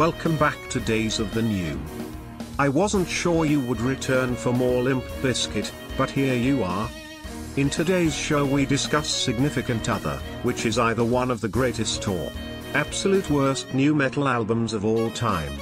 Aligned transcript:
Welcome 0.00 0.38
back 0.38 0.56
to 0.70 0.80
Days 0.80 1.20
of 1.20 1.34
the 1.34 1.42
New. 1.42 1.78
I 2.58 2.70
wasn't 2.70 3.06
sure 3.06 3.44
you 3.44 3.60
would 3.60 3.82
return 3.82 4.34
for 4.34 4.50
more 4.50 4.82
Limp 4.82 5.04
Bizkit, 5.20 5.70
but 5.98 6.08
here 6.08 6.34
you 6.34 6.64
are. 6.64 6.88
In 7.58 7.68
today's 7.68 8.14
show 8.14 8.46
we 8.46 8.64
discuss 8.64 9.10
Significant 9.10 9.90
Other, 9.90 10.16
which 10.42 10.64
is 10.64 10.78
either 10.78 11.04
one 11.04 11.30
of 11.30 11.42
the 11.42 11.50
greatest 11.50 12.08
or 12.08 12.32
absolute 12.72 13.28
worst 13.28 13.74
nu 13.74 13.94
metal 13.94 14.26
albums 14.26 14.72
of 14.72 14.86
all 14.86 15.10
time. 15.10 15.52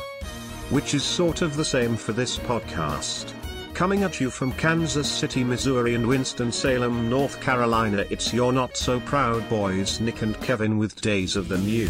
Which 0.70 0.94
is 0.94 1.02
sort 1.02 1.42
of 1.42 1.56
the 1.56 1.64
same 1.64 1.96
for 1.96 2.12
this 2.12 2.38
podcast. 2.38 3.32
Coming 3.74 4.04
at 4.04 4.20
you 4.20 4.30
from 4.30 4.52
Kansas 4.52 5.10
City, 5.10 5.42
Missouri 5.42 5.96
and 5.96 6.06
Winston-Salem, 6.06 7.10
North 7.10 7.40
Carolina, 7.40 8.04
it's 8.08 8.32
your 8.32 8.52
not 8.52 8.76
so 8.76 9.00
proud 9.00 9.48
boys 9.48 10.00
Nick 10.00 10.22
and 10.22 10.40
Kevin 10.40 10.78
with 10.78 11.00
Days 11.00 11.34
of 11.34 11.48
the 11.48 11.58
New. 11.58 11.88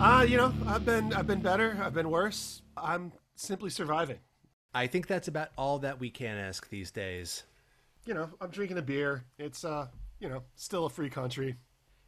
Uh, 0.00 0.24
you 0.26 0.38
know, 0.38 0.52
I've 0.66 0.86
been 0.86 1.12
I've 1.12 1.26
been 1.26 1.40
better. 1.42 1.78
I've 1.82 1.92
been 1.92 2.08
worse. 2.10 2.62
I'm 2.76 3.12
simply 3.34 3.68
surviving. 3.68 4.18
I 4.72 4.86
think 4.86 5.06
that's 5.06 5.28
about 5.28 5.50
all 5.58 5.78
that 5.80 6.00
we 6.00 6.08
can 6.08 6.38
ask 6.38 6.68
these 6.70 6.90
days. 6.90 7.42
You 8.06 8.14
know, 8.14 8.30
I'm 8.40 8.48
drinking 8.50 8.78
a 8.78 8.82
beer. 8.82 9.24
It's 9.38 9.62
uh, 9.62 9.88
you 10.18 10.28
know, 10.30 10.42
still 10.56 10.86
a 10.86 10.90
free 10.90 11.10
country. 11.10 11.56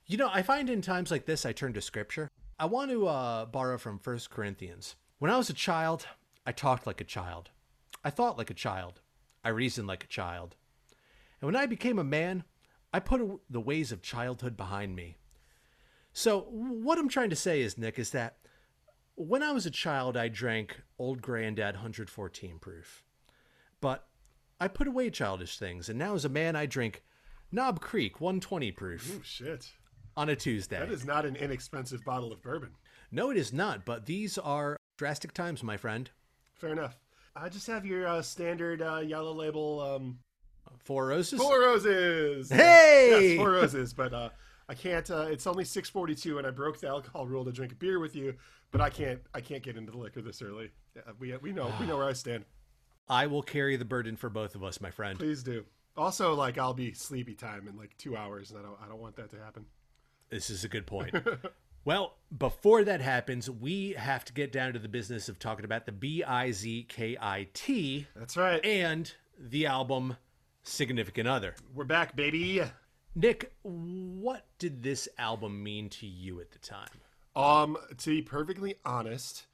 You 0.06 0.16
know, 0.16 0.30
I 0.32 0.40
find 0.40 0.70
in 0.70 0.80
times 0.80 1.10
like 1.10 1.26
this 1.26 1.44
I 1.44 1.52
turn 1.52 1.74
to 1.74 1.82
scripture. 1.82 2.30
I 2.58 2.64
want 2.64 2.90
to 2.90 3.06
uh, 3.06 3.44
borrow 3.46 3.76
from 3.76 3.98
First 3.98 4.30
Corinthians. 4.30 4.96
When 5.18 5.30
I 5.30 5.36
was 5.36 5.50
a 5.50 5.54
child, 5.54 6.06
I 6.46 6.52
talked 6.52 6.86
like 6.86 7.00
a 7.02 7.04
child. 7.04 7.50
I 8.02 8.10
thought 8.10 8.38
like 8.38 8.50
a 8.50 8.54
child. 8.54 9.00
I 9.44 9.50
reasoned 9.50 9.86
like 9.86 10.04
a 10.04 10.08
child. 10.08 10.56
And 11.40 11.46
when 11.46 11.56
I 11.56 11.66
became 11.66 11.98
a 11.98 12.04
man, 12.04 12.44
I 12.92 13.00
put 13.00 13.20
a- 13.20 13.38
the 13.50 13.60
ways 13.60 13.92
of 13.92 14.00
childhood 14.02 14.56
behind 14.56 14.96
me. 14.96 15.16
So, 16.12 16.40
what 16.50 16.98
I'm 16.98 17.08
trying 17.08 17.30
to 17.30 17.36
say 17.36 17.62
is, 17.62 17.78
Nick, 17.78 17.98
is 17.98 18.10
that 18.10 18.36
when 19.14 19.42
I 19.42 19.52
was 19.52 19.66
a 19.66 19.70
child, 19.70 20.16
I 20.16 20.28
drank 20.28 20.82
Old 20.98 21.22
Granddad 21.22 21.76
114 21.76 22.58
proof. 22.58 23.02
But 23.80 24.06
I 24.60 24.68
put 24.68 24.86
away 24.86 25.10
childish 25.10 25.58
things, 25.58 25.88
and 25.88 25.98
now 25.98 26.14
as 26.14 26.24
a 26.24 26.28
man, 26.28 26.54
I 26.54 26.66
drink 26.66 27.02
Knob 27.50 27.80
Creek 27.80 28.20
120 28.20 28.72
proof 28.72 29.12
Oh 29.18 29.20
shit. 29.24 29.70
on 30.16 30.28
a 30.28 30.36
Tuesday. 30.36 30.78
That 30.78 30.90
is 30.90 31.04
not 31.04 31.24
an 31.26 31.36
inexpensive 31.36 32.04
bottle 32.04 32.32
of 32.32 32.42
bourbon. 32.42 32.70
No, 33.10 33.30
it 33.30 33.36
is 33.36 33.52
not, 33.52 33.84
but 33.84 34.06
these 34.06 34.38
are 34.38 34.76
drastic 34.96 35.32
times, 35.32 35.62
my 35.62 35.76
friend. 35.76 36.10
Fair 36.54 36.70
enough. 36.72 36.96
I 37.34 37.48
just 37.48 37.66
have 37.66 37.84
your 37.86 38.06
uh, 38.06 38.22
standard 38.22 38.82
uh, 38.82 38.98
yellow 38.98 39.32
label 39.32 39.80
um, 39.80 40.18
Four 40.84 41.06
roses? 41.08 41.40
Four 41.40 41.60
Roses. 41.60 42.50
Hey! 42.50 43.30
Yes, 43.32 43.38
Four 43.38 43.50
Roses, 43.52 43.92
but 43.94 44.12
uh, 44.14 44.28
I 44.72 44.74
can't. 44.74 45.10
Uh, 45.10 45.26
it's 45.28 45.46
only 45.46 45.66
six 45.66 45.90
forty 45.90 46.14
two, 46.14 46.38
and 46.38 46.46
I 46.46 46.50
broke 46.50 46.80
the 46.80 46.88
alcohol 46.88 47.26
rule 47.26 47.44
to 47.44 47.52
drink 47.52 47.72
a 47.72 47.74
beer 47.74 47.98
with 47.98 48.16
you. 48.16 48.32
But 48.70 48.80
I 48.80 48.88
can't. 48.88 49.20
I 49.34 49.42
can't 49.42 49.62
get 49.62 49.76
into 49.76 49.92
the 49.92 49.98
liquor 49.98 50.22
this 50.22 50.40
early. 50.40 50.70
Yeah, 50.96 51.02
we 51.18 51.36
we 51.36 51.52
know 51.52 51.70
we 51.78 51.84
know 51.84 51.98
where 51.98 52.08
I 52.08 52.14
stand. 52.14 52.46
I 53.08 53.26
will 53.26 53.42
carry 53.42 53.76
the 53.76 53.84
burden 53.84 54.16
for 54.16 54.30
both 54.30 54.54
of 54.54 54.64
us, 54.64 54.80
my 54.80 54.90
friend. 54.90 55.18
Please 55.18 55.42
do. 55.42 55.66
Also, 55.94 56.32
like 56.32 56.56
I'll 56.56 56.72
be 56.72 56.94
sleepy 56.94 57.34
time 57.34 57.68
in 57.68 57.76
like 57.76 57.94
two 57.98 58.16
hours, 58.16 58.50
and 58.50 58.60
I 58.60 58.62
don't. 58.62 58.78
I 58.82 58.88
don't 58.88 58.98
want 58.98 59.14
that 59.16 59.28
to 59.32 59.36
happen. 59.36 59.66
This 60.30 60.48
is 60.48 60.64
a 60.64 60.68
good 60.68 60.86
point. 60.86 61.14
well, 61.84 62.14
before 62.38 62.82
that 62.82 63.02
happens, 63.02 63.50
we 63.50 63.90
have 63.98 64.24
to 64.24 64.32
get 64.32 64.52
down 64.52 64.72
to 64.72 64.78
the 64.78 64.88
business 64.88 65.28
of 65.28 65.38
talking 65.38 65.66
about 65.66 65.84
the 65.84 65.92
B 65.92 66.24
I 66.24 66.50
Z 66.50 66.86
K 66.88 67.18
I 67.20 67.46
T 67.52 68.06
That's 68.16 68.38
right. 68.38 68.64
and 68.64 69.12
the 69.38 69.66
album 69.66 70.16
Significant 70.62 71.28
Other. 71.28 71.56
We're 71.74 71.84
back, 71.84 72.16
baby. 72.16 72.62
Nick, 73.14 73.52
what 73.62 74.46
did 74.58 74.82
this 74.82 75.06
album 75.18 75.62
mean 75.62 75.90
to 75.90 76.06
you 76.06 76.40
at 76.40 76.50
the 76.50 76.58
time? 76.58 76.88
Um, 77.36 77.76
to 77.98 78.10
be 78.10 78.22
perfectly 78.22 78.76
honest, 78.86 79.46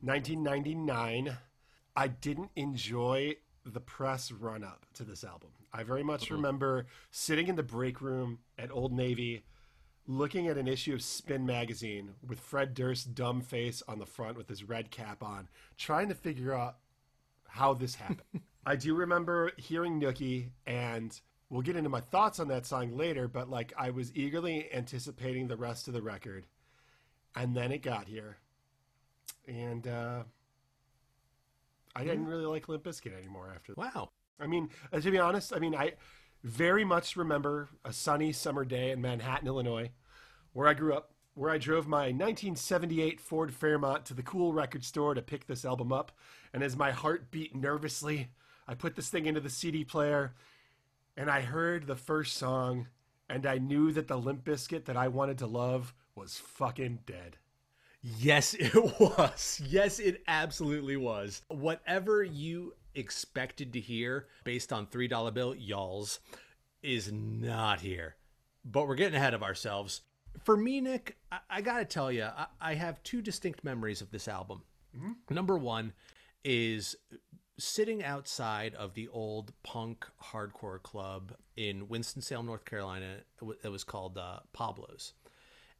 1999, 0.00 1.36
I 1.94 2.08
didn't 2.08 2.50
enjoy 2.56 3.36
the 3.66 3.80
press 3.80 4.32
run 4.32 4.64
up 4.64 4.86
to 4.94 5.04
this 5.04 5.22
album. 5.22 5.50
I 5.72 5.82
very 5.82 6.02
much 6.02 6.30
remember 6.30 6.86
sitting 7.10 7.48
in 7.48 7.56
the 7.56 7.62
break 7.62 8.00
room 8.00 8.38
at 8.58 8.70
Old 8.70 8.92
Navy, 8.92 9.44
looking 10.06 10.46
at 10.46 10.56
an 10.56 10.68
issue 10.68 10.94
of 10.94 11.02
Spin 11.02 11.44
magazine 11.44 12.14
with 12.26 12.40
Fred 12.40 12.72
Durst's 12.72 13.04
dumb 13.04 13.42
face 13.42 13.82
on 13.86 13.98
the 13.98 14.06
front 14.06 14.38
with 14.38 14.48
his 14.48 14.64
red 14.64 14.90
cap 14.90 15.22
on, 15.22 15.48
trying 15.76 16.08
to 16.08 16.14
figure 16.14 16.54
out 16.54 16.76
how 17.48 17.74
this 17.74 17.96
happened. 17.96 18.42
I 18.66 18.76
do 18.76 18.94
remember 18.94 19.52
hearing 19.58 20.00
Nookie, 20.00 20.50
and 20.66 21.20
we'll 21.54 21.62
get 21.62 21.76
into 21.76 21.88
my 21.88 22.00
thoughts 22.00 22.40
on 22.40 22.48
that 22.48 22.66
song 22.66 22.96
later, 22.96 23.28
but 23.28 23.48
like 23.48 23.72
I 23.78 23.90
was 23.90 24.10
eagerly 24.16 24.68
anticipating 24.74 25.46
the 25.46 25.56
rest 25.56 25.86
of 25.86 25.94
the 25.94 26.02
record. 26.02 26.46
And 27.36 27.54
then 27.56 27.70
it 27.70 27.78
got 27.78 28.08
here. 28.08 28.38
And 29.46 29.86
uh, 29.86 30.24
I 31.94 32.02
didn't 32.02 32.26
really 32.26 32.46
like 32.46 32.68
Limp 32.68 32.82
Bizkit 32.82 33.16
anymore 33.16 33.52
after 33.54 33.72
that. 33.72 33.78
Wow. 33.78 34.10
I 34.40 34.48
mean, 34.48 34.68
uh, 34.92 34.98
to 35.00 35.10
be 35.12 35.18
honest, 35.18 35.54
I 35.54 35.60
mean, 35.60 35.76
I 35.76 35.92
very 36.42 36.84
much 36.84 37.16
remember 37.16 37.68
a 37.84 37.92
sunny 37.92 38.32
summer 38.32 38.64
day 38.64 38.90
in 38.90 39.00
Manhattan, 39.00 39.46
Illinois, 39.46 39.90
where 40.54 40.66
I 40.66 40.74
grew 40.74 40.94
up, 40.94 41.12
where 41.34 41.50
I 41.50 41.58
drove 41.58 41.86
my 41.86 42.06
1978 42.06 43.20
Ford 43.20 43.54
Fairmont 43.54 44.04
to 44.06 44.14
the 44.14 44.22
cool 44.24 44.52
record 44.52 44.84
store 44.84 45.14
to 45.14 45.22
pick 45.22 45.46
this 45.46 45.64
album 45.64 45.92
up. 45.92 46.10
And 46.52 46.64
as 46.64 46.76
my 46.76 46.90
heart 46.90 47.30
beat 47.30 47.54
nervously, 47.54 48.30
I 48.66 48.74
put 48.74 48.96
this 48.96 49.08
thing 49.08 49.26
into 49.26 49.40
the 49.40 49.50
CD 49.50 49.84
player 49.84 50.34
and 51.16 51.30
I 51.30 51.40
heard 51.40 51.86
the 51.86 51.96
first 51.96 52.36
song 52.36 52.88
and 53.28 53.46
I 53.46 53.58
knew 53.58 53.92
that 53.92 54.08
the 54.08 54.16
Limp 54.16 54.44
Bizkit 54.44 54.84
that 54.84 54.96
I 54.96 55.08
wanted 55.08 55.38
to 55.38 55.46
love 55.46 55.94
was 56.14 56.38
fucking 56.38 57.00
dead. 57.06 57.38
Yes, 58.02 58.54
it 58.58 58.74
was. 58.74 59.60
Yes, 59.66 59.98
it 59.98 60.22
absolutely 60.28 60.96
was. 60.96 61.42
Whatever 61.48 62.22
you 62.22 62.74
expected 62.94 63.72
to 63.72 63.80
hear 63.80 64.26
based 64.44 64.72
on 64.72 64.86
$3 64.86 65.34
bill 65.34 65.54
y'alls 65.54 66.20
is 66.82 67.10
not 67.12 67.80
here. 67.80 68.16
But 68.64 68.86
we're 68.86 68.94
getting 68.94 69.16
ahead 69.16 69.34
of 69.34 69.42
ourselves. 69.42 70.02
For 70.42 70.56
me, 70.56 70.80
Nick, 70.80 71.16
I, 71.32 71.38
I 71.50 71.60
gotta 71.60 71.84
tell 71.84 72.12
you, 72.12 72.24
I, 72.24 72.46
I 72.60 72.74
have 72.74 73.02
two 73.02 73.22
distinct 73.22 73.64
memories 73.64 74.00
of 74.00 74.10
this 74.10 74.28
album. 74.28 74.62
Mm-hmm. 74.96 75.34
Number 75.34 75.56
one 75.56 75.92
is 76.44 76.96
sitting 77.58 78.02
outside 78.02 78.74
of 78.74 78.94
the 78.94 79.08
old 79.08 79.52
punk 79.62 80.06
hardcore 80.32 80.82
club 80.82 81.32
in 81.56 81.88
Winston-Salem, 81.88 82.46
North 82.46 82.64
Carolina. 82.64 83.18
It 83.62 83.68
was 83.68 83.84
called 83.84 84.18
uh, 84.18 84.40
Pablo's. 84.52 85.14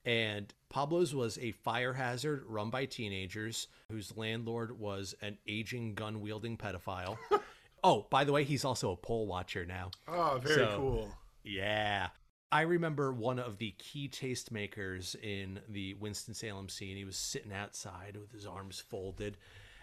And 0.04 0.52
Pablo's 0.68 1.14
was 1.14 1.38
a 1.38 1.52
fire 1.52 1.94
hazard 1.94 2.44
run 2.46 2.70
by 2.70 2.84
teenagers 2.84 3.68
whose 3.90 4.16
landlord 4.16 4.78
was 4.78 5.14
an 5.22 5.38
aging 5.48 5.94
gun 5.94 6.20
wielding 6.20 6.56
pedophile. 6.58 7.16
oh, 7.84 8.06
by 8.10 8.24
the 8.24 8.32
way, 8.32 8.44
he's 8.44 8.64
also 8.64 8.92
a 8.92 8.96
poll 8.96 9.26
watcher 9.26 9.64
now. 9.64 9.90
Oh, 10.06 10.38
very 10.42 10.56
So- 10.56 10.76
cool. 10.76 11.14
Yeah. 11.42 12.08
I 12.52 12.60
remember 12.60 13.12
one 13.12 13.40
of 13.40 13.58
the 13.58 13.72
key 13.78 14.08
tastemakers 14.08 15.16
in 15.20 15.58
the 15.68 15.94
Winston-Salem 15.94 16.68
scene. 16.68 16.96
He 16.96 17.04
was 17.04 17.16
sitting 17.16 17.52
outside 17.52 18.16
with 18.16 18.30
his 18.30 18.46
arms 18.46 18.78
folded. 18.78 19.38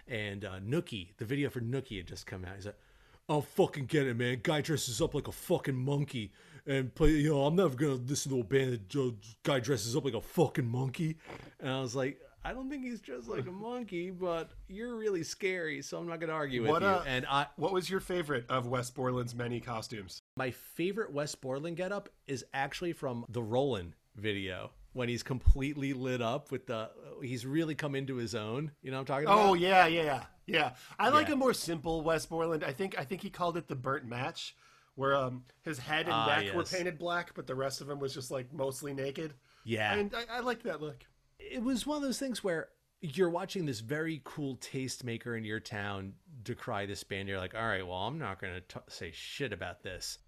And 0.08 0.46
uh, 0.46 0.60
Nookie, 0.60 1.10
the 1.18 1.26
video 1.26 1.50
for 1.50 1.62
Nookie 1.62 1.98
had 1.98 2.08
just 2.08 2.26
come 2.26 2.46
out. 2.46 2.56
He's 2.56 2.66
like, 2.66 2.80
I'll 3.30 3.42
fucking 3.42 3.86
get 3.86 4.08
it, 4.08 4.16
man. 4.18 4.40
Guy 4.44 4.62
dresses 4.62 5.02
up 5.02 5.14
like 5.14 5.28
a 5.28 5.32
fucking 5.32 5.76
monkey. 5.76 6.32
And 6.66 6.94
play, 6.94 7.12
you 7.12 7.30
know, 7.30 7.46
I'm 7.46 7.56
never 7.56 7.76
to 7.98 8.04
listen 8.06 8.32
to 8.34 8.42
a 8.42 8.44
band 8.44 8.72
that 8.74 9.16
guy 9.44 9.60
dresses 9.60 9.96
up 9.96 10.06
like 10.06 10.14
a 10.14 10.22
fucking 10.22 10.68
monkey. 10.68 11.18
And 11.60 11.70
I 11.70 11.80
was 11.82 11.96
like, 11.96 12.20
I 12.44 12.54
don't 12.54 12.70
think 12.70 12.84
he's 12.84 13.02
dressed 13.02 13.28
like 13.28 13.48
a 13.48 13.52
monkey, 13.52 14.10
but 14.10 14.50
you're 14.68 14.96
really 14.96 15.24
scary, 15.24 15.82
so 15.84 16.00
I'm 16.00 16.08
not 16.08 16.20
to 16.30 16.34
argue 16.34 16.64
with 16.64 16.72
What, 16.72 16.82
you. 16.82 16.88
uh, 16.88 17.04
and 17.06 17.26
I, 17.30 17.46
What 17.56 17.72
was 17.72 17.88
your 17.90 18.00
favorite 18.00 18.46
of 18.50 18.66
Wes 18.68 18.90
Borland's 18.90 19.36
many 19.36 19.60
costumes? 19.60 20.20
my 20.36 20.50
favorite 20.50 21.12
Wes 21.14 21.36
Borland 21.36 21.78
getup 21.78 22.10
is 22.28 22.44
actually 22.54 22.94
from 22.94 23.26
the 23.30 23.44
Roland 23.44 23.94
video 24.16 24.72
when 24.94 25.08
he's 25.10 25.24
completely 25.24 25.94
lit 25.94 26.22
up 26.22 26.52
with 26.52 26.68
the. 26.68 26.90
He's 27.22 27.46
really 27.46 27.76
come 27.76 27.96
into 27.96 28.16
his 28.16 28.36
own. 28.36 28.72
You 28.82 28.92
know 28.92 28.98
what 28.98 29.02
I'm 29.02 29.06
talking 29.24 29.28
about? 29.28 29.50
Oh 29.50 29.54
yeah, 29.54 29.86
yeah, 29.88 30.04
yeah, 30.04 30.24
yeah. 30.48 30.72
I 31.00 31.10
like 31.10 31.28
Yeah. 31.28 31.34
a 31.34 31.38
more 31.38 31.54
simple 31.54 32.02
Wes 32.02 32.26
Borland. 32.26 32.64
I 32.64 32.74
think 32.74 32.98
I 33.00 33.04
think 33.06 33.22
he 33.22 33.30
called 33.30 33.58
it 33.58 33.68
the 33.68 33.76
burnt 33.76 34.06
match, 34.06 34.56
where 34.96 35.16
um 35.16 35.44
his 35.64 35.78
head 35.80 36.06
and 36.06 36.14
Ah, 36.14 36.26
neck 36.40 36.54
were 36.54 36.62
yes. 36.62 36.74
painted 36.74 36.98
black, 36.98 37.34
but 37.36 37.48
the 37.48 37.56
rest 37.56 37.82
of 37.82 37.90
him 37.90 38.00
was 38.00 38.14
just 38.14 38.32
like 38.32 38.52
mostly 38.54 38.94
naked. 38.94 39.34
yeah. 39.64 39.94
And 39.94 40.14
I, 40.16 40.38
I 40.38 40.40
like 40.42 40.64
that 40.64 40.82
look. 40.82 41.06
it 41.40 41.62
was 41.64 41.86
one 41.88 41.98
of 41.98 42.04
those 42.04 42.20
things 42.20 42.44
where 42.44 42.70
you're 43.04 43.30
watching 43.32 43.66
this 43.66 43.80
very 43.80 44.22
cool 44.24 44.58
tastemaker 44.58 45.36
in 45.38 45.44
your 45.44 45.60
town 45.60 46.14
decry 46.44 46.86
this 46.86 47.04
band. 47.04 47.28
You're 47.28 47.40
like, 47.40 47.56
all 47.56 47.66
right, 47.68 47.86
well, 47.86 47.98
I'm 47.98 48.20
not 48.20 48.40
going 48.40 48.62
to 48.68 48.82
say 48.90 49.10
shit 49.12 49.52
about 49.54 49.82
this. 49.82 50.20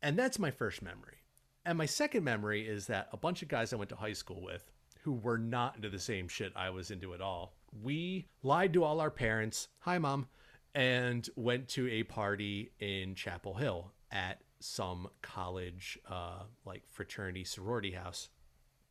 And 0.00 0.18
that's 0.18 0.38
my 0.38 0.50
first 0.50 0.80
memory. 0.80 1.18
And 1.64 1.78
my 1.78 1.86
second 1.86 2.24
memory 2.24 2.66
is 2.66 2.86
that 2.86 3.08
a 3.12 3.16
bunch 3.16 3.42
of 3.42 3.48
guys 3.48 3.72
I 3.72 3.76
went 3.76 3.90
to 3.90 3.96
high 3.96 4.14
school 4.14 4.42
with 4.42 4.70
who 5.02 5.12
were 5.12 5.38
not 5.38 5.76
into 5.76 5.88
the 5.88 5.98
same 5.98 6.28
shit 6.28 6.52
I 6.54 6.70
was 6.70 6.90
into 6.90 7.12
at 7.14 7.20
all, 7.20 7.54
we 7.82 8.28
lied 8.42 8.72
to 8.74 8.84
all 8.84 9.00
our 9.00 9.10
parents, 9.10 9.68
hi, 9.80 9.98
mom, 9.98 10.28
and 10.74 11.28
went 11.36 11.68
to 11.68 11.88
a 11.88 12.02
party 12.04 12.72
in 12.78 13.14
Chapel 13.14 13.54
Hill 13.54 13.92
at 14.10 14.40
some 14.60 15.08
college, 15.20 15.98
uh, 16.08 16.44
like 16.64 16.82
fraternity 16.88 17.44
sorority 17.44 17.92
house. 17.92 18.28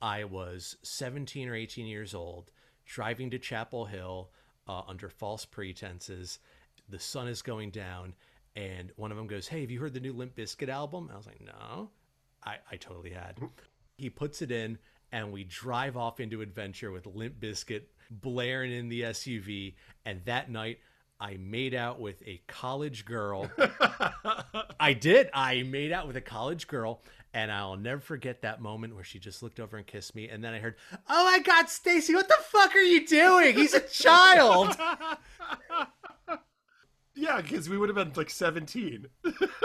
I 0.01 0.25
was 0.25 0.77
17 0.83 1.47
or 1.47 1.55
18 1.55 1.85
years 1.85 2.13
old, 2.13 2.51
driving 2.85 3.29
to 3.31 3.39
Chapel 3.39 3.85
Hill 3.85 4.31
uh, 4.67 4.81
under 4.87 5.09
false 5.09 5.45
pretenses. 5.45 6.39
The 6.89 6.99
sun 6.99 7.27
is 7.27 7.41
going 7.41 7.69
down, 7.69 8.15
and 8.55 8.91
one 8.95 9.11
of 9.11 9.17
them 9.17 9.27
goes, 9.27 9.47
Hey, 9.47 9.61
have 9.61 9.71
you 9.71 9.79
heard 9.79 9.93
the 9.93 9.99
new 9.99 10.13
Limp 10.13 10.35
Bizkit 10.35 10.69
album? 10.69 11.09
I 11.13 11.17
was 11.17 11.27
like, 11.27 11.41
No. 11.41 11.91
I, 12.43 12.57
I 12.71 12.77
totally 12.77 13.11
had. 13.11 13.37
He 13.97 14.09
puts 14.09 14.41
it 14.41 14.51
in, 14.51 14.79
and 15.11 15.31
we 15.31 15.43
drive 15.43 15.97
off 15.97 16.19
into 16.19 16.41
adventure 16.41 16.91
with 16.91 17.05
Limp 17.05 17.39
Bizkit 17.39 17.83
blaring 18.09 18.71
in 18.71 18.89
the 18.89 19.01
SUV. 19.01 19.75
And 20.05 20.21
that 20.25 20.49
night, 20.49 20.79
I 21.19 21.37
made 21.37 21.75
out 21.75 21.99
with 21.99 22.21
a 22.25 22.41
college 22.47 23.05
girl. 23.05 23.51
I 24.79 24.93
did. 24.93 25.29
I 25.33 25.61
made 25.63 25.91
out 25.91 26.07
with 26.07 26.17
a 26.17 26.21
college 26.21 26.67
girl, 26.67 27.03
and 27.31 27.51
I'll 27.51 27.77
never 27.77 28.01
forget 28.01 28.41
that 28.41 28.59
moment 28.59 28.95
where 28.95 29.03
she 29.03 29.19
just 29.19 29.43
looked 29.43 29.59
over 29.59 29.77
and 29.77 29.85
kissed 29.85 30.15
me. 30.15 30.29
And 30.29 30.43
then 30.43 30.55
I 30.55 30.59
heard, 30.59 30.77
"Oh 31.07 31.25
my 31.25 31.37
God, 31.39 31.69
Stacy, 31.69 32.15
what 32.15 32.27
the 32.27 32.37
fuck 32.39 32.75
are 32.75 32.79
you 32.79 33.05
doing? 33.05 33.55
He's 33.55 33.75
a 33.75 33.81
child." 33.81 34.75
yeah, 37.15 37.39
because 37.39 37.69
we 37.69 37.77
would 37.77 37.89
have 37.89 37.95
been 37.95 38.13
like 38.15 38.31
seventeen. 38.31 39.05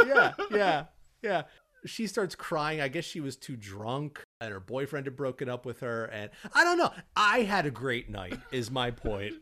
yeah, 0.07 0.35
yeah, 0.51 0.85
yeah. 1.23 1.43
She 1.87 2.07
starts 2.07 2.35
crying. 2.35 2.81
I 2.81 2.89
guess 2.89 3.05
she 3.05 3.21
was 3.21 3.37
too 3.37 3.57
drunk, 3.57 4.23
and 4.41 4.53
her 4.53 4.61
boyfriend 4.61 5.07
had 5.07 5.17
broken 5.17 5.49
up 5.49 5.65
with 5.65 5.81
her. 5.81 6.05
And 6.07 6.31
I 6.55 6.65
don't 6.65 6.79
know. 6.79 6.93
I 7.17 7.41
had 7.41 7.67
a 7.67 7.71
great 7.71 8.11
night. 8.11 8.39
Is 8.53 8.71
my 8.71 8.91
point. 8.91 9.35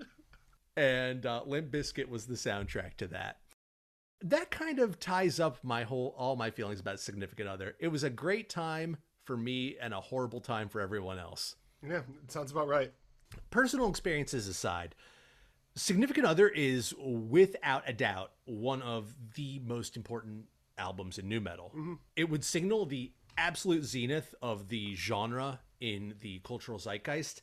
and 0.76 1.24
uh, 1.26 1.42
Limp 1.46 1.70
Bizkit 1.70 2.08
was 2.08 2.26
the 2.26 2.34
soundtrack 2.34 2.94
to 2.98 3.06
that. 3.08 3.38
That 4.22 4.50
kind 4.50 4.78
of 4.78 4.98
ties 4.98 5.38
up 5.40 5.58
my 5.62 5.82
whole 5.84 6.14
all 6.16 6.36
my 6.36 6.50
feelings 6.50 6.80
about 6.80 7.00
Significant 7.00 7.48
Other. 7.48 7.74
It 7.78 7.88
was 7.88 8.04
a 8.04 8.10
great 8.10 8.48
time 8.48 8.96
for 9.24 9.36
me 9.36 9.76
and 9.80 9.92
a 9.92 10.00
horrible 10.00 10.40
time 10.40 10.68
for 10.68 10.80
everyone 10.80 11.18
else. 11.18 11.56
Yeah, 11.86 11.98
it 12.22 12.30
sounds 12.32 12.50
about 12.50 12.68
right. 12.68 12.92
Personal 13.50 13.88
experiences 13.90 14.48
aside, 14.48 14.94
Significant 15.76 16.26
Other 16.26 16.48
is 16.48 16.94
without 16.98 17.82
a 17.86 17.92
doubt 17.92 18.30
one 18.44 18.80
of 18.82 19.14
the 19.34 19.60
most 19.66 19.96
important 19.96 20.44
albums 20.78 21.18
in 21.18 21.28
nu 21.28 21.40
metal. 21.40 21.72
Mm-hmm. 21.76 21.94
It 22.16 22.28
would 22.28 22.44
signal 22.44 22.86
the 22.86 23.12
absolute 23.36 23.84
zenith 23.84 24.34
of 24.40 24.68
the 24.68 24.94
genre 24.94 25.60
in 25.80 26.14
the 26.20 26.40
cultural 26.44 26.78
zeitgeist 26.78 27.42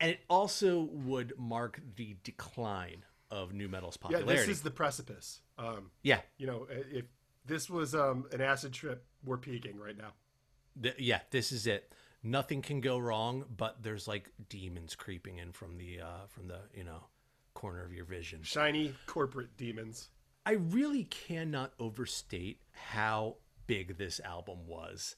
and 0.00 0.10
it 0.10 0.20
also 0.28 0.88
would 0.92 1.32
mark 1.38 1.80
the 1.96 2.16
decline 2.24 3.04
of 3.30 3.52
nu 3.52 3.68
metal's 3.68 3.96
popularity. 3.96 4.30
Yeah, 4.30 4.38
this 4.38 4.48
is 4.48 4.62
the 4.62 4.70
precipice. 4.70 5.40
Um, 5.58 5.90
yeah, 6.02 6.20
you 6.36 6.46
know, 6.46 6.66
if 6.70 7.06
this 7.46 7.70
was 7.70 7.94
um, 7.94 8.26
an 8.32 8.40
acid 8.40 8.72
trip, 8.72 9.04
we're 9.24 9.38
peaking 9.38 9.78
right 9.78 9.96
now. 9.96 10.12
The, 10.76 10.94
yeah, 10.98 11.20
this 11.30 11.52
is 11.52 11.66
it. 11.66 11.92
Nothing 12.22 12.62
can 12.62 12.80
go 12.80 12.98
wrong, 12.98 13.44
but 13.54 13.82
there's 13.82 14.08
like 14.08 14.30
demons 14.48 14.94
creeping 14.94 15.38
in 15.38 15.52
from 15.52 15.76
the 15.76 16.00
uh, 16.00 16.26
from 16.28 16.48
the 16.48 16.60
you 16.74 16.84
know 16.84 17.04
corner 17.54 17.84
of 17.84 17.92
your 17.92 18.04
vision. 18.04 18.42
Shiny 18.42 18.94
corporate 19.06 19.56
demons. 19.56 20.08
I 20.46 20.52
really 20.52 21.04
cannot 21.04 21.72
overstate 21.80 22.60
how 22.72 23.36
big 23.66 23.96
this 23.96 24.20
album 24.20 24.66
was. 24.66 25.16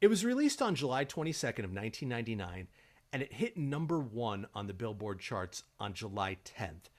It 0.00 0.06
was 0.06 0.24
released 0.24 0.62
on 0.62 0.76
July 0.76 1.04
22nd 1.04 1.64
of 1.64 1.74
1999 1.74 2.68
and 3.12 3.22
it 3.22 3.32
hit 3.32 3.56
number 3.56 3.98
one 3.98 4.46
on 4.54 4.68
the 4.68 4.72
Billboard 4.72 5.18
charts 5.18 5.64
on 5.80 5.94
July 5.94 6.36
10th. 6.44 6.90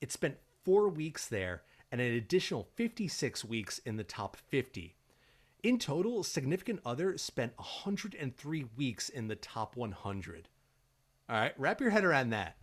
It 0.00 0.10
spent 0.10 0.38
four 0.64 0.88
weeks 0.88 1.28
there 1.28 1.62
and 1.92 2.00
an 2.00 2.12
additional 2.14 2.68
56 2.74 3.44
weeks 3.44 3.78
in 3.78 3.96
the 3.96 4.04
top 4.04 4.36
50. 4.36 4.96
In 5.62 5.78
total, 5.78 6.24
Significant 6.24 6.80
Other 6.84 7.16
spent 7.16 7.52
103 7.56 8.66
weeks 8.76 9.08
in 9.08 9.28
the 9.28 9.36
top 9.36 9.76
100. 9.76 10.48
All 11.28 11.36
right, 11.36 11.54
wrap 11.58 11.80
your 11.80 11.90
head 11.90 12.04
around 12.04 12.30
that. 12.30 12.56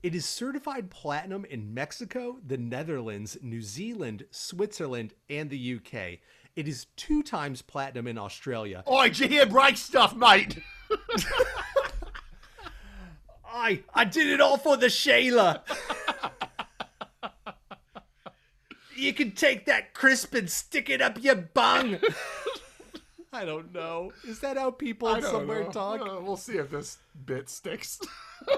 It 0.00 0.14
is 0.14 0.24
certified 0.24 0.90
platinum 0.90 1.44
in 1.44 1.74
Mexico, 1.74 2.38
the 2.46 2.56
Netherlands, 2.56 3.36
New 3.42 3.60
Zealand, 3.60 4.26
Switzerland, 4.30 5.12
and 5.28 5.50
the 5.50 5.74
UK. 5.76 6.20
It 6.54 6.68
is 6.68 6.86
two 6.96 7.24
times 7.24 7.62
platinum 7.62 8.06
in 8.06 8.16
Australia. 8.16 8.84
Oh, 8.86 9.02
did 9.02 9.18
you 9.18 9.28
hear 9.28 9.46
break 9.46 9.76
stuff, 9.76 10.14
mate? 10.14 10.60
I 13.44 13.82
I 13.92 14.04
did 14.04 14.28
it 14.28 14.40
all 14.40 14.56
for 14.56 14.76
the 14.76 14.86
Shayla. 14.86 15.62
you 18.96 19.12
can 19.12 19.32
take 19.32 19.66
that 19.66 19.94
crisp 19.94 20.32
and 20.34 20.48
stick 20.48 20.88
it 20.88 21.02
up 21.02 21.22
your 21.22 21.34
bung. 21.34 21.98
I 23.32 23.44
don't 23.44 23.74
know. 23.74 24.12
Is 24.26 24.38
that 24.40 24.56
how 24.56 24.70
people 24.70 25.20
somewhere 25.20 25.64
know. 25.64 25.70
talk? 25.70 26.00
Uh, 26.00 26.20
we'll 26.20 26.36
see 26.36 26.56
if 26.56 26.70
this 26.70 26.98
bit 27.26 27.48
sticks. 27.48 28.00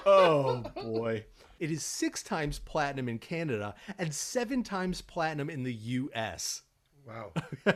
Oh 0.07 0.63
boy. 0.75 1.25
It 1.59 1.71
is 1.71 1.85
six 1.85 2.23
times 2.23 2.59
platinum 2.59 3.09
in 3.09 3.19
Canada 3.19 3.75
and 3.99 4.15
seven 4.15 4.63
times 4.63 5.03
platinum 5.03 5.51
in 5.51 5.63
the 5.63 5.75
US. 5.75 6.63
Wow. 7.07 7.33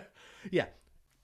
yeah. 0.50 0.66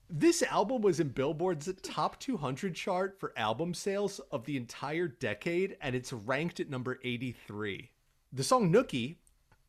This 0.09 0.43
album 0.43 0.81
was 0.81 0.99
in 0.99 1.09
Billboard's 1.09 1.71
top 1.81 2.19
200 2.19 2.75
chart 2.75 3.19
for 3.19 3.33
album 3.37 3.73
sales 3.73 4.19
of 4.31 4.43
the 4.43 4.57
entire 4.57 5.07
decade, 5.07 5.77
and 5.81 5.95
it's 5.95 6.11
ranked 6.11 6.59
at 6.59 6.69
number 6.69 6.99
83. 7.03 7.89
The 8.33 8.43
song 8.43 8.71
Nookie 8.71 9.15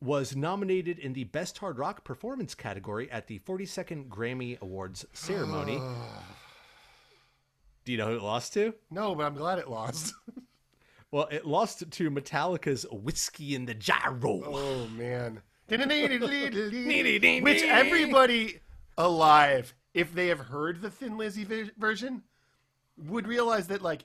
was 0.00 0.35
nominated 0.35 0.99
in 0.99 1.12
the 1.12 1.25
Best 1.25 1.58
Hard 1.58 1.78
Rock 1.78 2.02
Performance 2.02 2.56
category 2.56 3.08
at 3.11 3.28
the 3.28 3.38
42nd 3.38 4.08
Grammy 4.08 4.61
Awards 4.61 5.06
ceremony. 5.12 5.78
Do 7.85 7.92
you 7.92 7.99
know 7.99 8.08
who 8.08 8.16
it 8.16 8.23
lost 8.23 8.52
to? 8.54 8.75
No, 8.90 9.14
but 9.14 9.25
I'm 9.25 9.35
glad 9.35 9.61
it 9.61 9.70
lost. 9.70 10.12
well, 11.12 11.28
it 11.31 11.47
lost 11.47 11.88
to 11.88 12.11
Metallica's 12.11 12.85
Whiskey 12.90 13.54
in 13.54 13.66
the 13.66 13.75
Gyro. 13.75 14.42
Oh, 14.45 14.88
man. 14.88 15.42
Which 15.69 17.62
everybody 17.62 18.59
alive 18.99 19.75
if 19.95 20.14
they 20.14 20.28
have 20.28 20.40
heard 20.40 20.81
the 20.81 20.90
Thin 20.90 21.19
Lizzy 21.19 21.47
version, 21.76 22.23
would 22.97 23.26
realize 23.26 23.69
that 23.69 23.83
like 23.83 24.04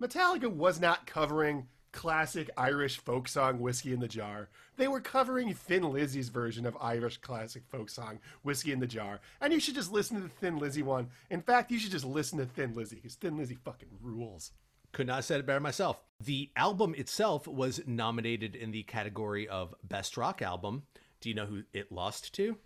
Metallica 0.00 0.50
was 0.50 0.80
not 0.80 1.06
covering 1.06 1.66
classic 1.92 2.50
Irish 2.56 2.98
folk 2.98 3.28
song 3.28 3.60
"Whiskey 3.60 3.92
in 3.92 4.00
the 4.00 4.08
Jar." 4.08 4.48
They 4.76 4.88
were 4.88 5.00
covering 5.00 5.54
Thin 5.54 5.90
Lizzy's 5.90 6.28
version 6.28 6.66
of 6.66 6.76
Irish 6.80 7.18
classic 7.18 7.62
folk 7.66 7.90
song 7.90 8.20
"Whiskey 8.42 8.72
in 8.72 8.80
the 8.80 8.86
Jar," 8.86 9.20
and 9.40 9.52
you 9.52 9.60
should 9.60 9.74
just 9.74 9.92
listen 9.92 10.16
to 10.16 10.22
the 10.22 10.28
Thin 10.28 10.58
Lizzy 10.58 10.82
one. 10.82 11.08
In 11.30 11.42
fact, 11.42 11.70
you 11.70 11.78
should 11.78 11.92
just 11.92 12.04
listen 12.04 12.38
to 12.38 12.46
Thin 12.46 12.74
Lizzy 12.74 12.96
because 12.96 13.14
Thin 13.14 13.36
Lizzy 13.36 13.56
fucking 13.56 13.88
rules. 14.00 14.52
Could 14.94 15.08
not 15.08 15.16
have 15.16 15.24
said 15.24 15.40
it 15.40 15.46
better 15.46 15.58
myself. 15.58 16.00
The 16.20 16.50
album 16.54 16.94
itself 16.96 17.48
was 17.48 17.80
nominated 17.84 18.54
in 18.54 18.70
the 18.70 18.84
category 18.84 19.48
of 19.48 19.74
Best 19.82 20.16
Rock 20.16 20.40
Album. 20.40 20.84
Do 21.20 21.28
you 21.28 21.34
know 21.34 21.46
who 21.46 21.64
it 21.72 21.90
lost 21.90 22.32
to? 22.34 22.56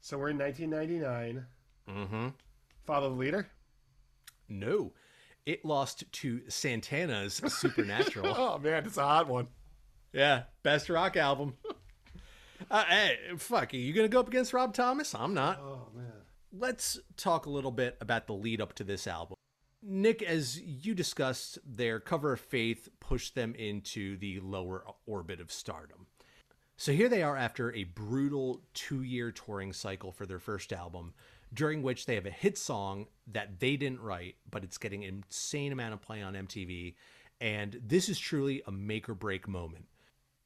So 0.00 0.16
we're 0.16 0.30
in 0.30 0.38
1999. 0.38 1.44
Mm-hmm. 1.86 2.28
Follow 2.86 3.10
the 3.10 3.16
leader? 3.16 3.48
No. 4.48 4.94
It 5.44 5.66
lost 5.66 6.10
to 6.10 6.40
Santana's 6.48 7.42
Supernatural. 7.46 8.34
oh 8.38 8.58
man, 8.58 8.86
it's 8.86 8.96
a 8.96 9.02
hot 9.02 9.28
one. 9.28 9.48
Yeah, 10.14 10.44
best 10.62 10.88
rock 10.88 11.18
album. 11.18 11.58
uh, 12.70 12.84
hey, 12.84 13.18
fuck, 13.36 13.74
are 13.74 13.76
you 13.76 13.92
gonna 13.92 14.08
go 14.08 14.20
up 14.20 14.28
against 14.28 14.54
Rob 14.54 14.72
Thomas? 14.72 15.14
I'm 15.14 15.34
not. 15.34 15.60
Oh 15.60 15.88
man. 15.94 16.06
Let's 16.58 16.98
talk 17.18 17.44
a 17.44 17.50
little 17.50 17.70
bit 17.70 17.98
about 18.00 18.26
the 18.26 18.32
lead 18.32 18.62
up 18.62 18.72
to 18.76 18.84
this 18.84 19.06
album. 19.06 19.36
Nick, 19.82 20.22
as 20.22 20.60
you 20.60 20.94
discussed, 20.94 21.58
their 21.64 22.00
cover 22.00 22.32
of 22.32 22.40
Faith 22.40 22.88
pushed 23.00 23.34
them 23.34 23.54
into 23.54 24.16
the 24.16 24.40
lower 24.40 24.84
orbit 25.06 25.40
of 25.40 25.52
stardom. 25.52 26.06
So 26.76 26.92
here 26.92 27.08
they 27.08 27.22
are 27.22 27.36
after 27.36 27.72
a 27.72 27.84
brutal 27.84 28.60
two 28.74 29.02
year 29.02 29.30
touring 29.30 29.72
cycle 29.72 30.12
for 30.12 30.26
their 30.26 30.38
first 30.38 30.72
album, 30.72 31.14
during 31.54 31.82
which 31.82 32.04
they 32.04 32.14
have 32.16 32.26
a 32.26 32.30
hit 32.30 32.58
song 32.58 33.06
that 33.28 33.60
they 33.60 33.76
didn't 33.76 34.00
write, 34.00 34.36
but 34.50 34.64
it's 34.64 34.76
getting 34.76 35.04
an 35.04 35.24
insane 35.26 35.72
amount 35.72 35.94
of 35.94 36.02
play 36.02 36.20
on 36.20 36.34
MTV. 36.34 36.94
And 37.40 37.80
this 37.86 38.08
is 38.08 38.18
truly 38.18 38.62
a 38.66 38.72
make 38.72 39.08
or 39.08 39.14
break 39.14 39.48
moment. 39.48 39.86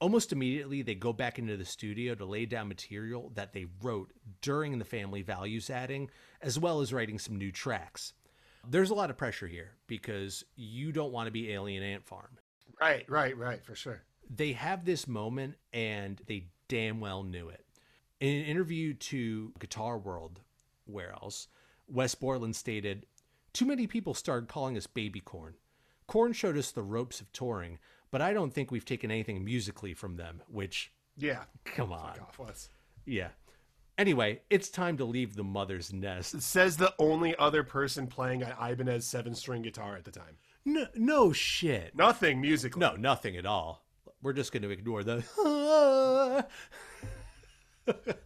Almost 0.01 0.33
immediately, 0.33 0.83
they 0.83 0.95
go 0.95 1.13
back 1.13 1.39
into 1.39 1.57
the 1.57 1.65
studio 1.65 2.15
to 2.15 2.25
lay 2.25 2.47
down 2.47 2.69
material 2.69 3.33
that 3.35 3.53
they 3.53 3.67
wrote 3.83 4.13
during 4.41 4.79
the 4.79 4.85
family 4.85 5.23
values 5.23 5.69
adding, 5.69 6.11
as 6.41 6.59
well 6.59 6.81
as 6.81 6.93
writing 6.93 7.19
some 7.19 7.37
new 7.37 7.53
tracks. 7.53 8.15
There's 8.69 8.91
a 8.91 8.95
lot 8.95 9.11
of 9.11 9.17
pressure 9.17 9.47
here 9.47 9.73
because 9.87 10.45
you 10.57 10.93
don't 10.93 11.13
want 11.13 11.27
to 11.27 11.31
be 11.33 11.53
Alien 11.53 11.83
Ant 11.83 12.05
Farm. 12.07 12.39
Right, 12.81 13.05
right, 13.09 13.37
right, 13.37 13.65
for 13.65 13.75
sure. 13.75 14.03
They 14.35 14.53
have 14.53 14.85
this 14.85 15.07
moment 15.09 15.57
and 15.73 16.21
they 16.27 16.49
damn 16.69 17.01
well 17.01 17.23
knew 17.23 17.49
it. 17.49 17.65
In 18.21 18.37
an 18.37 18.45
interview 18.45 18.95
to 18.95 19.53
Guitar 19.59 19.99
World, 19.99 20.41
where 20.85 21.13
else, 21.13 21.49
Wes 21.89 22.15
Borland 22.15 22.55
stated, 22.55 23.07
Too 23.53 23.65
many 23.65 23.87
people 23.87 24.15
started 24.15 24.49
calling 24.49 24.77
us 24.77 24.87
baby 24.87 25.21
Korn. 25.21 25.55
Korn 26.07 26.33
showed 26.33 26.57
us 26.57 26.71
the 26.71 26.83
ropes 26.83 27.21
of 27.21 27.33
touring, 27.33 27.79
but 28.11 28.21
I 28.21 28.33
don't 28.33 28.53
think 28.53 28.71
we've 28.71 28.85
taken 28.85 29.11
anything 29.11 29.45
musically 29.45 29.95
from 29.95 30.17
them, 30.17 30.43
which, 30.49 30.93
Yeah. 31.17 31.45
come 31.65 31.93
on. 31.93 32.15
Fuck 32.15 32.23
off, 32.23 32.39
Wes. 32.39 32.69
Yeah. 33.07 33.31
Anyway, 34.01 34.41
it's 34.49 34.71
time 34.71 34.97
to 34.97 35.05
leave 35.05 35.37
the 35.37 35.45
mother's 35.45 35.93
nest. 35.93 36.41
Says 36.41 36.79
the 36.79 36.95
only 36.99 37.37
other 37.37 37.63
person 37.63 38.07
playing 38.07 38.43
an 38.43 38.55
Ibanez 38.59 39.07
seven 39.07 39.35
string 39.35 39.61
guitar 39.61 39.95
at 39.95 40.05
the 40.05 40.11
time. 40.11 40.39
No, 40.65 40.87
no 40.95 41.33
shit. 41.35 41.95
Nothing 41.95 42.41
musically. 42.41 42.81
No, 42.81 42.97
nothing 42.97 43.37
at 43.37 43.45
all. 43.45 43.85
We're 44.23 44.33
just 44.33 44.53
going 44.53 44.63
to 44.63 44.71
ignore 44.71 45.05
the. 45.05 45.23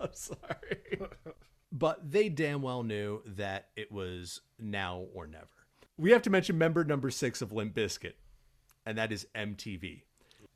I'm 0.00 0.12
sorry. 0.12 1.00
But 1.72 2.08
they 2.08 2.28
damn 2.28 2.62
well 2.62 2.84
knew 2.84 3.22
that 3.26 3.70
it 3.74 3.90
was 3.90 4.42
now 4.60 5.06
or 5.12 5.26
never. 5.26 5.48
We 5.98 6.12
have 6.12 6.22
to 6.22 6.30
mention 6.30 6.56
member 6.56 6.84
number 6.84 7.10
six 7.10 7.42
of 7.42 7.50
Limp 7.50 7.74
Bizkit, 7.74 8.14
and 8.86 8.96
that 8.96 9.10
is 9.10 9.26
MTV. 9.34 10.02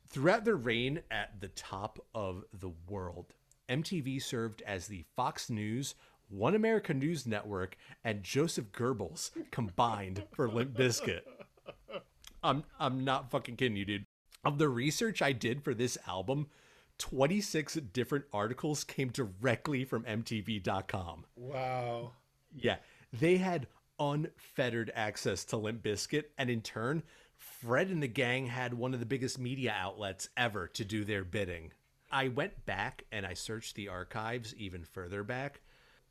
Throughout 0.07 0.45
their 0.45 0.55
reign 0.55 1.01
at 1.11 1.41
the 1.41 1.49
top 1.49 1.99
of 2.15 2.45
the 2.53 2.71
world, 2.87 3.33
MTV 3.69 4.21
served 4.21 4.61
as 4.63 4.87
the 4.87 5.05
Fox 5.15 5.49
News, 5.49 5.95
One 6.27 6.55
America 6.55 6.93
News 6.93 7.25
Network, 7.25 7.77
and 8.03 8.23
Joseph 8.23 8.71
Goebbels 8.71 9.31
combined 9.51 10.23
for 10.33 10.49
Limp 10.49 10.77
Bizkit. 10.77 11.21
I'm 12.43 12.63
I'm 12.79 13.03
not 13.03 13.31
fucking 13.31 13.57
kidding 13.57 13.77
you, 13.77 13.85
dude. 13.85 14.05
Of 14.43 14.57
the 14.57 14.69
research 14.69 15.21
I 15.21 15.33
did 15.33 15.63
for 15.63 15.73
this 15.73 15.97
album, 16.07 16.47
26 16.97 17.75
different 17.93 18.25
articles 18.31 18.83
came 18.83 19.09
directly 19.09 19.83
from 19.83 20.03
MTV.com. 20.03 21.25
Wow. 21.35 22.11
Yeah, 22.55 22.77
they 23.11 23.37
had 23.37 23.67
unfettered 23.99 24.91
access 24.95 25.43
to 25.45 25.57
Limp 25.57 25.83
Bizkit, 25.83 26.25
and 26.37 26.49
in 26.49 26.61
turn, 26.61 27.03
Fred 27.35 27.89
and 27.89 28.01
the 28.01 28.07
gang 28.07 28.47
had 28.47 28.73
one 28.73 28.93
of 28.93 28.99
the 28.99 29.05
biggest 29.05 29.39
media 29.39 29.73
outlets 29.77 30.29
ever 30.37 30.67
to 30.69 30.85
do 30.85 31.03
their 31.03 31.23
bidding. 31.23 31.71
I 32.11 32.27
went 32.27 32.65
back 32.65 33.05
and 33.11 33.25
I 33.25 33.33
searched 33.33 33.75
the 33.75 33.87
archives 33.87 34.55
even 34.55 34.83
further 34.83 35.23
back. 35.23 35.61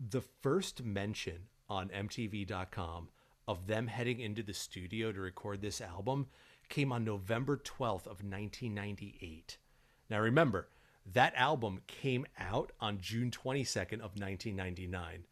The 0.01 0.21
first 0.21 0.85
mention 0.85 1.49
on 1.69 1.89
MTV.com 1.89 3.09
of 3.47 3.67
them 3.67 3.87
heading 3.87 4.21
into 4.21 4.43
the 4.43 4.55
studio 4.55 5.13
to 5.13 5.21
record 5.21 5.61
this 5.61 5.81
album 5.81 6.27
came 6.69 6.93
on 6.93 7.05
November 7.05 7.57
12th 7.57 8.07
of 8.07 8.23
1998. 8.23 9.59
Now 10.11 10.21
remember, 10.21 10.69
that 11.13 11.35
album 11.35 11.81
came 11.87 12.27
out 12.39 12.73
on 12.81 13.01
June 13.01 13.31
22nd 13.31 13.95
of 13.95 14.19
1999 14.19 15.25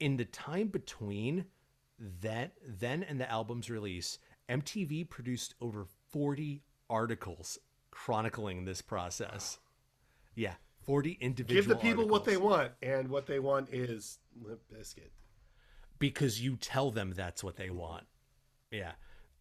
in 0.00 0.16
the 0.16 0.24
time 0.24 0.68
between 0.68 1.44
that 2.22 2.52
then 2.66 3.02
and 3.02 3.20
the 3.20 3.30
album's 3.30 3.70
release, 3.70 4.18
MTV 4.48 5.08
produced 5.08 5.54
over 5.60 5.86
40 6.10 6.62
articles 6.88 7.58
chronicling 7.90 8.64
this 8.64 8.80
process. 8.80 9.58
Yeah, 10.40 10.54
40 10.86 11.18
individual 11.20 11.60
Give 11.60 11.68
the 11.68 11.76
people 11.76 12.08
what 12.08 12.24
they 12.24 12.38
want, 12.38 12.72
and 12.82 13.08
what 13.08 13.26
they 13.26 13.38
want 13.38 13.68
is 13.72 14.18
Limp 14.42 14.60
Bizkit. 14.72 15.10
because 15.98 16.40
you 16.40 16.56
tell 16.56 16.90
them 16.90 17.12
that's 17.14 17.44
what 17.44 17.56
they 17.56 17.68
want. 17.70 18.04
Yeah. 18.70 18.92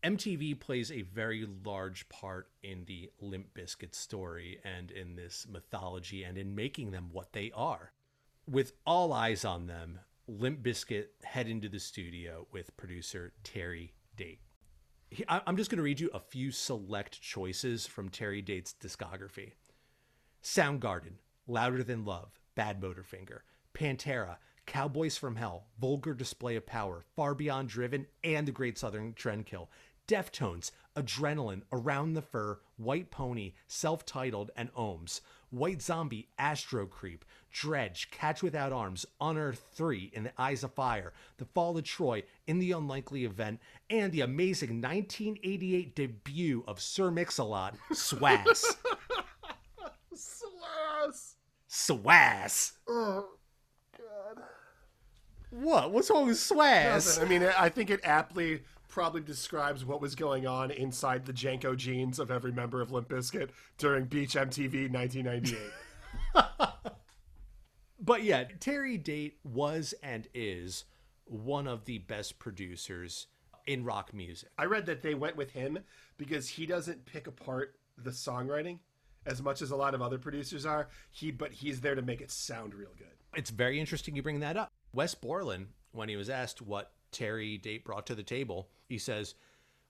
MTV 0.04 0.60
plays 0.60 0.92
a 0.92 1.02
very 1.04 1.46
large 1.64 2.08
part 2.10 2.50
in 2.64 2.84
the 2.86 3.10
Limp 3.22 3.54
Bizkit 3.54 3.94
story 3.96 4.60
and 4.66 4.92
in 4.92 5.16
this 5.16 5.46
mythology 5.50 6.24
and 6.24 6.38
in 6.38 6.56
making 6.56 6.92
them 6.92 7.10
what 7.14 7.32
they 7.34 7.52
are. 7.56 7.92
With 8.50 8.74
all 8.86 9.14
eyes 9.14 9.46
on 9.46 9.68
them, 9.68 10.00
Limp 10.28 10.62
Bizkit 10.62 11.08
head 11.24 11.48
into 11.48 11.70
the 11.70 11.80
studio 11.80 12.48
with 12.52 12.76
producer 12.78 13.34
Terry 13.44 13.94
Date. 14.18 14.40
He- 15.12 15.26
I- 15.28 15.42
I'm 15.48 15.56
just 15.58 15.70
going 15.70 15.78
to 15.78 15.84
read 15.84 16.00
you 16.02 16.10
a 16.14 16.20
few 16.20 16.52
select 16.52 17.22
choices 17.22 17.86
from 17.88 18.10
Terry 18.10 18.42
Date's 18.42 18.74
discography. 18.80 19.54
Soundgarden, 20.44 21.16
Louder 21.48 21.84
Than 21.84 22.06
Love, 22.06 22.40
Bad 22.56 22.82
Motorfinger, 22.82 23.40
Pantera, 23.74 24.38
Cowboys 24.66 25.18
from 25.18 25.36
Hell, 25.36 25.66
Vulgar 25.80 26.14
Display 26.14 26.56
of 26.56 26.66
Power, 26.66 27.04
Far 27.16 27.34
Beyond 27.34 27.70
Driven, 27.70 28.06
and 28.24 28.48
The 28.48 28.52
Great 28.52 28.78
Southern 28.78 29.14
Trendkill. 29.14 29.68
Deftones, 30.08 30.72
Adrenaline, 30.96 31.62
Around 31.72 32.14
the 32.14 32.22
Fur, 32.22 32.60
White 32.78 33.12
Pony, 33.12 33.54
Self 33.68 34.06
Titled, 34.06 34.52
and 34.56 34.74
Ohms. 34.74 35.22
White 35.52 35.82
Zombie, 35.82 36.30
Astro 36.38 36.86
Creep, 36.86 37.26
Dredg, 37.54 38.10
Catch 38.12 38.44
Without 38.44 38.72
Arms, 38.72 39.06
Unearth 39.20 39.62
3, 39.74 40.12
In 40.14 40.24
the 40.24 40.32
Eyes 40.38 40.64
of 40.64 40.74
Fire, 40.74 41.14
The 41.38 41.46
Fall 41.46 41.78
of 41.78 41.84
Troy, 41.84 42.24
In 42.46 42.60
the 42.60 42.72
Unlikely 42.72 43.26
Event, 43.26 43.60
and 43.90 44.12
the 44.12 44.22
amazing 44.22 44.82
1988 44.82 45.96
debut 45.96 46.64
of 46.68 46.80
Sir 46.80 47.10
Mix-a-Lot, 47.10 47.76
Swass. 47.92 48.66
Swass. 51.70 52.74
Oh, 52.88 53.26
God. 53.98 54.44
What? 55.52 55.92
What's 55.92 56.10
wrong 56.10 56.28
with 56.28 56.38
Swass? 56.38 57.22
I 57.22 57.26
mean, 57.26 57.44
I 57.44 57.70
think 57.70 57.90
it 57.90 58.00
aptly 58.04 58.62
probably 58.88 59.22
describes 59.22 59.86
what 59.86 60.02
was 60.02 60.16
going 60.16 60.48
on 60.48 60.72
inside 60.72 61.26
the 61.26 61.34
JNCO 61.34 61.78
jeans 61.78 62.20
of 62.20 62.32
every 62.32 62.52
member 62.52 62.82
of 62.82 62.92
Limp 62.92 63.10
Bizkit 63.10 63.50
during 63.78 64.06
Beach 64.06 64.34
MTV 64.34 64.92
1998. 64.92 65.58
But 68.00 68.24
yeah, 68.24 68.46
Terry 68.60 68.98
Date 68.98 69.40
was 69.44 69.94
and 70.02 70.28
is 70.34 70.86
one 71.26 71.68
of 71.68 71.86
the 71.86 72.00
best 72.00 72.40
producers 72.40 73.28
in 73.68 73.84
rock 73.84 74.14
music. 74.14 74.50
I 74.58 74.66
read 74.66 74.86
that 74.86 75.04
they 75.04 75.14
went 75.14 75.36
with 75.36 75.52
him 75.52 75.80
because 76.18 76.48
he 76.50 76.66
doesn't 76.66 77.06
pick 77.06 77.28
apart 77.28 77.76
the 77.98 78.12
songwriting 78.12 78.80
as 79.30 79.42
much 79.42 79.62
as 79.62 79.72
a 79.72 79.76
lot 79.76 79.94
of 79.94 80.02
other 80.02 80.18
producers 80.18 80.66
are. 80.66 80.90
He, 81.12 81.32
but 81.32 81.52
he's 81.52 81.80
there 81.80 81.96
to 81.96 82.02
make 82.02 82.20
it 82.20 82.32
sound 82.32 82.74
real 82.74 82.90
good. 82.98 83.08
It's 83.36 83.52
very 83.52 83.80
interesting 83.80 84.16
you 84.16 84.24
bring 84.24 84.40
that 84.40 84.58
up. 84.58 84.72
Wes 84.94 85.14
Borland, 85.14 85.68
when 85.92 86.10
he 86.10 86.16
was 86.16 86.30
asked 86.30 86.62
what 86.62 86.92
Terry 87.12 87.58
Date 87.58 87.86
brought 87.86 88.08
to 88.08 88.16
the 88.16 88.24
table, 88.24 88.70
he 88.88 88.98
says, 88.98 89.36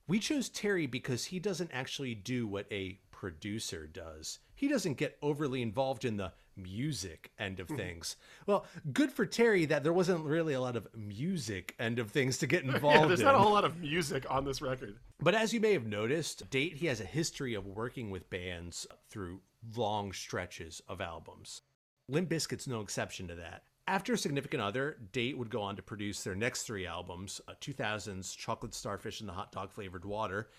We 0.07 0.19
chose 0.19 0.49
Terry 0.49 0.87
because 0.87 1.25
he 1.25 1.39
doesn't 1.39 1.71
actually 1.73 2.15
do 2.15 2.47
what 2.47 2.67
a 2.71 2.99
producer 3.11 3.87
does. 3.87 4.39
He 4.55 4.67
doesn't 4.67 4.97
get 4.97 5.17
overly 5.21 5.61
involved 5.61 6.03
in 6.03 6.17
the 6.17 6.33
music 6.61 7.31
end 7.39 7.59
of 7.59 7.67
things. 7.67 8.15
well, 8.45 8.65
good 8.93 9.11
for 9.11 9.25
Terry 9.25 9.65
that 9.65 9.83
there 9.83 9.93
wasn't 9.93 10.23
really 10.25 10.53
a 10.53 10.61
lot 10.61 10.75
of 10.75 10.87
music 10.95 11.75
end 11.79 11.99
of 11.99 12.11
things 12.11 12.37
to 12.39 12.47
get 12.47 12.63
involved 12.63 12.95
Yeah, 13.01 13.07
there's 13.07 13.19
in. 13.19 13.25
not 13.25 13.35
a 13.35 13.39
whole 13.39 13.53
lot 13.53 13.65
of 13.65 13.77
music 13.77 14.25
on 14.29 14.45
this 14.45 14.61
record. 14.61 14.97
But 15.19 15.35
as 15.35 15.53
you 15.53 15.59
may 15.59 15.73
have 15.73 15.85
noticed, 15.85 16.49
Date 16.49 16.75
he 16.77 16.87
has 16.87 17.01
a 17.01 17.05
history 17.05 17.53
of 17.53 17.65
working 17.65 18.09
with 18.11 18.29
bands 18.29 18.87
through 19.09 19.41
long 19.75 20.13
stretches 20.13 20.81
of 20.87 21.01
albums. 21.01 21.61
Limp 22.07 22.29
Bizkit's 22.29 22.67
no 22.67 22.81
exception 22.81 23.27
to 23.27 23.35
that. 23.35 23.63
After 23.87 24.15
Significant 24.15 24.61
Other, 24.61 24.97
Date 25.11 25.37
would 25.37 25.49
go 25.49 25.61
on 25.63 25.75
to 25.75 25.81
produce 25.81 26.23
their 26.23 26.35
next 26.35 26.63
three 26.63 26.85
albums: 26.85 27.41
uh, 27.47 27.53
2000's 27.59 28.35
Chocolate 28.35 28.73
Starfish 28.73 29.19
and 29.19 29.27
the 29.27 29.33
Hot 29.33 29.51
Dog 29.51 29.71
Flavored 29.71 30.05
Water, 30.05 30.49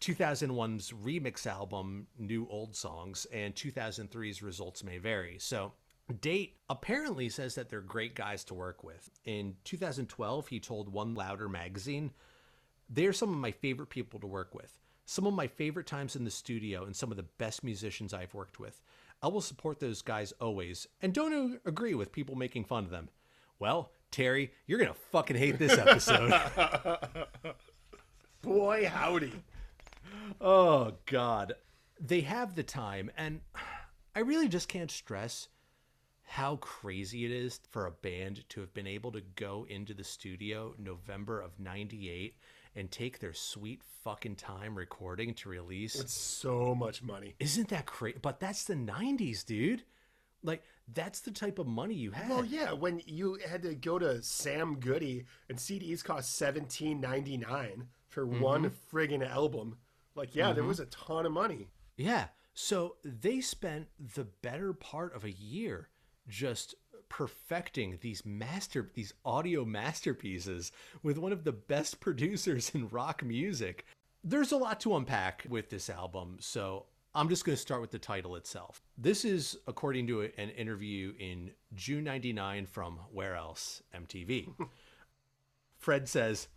2001's 0.00 0.92
remix 0.92 1.46
album 1.46 2.06
New 2.18 2.46
Old 2.50 2.74
Songs, 2.76 3.26
and 3.32 3.54
2003's 3.54 4.42
Results 4.42 4.84
May 4.84 4.98
Vary. 4.98 5.36
So. 5.38 5.72
Date 6.20 6.54
apparently 6.70 7.28
says 7.28 7.56
that 7.56 7.68
they're 7.68 7.80
great 7.80 8.14
guys 8.14 8.44
to 8.44 8.54
work 8.54 8.84
with. 8.84 9.10
In 9.24 9.56
2012, 9.64 10.46
he 10.46 10.60
told 10.60 10.92
One 10.92 11.14
Louder 11.14 11.48
magazine, 11.48 12.12
they're 12.88 13.12
some 13.12 13.30
of 13.30 13.38
my 13.38 13.50
favorite 13.50 13.88
people 13.88 14.20
to 14.20 14.26
work 14.28 14.54
with. 14.54 14.78
Some 15.04 15.26
of 15.26 15.34
my 15.34 15.48
favorite 15.48 15.86
times 15.86 16.14
in 16.14 16.24
the 16.24 16.30
studio 16.30 16.84
and 16.84 16.94
some 16.94 17.10
of 17.10 17.16
the 17.16 17.24
best 17.24 17.64
musicians 17.64 18.14
I've 18.14 18.34
worked 18.34 18.60
with. 18.60 18.80
I 19.22 19.28
will 19.28 19.40
support 19.40 19.80
those 19.80 20.02
guys 20.02 20.32
always 20.40 20.86
and 21.00 21.12
don't 21.12 21.60
agree 21.64 21.94
with 21.94 22.12
people 22.12 22.36
making 22.36 22.64
fun 22.64 22.84
of 22.84 22.90
them. 22.90 23.08
Well, 23.58 23.90
Terry, 24.10 24.52
you're 24.66 24.78
going 24.78 24.92
to 24.92 24.98
fucking 25.10 25.36
hate 25.36 25.58
this 25.58 25.76
episode. 25.78 26.32
Boy, 28.42 28.86
howdy. 28.86 29.32
Oh, 30.40 30.92
God. 31.06 31.54
They 32.00 32.22
have 32.22 32.54
the 32.54 32.62
time, 32.62 33.10
and 33.16 33.40
I 34.14 34.20
really 34.20 34.48
just 34.48 34.68
can't 34.68 34.90
stress 34.90 35.48
how 36.22 36.56
crazy 36.56 37.24
it 37.24 37.30
is 37.30 37.60
for 37.70 37.86
a 37.86 37.90
band 37.90 38.44
to 38.50 38.60
have 38.60 38.74
been 38.74 38.86
able 38.86 39.12
to 39.12 39.22
go 39.36 39.66
into 39.68 39.94
the 39.94 40.04
studio 40.04 40.74
November 40.78 41.40
of 41.40 41.58
98 41.58 42.36
and 42.74 42.90
take 42.90 43.20
their 43.20 43.32
sweet 43.32 43.80
fucking 44.04 44.36
time 44.36 44.76
recording 44.76 45.34
to 45.34 45.48
release. 45.48 45.98
It's 45.98 46.12
so 46.12 46.74
much 46.74 47.02
money. 47.02 47.34
Isn't 47.38 47.68
that 47.68 47.86
crazy? 47.86 48.18
But 48.20 48.40
that's 48.40 48.64
the 48.64 48.74
90s, 48.74 49.46
dude. 49.46 49.84
Like, 50.42 50.62
that's 50.92 51.20
the 51.20 51.30
type 51.30 51.58
of 51.58 51.66
money 51.66 51.94
you 51.94 52.10
had. 52.12 52.28
Well, 52.28 52.44
yeah, 52.44 52.72
when 52.72 53.00
you 53.06 53.38
had 53.48 53.62
to 53.62 53.74
go 53.74 53.98
to 53.98 54.22
Sam 54.22 54.76
Goody 54.78 55.24
and 55.48 55.58
CDs 55.58 56.04
cost 56.04 56.36
seventeen 56.36 57.00
ninety 57.00 57.36
nine 57.36 57.88
for 58.08 58.24
mm-hmm. 58.24 58.40
one 58.40 58.72
friggin' 58.92 59.28
album, 59.28 59.78
like, 60.16 60.34
yeah, 60.34 60.52
there 60.52 60.62
mm-hmm. 60.62 60.68
was 60.68 60.80
a 60.80 60.86
ton 60.86 61.26
of 61.26 61.32
money. 61.32 61.68
Yeah. 61.96 62.26
So 62.54 62.96
they 63.04 63.40
spent 63.40 63.88
the 64.14 64.24
better 64.24 64.72
part 64.72 65.14
of 65.14 65.24
a 65.24 65.30
year 65.30 65.88
just 66.28 66.74
perfecting 67.08 67.98
these 68.00 68.26
master 68.26 68.90
these 68.94 69.14
audio 69.24 69.64
masterpieces 69.64 70.72
with 71.02 71.18
one 71.18 71.32
of 71.32 71.44
the 71.44 71.52
best 71.52 72.00
producers 72.00 72.70
in 72.74 72.88
rock 72.88 73.22
music. 73.22 73.84
There's 74.24 74.52
a 74.52 74.56
lot 74.56 74.80
to 74.80 74.96
unpack 74.96 75.46
with 75.48 75.70
this 75.70 75.88
album, 75.88 76.38
so 76.40 76.86
I'm 77.14 77.28
just 77.28 77.44
going 77.44 77.54
to 77.54 77.60
start 77.62 77.80
with 77.80 77.92
the 77.92 77.98
title 77.98 78.36
itself. 78.36 78.82
This 78.98 79.24
is 79.24 79.56
according 79.66 80.06
to 80.08 80.22
an 80.22 80.50
interview 80.50 81.14
in 81.18 81.52
June 81.74 82.04
99 82.04 82.66
from 82.66 82.98
Where 83.12 83.36
Else? 83.36 83.82
MTV. 83.94 84.48
Fred 85.78 86.08
says, 86.08 86.48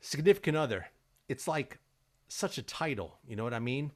Significant 0.00 0.56
Other. 0.56 0.86
It's 1.28 1.48
like 1.48 1.78
such 2.30 2.58
a 2.58 2.62
title, 2.62 3.18
you 3.26 3.36
know 3.36 3.44
what 3.44 3.54
I 3.54 3.58
mean? 3.58 3.92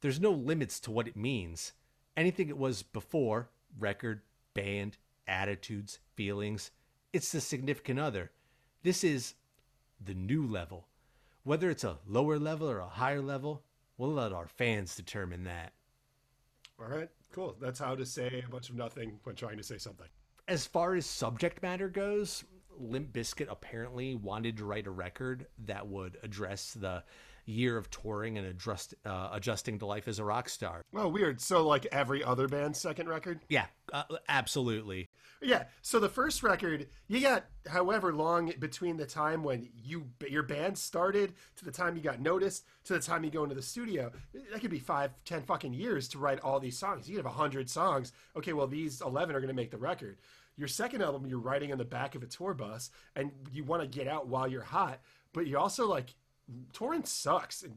There's 0.00 0.20
no 0.20 0.32
limits 0.32 0.80
to 0.80 0.90
what 0.90 1.08
it 1.08 1.16
means. 1.16 1.72
Anything 2.16 2.48
it 2.48 2.58
was 2.58 2.82
before, 2.82 3.50
record, 3.78 4.22
band, 4.52 4.98
attitudes, 5.26 6.00
feelings, 6.14 6.70
it's 7.12 7.32
the 7.32 7.40
significant 7.40 8.00
other. 8.00 8.30
This 8.82 9.04
is 9.04 9.34
the 10.04 10.14
new 10.14 10.46
level. 10.46 10.88
Whether 11.44 11.70
it's 11.70 11.84
a 11.84 11.98
lower 12.06 12.38
level 12.38 12.68
or 12.68 12.80
a 12.80 12.88
higher 12.88 13.22
level, 13.22 13.62
we'll 13.96 14.12
let 14.12 14.32
our 14.32 14.48
fans 14.48 14.96
determine 14.96 15.44
that. 15.44 15.72
All 16.80 16.88
right, 16.88 17.08
cool. 17.32 17.56
That's 17.60 17.78
how 17.78 17.94
to 17.94 18.04
say 18.04 18.42
a 18.44 18.50
bunch 18.50 18.70
of 18.70 18.76
nothing 18.76 19.20
when 19.22 19.36
trying 19.36 19.56
to 19.56 19.62
say 19.62 19.78
something. 19.78 20.08
As 20.48 20.66
far 20.66 20.94
as 20.94 21.06
subject 21.06 21.62
matter 21.62 21.88
goes, 21.88 22.44
Limp 22.76 23.12
Bizkit 23.12 23.50
apparently 23.50 24.16
wanted 24.16 24.56
to 24.56 24.64
write 24.64 24.86
a 24.86 24.90
record 24.90 25.46
that 25.66 25.86
would 25.86 26.18
address 26.22 26.72
the 26.72 27.04
year 27.44 27.76
of 27.76 27.90
touring 27.90 28.38
and 28.38 28.46
adjust, 28.46 28.94
uh, 29.04 29.30
adjusting 29.32 29.78
to 29.80 29.86
life 29.86 30.08
as 30.08 30.18
a 30.18 30.24
rock 30.24 30.48
star. 30.48 30.82
Oh, 30.94 31.08
weird. 31.08 31.40
So, 31.40 31.66
like 31.66 31.86
every 31.92 32.22
other 32.22 32.48
band's 32.48 32.80
second 32.80 33.08
record? 33.08 33.40
Yeah, 33.48 33.66
uh, 33.92 34.04
absolutely. 34.28 35.08
Yeah. 35.42 35.64
So 35.82 35.98
the 35.98 36.08
first 36.08 36.42
record, 36.42 36.86
you 37.08 37.20
got 37.20 37.46
however 37.66 38.12
long 38.14 38.52
between 38.58 38.96
the 38.96 39.06
time 39.06 39.42
when 39.42 39.68
you 39.74 40.06
your 40.28 40.44
band 40.44 40.78
started 40.78 41.34
to 41.56 41.64
the 41.64 41.72
time 41.72 41.96
you 41.96 42.02
got 42.02 42.20
noticed 42.20 42.64
to 42.84 42.92
the 42.92 43.00
time 43.00 43.24
you 43.24 43.30
go 43.30 43.42
into 43.42 43.56
the 43.56 43.62
studio. 43.62 44.12
That 44.52 44.60
could 44.60 44.70
be 44.70 44.78
five, 44.78 45.10
ten 45.24 45.42
fucking 45.42 45.74
years 45.74 46.08
to 46.08 46.18
write 46.18 46.40
all 46.40 46.60
these 46.60 46.78
songs. 46.78 47.08
You 47.08 47.16
could 47.16 47.24
have 47.24 47.34
a 47.34 47.36
hundred 47.36 47.68
songs. 47.68 48.12
Okay, 48.36 48.52
well 48.52 48.68
these 48.68 49.00
eleven 49.00 49.34
are 49.34 49.40
going 49.40 49.48
to 49.48 49.54
make 49.54 49.72
the 49.72 49.78
record. 49.78 50.18
Your 50.56 50.68
second 50.68 51.02
album, 51.02 51.26
you're 51.26 51.38
writing 51.38 51.72
on 51.72 51.78
the 51.78 51.84
back 51.84 52.14
of 52.14 52.22
a 52.22 52.26
tour 52.26 52.54
bus, 52.54 52.90
and 53.16 53.32
you 53.50 53.64
want 53.64 53.82
to 53.82 53.88
get 53.88 54.06
out 54.06 54.28
while 54.28 54.46
you're 54.46 54.62
hot, 54.62 55.00
but 55.32 55.46
you 55.46 55.58
also 55.58 55.88
like 55.88 56.14
touring 56.72 57.04
sucks. 57.04 57.62
And 57.62 57.74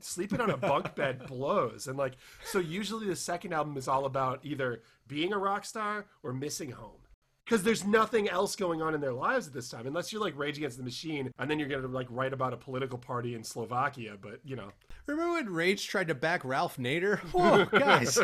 sleeping 0.00 0.40
on 0.40 0.50
a 0.50 0.56
bunk 0.56 0.94
bed 0.96 1.26
blows. 1.26 1.86
And 1.88 1.98
like 1.98 2.14
so 2.44 2.58
usually 2.58 3.06
the 3.06 3.16
second 3.16 3.52
album 3.52 3.76
is 3.76 3.88
all 3.88 4.04
about 4.04 4.40
either 4.42 4.82
being 5.08 5.32
a 5.32 5.38
rock 5.38 5.64
star 5.64 6.06
or 6.22 6.32
missing 6.32 6.70
home. 6.70 7.00
Because 7.44 7.62
there's 7.62 7.86
nothing 7.86 8.28
else 8.28 8.56
going 8.56 8.82
on 8.82 8.92
in 8.92 9.00
their 9.00 9.12
lives 9.12 9.46
at 9.46 9.52
this 9.52 9.68
time 9.68 9.86
unless 9.86 10.12
you're 10.12 10.20
like 10.20 10.36
rage 10.36 10.58
against 10.58 10.78
the 10.78 10.82
machine 10.82 11.30
and 11.38 11.48
then 11.48 11.60
you're 11.60 11.68
gonna 11.68 11.86
like 11.86 12.08
write 12.10 12.32
about 12.32 12.52
a 12.52 12.56
political 12.56 12.98
party 12.98 13.34
in 13.34 13.44
slovakia 13.44 14.16
but 14.20 14.40
you 14.44 14.56
know. 14.56 14.70
Remember 15.06 15.34
when 15.34 15.48
rage 15.50 15.86
tried 15.86 16.08
to 16.08 16.14
back 16.14 16.44
ralph 16.44 16.76
nader? 16.76 17.20
Oh 17.34 17.64
guys. 17.66 18.18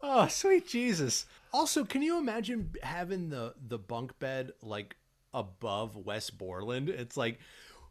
Oh 0.00 0.26
sweet 0.26 0.66
jesus. 0.66 1.26
Also 1.52 1.84
can 1.84 2.02
you 2.02 2.18
imagine 2.18 2.72
having 2.82 3.28
the 3.28 3.54
the 3.68 3.78
bunk 3.78 4.18
bed 4.18 4.50
like 4.62 4.96
above 5.32 5.96
wes 5.96 6.28
borland? 6.28 6.88
It's 6.88 7.16
like 7.16 7.38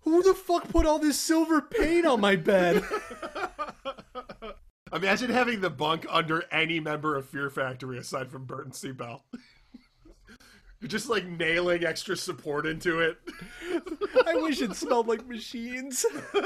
who 0.02 0.24
the 0.24 0.34
fuck 0.34 0.68
put 0.70 0.86
all 0.86 1.00
this 1.00 1.20
silver 1.20 1.62
paint 1.62 2.06
on 2.06 2.22
my 2.22 2.36
bed? 2.36 2.84
Imagine 4.94 5.30
having 5.30 5.62
the 5.62 5.70
bunk 5.70 6.06
under 6.10 6.44
any 6.52 6.80
member 6.80 7.16
of 7.16 7.30
Fear 7.30 7.50
Factory 7.50 7.98
aside 7.98 8.30
from 8.30 8.46
Burton 8.46 8.74
C. 8.74 8.92
Bell. 8.92 9.24
You're 10.82 10.90
just 10.90 11.10
like 11.10 11.26
nailing 11.26 11.86
extra 11.86 12.18
support 12.18 12.66
into 12.66 13.00
it. 13.00 13.18
I 14.28 14.36
wish 14.36 14.62
it 14.62 14.76
smelled 14.76 15.08
like 15.08 15.26
machines. 15.28 16.06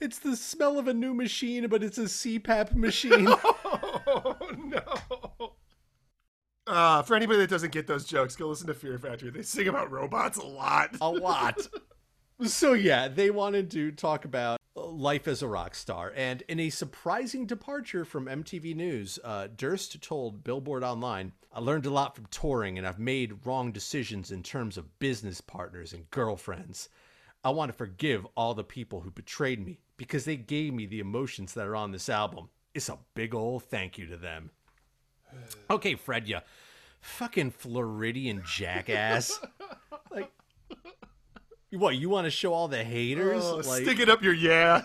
it's 0.00 0.18
the 0.18 0.36
smell 0.36 0.78
of 0.78 0.86
a 0.86 0.94
new 0.94 1.14
machine, 1.14 1.66
but 1.68 1.82
it's 1.82 1.98
a 1.98 2.02
CPAP 2.02 2.74
machine. 2.74 3.26
Oh, 3.28 4.36
no. 4.56 5.52
Uh, 6.66 7.02
for 7.02 7.16
anybody 7.16 7.40
that 7.40 7.50
doesn't 7.50 7.72
get 7.72 7.86
those 7.86 8.04
jokes, 8.04 8.36
go 8.36 8.48
listen 8.48 8.66
to 8.66 8.74
Fear 8.74 8.98
Factory. 8.98 9.30
They 9.30 9.42
sing 9.42 9.66
about 9.66 9.90
robots 9.90 10.36
a 10.36 10.46
lot. 10.46 10.94
A 11.00 11.08
lot. 11.08 11.66
So 12.44 12.72
yeah, 12.72 13.08
they 13.08 13.30
wanted 13.30 13.70
to 13.72 13.92
talk 13.92 14.24
about 14.24 14.58
life 14.74 15.28
as 15.28 15.42
a 15.42 15.48
rock 15.48 15.74
star, 15.74 16.12
and 16.16 16.42
in 16.48 16.58
a 16.58 16.70
surprising 16.70 17.44
departure 17.44 18.04
from 18.04 18.26
MTV 18.26 18.74
News, 18.74 19.18
uh, 19.22 19.48
Durst 19.54 20.00
told 20.00 20.42
Billboard 20.42 20.82
Online, 20.82 21.32
"I 21.52 21.60
learned 21.60 21.84
a 21.84 21.90
lot 21.90 22.16
from 22.16 22.26
touring, 22.26 22.78
and 22.78 22.86
I've 22.86 22.98
made 22.98 23.44
wrong 23.44 23.72
decisions 23.72 24.30
in 24.30 24.42
terms 24.42 24.78
of 24.78 24.98
business 24.98 25.42
partners 25.42 25.92
and 25.92 26.10
girlfriends. 26.10 26.88
I 27.44 27.50
want 27.50 27.70
to 27.70 27.76
forgive 27.76 28.26
all 28.36 28.54
the 28.54 28.64
people 28.64 29.02
who 29.02 29.10
betrayed 29.10 29.64
me 29.64 29.78
because 29.98 30.24
they 30.24 30.36
gave 30.36 30.72
me 30.72 30.86
the 30.86 31.00
emotions 31.00 31.52
that 31.54 31.66
are 31.66 31.76
on 31.76 31.92
this 31.92 32.08
album. 32.08 32.48
It's 32.72 32.88
a 32.88 32.98
big 33.14 33.34
old 33.34 33.64
thank 33.64 33.98
you 33.98 34.06
to 34.06 34.16
them." 34.16 34.50
Okay, 35.70 35.94
Fred, 35.94 36.26
you 36.26 36.38
fucking 37.00 37.50
Floridian 37.50 38.42
jackass. 38.44 39.38
like 40.10 40.32
what 41.72 41.96
you 41.96 42.08
want 42.08 42.26
to 42.26 42.30
show 42.30 42.52
all 42.52 42.68
the 42.68 42.84
haters? 42.84 43.42
Oh, 43.44 43.56
like, 43.56 43.82
stick 43.82 43.98
it 44.00 44.08
up 44.08 44.22
your 44.22 44.34
yeah. 44.34 44.84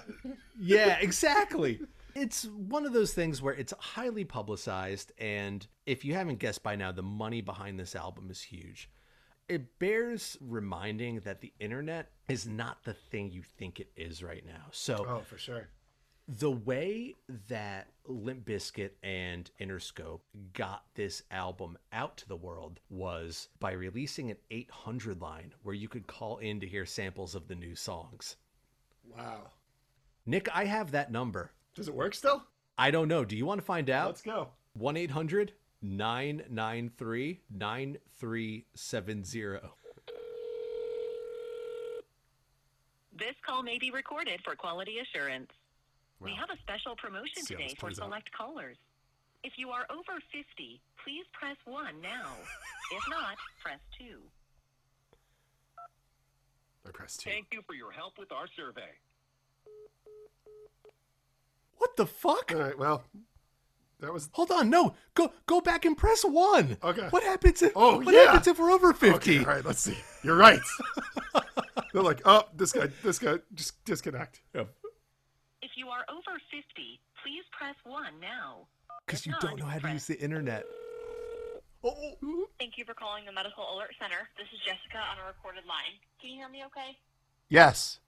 yeah, 0.59 0.97
exactly. 1.01 1.81
It's 2.13 2.45
one 2.45 2.85
of 2.85 2.93
those 2.93 3.13
things 3.13 3.41
where 3.41 3.53
it's 3.53 3.73
highly 3.77 4.23
publicized, 4.23 5.11
and 5.17 5.65
if 5.85 6.05
you 6.05 6.13
haven't 6.13 6.39
guessed 6.39 6.63
by 6.63 6.75
now, 6.75 6.91
the 6.91 7.03
money 7.03 7.41
behind 7.41 7.79
this 7.79 7.95
album 7.95 8.29
is 8.29 8.41
huge. 8.41 8.89
It 9.49 9.77
bears 9.79 10.37
reminding 10.41 11.19
that 11.21 11.41
the 11.41 11.53
internet 11.59 12.09
is 12.29 12.47
not 12.47 12.83
the 12.83 12.93
thing 12.93 13.31
you 13.31 13.43
think 13.43 13.79
it 13.79 13.89
is 13.95 14.23
right 14.23 14.43
now. 14.45 14.67
So, 14.71 15.05
oh, 15.07 15.21
for 15.27 15.37
sure 15.37 15.67
the 16.27 16.51
way 16.51 17.15
that 17.47 17.87
Limp 18.07 18.45
Bizkit 18.45 18.91
and 19.03 19.49
Interscope 19.61 20.21
got 20.53 20.83
this 20.95 21.21
album 21.29 21.77
out 21.93 22.17
to 22.17 22.27
the 22.27 22.35
world 22.35 22.79
was 22.89 23.49
by 23.59 23.73
releasing 23.73 24.31
an 24.31 24.37
800 24.49 25.21
line 25.21 25.53
where 25.63 25.75
you 25.75 25.87
could 25.87 26.07
call 26.07 26.37
in 26.37 26.59
to 26.61 26.67
hear 26.67 26.85
samples 26.85 27.35
of 27.35 27.47
the 27.47 27.55
new 27.55 27.75
songs. 27.75 28.37
Wow. 29.15 29.51
Nick, 30.25 30.49
I 30.53 30.65
have 30.65 30.91
that 30.91 31.11
number. 31.11 31.51
Does 31.75 31.87
it 31.87 31.93
work 31.93 32.15
still? 32.15 32.43
I 32.77 32.91
don't 32.91 33.07
know. 33.07 33.23
Do 33.23 33.37
you 33.37 33.45
want 33.45 33.59
to 33.59 33.65
find 33.65 33.89
out? 33.89 34.07
Let's 34.07 34.21
go. 34.21 34.49
1 34.73 34.97
800 34.97 35.53
993 35.81 37.41
9370. 37.51 39.59
This 43.17 43.35
call 43.45 43.63
may 43.63 43.77
be 43.77 43.91
recorded 43.91 44.41
for 44.43 44.55
quality 44.55 44.97
assurance. 44.99 45.51
We 46.19 46.31
have 46.31 46.49
a 46.49 46.57
special 46.61 46.95
promotion 46.95 47.45
today 47.45 47.75
for 47.79 47.91
select 47.91 48.29
out. 48.33 48.37
callers. 48.37 48.77
If 49.43 49.53
you 49.57 49.69
are 49.69 49.85
over 49.91 50.19
50, 50.31 50.81
please 51.03 51.25
press 51.33 51.57
1 51.65 52.01
now. 52.01 52.31
if 52.91 53.03
not, 53.09 53.37
press 53.61 53.79
2. 53.99 54.17
I 56.87 56.91
press 56.91 57.17
2. 57.17 57.29
Thank 57.29 57.47
you 57.51 57.61
for 57.67 57.73
your 57.73 57.91
help 57.91 58.13
with 58.17 58.31
our 58.31 58.47
survey. 58.55 58.89
What 61.77 61.95
the 61.97 62.05
fuck? 62.05 62.51
All 62.55 62.61
right, 62.61 62.77
well, 62.77 63.03
that 63.99 64.11
was. 64.11 64.29
Hold 64.33 64.51
on, 64.51 64.69
no, 64.69 64.95
go 65.13 65.31
go 65.45 65.61
back 65.61 65.85
and 65.85 65.97
press 65.97 66.23
one. 66.23 66.77
Okay. 66.83 67.07
What 67.09 67.23
happens 67.23 67.61
if? 67.61 67.73
Oh 67.75 67.99
what 67.99 68.13
yeah. 68.13 68.25
happens 68.25 68.47
if 68.47 68.57
we're 68.57 68.71
over 68.71 68.93
fifty? 68.93 69.39
Okay, 69.39 69.45
all 69.45 69.55
right, 69.55 69.65
let's 69.65 69.81
see. 69.81 69.97
You're 70.23 70.37
right. 70.37 70.59
They're 71.93 72.01
like, 72.01 72.21
oh, 72.25 72.43
this 72.55 72.71
guy, 72.71 72.87
this 73.03 73.19
guy, 73.19 73.35
just 73.53 73.83
disconnect. 73.85 74.41
Yep. 74.53 74.69
You 75.75 75.89
are 75.89 76.05
over 76.07 76.39
50, 76.51 76.63
please 77.21 77.43
press 77.51 77.75
1 77.83 78.19
now. 78.21 78.67
Because 79.05 79.25
you 79.25 79.33
don't 79.41 79.59
know 79.59 79.65
how 79.65 79.79
to 79.79 79.91
use 79.91 80.07
the 80.07 80.17
internet. 80.19 80.63
Oh, 81.83 81.93
oh. 82.23 82.47
Thank 82.57 82.77
you 82.77 82.85
for 82.85 82.93
calling 82.93 83.25
the 83.25 83.31
Medical 83.31 83.63
Alert 83.75 83.91
Center. 83.99 84.27
This 84.37 84.47
is 84.55 84.59
Jessica 84.65 84.97
on 84.97 85.19
a 85.21 85.27
recorded 85.27 85.67
line. 85.67 85.99
Can 86.19 86.31
you 86.31 86.37
hear 86.37 86.49
me 86.49 86.63
okay? 86.67 86.97
Yes. 87.49 87.99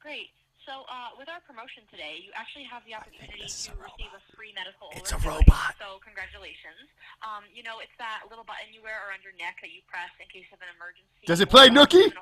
Great. 0.00 0.30
So, 0.70 0.86
uh, 0.86 1.18
with 1.18 1.26
our 1.26 1.42
promotion 1.42 1.82
today, 1.90 2.22
you 2.22 2.30
actually 2.38 2.62
have 2.70 2.86
the 2.86 2.94
opportunity 2.94 3.42
to 3.42 3.74
a 3.74 3.74
receive 3.74 4.14
a 4.14 4.22
free 4.38 4.54
medical 4.54 4.86
it's 4.94 5.10
alert. 5.10 5.18
It's 5.18 5.26
a 5.26 5.50
robot. 5.50 5.74
So, 5.82 5.98
congratulations. 5.98 6.86
Um, 7.26 7.42
you 7.50 7.66
know, 7.66 7.82
it's 7.82 7.90
that 7.98 8.30
little 8.30 8.46
button 8.46 8.70
you 8.70 8.78
wear 8.78 9.02
around 9.02 9.26
your 9.26 9.34
neck 9.34 9.58
that 9.66 9.74
you 9.74 9.82
press 9.90 10.14
in 10.22 10.30
case 10.30 10.46
of 10.54 10.62
an 10.62 10.70
emergency. 10.78 11.26
Does 11.26 11.42
it 11.42 11.50
play 11.50 11.74
Nookie? 11.74 12.14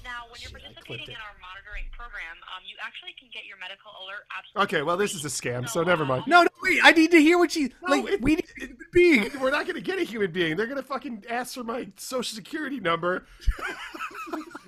Now, 0.00 0.32
when 0.32 0.40
you're 0.40 0.48
participating 0.48 1.12
in 1.12 1.20
our 1.20 1.36
monitoring 1.44 1.92
program, 1.92 2.40
um, 2.56 2.64
you 2.64 2.80
actually 2.80 3.12
can 3.20 3.28
get 3.36 3.44
your 3.44 3.60
medical 3.60 3.92
alert 4.00 4.24
absolutely. 4.32 4.64
Okay, 4.64 4.80
well, 4.80 4.96
this 4.96 5.12
is 5.12 5.20
a 5.28 5.32
scam, 5.32 5.68
so, 5.68 5.84
so 5.84 5.84
never 5.84 6.08
mind. 6.08 6.24
No, 6.24 6.48
no, 6.48 6.52
wait. 6.64 6.80
I 6.80 6.96
need 6.96 7.12
to 7.12 7.20
hear 7.20 7.36
what 7.36 7.52
you 7.52 7.68
no, 7.84 8.00
like. 8.00 8.16
It, 8.16 8.24
we 8.24 8.40
need 8.40 8.48
a 8.48 8.60
human 8.64 8.88
being. 8.96 9.28
We're 9.44 9.52
not 9.52 9.68
going 9.68 9.76
to 9.76 9.84
get 9.84 10.00
a 10.00 10.08
human 10.08 10.32
being. 10.32 10.56
They're 10.56 10.72
going 10.72 10.80
to 10.80 10.88
fucking 10.88 11.28
ask 11.28 11.52
for 11.52 11.68
my 11.68 11.92
social 12.00 12.32
security 12.32 12.80
number. 12.80 13.28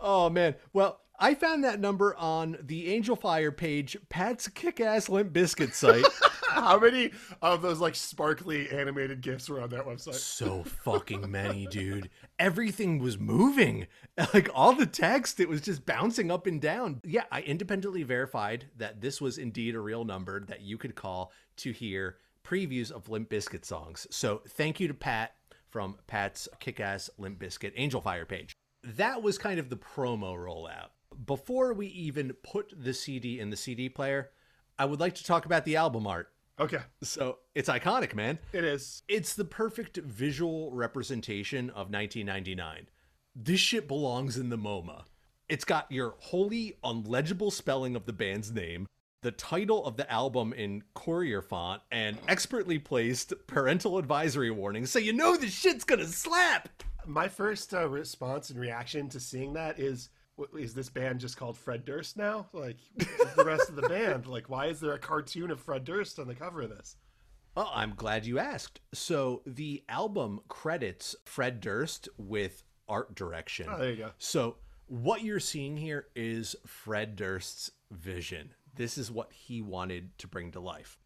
oh 0.00 0.30
man. 0.30 0.54
Well, 0.72 1.00
I 1.20 1.34
found 1.34 1.64
that 1.64 1.80
number 1.80 2.14
on 2.16 2.58
the 2.62 2.92
Angel 2.92 3.16
Fire 3.16 3.50
page, 3.50 3.96
Pat's 4.08 4.46
Kick 4.46 4.80
Ass 4.80 5.08
Limp 5.08 5.32
Bizkit 5.32 5.74
site. 5.74 6.04
How 6.48 6.78
many 6.78 7.10
of 7.42 7.60
those 7.60 7.80
like 7.80 7.94
sparkly 7.94 8.70
animated 8.70 9.20
gifs 9.20 9.48
were 9.48 9.60
on 9.60 9.70
that 9.70 9.84
website? 9.84 10.14
so 10.14 10.62
fucking 10.62 11.30
many, 11.30 11.66
dude. 11.66 12.08
Everything 12.38 12.98
was 12.98 13.18
moving. 13.18 13.86
Like 14.34 14.50
all 14.52 14.72
the 14.72 14.84
text, 14.84 15.38
it 15.38 15.48
was 15.48 15.60
just 15.60 15.86
bouncing 15.86 16.32
up 16.32 16.48
and 16.48 16.60
down. 16.60 17.00
Yeah, 17.04 17.22
I 17.30 17.40
independently 17.42 18.02
verified 18.02 18.64
that 18.76 19.00
this 19.00 19.20
was 19.20 19.38
indeed 19.38 19.76
a 19.76 19.80
real 19.80 20.04
number 20.04 20.44
that 20.46 20.60
you 20.60 20.76
could 20.76 20.96
call 20.96 21.30
to 21.58 21.70
hear 21.70 22.16
previews 22.44 22.90
of 22.90 23.08
Limp 23.08 23.30
Bizkit 23.30 23.64
songs. 23.64 24.08
So 24.10 24.42
thank 24.48 24.80
you 24.80 24.88
to 24.88 24.94
Pat 24.94 25.34
from 25.68 25.98
Pat's 26.08 26.48
Kick 26.58 26.80
Ass 26.80 27.10
Limp 27.16 27.38
Bizkit 27.38 27.74
Angel 27.76 28.00
Fire 28.00 28.26
page. 28.26 28.57
That 28.82 29.22
was 29.22 29.38
kind 29.38 29.58
of 29.58 29.70
the 29.70 29.76
promo 29.76 30.36
rollout. 30.36 30.88
Before 31.26 31.72
we 31.72 31.86
even 31.88 32.32
put 32.42 32.72
the 32.76 32.94
CD 32.94 33.40
in 33.40 33.50
the 33.50 33.56
CD 33.56 33.88
player, 33.88 34.30
I 34.78 34.84
would 34.84 35.00
like 35.00 35.16
to 35.16 35.24
talk 35.24 35.46
about 35.46 35.64
the 35.64 35.76
album 35.76 36.06
art. 36.06 36.32
Okay, 36.60 36.80
So 37.02 37.38
it's 37.54 37.68
iconic, 37.68 38.14
man. 38.14 38.38
it 38.52 38.64
is. 38.64 39.02
It's 39.06 39.34
the 39.34 39.44
perfect 39.44 39.96
visual 39.98 40.72
representation 40.72 41.70
of 41.70 41.90
1999. 41.92 42.88
This 43.36 43.60
shit 43.60 43.86
belongs 43.86 44.36
in 44.36 44.48
the 44.48 44.58
MoMA. 44.58 45.04
It's 45.48 45.64
got 45.64 45.90
your 45.90 46.16
wholly 46.18 46.74
unlegible 46.82 47.52
spelling 47.52 47.94
of 47.94 48.06
the 48.06 48.12
band's 48.12 48.50
name, 48.50 48.88
the 49.22 49.30
title 49.30 49.84
of 49.86 49.96
the 49.96 50.10
album 50.12 50.52
in 50.52 50.82
Courier 50.94 51.42
font, 51.42 51.80
and 51.92 52.18
expertly 52.26 52.80
placed 52.80 53.32
parental 53.46 53.96
advisory 53.96 54.50
warnings 54.50 54.90
so 54.90 54.98
you 54.98 55.12
know 55.12 55.36
this 55.36 55.54
shit's 55.54 55.84
gonna 55.84 56.06
slap. 56.06 56.68
My 57.08 57.26
first 57.26 57.72
uh, 57.72 57.88
response 57.88 58.50
and 58.50 58.60
reaction 58.60 59.08
to 59.08 59.18
seeing 59.18 59.54
that 59.54 59.80
is, 59.80 60.10
is 60.54 60.74
this 60.74 60.90
band 60.90 61.20
just 61.20 61.38
called 61.38 61.56
Fred 61.56 61.86
Durst 61.86 62.18
now? 62.18 62.48
Like 62.52 62.76
the 63.34 63.44
rest 63.44 63.70
of 63.70 63.76
the 63.76 63.88
band? 63.88 64.26
Like, 64.26 64.50
why 64.50 64.66
is 64.66 64.78
there 64.78 64.92
a 64.92 64.98
cartoon 64.98 65.50
of 65.50 65.58
Fred 65.58 65.84
Durst 65.84 66.18
on 66.18 66.28
the 66.28 66.34
cover 66.34 66.60
of 66.60 66.68
this? 66.68 66.96
Well, 67.56 67.70
I'm 67.74 67.94
glad 67.96 68.26
you 68.26 68.38
asked. 68.38 68.80
So 68.92 69.40
the 69.46 69.82
album 69.88 70.40
credits 70.48 71.16
Fred 71.24 71.60
Durst 71.60 72.10
with 72.18 72.62
art 72.88 73.14
direction. 73.14 73.68
Oh, 73.70 73.78
there 73.78 73.90
you 73.90 73.96
go. 73.96 74.10
So 74.18 74.56
what 74.86 75.24
you're 75.24 75.40
seeing 75.40 75.78
here 75.78 76.08
is 76.14 76.56
Fred 76.66 77.16
Durst's 77.16 77.70
vision. 77.90 78.52
This 78.74 78.98
is 78.98 79.10
what 79.10 79.32
he 79.32 79.62
wanted 79.62 80.16
to 80.18 80.28
bring 80.28 80.52
to 80.52 80.60
life. 80.60 80.98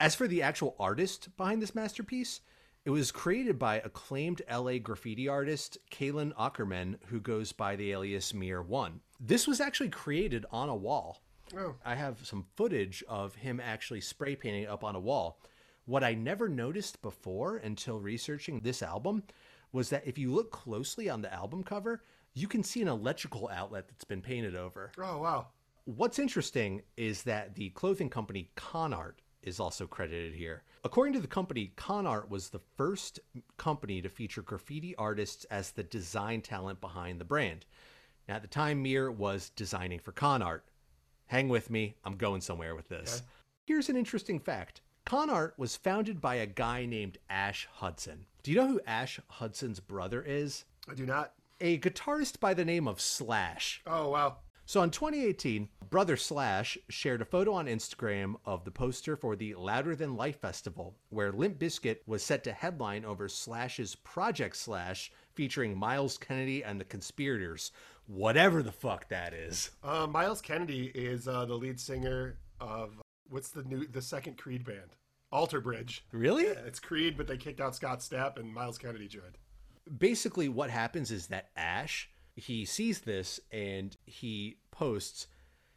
As 0.00 0.14
for 0.14 0.26
the 0.26 0.40
actual 0.40 0.74
artist 0.80 1.36
behind 1.36 1.60
this 1.60 1.74
masterpiece, 1.74 2.40
it 2.84 2.90
was 2.90 3.12
created 3.12 3.58
by 3.58 3.76
acclaimed 3.76 4.42
LA 4.50 4.78
graffiti 4.78 5.28
artist 5.28 5.76
Kalen 5.90 6.32
Ockerman, 6.34 6.96
who 7.06 7.20
goes 7.20 7.52
by 7.52 7.76
the 7.76 7.92
alias 7.92 8.32
Mear 8.32 8.62
One. 8.62 9.00
This 9.18 9.46
was 9.46 9.60
actually 9.60 9.90
created 9.90 10.46
on 10.50 10.70
a 10.70 10.74
wall. 10.74 11.20
Oh. 11.56 11.74
I 11.84 11.94
have 11.94 12.24
some 12.24 12.46
footage 12.56 13.04
of 13.08 13.34
him 13.34 13.60
actually 13.60 14.00
spray 14.00 14.34
painting 14.34 14.66
up 14.66 14.82
on 14.82 14.96
a 14.96 15.00
wall. 15.00 15.40
What 15.84 16.04
I 16.04 16.14
never 16.14 16.48
noticed 16.48 17.02
before 17.02 17.56
until 17.56 17.98
researching 17.98 18.60
this 18.60 18.82
album 18.82 19.24
was 19.72 19.90
that 19.90 20.06
if 20.06 20.16
you 20.16 20.32
look 20.32 20.50
closely 20.50 21.10
on 21.10 21.20
the 21.20 21.32
album 21.32 21.62
cover, 21.62 22.02
you 22.32 22.48
can 22.48 22.62
see 22.62 22.80
an 22.80 22.88
electrical 22.88 23.50
outlet 23.52 23.88
that's 23.88 24.04
been 24.04 24.22
painted 24.22 24.56
over. 24.56 24.90
Oh 24.98 25.18
wow. 25.18 25.48
What's 25.84 26.18
interesting 26.18 26.82
is 26.96 27.24
that 27.24 27.56
the 27.56 27.70
clothing 27.70 28.08
company 28.08 28.50
Conart 28.56 29.14
is 29.42 29.60
also 29.60 29.86
credited 29.86 30.34
here. 30.34 30.62
According 30.82 31.12
to 31.14 31.20
the 31.20 31.26
company, 31.26 31.72
Conart 31.76 32.30
was 32.30 32.48
the 32.48 32.60
first 32.76 33.20
company 33.58 34.00
to 34.00 34.08
feature 34.08 34.40
graffiti 34.40 34.94
artists 34.96 35.44
as 35.44 35.72
the 35.72 35.82
design 35.82 36.40
talent 36.40 36.80
behind 36.80 37.20
the 37.20 37.24
brand. 37.24 37.66
Now, 38.26 38.36
at 38.36 38.42
the 38.42 38.48
time, 38.48 38.82
Mear 38.82 39.10
was 39.10 39.50
designing 39.50 39.98
for 39.98 40.12
Conart. 40.12 40.60
Hang 41.26 41.48
with 41.48 41.68
me, 41.68 41.96
I'm 42.04 42.16
going 42.16 42.40
somewhere 42.40 42.74
with 42.74 42.88
this. 42.88 43.22
Here's 43.66 43.88
an 43.88 43.96
interesting 43.96 44.40
fact 44.40 44.80
Conart 45.06 45.52
was 45.58 45.76
founded 45.76 46.20
by 46.20 46.36
a 46.36 46.46
guy 46.46 46.86
named 46.86 47.18
Ash 47.28 47.68
Hudson. 47.72 48.26
Do 48.42 48.50
you 48.50 48.56
know 48.56 48.68
who 48.68 48.80
Ash 48.86 49.20
Hudson's 49.28 49.80
brother 49.80 50.22
is? 50.22 50.64
I 50.88 50.94
do 50.94 51.04
not. 51.04 51.34
A 51.60 51.78
guitarist 51.78 52.40
by 52.40 52.54
the 52.54 52.64
name 52.64 52.88
of 52.88 53.00
Slash. 53.02 53.82
Oh 53.86 54.08
wow. 54.08 54.38
So 54.70 54.84
in 54.84 54.90
2018, 54.90 55.68
Brother 55.90 56.16
Slash 56.16 56.78
shared 56.88 57.20
a 57.20 57.24
photo 57.24 57.54
on 57.54 57.66
Instagram 57.66 58.36
of 58.44 58.64
the 58.64 58.70
poster 58.70 59.16
for 59.16 59.34
the 59.34 59.56
Louder 59.56 59.96
Than 59.96 60.14
Life 60.14 60.40
Festival, 60.40 60.94
where 61.08 61.32
Limp 61.32 61.58
Bizkit 61.58 61.96
was 62.06 62.22
set 62.22 62.44
to 62.44 62.52
headline 62.52 63.04
over 63.04 63.28
Slash's 63.28 63.96
Project 63.96 64.56
Slash, 64.56 65.10
featuring 65.34 65.76
Myles 65.76 66.16
Kennedy 66.18 66.62
and 66.62 66.80
the 66.80 66.84
Conspirators, 66.84 67.72
whatever 68.06 68.62
the 68.62 68.70
fuck 68.70 69.08
that 69.08 69.34
is. 69.34 69.72
Uh, 69.82 70.06
Myles 70.06 70.40
Kennedy 70.40 70.92
is 70.94 71.26
uh, 71.26 71.46
the 71.46 71.54
lead 71.54 71.80
singer 71.80 72.38
of 72.60 72.92
what's 73.28 73.50
the 73.50 73.64
new 73.64 73.88
the 73.88 74.00
second 74.00 74.38
Creed 74.38 74.64
band, 74.64 74.94
Alter 75.32 75.60
Bridge. 75.60 76.04
Really? 76.12 76.44
Yeah, 76.44 76.60
it's 76.64 76.78
Creed, 76.78 77.16
but 77.16 77.26
they 77.26 77.38
kicked 77.38 77.60
out 77.60 77.74
Scott 77.74 77.98
Stapp 77.98 78.38
and 78.38 78.54
Myles 78.54 78.78
Kennedy 78.78 79.08
joined. 79.08 79.36
Basically, 79.98 80.48
what 80.48 80.70
happens 80.70 81.10
is 81.10 81.26
that 81.26 81.50
Ash 81.56 82.08
he 82.40 82.64
sees 82.64 83.00
this 83.00 83.40
and 83.52 83.96
he 84.04 84.56
posts, 84.70 85.26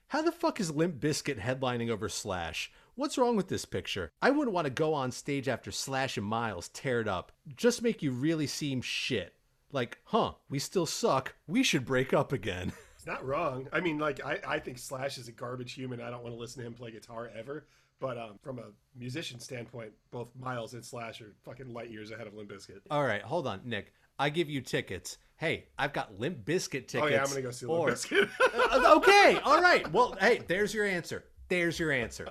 "How 0.07 0.21
the 0.21 0.31
fuck 0.31 0.59
is 0.59 0.71
Limp 0.71 0.99
Bizkit 0.99 1.39
headlining 1.39 1.89
over 1.89 2.09
Slash? 2.09 2.71
What's 2.95 3.17
wrong 3.17 3.35
with 3.35 3.47
this 3.47 3.65
picture? 3.65 4.11
I 4.21 4.29
wouldn't 4.29 4.53
want 4.53 4.65
to 4.65 4.71
go 4.71 4.93
on 4.93 5.11
stage 5.11 5.47
after 5.47 5.71
Slash 5.71 6.17
and 6.17 6.25
Myles 6.25 6.69
tear 6.69 7.01
it 7.01 7.07
up. 7.07 7.31
Just 7.55 7.81
make 7.81 8.01
you 8.01 8.11
really 8.11 8.47
seem 8.47 8.81
shit. 8.81 9.35
Like, 9.71 9.97
huh? 10.05 10.33
We 10.49 10.59
still 10.59 10.85
suck. 10.85 11.35
We 11.47 11.63
should 11.63 11.85
break 11.85 12.13
up 12.13 12.31
again." 12.31 12.73
It's 13.03 13.07
not 13.09 13.25
wrong. 13.25 13.67
I 13.73 13.81
mean, 13.81 13.99
like 13.99 14.23
I, 14.25 14.39
I 14.47 14.59
think 14.59 14.77
Slash 14.77 15.17
is 15.17 15.27
a 15.27 15.33
garbage 15.33 15.73
human. 15.73 15.99
I 15.99 16.09
don't 16.09 16.23
want 16.23 16.33
to 16.33 16.39
listen 16.39 16.61
to 16.61 16.67
him 16.67 16.73
play 16.73 16.89
guitar 16.91 17.29
ever. 17.37 17.65
But 17.99 18.17
um, 18.17 18.39
from 18.41 18.59
a 18.59 18.71
musician 18.97 19.41
standpoint, 19.41 19.91
both 20.09 20.29
Myles 20.39 20.73
and 20.73 20.85
Slash 20.85 21.19
are 21.19 21.33
fucking 21.43 21.73
light 21.73 21.91
years 21.91 22.11
ahead 22.11 22.27
of 22.27 22.33
Limp 22.33 22.49
Bizkit. 22.49 22.79
All 22.89 23.03
right, 23.03 23.21
hold 23.21 23.45
on, 23.45 23.59
Nick. 23.65 23.91
I 24.17 24.29
give 24.29 24.49
you 24.49 24.61
tickets. 24.61 25.17
Hey, 25.43 25.65
I've 25.77 25.91
got 25.91 26.17
Limp 26.17 26.45
Bizkit 26.45 26.87
tickets. 26.87 26.95
Oh 27.01 27.07
yeah, 27.07 27.21
I'm 27.21 27.27
gonna 27.27 27.41
go 27.41 27.51
see 27.51 27.65
Limp 27.65 27.79
or- 27.79 27.89
Bizkit. 27.89 28.29
Uh, 28.71 28.93
okay, 28.95 29.39
all 29.43 29.61
right. 29.61 29.91
Well, 29.91 30.15
hey, 30.21 30.41
there's 30.47 30.73
your 30.73 30.85
answer. 30.85 31.25
There's 31.49 31.77
your 31.77 31.91
answer. 31.91 32.27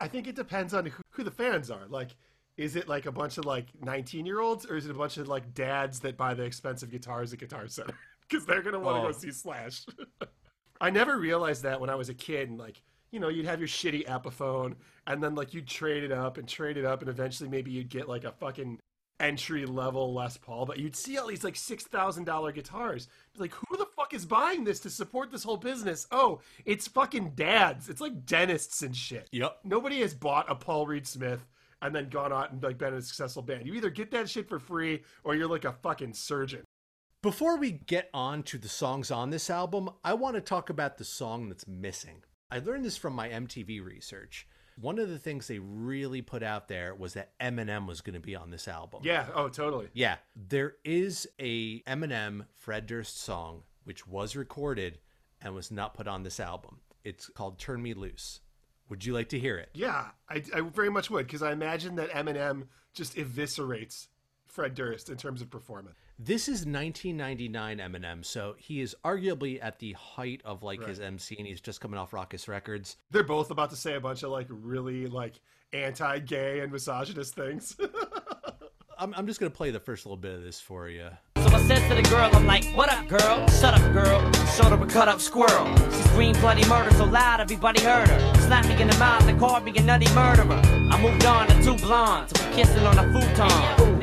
I 0.00 0.08
think 0.08 0.26
it 0.26 0.34
depends 0.34 0.74
on 0.74 0.84
who, 0.86 1.00
who 1.10 1.22
the 1.22 1.30
fans 1.30 1.70
are. 1.70 1.86
Like, 1.88 2.10
is 2.56 2.74
it 2.74 2.88
like 2.88 3.06
a 3.06 3.12
bunch 3.12 3.38
of 3.38 3.44
like 3.44 3.66
19 3.84 4.26
year 4.26 4.40
olds, 4.40 4.66
or 4.66 4.76
is 4.76 4.86
it 4.86 4.90
a 4.90 4.94
bunch 4.94 5.16
of 5.16 5.28
like 5.28 5.54
dads 5.54 6.00
that 6.00 6.16
buy 6.16 6.34
the 6.34 6.42
expensive 6.42 6.90
guitars 6.90 7.32
at 7.32 7.38
Guitar 7.38 7.68
Center 7.68 7.94
because 8.28 8.44
they're 8.46 8.62
gonna 8.62 8.80
want 8.80 8.96
to 8.96 9.08
Oh. 9.08 9.12
go 9.12 9.16
see 9.16 9.30
Slash? 9.30 9.86
I 10.80 10.90
never 10.90 11.18
realized 11.18 11.62
that 11.62 11.80
when 11.80 11.88
I 11.88 11.94
was 11.94 12.08
a 12.08 12.14
kid. 12.14 12.48
And 12.48 12.58
like, 12.58 12.82
you 13.12 13.20
know, 13.20 13.28
you'd 13.28 13.46
have 13.46 13.60
your 13.60 13.68
shitty 13.68 14.06
Epiphone, 14.08 14.74
and 15.06 15.22
then 15.22 15.36
like 15.36 15.54
you'd 15.54 15.68
trade 15.68 16.02
it 16.02 16.10
up 16.10 16.36
and 16.36 16.48
trade 16.48 16.76
it 16.78 16.84
up, 16.84 17.00
and 17.00 17.08
eventually 17.08 17.48
maybe 17.48 17.70
you'd 17.70 17.90
get 17.90 18.08
like 18.08 18.24
a 18.24 18.32
fucking 18.32 18.80
entry 19.20 19.66
level 19.66 20.12
Les 20.14 20.36
Paul. 20.36 20.66
But 20.66 20.78
you'd 20.78 20.96
see 20.96 21.18
all 21.18 21.26
these 21.26 21.44
like 21.44 21.56
six 21.56 21.84
thousand 21.84 22.24
dollar 22.24 22.52
guitars. 22.52 23.08
Like, 23.36 23.54
who 23.54 23.76
the 23.76 23.86
fuck 23.86 24.14
is 24.14 24.26
buying 24.26 24.64
this 24.64 24.80
to 24.80 24.90
support 24.90 25.30
this 25.30 25.44
whole 25.44 25.56
business? 25.56 26.06
Oh, 26.10 26.40
it's 26.64 26.88
fucking 26.88 27.32
dads. 27.34 27.88
It's 27.88 28.00
like 28.00 28.26
dentists 28.26 28.82
and 28.82 28.96
shit. 28.96 29.28
Yep. 29.32 29.58
Nobody 29.64 30.00
has 30.00 30.14
bought 30.14 30.50
a 30.50 30.54
Paul 30.54 30.86
Reed 30.86 31.06
Smith 31.06 31.46
and 31.82 31.94
then 31.94 32.08
gone 32.08 32.32
out 32.32 32.52
and 32.52 32.62
like 32.62 32.78
been 32.78 32.94
a 32.94 33.02
successful 33.02 33.42
band. 33.42 33.66
You 33.66 33.74
either 33.74 33.90
get 33.90 34.10
that 34.10 34.28
shit 34.28 34.48
for 34.48 34.58
free 34.58 35.02
or 35.24 35.34
you're 35.34 35.48
like 35.48 35.64
a 35.64 35.72
fucking 35.72 36.14
surgeon. 36.14 36.64
Before 37.22 37.58
we 37.58 37.72
get 37.72 38.08
on 38.14 38.42
to 38.44 38.56
the 38.56 38.68
songs 38.68 39.10
on 39.10 39.28
this 39.28 39.50
album, 39.50 39.90
I 40.02 40.14
want 40.14 40.36
to 40.36 40.40
talk 40.40 40.70
about 40.70 40.96
the 40.96 41.04
song 41.04 41.48
that's 41.48 41.68
missing. 41.68 42.22
I 42.50 42.58
learned 42.58 42.84
this 42.84 42.96
from 42.96 43.12
my 43.12 43.28
MTV 43.28 43.84
research. 43.84 44.46
One 44.80 44.98
of 44.98 45.08
the 45.08 45.18
things 45.18 45.46
they 45.46 45.58
really 45.58 46.22
put 46.22 46.42
out 46.42 46.68
there 46.68 46.94
was 46.94 47.14
that 47.14 47.38
Eminem 47.38 47.86
was 47.86 48.00
going 48.00 48.14
to 48.14 48.20
be 48.20 48.34
on 48.34 48.50
this 48.50 48.66
album. 48.66 49.00
Yeah. 49.04 49.26
Oh, 49.34 49.48
totally. 49.48 49.88
Yeah, 49.92 50.16
there 50.34 50.76
is 50.84 51.28
a 51.38 51.80
Eminem 51.82 52.46
Fred 52.56 52.86
Durst 52.86 53.20
song 53.20 53.62
which 53.84 54.06
was 54.06 54.36
recorded 54.36 54.98
and 55.40 55.54
was 55.54 55.70
not 55.70 55.94
put 55.94 56.06
on 56.06 56.22
this 56.22 56.38
album. 56.38 56.80
It's 57.04 57.28
called 57.28 57.58
Turn 57.58 57.82
Me 57.82 57.94
Loose. 57.94 58.40
Would 58.88 59.04
you 59.04 59.14
like 59.14 59.28
to 59.30 59.38
hear 59.38 59.56
it? 59.56 59.70
Yeah, 59.74 60.08
I, 60.28 60.42
I 60.54 60.60
very 60.60 60.90
much 60.90 61.10
would 61.10 61.26
because 61.26 61.42
I 61.42 61.52
imagine 61.52 61.96
that 61.96 62.10
Eminem 62.10 62.68
just 62.92 63.16
eviscerates 63.16 64.08
Fred 64.50 64.74
Durst 64.74 65.08
in 65.08 65.16
terms 65.16 65.40
of 65.40 65.50
performance. 65.50 65.96
This 66.18 66.48
is 66.48 66.66
1999 66.66 67.78
Eminem, 67.78 68.24
so 68.24 68.54
he 68.58 68.80
is 68.80 68.94
arguably 69.04 69.58
at 69.62 69.78
the 69.78 69.92
height 69.92 70.42
of 70.44 70.62
like 70.62 70.84
his 70.84 71.00
MC, 71.00 71.36
and 71.38 71.46
he's 71.46 71.60
just 71.60 71.80
coming 71.80 71.98
off 71.98 72.10
Rawkus 72.10 72.48
Records. 72.48 72.96
They're 73.10 73.22
both 73.22 73.50
about 73.50 73.70
to 73.70 73.76
say 73.76 73.94
a 73.94 74.00
bunch 74.00 74.22
of 74.22 74.30
like 74.30 74.46
really 74.50 75.06
like 75.06 75.40
anti-gay 75.72 76.60
and 76.60 76.72
misogynist 76.72 77.34
things. 77.34 77.76
I'm, 78.98 79.14
I'm 79.16 79.26
just 79.26 79.40
gonna 79.40 79.48
play 79.48 79.70
the 79.70 79.80
first 79.80 80.04
little 80.04 80.18
bit 80.18 80.34
of 80.34 80.42
this 80.42 80.60
for 80.60 80.90
you. 80.90 81.08
So 81.38 81.46
I 81.56 81.62
said 81.62 81.88
to 81.88 81.94
the 81.94 82.02
girl, 82.02 82.28
I'm 82.34 82.46
like, 82.46 82.64
what 82.76 82.90
up, 82.92 83.08
girl? 83.08 83.48
Shut 83.48 83.72
up, 83.72 83.92
girl. 83.94 84.20
Showed 84.56 84.76
her 84.76 84.82
a 84.82 84.86
cut 84.86 85.08
up 85.08 85.22
squirrel. 85.22 85.74
She 85.90 86.02
screamed 86.08 86.38
bloody 86.40 86.68
murder 86.68 86.90
so 86.94 87.06
loud 87.06 87.40
everybody 87.40 87.80
heard 87.82 88.08
her. 88.08 88.34
Slapped 88.42 88.68
me 88.68 88.80
in 88.80 88.88
the 88.88 88.98
mouth 88.98 89.26
and 89.26 89.38
called 89.38 89.64
me 89.64 89.72
a 89.74 89.82
nutty 89.82 90.12
murderer. 90.14 90.60
I 90.90 91.00
moved 91.00 91.24
on 91.24 91.46
to 91.48 91.62
two 91.62 91.76
blondes 91.76 92.38
who 92.38 92.46
were 92.46 92.54
kissing 92.54 92.84
on 92.84 92.98
a 92.98 93.04
futon. 93.10 93.48
What? 93.48 93.99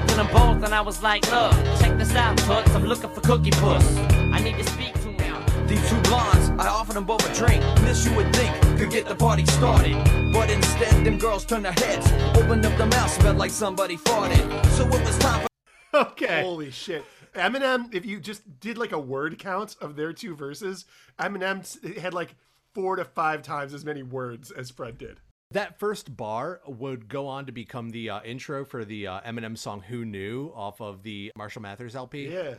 I 0.00 0.02
looked 0.02 0.12
at 0.12 0.16
them 0.16 0.32
both 0.32 0.64
and 0.64 0.74
I 0.74 0.80
was 0.80 1.02
like, 1.02 1.30
look, 1.30 1.52
check 1.78 1.98
this 1.98 2.14
out, 2.14 2.38
toots. 2.38 2.74
I'm 2.74 2.84
looking 2.84 3.10
for 3.10 3.20
Cookie 3.20 3.50
Puss. 3.50 3.96
I 3.98 4.40
need 4.40 4.56
to 4.56 4.64
speak 4.64 4.94
to 4.94 5.12
him. 5.12 5.66
These 5.66 5.90
two 5.90 6.00
blondes, 6.02 6.48
I 6.58 6.68
offered 6.68 6.94
them 6.94 7.04
both 7.04 7.28
a 7.30 7.34
drink. 7.34 7.62
This 7.80 8.06
you 8.06 8.14
would 8.16 8.34
think 8.34 8.54
could 8.78 8.90
get 8.90 9.06
the 9.06 9.14
party 9.14 9.44
started. 9.46 9.94
But 10.32 10.50
instead, 10.50 11.04
them 11.04 11.18
girls 11.18 11.44
turned 11.44 11.66
their 11.66 11.72
heads, 11.72 12.10
opened 12.36 12.64
up 12.64 12.76
their 12.78 12.86
mouths, 12.86 13.12
smelled 13.14 13.36
like 13.36 13.50
somebody 13.50 13.98
farted. 13.98 14.66
So 14.70 14.86
it 14.86 15.04
was 15.04 15.18
time 15.18 15.46
for 15.92 15.98
Okay. 16.06 16.42
Holy 16.42 16.70
shit. 16.70 17.04
Eminem, 17.34 17.92
if 17.94 18.06
you 18.06 18.20
just 18.20 18.58
did 18.58 18.78
like 18.78 18.92
a 18.92 18.98
word 18.98 19.38
count 19.38 19.76
of 19.82 19.96
their 19.96 20.14
two 20.14 20.34
verses, 20.34 20.86
Eminem 21.18 21.98
had 21.98 22.14
like 22.14 22.36
four 22.72 22.96
to 22.96 23.04
five 23.04 23.42
times 23.42 23.74
as 23.74 23.84
many 23.84 24.02
words 24.02 24.50
as 24.50 24.70
Fred 24.70 24.96
did. 24.96 25.20
That 25.52 25.78
first 25.80 26.16
bar 26.16 26.60
would 26.66 27.08
go 27.08 27.26
on 27.26 27.46
to 27.46 27.52
become 27.52 27.90
the 27.90 28.10
uh, 28.10 28.22
intro 28.22 28.64
for 28.64 28.84
the 28.84 29.08
uh, 29.08 29.20
Eminem 29.22 29.58
song 29.58 29.80
"Who 29.80 30.04
Knew" 30.04 30.52
off 30.54 30.80
of 30.80 31.02
the 31.02 31.32
Marshall 31.36 31.62
Mathers 31.62 31.96
LP. 31.96 32.28
Yeah. 32.28 32.54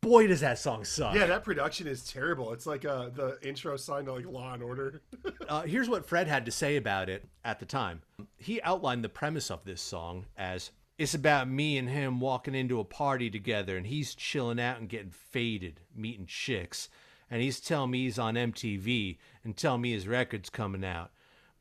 Boy, 0.00 0.26
does 0.26 0.40
that 0.40 0.58
song 0.58 0.84
suck. 0.84 1.14
Yeah, 1.14 1.26
that 1.26 1.44
production 1.44 1.86
is 1.86 2.04
terrible. 2.04 2.52
It's 2.52 2.66
like 2.66 2.84
uh, 2.84 3.10
the 3.10 3.38
intro 3.40 3.76
song 3.76 4.06
to 4.06 4.14
like 4.14 4.26
Law 4.26 4.52
and 4.52 4.62
Order. 4.62 5.02
Uh, 5.48 5.62
here's 5.62 5.88
what 5.88 6.06
Fred 6.06 6.28
had 6.28 6.46
to 6.46 6.50
say 6.50 6.76
about 6.76 7.10
it 7.10 7.28
at 7.44 7.58
the 7.58 7.66
time. 7.66 8.00
He 8.38 8.62
outlined 8.62 9.04
the 9.04 9.08
premise 9.10 9.50
of 9.50 9.64
this 9.64 9.82
song 9.82 10.24
as 10.36 10.70
it's 10.96 11.14
about 11.14 11.48
me 11.48 11.76
and 11.76 11.90
him 11.90 12.20
walking 12.20 12.54
into 12.54 12.80
a 12.80 12.84
party 12.84 13.28
together, 13.28 13.76
and 13.76 13.86
he's 13.86 14.14
chilling 14.14 14.60
out 14.60 14.78
and 14.78 14.88
getting 14.88 15.10
faded, 15.10 15.80
meeting 15.94 16.26
chicks. 16.26 16.88
And 17.30 17.42
he's 17.42 17.60
telling 17.60 17.90
me 17.90 18.04
he's 18.04 18.18
on 18.18 18.34
MTV 18.34 19.18
and 19.44 19.56
telling 19.56 19.82
me 19.82 19.92
his 19.92 20.08
record's 20.08 20.48
coming 20.48 20.84
out. 20.84 21.10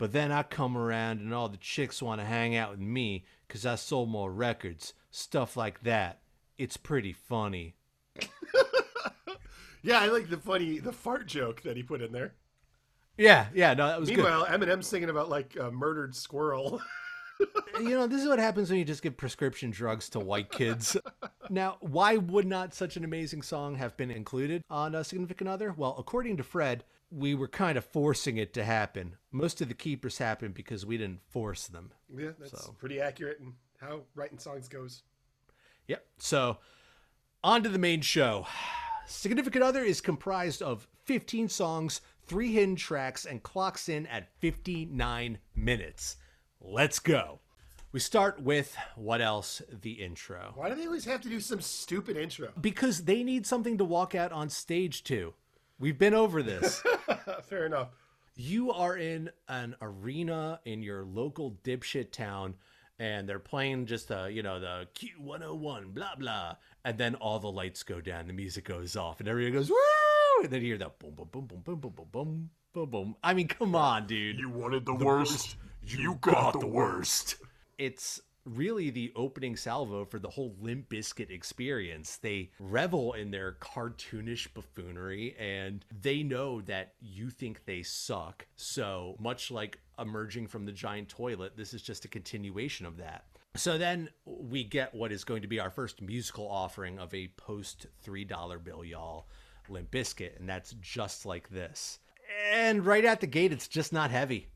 But 0.01 0.13
then 0.13 0.31
I 0.31 0.41
come 0.41 0.75
around 0.75 1.19
and 1.19 1.31
all 1.31 1.47
the 1.47 1.57
chicks 1.57 2.01
want 2.01 2.21
to 2.21 2.25
hang 2.25 2.55
out 2.55 2.71
with 2.71 2.79
me 2.79 3.23
because 3.47 3.67
I 3.67 3.75
sold 3.75 4.09
more 4.09 4.31
records, 4.33 4.95
stuff 5.11 5.55
like 5.55 5.83
that. 5.83 6.21
It's 6.57 6.75
pretty 6.75 7.13
funny. 7.13 7.75
yeah, 9.83 9.99
I 9.99 10.07
like 10.07 10.27
the 10.27 10.37
funny, 10.37 10.79
the 10.79 10.91
fart 10.91 11.27
joke 11.27 11.61
that 11.61 11.77
he 11.77 11.83
put 11.83 12.01
in 12.01 12.11
there. 12.11 12.33
Yeah, 13.15 13.45
yeah, 13.53 13.75
no, 13.75 13.89
that 13.89 13.99
was 13.99 14.09
good. 14.09 14.17
Meanwhile, 14.17 14.47
Eminem's 14.47 14.87
singing 14.87 15.11
about 15.11 15.29
like 15.29 15.55
a 15.55 15.69
murdered 15.69 16.15
squirrel. 16.15 16.81
you 17.79 17.91
know, 17.91 18.07
this 18.07 18.23
is 18.23 18.27
what 18.27 18.39
happens 18.39 18.71
when 18.71 18.79
you 18.79 18.85
just 18.85 19.03
give 19.03 19.15
prescription 19.15 19.69
drugs 19.69 20.09
to 20.09 20.19
white 20.19 20.49
kids. 20.49 20.97
now, 21.51 21.77
why 21.79 22.17
would 22.17 22.47
not 22.47 22.73
such 22.73 22.97
an 22.97 23.03
amazing 23.03 23.43
song 23.43 23.75
have 23.75 23.95
been 23.97 24.09
included 24.09 24.63
on 24.67 24.95
a 24.95 25.03
significant 25.03 25.47
other? 25.47 25.71
Well, 25.77 25.93
according 25.99 26.37
to 26.37 26.43
Fred, 26.43 26.85
we 27.11 27.35
were 27.35 27.47
kind 27.47 27.77
of 27.77 27.85
forcing 27.85 28.37
it 28.37 28.53
to 28.53 28.63
happen. 28.63 29.17
Most 29.31 29.61
of 29.61 29.67
the 29.67 29.73
keepers 29.73 30.17
happened 30.17 30.53
because 30.53 30.85
we 30.85 30.97
didn't 30.97 31.21
force 31.29 31.67
them. 31.67 31.91
yeah, 32.15 32.31
that's 32.39 32.51
So. 32.51 32.75
pretty 32.79 32.99
accurate 33.01 33.39
in 33.39 33.53
how 33.79 34.01
writing 34.15 34.39
songs 34.39 34.67
goes. 34.67 35.03
Yep. 35.87 36.05
So, 36.19 36.57
on 37.43 37.63
to 37.63 37.69
the 37.69 37.79
main 37.79 38.01
show. 38.01 38.47
Significant 39.07 39.63
Other 39.63 39.83
is 39.83 39.99
comprised 39.99 40.61
of 40.61 40.87
15 41.05 41.49
songs, 41.49 41.99
three 42.27 42.53
hidden 42.53 42.75
tracks, 42.75 43.25
and 43.25 43.43
clocks 43.43 43.89
in 43.89 44.05
at 44.07 44.29
59 44.39 45.39
minutes. 45.55 46.15
Let's 46.61 46.99
go. 46.99 47.39
We 47.91 47.99
start 47.99 48.41
with 48.41 48.77
what 48.95 49.19
else? 49.19 49.61
The 49.81 49.93
intro. 49.93 50.53
Why 50.55 50.69
do 50.69 50.75
they 50.75 50.85
always 50.85 51.03
have 51.05 51.19
to 51.21 51.29
do 51.29 51.41
some 51.41 51.59
stupid 51.59 52.15
intro? 52.15 52.49
Because 52.61 53.03
they 53.03 53.21
need 53.23 53.45
something 53.45 53.77
to 53.79 53.83
walk 53.83 54.15
out 54.15 54.31
on 54.31 54.49
stage 54.49 55.03
to. 55.05 55.33
We've 55.81 55.97
been 55.97 56.13
over 56.13 56.41
this. 56.43 56.81
Fair 57.43 57.65
enough. 57.65 57.89
you 58.35 58.71
are 58.71 58.95
in 58.95 59.29
an 59.49 59.75
arena 59.81 60.59
in 60.63 60.81
your 60.81 61.03
local 61.03 61.57
dipshit 61.63 62.11
town 62.11 62.53
and 62.99 63.27
they're 63.27 63.39
playing 63.39 63.87
just 63.87 64.11
uh 64.11 64.25
you 64.25 64.41
know 64.43 64.59
the 64.59 64.87
q101 64.95 65.93
blah 65.93 66.15
blah 66.17 66.55
and 66.85 66.97
then 66.97 67.15
all 67.15 67.39
the 67.39 67.51
lights 67.51 67.83
go 67.83 67.99
down 67.99 68.27
the 68.27 68.33
music 68.33 68.63
goes 68.65 68.95
off 68.95 69.19
and 69.19 69.27
everyone 69.27 69.53
goes 69.53 69.69
woo 69.69 70.43
and 70.43 70.51
then 70.51 70.61
you 70.61 70.67
hear 70.67 70.77
that 70.77 70.97
boom 70.99 71.13
boom 71.15 71.27
boom 71.31 71.45
boom 71.47 71.61
boom 71.65 71.79
boom 71.79 71.91
boom 71.91 72.07
boom 72.11 72.49
boom 72.73 72.89
boom 72.89 73.15
i 73.23 73.33
mean 73.33 73.47
come 73.47 73.75
on 73.75 74.05
dude 74.07 74.37
You 74.39 74.49
wanted 74.49 74.85
the, 74.85 74.93
worst. 74.93 75.55
You 75.85 76.17
got 76.21 76.59
the 76.59 76.67
worst. 76.67 77.35
it's 77.77 78.21
really 78.45 78.89
the 78.89 79.11
opening 79.15 79.55
salvo 79.55 80.05
for 80.05 80.19
the 80.19 80.29
whole 80.29 80.55
Limp 80.59 80.89
Bizkit 80.89 81.29
experience. 81.29 82.17
They 82.17 82.51
revel 82.59 83.13
in 83.13 83.31
their 83.31 83.53
cartoonish 83.53 84.53
buffoonery 84.53 85.35
and 85.39 85.85
they 86.01 86.23
know 86.23 86.61
that 86.61 86.93
you 87.01 87.29
think 87.29 87.65
they 87.65 87.83
suck. 87.83 88.45
So, 88.55 89.15
much 89.19 89.51
like 89.51 89.79
emerging 89.99 90.47
from 90.47 90.65
the 90.65 90.71
giant 90.71 91.09
toilet, 91.09 91.55
this 91.55 91.73
is 91.73 91.81
just 91.81 92.05
a 92.05 92.09
continuation 92.09 92.85
of 92.85 92.97
that. 92.97 93.25
So 93.55 93.77
then 93.77 94.09
we 94.25 94.63
get 94.63 94.95
what 94.95 95.11
is 95.11 95.25
going 95.25 95.41
to 95.41 95.47
be 95.47 95.59
our 95.59 95.69
first 95.69 96.01
musical 96.01 96.47
offering 96.47 96.99
of 96.99 97.13
a 97.13 97.27
post 97.35 97.87
$3 98.05 98.63
bill, 98.63 98.85
y'all, 98.85 99.27
Limp 99.67 99.91
Bizkit, 99.91 100.39
and 100.39 100.47
that's 100.47 100.73
just 100.81 101.25
like 101.25 101.49
this. 101.49 101.99
And 102.53 102.85
right 102.85 103.03
at 103.03 103.19
the 103.19 103.27
gate, 103.27 103.51
it's 103.51 103.67
just 103.67 103.91
not 103.91 104.09
heavy 104.09 104.47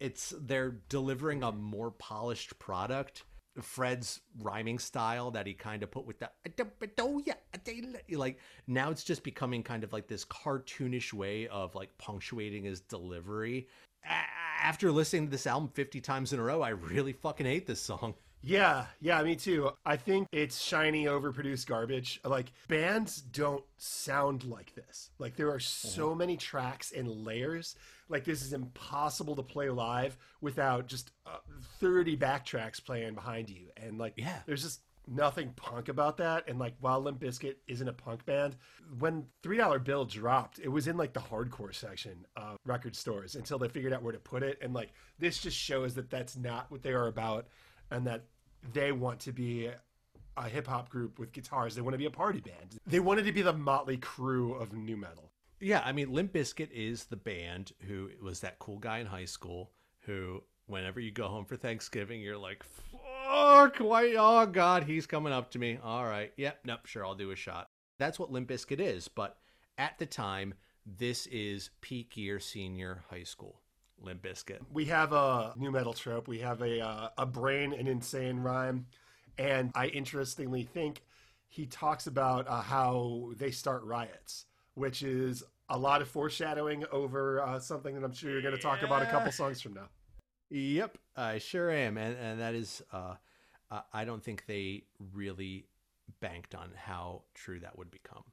it's 0.00 0.34
they're 0.38 0.76
delivering 0.88 1.42
a 1.42 1.52
more 1.52 1.90
polished 1.90 2.58
product. 2.58 3.24
Fred's 3.62 4.20
rhyming 4.40 4.80
style 4.80 5.30
that 5.30 5.46
he 5.46 5.54
kind 5.54 5.84
of 5.84 5.90
put 5.90 6.04
with 6.04 6.18
that 6.18 6.34
oh 6.98 7.22
like 8.16 8.40
now 8.66 8.90
it's 8.90 9.04
just 9.04 9.22
becoming 9.22 9.62
kind 9.62 9.84
of 9.84 9.92
like 9.92 10.08
this 10.08 10.24
cartoonish 10.24 11.12
way 11.12 11.46
of 11.46 11.74
like 11.76 11.96
punctuating 11.98 12.64
his 12.64 12.80
delivery. 12.80 13.68
After 14.60 14.90
listening 14.90 15.26
to 15.26 15.30
this 15.30 15.46
album 15.46 15.70
50 15.72 16.00
times 16.00 16.32
in 16.32 16.40
a 16.40 16.42
row, 16.42 16.62
I 16.62 16.70
really 16.70 17.12
fucking 17.12 17.46
hate 17.46 17.66
this 17.66 17.80
song. 17.80 18.14
Yeah, 18.46 18.86
yeah, 19.00 19.22
me 19.22 19.36
too. 19.36 19.70
I 19.86 19.96
think 19.96 20.28
it's 20.30 20.60
shiny, 20.60 21.06
overproduced 21.06 21.66
garbage. 21.66 22.20
Like 22.24 22.52
bands 22.68 23.22
don't 23.22 23.64
sound 23.78 24.44
like 24.44 24.74
this. 24.74 25.10
Like 25.18 25.36
there 25.36 25.50
are 25.50 25.60
so 25.60 26.10
mm-hmm. 26.10 26.18
many 26.18 26.36
tracks 26.36 26.92
and 26.92 27.08
layers. 27.08 27.74
Like 28.08 28.24
this 28.24 28.42
is 28.42 28.52
impossible 28.52 29.36
to 29.36 29.42
play 29.42 29.70
live 29.70 30.16
without 30.40 30.86
just 30.86 31.10
uh, 31.26 31.38
thirty 31.80 32.16
backtracks 32.16 32.84
playing 32.84 33.14
behind 33.14 33.48
you. 33.50 33.68
And 33.76 33.98
like, 33.98 34.14
Yeah. 34.16 34.40
there's 34.46 34.62
just 34.62 34.80
nothing 35.06 35.52
punk 35.56 35.88
about 35.88 36.16
that. 36.18 36.48
And 36.48 36.58
like, 36.58 36.74
while 36.80 37.00
Limp 37.00 37.20
Bizkit 37.20 37.56
isn't 37.68 37.88
a 37.88 37.92
punk 37.92 38.24
band, 38.24 38.56
when 38.98 39.26
Three 39.42 39.56
Dollar 39.58 39.78
Bill 39.78 40.04
dropped, 40.04 40.58
it 40.58 40.68
was 40.68 40.86
in 40.86 40.96
like 40.96 41.12
the 41.12 41.20
hardcore 41.20 41.74
section 41.74 42.26
of 42.36 42.56
record 42.64 42.96
stores 42.96 43.34
until 43.34 43.58
they 43.58 43.68
figured 43.68 43.92
out 43.92 44.02
where 44.02 44.12
to 44.12 44.18
put 44.18 44.42
it. 44.42 44.58
And 44.62 44.72
like, 44.74 44.92
this 45.18 45.38
just 45.38 45.56
shows 45.56 45.94
that 45.94 46.10
that's 46.10 46.36
not 46.36 46.70
what 46.70 46.82
they 46.82 46.92
are 46.92 47.06
about, 47.06 47.46
and 47.90 48.06
that 48.06 48.24
they 48.72 48.92
want 48.92 49.20
to 49.20 49.32
be 49.32 49.70
a 50.36 50.48
hip 50.48 50.66
hop 50.66 50.88
group 50.88 51.18
with 51.18 51.32
guitars. 51.32 51.74
They 51.74 51.82
want 51.82 51.94
to 51.94 51.98
be 51.98 52.06
a 52.06 52.10
party 52.10 52.40
band. 52.40 52.76
They 52.86 52.98
wanted 53.00 53.24
to 53.26 53.32
be 53.32 53.42
the 53.42 53.52
Mötley 53.54 53.98
Crüe 54.00 54.58
of 54.60 54.72
nu 54.72 54.96
metal. 54.96 55.30
Yeah, 55.64 55.80
I 55.82 55.92
mean, 55.92 56.12
Limp 56.12 56.34
Bizkit 56.34 56.70
is 56.72 57.04
the 57.04 57.16
band 57.16 57.72
who 57.86 58.10
was 58.22 58.40
that 58.40 58.58
cool 58.58 58.78
guy 58.78 58.98
in 58.98 59.06
high 59.06 59.24
school 59.24 59.70
who, 60.00 60.42
whenever 60.66 61.00
you 61.00 61.10
go 61.10 61.26
home 61.26 61.46
for 61.46 61.56
Thanksgiving, 61.56 62.20
you're 62.20 62.36
like, 62.36 62.62
fuck, 62.62 63.78
why? 63.78 64.14
Oh, 64.18 64.44
God, 64.44 64.84
he's 64.84 65.06
coming 65.06 65.32
up 65.32 65.50
to 65.52 65.58
me. 65.58 65.78
All 65.82 66.04
right. 66.04 66.34
Yep, 66.36 66.58
nope, 66.66 66.84
sure, 66.84 67.06
I'll 67.06 67.14
do 67.14 67.30
a 67.30 67.36
shot. 67.36 67.70
That's 67.98 68.18
what 68.18 68.30
Limp 68.30 68.50
Bizkit 68.50 68.78
is. 68.78 69.08
But 69.08 69.38
at 69.78 69.98
the 69.98 70.04
time, 70.04 70.52
this 70.84 71.26
is 71.28 71.70
peak 71.80 72.14
year 72.14 72.40
senior 72.40 73.02
high 73.08 73.22
school. 73.22 73.62
Limp 74.02 74.20
Bizkit. 74.20 74.58
We 74.70 74.84
have 74.86 75.14
a 75.14 75.54
nu 75.56 75.70
metal 75.70 75.94
trope. 75.94 76.28
We 76.28 76.40
have 76.40 76.60
a 76.60 76.80
uh, 76.80 77.08
a 77.16 77.24
brain 77.24 77.72
and 77.72 77.88
insane 77.88 78.40
rhyme, 78.40 78.84
and 79.38 79.72
I 79.74 79.86
interestingly 79.86 80.64
think 80.64 81.04
he 81.48 81.64
talks 81.64 82.06
about 82.06 82.46
uh, 82.48 82.60
how 82.60 83.30
they 83.36 83.50
start 83.50 83.82
riots, 83.84 84.44
which 84.74 85.02
is 85.02 85.42
a 85.68 85.78
lot 85.78 86.02
of 86.02 86.08
foreshadowing 86.08 86.84
over 86.92 87.40
uh, 87.42 87.58
something 87.58 87.94
that 87.94 88.04
I'm 88.04 88.12
sure 88.12 88.30
you're 88.30 88.42
going 88.42 88.56
to 88.56 88.60
talk 88.60 88.82
about 88.82 89.02
a 89.02 89.06
couple 89.06 89.32
songs 89.32 89.60
from 89.60 89.74
now. 89.74 89.88
Yep, 90.50 90.98
I 91.16 91.38
sure 91.38 91.70
am, 91.70 91.96
and 91.96 92.16
and 92.16 92.40
that 92.40 92.54
is, 92.54 92.82
uh, 92.92 93.14
uh, 93.70 93.80
I 93.92 94.04
don't 94.04 94.22
think 94.22 94.44
they 94.46 94.84
really 95.12 95.66
banked 96.20 96.54
on 96.54 96.70
how 96.76 97.22
true 97.34 97.60
that 97.60 97.76
would 97.78 97.90
become. 97.90 98.24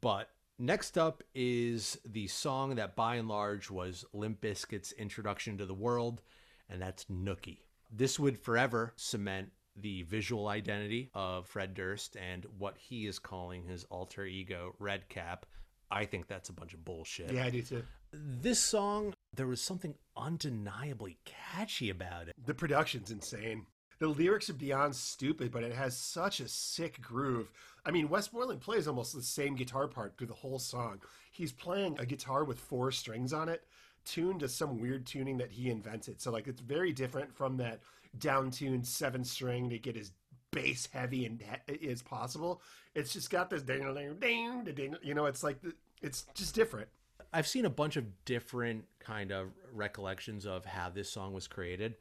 But 0.00 0.28
next 0.58 0.98
up 0.98 1.22
is 1.34 1.98
the 2.04 2.28
song 2.28 2.76
that, 2.76 2.94
by 2.94 3.16
and 3.16 3.28
large, 3.28 3.70
was 3.70 4.04
Limp 4.12 4.40
Bizkit's 4.40 4.92
introduction 4.92 5.58
to 5.58 5.66
the 5.66 5.74
world, 5.74 6.20
and 6.68 6.80
that's 6.80 7.06
Nookie. 7.06 7.58
This 7.90 8.18
would 8.18 8.38
forever 8.38 8.92
cement 8.96 9.50
the 9.76 10.02
visual 10.02 10.48
identity 10.48 11.10
of 11.14 11.46
Fred 11.46 11.74
Durst 11.74 12.16
and 12.16 12.46
what 12.58 12.76
he 12.76 13.06
is 13.06 13.18
calling 13.18 13.64
his 13.64 13.84
alter 13.84 14.24
ego, 14.24 14.74
Red 14.78 15.08
Cap. 15.08 15.46
I 15.92 16.06
think 16.06 16.26
that's 16.26 16.48
a 16.48 16.52
bunch 16.52 16.72
of 16.74 16.84
bullshit 16.84 17.32
Yeah, 17.32 17.44
I 17.44 17.50
do 17.50 17.62
too. 17.62 17.84
this 18.12 18.58
song 18.58 19.14
there 19.34 19.46
was 19.46 19.60
something 19.60 19.94
undeniably 20.16 21.18
catchy 21.24 21.90
about 21.90 22.28
it 22.28 22.34
The 22.44 22.54
production's 22.54 23.10
insane. 23.10 23.66
The 23.98 24.08
lyrics 24.08 24.50
are 24.50 24.54
beyond 24.54 24.96
stupid, 24.96 25.52
but 25.52 25.62
it 25.62 25.72
has 25.72 25.96
such 25.96 26.40
a 26.40 26.48
sick 26.48 27.00
groove. 27.00 27.52
I 27.86 27.92
mean, 27.92 28.08
Wes 28.08 28.26
Borland 28.26 28.60
plays 28.60 28.88
almost 28.88 29.14
the 29.14 29.22
same 29.22 29.54
guitar 29.54 29.86
part 29.86 30.18
through 30.18 30.26
the 30.26 30.34
whole 30.34 30.58
song. 30.58 31.00
He's 31.30 31.52
playing 31.52 32.00
a 32.00 32.06
guitar 32.06 32.42
with 32.42 32.58
four 32.58 32.90
strings 32.90 33.32
on 33.32 33.48
it, 33.48 33.62
tuned 34.04 34.40
to 34.40 34.48
some 34.48 34.80
weird 34.80 35.06
tuning 35.06 35.36
that 35.36 35.52
he 35.52 35.70
invented. 35.70 36.20
So, 36.20 36.32
like, 36.32 36.48
it's 36.48 36.60
very 36.60 36.92
different 36.92 37.32
from 37.32 37.56
that 37.58 37.80
down 38.18 38.50
tuned 38.50 38.86
seven 38.88 39.22
string 39.22 39.70
to 39.70 39.78
get 39.78 39.94
his 39.94 40.10
bass 40.52 40.88
heavy 40.92 41.26
and 41.26 41.42
as 41.88 42.02
possible. 42.02 42.62
It's 42.94 43.12
just 43.12 43.30
got 43.30 43.50
this 43.50 43.62
ding 43.62 43.82
ding 43.94 44.16
ding 44.20 44.74
ding. 44.74 44.96
You 45.02 45.14
know, 45.14 45.26
it's 45.26 45.42
like 45.42 45.58
it's 46.00 46.26
just 46.34 46.54
different. 46.54 46.88
I've 47.32 47.46
seen 47.46 47.64
a 47.64 47.70
bunch 47.70 47.96
of 47.96 48.04
different 48.24 48.84
kind 49.00 49.32
of 49.32 49.48
recollections 49.72 50.46
of 50.46 50.64
how 50.64 50.90
this 50.90 51.10
song 51.10 51.32
was 51.32 51.48
created. 51.48 51.94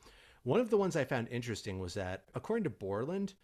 One 0.44 0.60
of 0.60 0.70
the 0.70 0.78
ones 0.78 0.96
I 0.96 1.06
found 1.06 1.30
interesting 1.30 1.80
was 1.80 1.94
that, 1.94 2.24
according 2.36 2.66
to 2.66 2.70
Borland, 2.70 3.36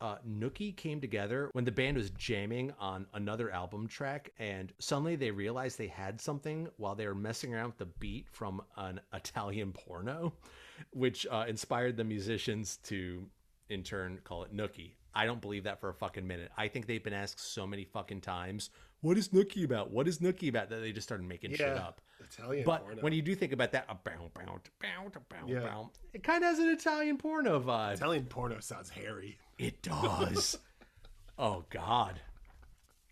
uh, 0.00 0.16
Nookie 0.28 0.76
came 0.76 1.00
together 1.00 1.48
when 1.52 1.64
the 1.64 1.72
band 1.72 1.96
was 1.96 2.10
jamming 2.10 2.72
on 2.78 3.06
another 3.14 3.50
album 3.50 3.86
track, 3.86 4.30
and 4.38 4.72
suddenly 4.78 5.16
they 5.16 5.30
realized 5.30 5.78
they 5.78 5.86
had 5.86 6.20
something 6.20 6.68
while 6.76 6.94
they 6.94 7.06
were 7.06 7.14
messing 7.14 7.54
around 7.54 7.68
with 7.68 7.78
the 7.78 7.86
beat 7.86 8.26
from 8.30 8.60
an 8.76 9.00
Italian 9.14 9.72
porno, 9.72 10.32
which 10.92 11.26
uh, 11.30 11.44
inspired 11.48 11.96
the 11.96 12.04
musicians 12.04 12.78
to, 12.84 13.26
in 13.68 13.82
turn, 13.82 14.20
call 14.24 14.44
it 14.44 14.54
Nookie. 14.54 14.92
I 15.14 15.24
don't 15.24 15.40
believe 15.40 15.64
that 15.64 15.80
for 15.80 15.88
a 15.88 15.94
fucking 15.94 16.26
minute. 16.26 16.50
I 16.58 16.68
think 16.68 16.86
they've 16.86 17.02
been 17.02 17.14
asked 17.14 17.40
so 17.40 17.66
many 17.66 17.84
fucking 17.84 18.20
times, 18.20 18.68
"What 19.00 19.16
is 19.16 19.30
Nookie 19.30 19.64
about? 19.64 19.90
What 19.90 20.06
is 20.06 20.18
Nookie 20.18 20.48
about?" 20.50 20.68
that 20.70 20.80
they 20.80 20.92
just 20.92 21.08
started 21.08 21.26
making 21.26 21.54
shit 21.54 21.68
up. 21.68 22.00
Italian 22.20 22.64
But 22.66 22.82
porno. 22.82 23.02
when 23.02 23.12
you 23.14 23.22
do 23.22 23.34
think 23.34 23.52
about 23.52 23.72
that, 23.72 23.86
a 23.88 23.94
bow, 23.94 24.30
bow, 24.34 24.58
bow, 24.80 25.10
bow, 25.28 25.46
Yeah. 25.46 25.60
bow, 25.60 25.90
it 26.12 26.22
kind 26.22 26.42
of 26.44 26.50
has 26.50 26.58
an 26.58 26.68
Italian 26.68 27.16
porno 27.16 27.60
vibe. 27.60 27.94
Italian 27.94 28.26
porno 28.26 28.60
sounds 28.60 28.90
hairy. 28.90 29.38
It 29.58 29.80
does. 29.82 30.58
oh 31.38 31.64
God, 31.70 32.20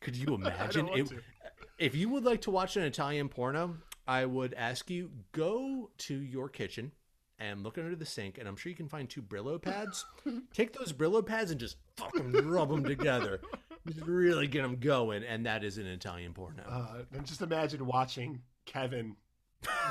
could 0.00 0.16
you 0.16 0.26
imagine? 0.34 0.88
It, 0.88 1.10
if 1.78 1.94
you 1.94 2.08
would 2.10 2.24
like 2.24 2.42
to 2.42 2.50
watch 2.50 2.76
an 2.76 2.82
Italian 2.82 3.28
porno, 3.30 3.78
I 4.06 4.26
would 4.26 4.52
ask 4.54 4.90
you 4.90 5.10
go 5.32 5.90
to 5.98 6.14
your 6.14 6.48
kitchen 6.50 6.92
and 7.38 7.62
look 7.62 7.78
under 7.78 7.96
the 7.96 8.06
sink, 8.06 8.38
and 8.38 8.48
I'm 8.48 8.56
sure 8.56 8.70
you 8.70 8.76
can 8.76 8.88
find 8.88 9.08
two 9.08 9.22
Brillo 9.22 9.60
pads. 9.60 10.04
Take 10.54 10.72
those 10.72 10.92
Brillo 10.92 11.24
pads 11.24 11.50
and 11.50 11.60
just 11.60 11.76
fucking 11.96 12.32
rub 12.32 12.70
them 12.70 12.84
together. 12.84 13.40
Just 13.86 14.00
really 14.06 14.46
get 14.46 14.62
them 14.62 14.76
going, 14.76 15.24
and 15.24 15.44
that 15.44 15.62
is 15.62 15.76
an 15.76 15.86
Italian 15.86 16.32
porno. 16.32 16.62
Uh, 16.66 17.02
and 17.12 17.26
just 17.26 17.42
imagine 17.42 17.84
watching 17.84 18.40
Kevin 18.64 19.14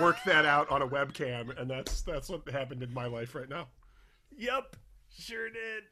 work 0.01 0.17
that 0.25 0.45
out 0.45 0.67
on 0.71 0.82
a 0.82 0.88
webcam, 0.88 1.56
and 1.62 1.69
that's 1.69 2.01
that's 2.01 2.27
what 2.27 2.49
happened 2.49 2.82
in 2.82 2.91
my 2.91 3.06
life 3.06 3.36
right 3.36 3.47
now. 3.47 3.67
Yep, 4.36 4.77
sure 5.15 5.47
did. 5.47 5.84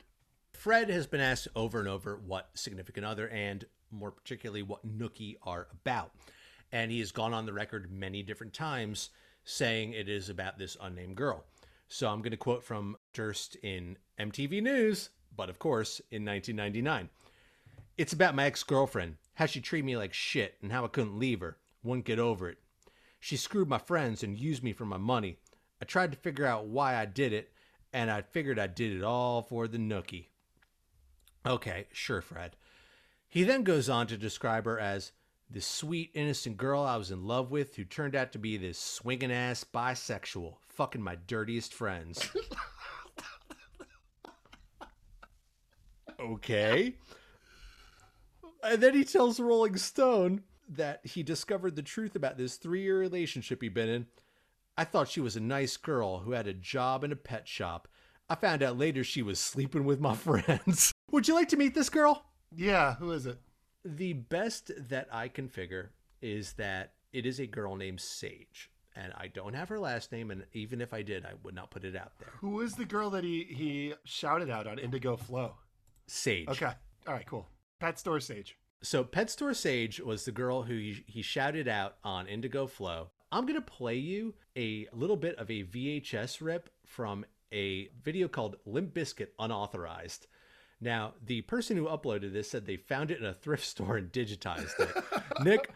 Fred 0.53 0.89
has 0.89 1.05
been 1.05 1.21
asked 1.21 1.47
over 1.55 1.79
and 1.79 1.87
over 1.87 2.19
what 2.25 2.49
significant 2.55 3.05
other 3.05 3.29
and 3.29 3.65
more 3.91 4.11
particularly 4.11 4.63
what 4.63 4.85
Nookie 4.87 5.35
are 5.43 5.67
about. 5.71 6.11
And 6.71 6.91
he 6.91 6.99
has 6.99 7.11
gone 7.11 7.33
on 7.33 7.45
the 7.45 7.53
record 7.53 7.91
many 7.91 8.23
different 8.23 8.53
times 8.53 9.09
saying 9.43 9.93
it 9.93 10.07
is 10.07 10.29
about 10.29 10.57
this 10.57 10.77
unnamed 10.81 11.15
girl. 11.15 11.43
So 11.87 12.07
I'm 12.07 12.21
going 12.21 12.31
to 12.31 12.37
quote 12.37 12.63
from 12.63 12.95
Durst 13.13 13.55
in 13.63 13.97
MTV 14.19 14.61
News, 14.61 15.09
but 15.35 15.49
of 15.49 15.59
course 15.59 15.99
in 16.11 16.23
1999. 16.25 17.09
It's 17.97 18.13
about 18.13 18.35
my 18.35 18.45
ex 18.45 18.63
girlfriend, 18.63 19.17
how 19.35 19.45
she 19.45 19.61
treated 19.61 19.85
me 19.85 19.97
like 19.97 20.13
shit, 20.13 20.55
and 20.61 20.71
how 20.71 20.85
I 20.85 20.87
couldn't 20.87 21.19
leave 21.19 21.41
her, 21.41 21.57
wouldn't 21.83 22.05
get 22.05 22.19
over 22.19 22.49
it. 22.49 22.59
She 23.19 23.37
screwed 23.37 23.67
my 23.67 23.77
friends 23.77 24.23
and 24.23 24.37
used 24.37 24.63
me 24.63 24.73
for 24.73 24.85
my 24.85 24.97
money. 24.97 25.37
I 25.81 25.85
tried 25.85 26.11
to 26.11 26.17
figure 26.17 26.45
out 26.45 26.65
why 26.65 26.95
I 26.95 27.05
did 27.05 27.33
it, 27.33 27.51
and 27.93 28.09
I 28.09 28.21
figured 28.21 28.57
I 28.57 28.67
did 28.67 28.95
it 28.95 29.03
all 29.03 29.41
for 29.41 29.67
the 29.67 29.77
nookie. 29.77 30.27
Okay, 31.45 31.87
sure, 31.91 32.21
Fred. 32.21 32.55
He 33.27 33.43
then 33.43 33.63
goes 33.63 33.89
on 33.89 34.07
to 34.07 34.17
describe 34.17 34.65
her 34.65 34.79
as 34.79 35.11
this 35.51 35.67
sweet, 35.67 36.11
innocent 36.13 36.57
girl 36.57 36.81
I 36.81 36.95
was 36.95 37.11
in 37.11 37.25
love 37.25 37.51
with 37.51 37.75
who 37.75 37.83
turned 37.83 38.15
out 38.15 38.31
to 38.31 38.39
be 38.39 38.57
this 38.57 38.77
swinging 38.77 39.31
ass 39.31 39.63
bisexual, 39.63 40.55
fucking 40.69 41.01
my 41.01 41.17
dirtiest 41.27 41.73
friends. 41.73 42.29
okay. 46.19 46.95
And 48.63 48.81
then 48.81 48.93
he 48.93 49.03
tells 49.03 49.39
Rolling 49.39 49.77
Stone 49.77 50.43
that 50.69 51.01
he 51.03 51.23
discovered 51.23 51.75
the 51.75 51.81
truth 51.81 52.15
about 52.15 52.37
this 52.37 52.55
three 52.55 52.83
year 52.83 52.99
relationship 52.99 53.61
he'd 53.61 53.73
been 53.73 53.89
in. 53.89 54.07
I 54.77 54.85
thought 54.85 55.09
she 55.09 55.19
was 55.19 55.35
a 55.35 55.41
nice 55.41 55.75
girl 55.75 56.19
who 56.19 56.31
had 56.31 56.47
a 56.47 56.53
job 56.53 57.03
in 57.03 57.11
a 57.11 57.17
pet 57.17 57.47
shop. 57.47 57.89
I 58.29 58.35
found 58.35 58.63
out 58.63 58.77
later 58.77 59.03
she 59.03 59.21
was 59.21 59.39
sleeping 59.39 59.83
with 59.83 59.99
my 59.99 60.15
friends. 60.15 60.93
Would 61.11 61.27
you 61.27 61.33
like 61.33 61.49
to 61.49 61.57
meet 61.57 61.75
this 61.75 61.89
girl? 61.89 62.23
Yeah, 62.55 62.95
who 62.95 63.11
is 63.11 63.25
it? 63.25 63.37
The 63.83 64.13
best 64.13 64.71
that 64.89 65.07
I 65.11 65.27
can 65.27 65.47
figure 65.47 65.91
is 66.21 66.53
that 66.53 66.93
it 67.13 67.25
is 67.25 67.39
a 67.39 67.47
girl 67.47 67.75
named 67.75 67.99
Sage. 67.99 68.69
And 68.95 69.13
I 69.17 69.27
don't 69.27 69.53
have 69.53 69.69
her 69.69 69.79
last 69.79 70.11
name, 70.11 70.31
and 70.31 70.43
even 70.51 70.81
if 70.81 70.93
I 70.93 71.01
did, 71.01 71.25
I 71.25 71.33
would 71.43 71.55
not 71.55 71.71
put 71.71 71.85
it 71.85 71.95
out 71.95 72.11
there. 72.19 72.29
Who 72.39 72.59
is 72.59 72.75
the 72.75 72.83
girl 72.83 73.09
that 73.11 73.23
he 73.23 73.45
he 73.45 73.93
shouted 74.03 74.49
out 74.49 74.67
on 74.67 74.79
Indigo 74.79 75.15
Flow? 75.15 75.55
Sage. 76.07 76.49
Okay, 76.49 76.73
all 77.07 77.13
right, 77.13 77.25
cool. 77.25 77.47
Pet 77.79 77.97
Store 77.97 78.19
Sage. 78.19 78.57
So 78.83 79.03
Pet 79.03 79.29
Store 79.29 79.53
Sage 79.53 79.99
was 80.01 80.25
the 80.25 80.31
girl 80.31 80.63
who 80.63 80.73
he, 80.73 81.03
he 81.07 81.21
shouted 81.21 81.67
out 81.67 81.95
on 82.03 82.27
Indigo 82.27 82.67
Flow. 82.67 83.11
I'm 83.31 83.45
going 83.45 83.55
to 83.55 83.61
play 83.61 83.95
you 83.95 84.33
a 84.57 84.87
little 84.91 85.15
bit 85.15 85.37
of 85.37 85.49
a 85.49 85.63
VHS 85.63 86.41
rip 86.41 86.69
from 86.85 87.23
a 87.53 87.89
video 88.03 88.27
called 88.27 88.57
Limp 88.65 88.93
Bizkit 88.93 89.29
Unauthorized. 89.39 90.27
Now, 90.81 91.13
the 91.23 91.41
person 91.41 91.77
who 91.77 91.85
uploaded 91.85 92.33
this 92.33 92.49
said 92.49 92.65
they 92.65 92.75
found 92.75 93.11
it 93.11 93.19
in 93.19 93.25
a 93.25 93.33
thrift 93.33 93.65
store 93.65 93.97
and 93.97 94.11
digitized 94.11 94.79
it. 94.79 95.23
Nick, 95.43 95.71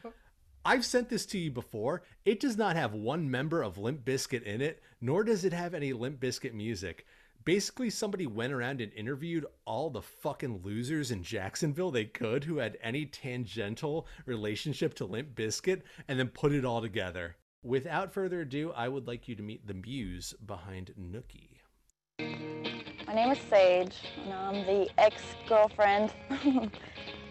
I've 0.65 0.83
sent 0.83 1.09
this 1.09 1.27
to 1.27 1.37
you 1.37 1.51
before. 1.51 2.01
It 2.25 2.39
does 2.39 2.57
not 2.57 2.75
have 2.75 2.95
one 2.95 3.29
member 3.29 3.61
of 3.61 3.77
Limp 3.77 4.03
Bizkit 4.03 4.41
in 4.41 4.61
it, 4.61 4.81
nor 4.99 5.23
does 5.23 5.45
it 5.45 5.53
have 5.53 5.75
any 5.75 5.93
Limp 5.93 6.19
Bizkit 6.19 6.53
music. 6.53 7.05
Basically, 7.43 7.91
somebody 7.91 8.25
went 8.25 8.51
around 8.51 8.81
and 8.81 8.91
interviewed 8.93 9.45
all 9.65 9.91
the 9.91 10.01
fucking 10.01 10.61
losers 10.63 11.11
in 11.11 11.21
Jacksonville 11.21 11.91
they 11.91 12.05
could 12.05 12.43
who 12.43 12.57
had 12.57 12.79
any 12.81 13.05
tangential 13.05 14.07
relationship 14.25 14.95
to 14.95 15.05
Limp 15.05 15.35
Bizkit 15.35 15.83
and 16.07 16.17
then 16.17 16.29
put 16.29 16.51
it 16.51 16.65
all 16.65 16.81
together. 16.81 17.35
Without 17.61 18.11
further 18.11 18.41
ado, 18.41 18.71
I 18.75 18.87
would 18.87 19.05
like 19.05 19.27
you 19.27 19.35
to 19.35 19.43
meet 19.43 19.67
the 19.67 19.75
muse 19.75 20.33
behind 20.43 20.95
Nookie. 20.99 22.74
My 23.07 23.13
name 23.13 23.31
is 23.31 23.37
Sage, 23.49 23.95
and 24.23 24.33
I'm 24.33 24.65
the 24.65 24.89
ex-girlfriend. 24.97 26.11
and 26.29 26.71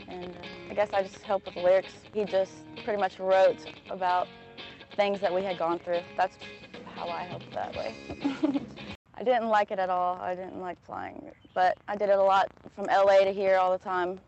uh, 0.09 0.71
I 0.71 0.75
guess 0.75 0.89
I 0.93 1.03
just 1.03 1.19
help 1.23 1.45
with 1.47 1.55
the 1.55 1.63
lyrics. 1.63 1.93
He 2.13 2.25
just 2.25 2.53
pretty 2.85 3.01
much 3.01 3.19
wrote 3.19 3.59
about 3.91 4.29
things 4.95 5.21
that 5.21 5.35
we 5.35 5.43
had 5.43 5.59
gone 5.59 5.81
through. 5.81 6.01
That's 6.17 6.37
how 6.95 7.09
I 7.09 7.23
helped 7.25 7.51
that 7.53 7.75
way. 7.77 7.93
I 9.17 9.25
didn't 9.25 9.49
like 9.49 9.73
it 9.73 9.81
at 9.81 9.91
all. 9.91 10.17
I 10.21 10.37
didn't 10.37 10.61
like 10.61 10.81
flying, 10.85 11.33
but 11.55 11.77
I 11.89 11.97
did 11.97 12.09
it 12.09 12.19
a 12.19 12.23
lot 12.23 12.47
from 12.77 12.85
LA 12.85 13.25
to 13.25 13.33
here 13.33 13.57
all 13.57 13.73
the 13.73 13.83
time, 13.83 14.21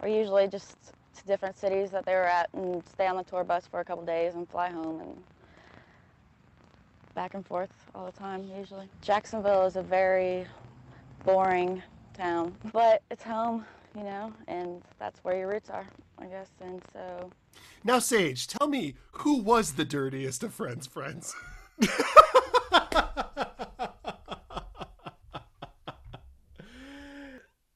or 0.00 0.08
usually 0.08 0.46
just 0.46 0.76
to 1.16 1.26
different 1.26 1.58
cities 1.58 1.90
that 1.90 2.06
they 2.06 2.14
were 2.14 2.24
at 2.24 2.48
and 2.54 2.80
stay 2.88 3.08
on 3.08 3.16
the 3.16 3.24
tour 3.24 3.42
bus 3.42 3.66
for 3.66 3.80
a 3.80 3.84
couple 3.84 4.04
days 4.04 4.36
and 4.36 4.48
fly 4.48 4.70
home 4.70 5.00
and 5.00 5.16
back 7.14 7.34
and 7.34 7.44
forth 7.44 7.70
all 7.94 8.06
the 8.06 8.12
time 8.12 8.48
usually. 8.56 8.88
Jacksonville 9.02 9.66
is 9.66 9.76
a 9.76 9.82
very 9.82 10.46
boring 11.24 11.82
town, 12.14 12.54
but 12.72 13.02
it's 13.10 13.22
home, 13.22 13.64
you 13.96 14.04
know, 14.04 14.32
and 14.48 14.82
that's 14.98 15.22
where 15.24 15.36
your 15.36 15.48
roots 15.48 15.70
are, 15.70 15.86
I 16.18 16.26
guess. 16.26 16.50
And 16.60 16.82
so 16.92 17.30
Now, 17.84 17.98
Sage, 17.98 18.46
tell 18.46 18.68
me 18.68 18.94
who 19.12 19.38
was 19.38 19.72
the 19.72 19.84
dirtiest 19.84 20.42
of 20.42 20.54
friends' 20.54 20.86
friends? 20.86 21.34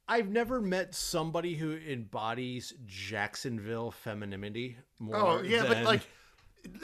I've 0.07 0.29
never 0.29 0.61
met 0.61 0.95
somebody 0.95 1.55
who 1.55 1.77
embodies 1.89 2.75
Jacksonville 2.87 3.91
femininity 3.91 4.77
oh, 4.79 5.05
more. 5.05 5.17
Oh 5.17 5.43
yeah, 5.43 5.65
but 5.67 5.83
like 5.83 6.03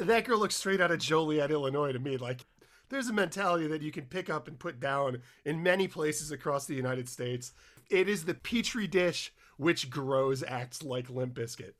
that 0.01 0.25
girl 0.25 0.39
looks 0.39 0.57
straight 0.57 0.81
out 0.81 0.91
of 0.91 0.99
Joliet, 0.99 1.51
Illinois 1.51 1.93
to 1.93 1.99
me. 1.99 2.17
Like 2.17 2.45
there's 2.91 3.09
a 3.09 3.13
mentality 3.13 3.67
that 3.69 3.83
you 3.83 3.91
can 3.91 4.05
pick 4.05 4.29
up 4.29 4.49
and 4.49 4.59
put 4.59 4.81
down 4.81 5.23
in 5.45 5.63
many 5.63 5.89
places 5.89 6.31
across 6.31 6.67
the 6.67 6.75
United 6.75 7.09
States. 7.09 7.53
It 7.89 8.09
is 8.09 8.25
the 8.25 8.35
petri 8.35 8.87
dish 8.87 9.33
which 9.57 9.91
grows 9.91 10.43
acts 10.43 10.83
like 10.83 11.11
Limp 11.11 11.35
Bizkit. 11.35 11.73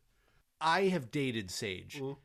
I 0.61 0.83
have 0.85 1.11
dated 1.11 1.51
Sage. 1.51 2.01
Mm. 2.01 2.17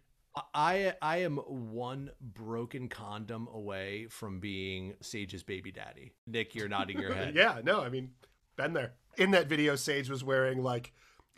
I 0.54 0.94
I 1.02 1.18
am 1.18 1.38
one 1.38 2.12
broken 2.20 2.90
condom 2.90 3.48
away 3.54 4.08
from 4.10 4.40
being 4.40 4.96
Sage's 5.02 5.44
baby 5.44 5.72
daddy. 5.72 6.12
Nick, 6.28 6.56
you're 6.56 6.68
nodding 6.68 7.00
your 7.00 7.14
head. 7.14 7.36
yeah, 7.38 7.62
no, 7.64 7.82
I 7.82 7.90
mean, 7.90 8.12
been 8.58 8.74
there. 8.74 8.94
In 9.18 9.32
that 9.32 9.48
video, 9.48 9.78
Sage 9.78 10.10
was 10.10 10.24
wearing 10.24 10.62
like 10.62 10.92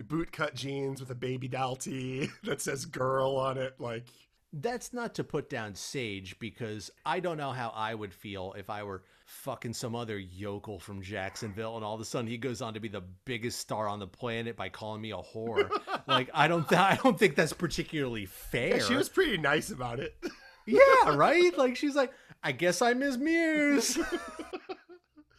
bootcut 0.04 0.54
jeans 0.56 1.00
with 1.00 1.10
a 1.10 1.16
baby 1.16 1.48
doll 1.48 1.76
tee 1.76 2.30
that 2.44 2.62
says 2.62 2.86
"girl" 2.86 3.36
on 3.36 3.58
it. 3.58 3.76
Like, 3.80 4.08
That's 4.54 4.94
not 4.94 5.16
to 5.16 5.24
put 5.24 5.50
down 5.50 5.76
Sage 5.76 6.40
because 6.40 6.90
I 7.06 7.20
don't 7.20 7.38
know 7.38 7.52
how 7.52 7.72
I 7.76 7.94
would 7.94 8.14
feel 8.14 8.54
if 8.58 8.70
I 8.70 8.84
were 8.84 9.04
fucking 9.26 9.74
some 9.74 9.94
other 9.94 10.18
yokel 10.18 10.80
from 10.80 11.02
Jacksonville 11.02 11.76
and 11.76 11.84
all 11.84 11.94
of 11.96 12.00
a 12.00 12.06
sudden 12.06 12.28
he 12.30 12.38
goes 12.38 12.62
on 12.62 12.74
to 12.76 12.80
be 12.80 12.88
the 12.88 13.04
biggest 13.26 13.60
star 13.60 13.88
on 13.90 14.00
the 14.00 14.08
planet 14.08 14.56
by 14.56 14.70
calling 14.70 15.02
me 15.02 15.12
a 15.12 15.18
whore. 15.18 15.70
like 16.08 16.30
I 16.34 16.48
don't 16.48 16.68
th- 16.68 16.80
I 16.80 16.98
don't 17.04 17.20
think 17.20 17.36
that's 17.36 17.52
particularly 17.54 18.26
fair. 18.26 18.78
yeah, 18.78 18.84
she 18.84 18.96
was 18.96 19.10
pretty 19.10 19.38
nice 19.38 19.70
about 19.70 20.00
it. 20.00 20.16
Yeah, 20.68 20.82
right? 21.16 21.58
Like 21.58 21.78
she's 21.78 21.96
like, 21.96 22.12
I 22.44 22.52
guess 22.52 22.82
I'm 22.82 23.00
his 23.00 23.18
muse. 23.18 23.98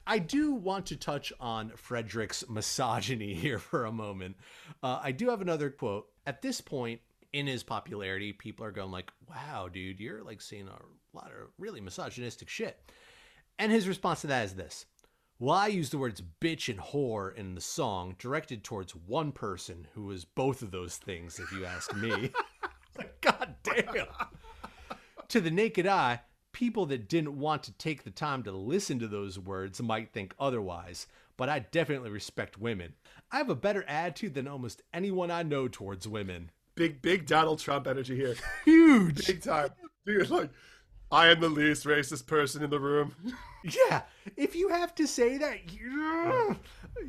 I 0.06 0.18
do 0.18 0.52
want 0.52 0.86
to 0.86 0.96
touch 0.96 1.34
on 1.38 1.72
Frederick's 1.76 2.48
misogyny 2.48 3.34
here 3.34 3.58
for 3.58 3.84
a 3.84 3.92
moment. 3.92 4.36
Uh, 4.82 4.98
I 5.02 5.12
do 5.12 5.28
have 5.28 5.42
another 5.42 5.68
quote. 5.68 6.06
At 6.26 6.40
this 6.40 6.62
point 6.62 7.02
in 7.32 7.46
his 7.46 7.62
popularity, 7.62 8.32
people 8.32 8.64
are 8.64 8.72
going 8.72 8.90
like, 8.90 9.10
"Wow, 9.28 9.68
dude, 9.68 10.00
you're 10.00 10.22
like 10.22 10.40
seeing 10.40 10.68
a 10.68 10.78
lot 11.12 11.30
of 11.30 11.50
really 11.58 11.80
misogynistic 11.80 12.48
shit." 12.48 12.90
And 13.58 13.72
his 13.72 13.88
response 13.88 14.22
to 14.22 14.26
that 14.28 14.44
is 14.44 14.54
this: 14.54 14.86
"Well, 15.38 15.54
I 15.54 15.66
use 15.68 15.90
the 15.90 15.98
words 15.98 16.22
bitch 16.40 16.68
and 16.68 16.80
whore 16.80 17.34
in 17.34 17.54
the 17.54 17.60
song 17.60 18.16
directed 18.18 18.64
towards 18.64 18.94
one 18.94 19.32
person 19.32 19.88
who 19.94 20.04
was 20.04 20.24
both 20.24 20.62
of 20.62 20.70
those 20.70 20.96
things, 20.96 21.38
if 21.38 21.52
you 21.52 21.64
ask 21.64 21.94
me." 21.94 22.32
God 23.20 23.54
damn. 23.62 24.06
to 25.28 25.40
the 25.40 25.50
naked 25.50 25.86
eye, 25.86 26.20
people 26.52 26.86
that 26.86 27.08
didn't 27.08 27.38
want 27.38 27.62
to 27.64 27.72
take 27.72 28.02
the 28.02 28.10
time 28.10 28.42
to 28.42 28.52
listen 28.52 28.98
to 28.98 29.08
those 29.08 29.38
words 29.38 29.80
might 29.80 30.12
think 30.12 30.34
otherwise, 30.38 31.06
but 31.36 31.48
I 31.48 31.60
definitely 31.60 32.10
respect 32.10 32.58
women. 32.58 32.94
I 33.30 33.36
have 33.38 33.50
a 33.50 33.54
better 33.54 33.84
attitude 33.84 34.34
than 34.34 34.48
almost 34.48 34.82
anyone 34.92 35.30
I 35.30 35.42
know 35.42 35.68
towards 35.68 36.08
women. 36.08 36.50
Big, 36.78 37.02
big 37.02 37.26
Donald 37.26 37.58
Trump 37.58 37.88
energy 37.88 38.14
here. 38.14 38.36
Huge. 38.64 39.26
Big 39.26 39.42
time. 39.42 39.70
Dude, 40.06 40.30
like, 40.30 40.50
I 41.10 41.26
am 41.26 41.40
the 41.40 41.48
least 41.48 41.84
racist 41.84 42.26
person 42.26 42.62
in 42.62 42.70
the 42.70 42.80
room. 42.80 43.14
Yeah, 43.64 44.02
if 44.36 44.54
you 44.54 44.68
have 44.68 44.94
to 44.94 45.06
say 45.08 45.36
that, 45.36 45.72
you... 45.72 46.56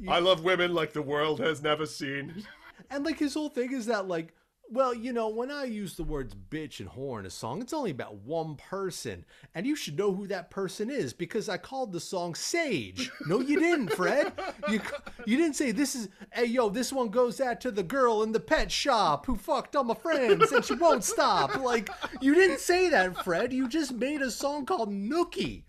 I 0.09 0.17
love 0.17 0.43
women 0.43 0.73
like 0.73 0.93
the 0.93 1.01
world 1.01 1.39
has 1.39 1.61
never 1.61 1.85
seen. 1.85 2.43
And 2.89 3.05
like 3.05 3.19
his 3.19 3.35
whole 3.35 3.49
thing 3.49 3.71
is 3.71 3.85
that 3.85 4.07
like, 4.07 4.33
well, 4.71 4.93
you 4.93 5.11
know, 5.13 5.29
when 5.29 5.49
I 5.49 5.63
use 5.65 5.95
the 5.95 6.03
words 6.03 6.35
bitch 6.35 6.79
and 6.79 6.89
whore 6.89 7.19
in 7.19 7.25
a 7.25 7.29
song, 7.29 7.61
it's 7.61 7.73
only 7.73 7.91
about 7.91 8.15
one 8.15 8.55
person, 8.55 9.25
and 9.55 9.65
you 9.65 9.75
should 9.75 9.97
know 9.97 10.13
who 10.13 10.27
that 10.27 10.51
person 10.51 10.89
is 10.89 11.11
because 11.13 11.49
I 11.49 11.57
called 11.57 11.91
the 11.91 11.99
song 11.99 12.35
Sage. 12.35 13.11
No, 13.27 13.39
you 13.39 13.59
didn't, 13.59 13.89
Fred. 13.93 14.31
You 14.69 14.81
you 15.25 15.37
didn't 15.37 15.55
say 15.55 15.71
this 15.71 15.95
is. 15.95 16.09
Hey, 16.31 16.45
yo, 16.45 16.69
this 16.69 16.93
one 16.93 17.09
goes 17.09 17.41
out 17.41 17.61
to 17.61 17.71
the 17.71 17.83
girl 17.83 18.23
in 18.23 18.31
the 18.31 18.39
pet 18.39 18.71
shop 18.71 19.25
who 19.25 19.35
fucked 19.35 19.75
all 19.75 19.83
my 19.83 19.95
friends 19.95 20.51
and 20.51 20.63
she 20.63 20.75
won't 20.75 21.03
stop. 21.03 21.55
Like 21.55 21.89
you 22.21 22.35
didn't 22.35 22.59
say 22.59 22.89
that, 22.89 23.23
Fred. 23.23 23.51
You 23.51 23.67
just 23.67 23.93
made 23.93 24.21
a 24.21 24.31
song 24.31 24.65
called 24.65 24.91
Nookie. 24.91 25.63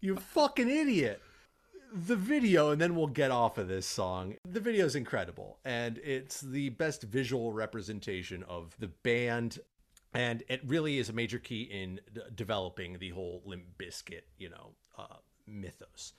You 0.00 0.16
fucking 0.16 0.68
idiot 0.68 1.22
the 1.92 2.16
video, 2.16 2.70
and 2.70 2.80
then 2.80 2.94
we'll 2.94 3.06
get 3.06 3.30
off 3.30 3.58
of 3.58 3.68
this 3.68 3.86
song. 3.86 4.36
The 4.48 4.60
video 4.60 4.86
is 4.86 4.94
incredible, 4.94 5.58
and 5.64 5.98
it's 5.98 6.40
the 6.40 6.70
best 6.70 7.02
visual 7.02 7.52
representation 7.52 8.42
of 8.44 8.74
the 8.78 8.88
band. 8.88 9.58
And 10.14 10.42
it 10.48 10.62
really 10.66 10.98
is 10.98 11.08
a 11.08 11.12
major 11.12 11.38
key 11.38 11.62
in 11.62 12.00
d- 12.12 12.22
developing 12.34 12.98
the 12.98 13.10
whole 13.10 13.42
Limp 13.44 13.64
Bizkit, 13.78 14.22
you 14.38 14.48
know, 14.48 14.70
uh, 14.96 15.16
mythos. 15.46 16.14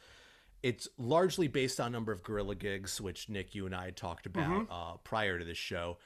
It's 0.61 0.87
largely 0.97 1.47
based 1.47 1.79
on 1.79 1.87
a 1.87 1.89
number 1.89 2.11
of 2.11 2.21
guerrilla 2.21 2.55
gigs, 2.55 2.99
which 3.01 3.29
Nick, 3.29 3.55
you 3.55 3.65
and 3.65 3.73
I 3.73 3.85
had 3.85 3.95
talked 3.95 4.25
about 4.25 4.67
uh, 4.69 4.97
prior 5.03 5.39
to 5.39 5.45
this 5.45 5.57
show. 5.57 5.97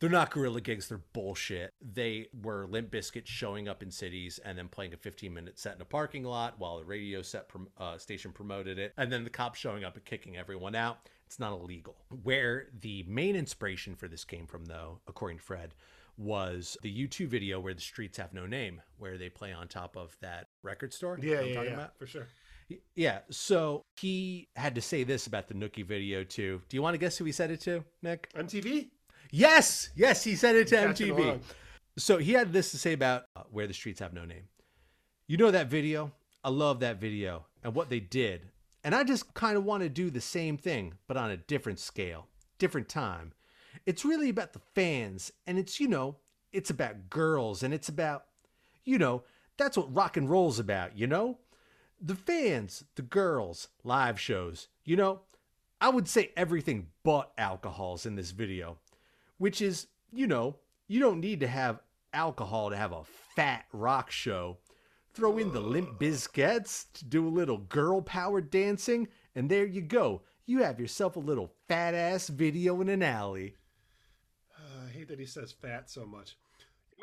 They're 0.00 0.08
not 0.08 0.30
guerrilla 0.30 0.60
gigs, 0.60 0.88
they're 0.88 1.00
bullshit. 1.12 1.72
They 1.80 2.28
were 2.42 2.66
Limp 2.66 2.90
Bizkit 2.92 3.26
showing 3.26 3.68
up 3.68 3.82
in 3.82 3.90
cities 3.90 4.38
and 4.44 4.56
then 4.56 4.68
playing 4.68 4.94
a 4.94 4.96
15 4.96 5.34
minute 5.34 5.58
set 5.58 5.74
in 5.74 5.82
a 5.82 5.86
parking 5.86 6.22
lot 6.22 6.54
while 6.58 6.78
the 6.78 6.84
radio 6.84 7.20
set 7.20 7.48
prom- 7.48 7.68
uh, 7.78 7.98
station 7.98 8.30
promoted 8.30 8.78
it, 8.78 8.92
and 8.96 9.10
then 9.10 9.24
the 9.24 9.30
cops 9.30 9.58
showing 9.58 9.84
up 9.84 9.96
and 9.96 10.04
kicking 10.04 10.36
everyone 10.36 10.76
out. 10.76 11.08
It's 11.26 11.40
not 11.40 11.52
illegal. 11.52 11.96
Where 12.22 12.68
the 12.80 13.04
main 13.08 13.34
inspiration 13.34 13.96
for 13.96 14.08
this 14.08 14.24
came 14.24 14.46
from, 14.46 14.66
though, 14.66 15.00
according 15.08 15.38
to 15.38 15.44
Fred, 15.44 15.74
was 16.16 16.76
the 16.82 17.06
U2 17.06 17.26
video 17.26 17.60
where 17.60 17.74
the 17.74 17.80
streets 17.80 18.18
have 18.18 18.32
no 18.32 18.46
name, 18.46 18.80
where 18.98 19.18
they 19.18 19.28
play 19.28 19.52
on 19.52 19.68
top 19.68 19.96
of 19.96 20.16
that 20.20 20.46
record 20.62 20.92
store. 20.92 21.18
Yeah, 21.20 21.40
I'm 21.40 21.48
yeah, 21.48 21.54
talking 21.54 21.70
yeah, 21.70 21.74
about? 21.74 21.98
for 21.98 22.06
sure. 22.06 22.26
Yeah, 22.94 23.20
so 23.30 23.82
he 23.96 24.48
had 24.54 24.74
to 24.74 24.82
say 24.82 25.02
this 25.02 25.26
about 25.26 25.48
the 25.48 25.54
Nookie 25.54 25.86
video 25.86 26.22
too. 26.24 26.60
Do 26.68 26.76
you 26.76 26.82
want 26.82 26.94
to 26.94 26.98
guess 26.98 27.16
who 27.16 27.24
he 27.24 27.32
said 27.32 27.50
it 27.50 27.60
to, 27.62 27.84
Nick? 28.02 28.30
MTV? 28.34 28.90
Yes, 29.30 29.90
yes, 29.94 30.24
he 30.24 30.36
said 30.36 30.56
it 30.56 30.68
to 30.68 30.76
Catching 30.76 31.14
MTV. 31.14 31.18
along. 31.18 31.40
So 31.96 32.18
he 32.18 32.32
had 32.32 32.52
this 32.52 32.70
to 32.70 32.78
say 32.78 32.92
about 32.92 33.24
uh, 33.36 33.42
where 33.50 33.66
the 33.66 33.74
streets 33.74 34.00
have 34.00 34.12
no 34.12 34.24
name. 34.24 34.44
You 35.26 35.36
know 35.36 35.50
that 35.50 35.68
video? 35.68 36.12
I 36.44 36.50
love 36.50 36.80
that 36.80 37.00
video 37.00 37.46
and 37.62 37.74
what 37.74 37.90
they 37.90 38.00
did. 38.00 38.48
And 38.84 38.94
I 38.94 39.04
just 39.04 39.34
kind 39.34 39.56
of 39.56 39.64
want 39.64 39.82
to 39.82 39.88
do 39.88 40.08
the 40.08 40.20
same 40.20 40.56
thing, 40.56 40.94
but 41.08 41.16
on 41.16 41.30
a 41.30 41.36
different 41.36 41.80
scale, 41.80 42.28
different 42.58 42.88
time. 42.88 43.32
It's 43.84 44.04
really 44.04 44.28
about 44.28 44.52
the 44.52 44.60
fans, 44.74 45.32
and 45.46 45.58
it's, 45.58 45.80
you 45.80 45.88
know, 45.88 46.16
it's 46.52 46.70
about 46.70 47.10
girls, 47.10 47.62
and 47.62 47.74
it's 47.74 47.88
about, 47.88 48.24
you 48.84 48.98
know, 48.98 49.24
that's 49.56 49.76
what 49.76 49.94
rock 49.94 50.16
and 50.16 50.30
roll's 50.30 50.58
about, 50.58 50.96
you 50.96 51.06
know? 51.06 51.38
The 52.00 52.14
fans, 52.14 52.84
the 52.94 53.02
girls, 53.02 53.68
live 53.84 54.18
shows, 54.18 54.68
you 54.84 54.96
know? 54.96 55.20
I 55.80 55.90
would 55.90 56.08
say 56.08 56.30
everything 56.36 56.88
but 57.02 57.32
alcohol's 57.36 58.06
in 58.06 58.14
this 58.14 58.30
video 58.30 58.78
which 59.38 59.62
is, 59.62 59.86
you 60.12 60.26
know, 60.26 60.56
you 60.86 61.00
don't 61.00 61.20
need 61.20 61.40
to 61.40 61.48
have 61.48 61.80
alcohol 62.12 62.70
to 62.70 62.76
have 62.76 62.92
a 62.92 63.04
fat 63.34 63.64
rock 63.72 64.10
show. 64.10 64.58
Throw 65.14 65.38
in 65.38 65.52
the 65.52 65.60
Limp 65.60 65.98
Bizkits 65.98 66.86
to 66.94 67.04
do 67.04 67.26
a 67.26 67.30
little 67.30 67.58
girl 67.58 68.02
power 68.02 68.40
dancing, 68.40 69.08
and 69.34 69.50
there 69.50 69.66
you 69.66 69.80
go. 69.80 70.22
You 70.46 70.62
have 70.62 70.78
yourself 70.80 71.16
a 71.16 71.20
little 71.20 71.52
fat 71.66 71.94
ass 71.94 72.28
video 72.28 72.80
in 72.80 72.88
an 72.88 73.02
alley. 73.02 73.54
Uh, 74.56 74.86
I 74.86 74.90
hate 74.90 75.08
that 75.08 75.18
he 75.18 75.26
says 75.26 75.52
fat 75.52 75.90
so 75.90 76.06
much. 76.06 76.36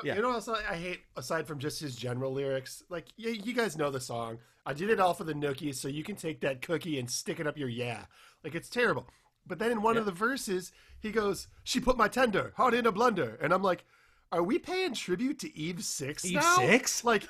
Yeah. 0.02 0.16
You 0.16 0.22
know 0.22 0.28
what 0.28 0.46
else 0.46 0.48
I 0.48 0.76
hate 0.76 1.00
aside 1.16 1.46
from 1.46 1.58
just 1.58 1.80
his 1.80 1.96
general 1.96 2.32
lyrics? 2.32 2.82
Like, 2.90 3.06
you, 3.16 3.30
you 3.30 3.54
guys 3.54 3.76
know 3.76 3.90
the 3.90 4.00
song. 4.00 4.38
I 4.66 4.72
did 4.72 4.90
it 4.90 5.00
all 5.00 5.14
for 5.14 5.24
the 5.24 5.32
nookie, 5.32 5.74
so 5.74 5.88
you 5.88 6.02
can 6.02 6.16
take 6.16 6.40
that 6.40 6.60
cookie 6.60 6.98
and 6.98 7.10
stick 7.10 7.40
it 7.40 7.46
up 7.46 7.56
your 7.56 7.68
yeah. 7.68 8.04
Like, 8.44 8.54
it's 8.54 8.68
terrible. 8.68 9.06
But 9.46 9.58
then 9.58 9.70
in 9.70 9.82
one 9.82 9.96
of 9.96 10.06
the 10.06 10.12
verses, 10.12 10.72
he 11.00 11.12
goes, 11.12 11.48
"She 11.64 11.80
put 11.80 11.96
my 11.96 12.08
tender 12.08 12.52
heart 12.56 12.74
in 12.74 12.86
a 12.86 12.92
blender," 12.92 13.36
and 13.40 13.52
I'm 13.52 13.62
like, 13.62 13.84
"Are 14.32 14.42
we 14.42 14.58
paying 14.58 14.94
tribute 14.94 15.38
to 15.40 15.56
Eve 15.56 15.84
Six 15.84 16.24
Eve 16.24 16.34
now? 16.34 16.56
Six? 16.56 17.04
Like, 17.04 17.28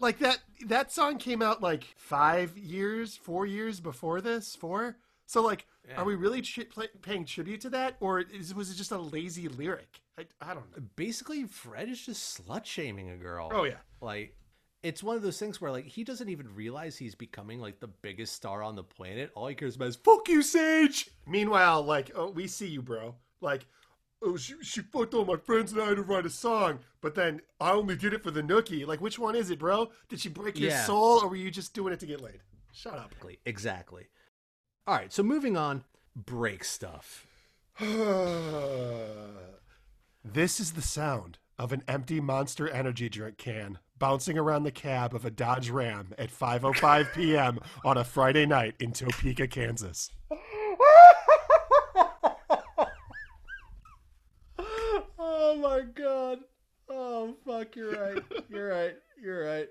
like 0.00 0.18
that 0.18 0.40
that 0.66 0.92
song 0.92 1.18
came 1.18 1.42
out 1.42 1.62
like 1.62 1.84
five 1.96 2.58
years, 2.58 3.16
four 3.16 3.46
years 3.46 3.80
before 3.80 4.20
this, 4.20 4.56
four. 4.56 4.96
So 5.26 5.42
like, 5.42 5.66
are 5.96 6.04
we 6.04 6.16
really 6.16 6.42
tri- 6.42 6.64
play, 6.64 6.88
paying 7.02 7.24
tribute 7.24 7.60
to 7.62 7.70
that, 7.70 7.96
or 8.00 8.20
is, 8.20 8.52
was 8.54 8.70
it 8.70 8.74
just 8.74 8.90
a 8.90 8.98
lazy 8.98 9.46
lyric? 9.48 10.00
I, 10.18 10.26
I 10.40 10.54
don't 10.54 10.70
know. 10.76 10.82
Basically, 10.96 11.44
Fred 11.44 11.88
is 11.88 12.04
just 12.04 12.44
slut 12.44 12.64
shaming 12.64 13.10
a 13.10 13.16
girl. 13.16 13.48
Oh, 13.52 13.64
yeah. 13.64 13.78
Like, 14.00 14.36
it's 14.82 15.02
one 15.02 15.16
of 15.16 15.22
those 15.22 15.38
things 15.38 15.60
where, 15.60 15.70
like, 15.70 15.86
he 15.86 16.04
doesn't 16.04 16.28
even 16.28 16.54
realize 16.54 16.96
he's 16.96 17.14
becoming, 17.14 17.60
like, 17.60 17.80
the 17.80 17.88
biggest 17.88 18.34
star 18.34 18.62
on 18.62 18.76
the 18.76 18.82
planet. 18.82 19.30
All 19.34 19.46
he 19.46 19.54
cares 19.54 19.76
about 19.76 19.88
is, 19.88 19.96
fuck 19.96 20.28
you, 20.28 20.42
Sage! 20.42 21.10
Meanwhile, 21.26 21.82
like, 21.82 22.10
oh, 22.14 22.30
we 22.30 22.46
see 22.46 22.68
you, 22.68 22.80
bro. 22.82 23.14
Like, 23.40 23.66
oh, 24.22 24.36
she, 24.36 24.54
she 24.62 24.80
fucked 24.80 25.14
all 25.14 25.24
my 25.24 25.36
friends 25.36 25.72
and 25.72 25.80
I 25.82 25.86
had 25.86 25.96
to 25.96 26.02
write 26.02 26.26
a 26.26 26.30
song, 26.30 26.80
but 27.00 27.14
then 27.14 27.40
I 27.60 27.72
only 27.72 27.96
did 27.96 28.14
it 28.14 28.22
for 28.22 28.30
the 28.30 28.42
nookie. 28.42 28.86
Like, 28.86 29.00
which 29.00 29.18
one 29.18 29.34
is 29.36 29.50
it, 29.50 29.58
bro? 29.58 29.90
Did 30.08 30.20
she 30.20 30.28
break 30.28 30.58
your 30.58 30.70
Yeah. 30.70 30.84
soul, 30.84 31.20
or 31.22 31.28
were 31.28 31.36
you 31.36 31.50
just 31.50 31.74
doing 31.74 31.92
it 31.92 32.00
to 32.00 32.06
get 32.06 32.20
laid? 32.20 32.40
Shut 32.72 32.94
up. 32.94 33.12
Exactly. 33.12 33.38
Exactly. 33.44 34.06
All 34.86 34.94
right, 34.96 35.12
so 35.12 35.22
moving 35.22 35.56
on, 35.56 35.84
break 36.16 36.64
stuff. 36.64 37.26
this 40.24 40.60
is 40.60 40.72
the 40.72 40.82
sound 40.82 41.38
of 41.58 41.72
an 41.72 41.82
empty 41.86 42.20
Monster 42.20 42.68
Energy 42.68 43.08
drink 43.08 43.38
can 43.38 43.78
bouncing 44.00 44.36
around 44.36 44.64
the 44.64 44.72
cab 44.72 45.14
of 45.14 45.24
a 45.24 45.30
Dodge 45.30 45.70
Ram 45.70 46.12
at 46.18 46.30
5:05 46.30 47.14
p.m. 47.14 47.60
on 47.84 47.96
a 47.96 48.02
Friday 48.02 48.46
night 48.46 48.74
in 48.80 48.90
Topeka, 48.90 49.46
Kansas. 49.46 50.10
Oh 55.18 55.56
my 55.56 55.82
god. 55.94 56.40
Oh 56.88 57.36
fuck, 57.46 57.76
you're 57.76 57.92
right. 57.92 58.22
You're 58.48 58.68
right. 58.68 58.96
You're 59.22 59.44
right. 59.44 59.68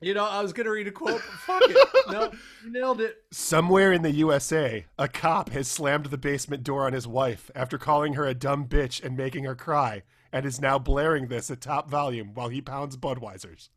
You 0.00 0.14
know, 0.14 0.24
I 0.24 0.42
was 0.42 0.52
gonna 0.52 0.70
read 0.70 0.88
a 0.88 0.92
quote, 0.92 1.20
fuck 1.20 1.62
it. 1.64 1.88
No, 2.10 2.32
you 2.64 2.72
nailed 2.72 3.00
it. 3.00 3.18
Somewhere 3.30 3.92
in 3.92 4.02
the 4.02 4.10
USA, 4.10 4.84
a 4.98 5.06
cop 5.06 5.50
has 5.50 5.68
slammed 5.68 6.06
the 6.06 6.18
basement 6.18 6.64
door 6.64 6.86
on 6.86 6.92
his 6.92 7.06
wife 7.06 7.50
after 7.54 7.78
calling 7.78 8.14
her 8.14 8.26
a 8.26 8.34
dumb 8.34 8.66
bitch 8.66 9.02
and 9.02 9.16
making 9.16 9.44
her 9.44 9.54
cry, 9.54 10.02
and 10.32 10.46
is 10.46 10.60
now 10.60 10.78
blaring 10.78 11.28
this 11.28 11.50
at 11.50 11.60
top 11.60 11.90
volume 11.90 12.32
while 12.34 12.48
he 12.48 12.60
pounds 12.60 12.96
Budweisers. 12.96 13.68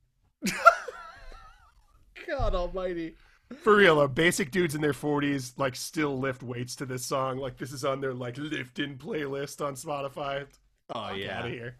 God 2.28 2.56
almighty. 2.56 3.16
For 3.62 3.76
real, 3.76 3.98
though, 3.98 4.08
basic 4.08 4.50
dudes 4.50 4.74
in 4.74 4.82
their 4.82 4.94
40s 4.94 5.54
like 5.58 5.76
still 5.76 6.18
lift 6.18 6.42
weights 6.42 6.76
to 6.78 6.86
this 6.86 7.06
song. 7.06 7.38
Like 7.38 7.58
this 7.58 7.72
is 7.72 7.86
on 7.86 8.02
their 8.02 8.14
like 8.14 8.38
lift-in 8.38 8.98
playlist 8.98 9.64
on 9.64 9.76
Spotify. 9.76 10.48
Oh 10.94 11.14
yeah. 11.14 11.40
Out 11.40 11.46
of 11.46 11.52
here. 11.52 11.78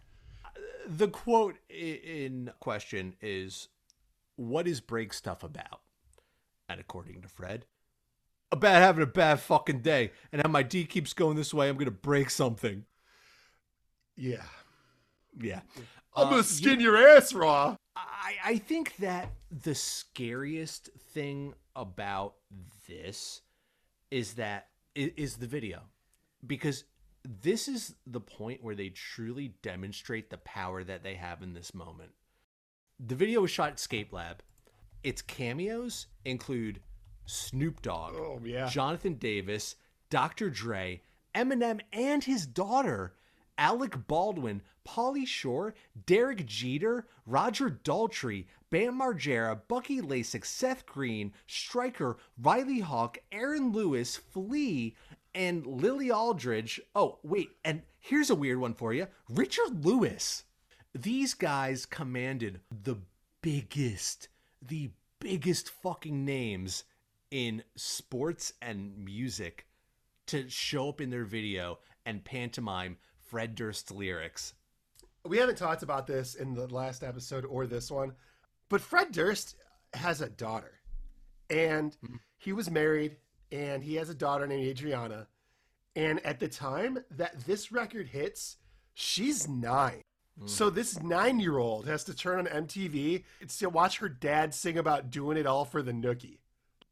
The 0.88 1.08
quote 1.08 1.56
in 1.68 2.52
question 2.60 3.16
is 3.20 3.68
what 4.36 4.68
is 4.68 4.80
break 4.80 5.12
stuff 5.12 5.42
about? 5.42 5.80
And 6.68 6.80
according 6.80 7.22
to 7.22 7.28
Fred, 7.28 7.66
about 8.52 8.76
having 8.76 9.02
a 9.02 9.06
bad 9.06 9.40
fucking 9.40 9.80
day 9.80 10.12
and 10.30 10.42
how 10.42 10.48
my 10.48 10.62
D 10.62 10.84
keeps 10.84 11.12
going 11.12 11.36
this 11.36 11.54
way, 11.54 11.68
I'm 11.68 11.76
gonna 11.76 11.90
break 11.90 12.30
something. 12.30 12.84
Yeah. 14.16 14.44
Yeah. 15.38 15.60
I'm 16.14 16.26
Uh, 16.28 16.30
gonna 16.30 16.42
skin 16.42 16.80
your 16.80 16.96
ass 16.96 17.32
raw. 17.32 17.76
I, 17.94 18.34
I 18.44 18.58
think 18.58 18.96
that 18.96 19.32
the 19.50 19.74
scariest 19.74 20.90
thing 21.12 21.54
about 21.74 22.34
this 22.88 23.42
is 24.10 24.34
that 24.34 24.68
is 24.94 25.36
the 25.36 25.46
video 25.46 25.82
because 26.46 26.84
this 27.24 27.68
is 27.68 27.94
the 28.06 28.20
point 28.20 28.62
where 28.62 28.74
they 28.74 28.88
truly 28.88 29.48
demonstrate 29.62 30.30
the 30.30 30.38
power 30.38 30.84
that 30.84 31.02
they 31.02 31.14
have 31.14 31.42
in 31.42 31.52
this 31.54 31.74
moment. 31.74 32.12
The 32.98 33.14
video 33.14 33.42
was 33.42 33.50
shot 33.50 33.70
at 33.72 33.80
Scape 33.80 34.12
Lab. 34.12 34.42
Its 35.02 35.20
cameos 35.22 36.06
include 36.24 36.80
Snoop 37.26 37.82
Dogg, 37.82 38.14
oh, 38.14 38.40
yeah. 38.44 38.68
Jonathan 38.68 39.14
Davis, 39.14 39.74
Dr. 40.08 40.48
Dre, 40.48 41.02
Eminem, 41.34 41.80
and 41.92 42.24
his 42.24 42.46
daughter, 42.46 43.14
Alec 43.58 44.06
Baldwin, 44.06 44.62
Pauly 44.86 45.26
Shore, 45.26 45.74
Derek 46.06 46.46
Jeter, 46.46 47.06
Roger 47.26 47.70
Daltrey, 47.70 48.46
Bam 48.70 49.00
Margera, 49.00 49.60
Bucky 49.68 50.00
Lasek, 50.00 50.44
Seth 50.44 50.86
Green, 50.86 51.32
Stryker, 51.46 52.18
Riley 52.40 52.80
Hawk, 52.80 53.18
Aaron 53.32 53.72
Lewis, 53.72 54.16
Flea, 54.16 54.94
and 55.34 55.66
Lily 55.66 56.10
Aldridge. 56.10 56.80
Oh, 56.94 57.18
wait, 57.22 57.50
and 57.64 57.82
here's 57.98 58.30
a 58.30 58.34
weird 58.34 58.58
one 58.58 58.74
for 58.74 58.92
you 58.92 59.06
Richard 59.28 59.84
Lewis. 59.84 60.44
These 60.94 61.34
guys 61.34 61.84
commanded 61.84 62.60
the 62.70 62.96
biggest, 63.42 64.28
the 64.62 64.90
biggest 65.20 65.70
fucking 65.70 66.24
names 66.24 66.84
in 67.30 67.62
sports 67.76 68.52
and 68.62 68.96
music 69.04 69.66
to 70.26 70.48
show 70.48 70.88
up 70.88 71.00
in 71.00 71.10
their 71.10 71.24
video 71.24 71.78
and 72.04 72.24
pantomime 72.24 72.96
Fred 73.26 73.54
Durst 73.54 73.90
lyrics. 73.90 74.54
We 75.24 75.38
haven't 75.38 75.58
talked 75.58 75.82
about 75.82 76.06
this 76.06 76.34
in 76.34 76.54
the 76.54 76.66
last 76.68 77.02
episode 77.02 77.44
or 77.44 77.66
this 77.66 77.90
one, 77.90 78.12
but 78.68 78.80
Fred 78.80 79.12
Durst 79.12 79.56
has 79.94 80.20
a 80.20 80.28
daughter. 80.28 80.72
And 81.50 81.92
mm-hmm. 82.04 82.16
he 82.38 82.52
was 82.52 82.70
married 82.70 83.16
and 83.52 83.82
he 83.82 83.96
has 83.96 84.08
a 84.08 84.14
daughter 84.14 84.46
named 84.46 84.66
Adriana. 84.66 85.26
And 85.94 86.24
at 86.24 86.40
the 86.40 86.48
time 86.48 86.98
that 87.12 87.40
this 87.46 87.72
record 87.72 88.08
hits, 88.08 88.58
she's 88.94 89.48
nine. 89.48 90.02
Mm. 90.40 90.48
So 90.48 90.70
this 90.70 91.00
nine 91.02 91.40
year 91.40 91.58
old 91.58 91.86
has 91.86 92.04
to 92.04 92.14
turn 92.14 92.46
on 92.46 92.64
MTV 92.66 93.24
to 93.58 93.70
watch 93.70 93.98
her 93.98 94.08
dad 94.08 94.54
sing 94.54 94.78
about 94.78 95.10
doing 95.10 95.36
it 95.36 95.46
all 95.46 95.64
for 95.64 95.82
the 95.82 95.92
nookie. 95.92 96.38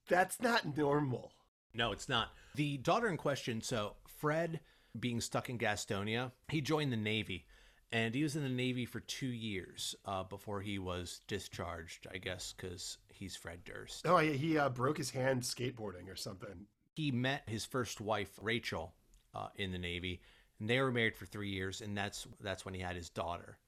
That's 0.09 0.41
not 0.41 0.77
normal. 0.77 1.33
No, 1.75 1.93
it's 1.93 2.09
not. 2.09 2.29
The 2.55 2.79
daughter 2.79 3.09
in 3.09 3.17
question, 3.17 3.61
so 3.61 3.95
Fred 4.07 4.61
being 4.99 5.21
stuck 5.21 5.51
in 5.51 5.59
Gastonia, 5.59 6.33
he 6.49 6.61
joined 6.61 6.93
the 6.93 6.97
Navy. 6.97 7.47
And 7.93 8.13
he 8.13 8.25
was 8.25 8.35
in 8.35 8.43
the 8.43 8.49
Navy 8.49 8.87
for 8.87 8.99
two 8.99 9.29
years 9.29 9.95
uh, 10.05 10.25
before 10.25 10.61
he 10.61 10.81
was 10.81 11.21
discharged, 11.29 12.09
I 12.13 12.19
guess, 12.19 12.53
because 12.57 12.99
he's 13.13 13.37
Fred 13.37 13.63
Durst. 13.65 14.05
Oh, 14.07 14.19
he 14.19 14.59
uh, 14.59 14.69
broke 14.69 14.99
his 14.99 15.11
hand 15.11 15.43
skateboarding 15.43 16.11
or 16.11 16.17
something. 16.17 16.67
He 16.97 17.13
met 17.13 17.43
his 17.47 17.65
first 17.65 18.01
wife, 18.01 18.37
Rachel, 18.43 18.95
uh, 19.33 19.49
in 19.57 19.71
the 19.71 19.79
Navy, 19.79 20.21
and 20.59 20.69
they 20.69 20.81
were 20.81 20.91
married 20.91 21.17
for 21.17 21.27
three 21.27 21.51
years, 21.51 21.81
and 21.81 21.97
that's 21.97 22.27
that's 22.41 22.65
when 22.65 22.75
he 22.75 22.81
had 22.81 22.97
his 22.97 23.11
daughter, 23.11 23.59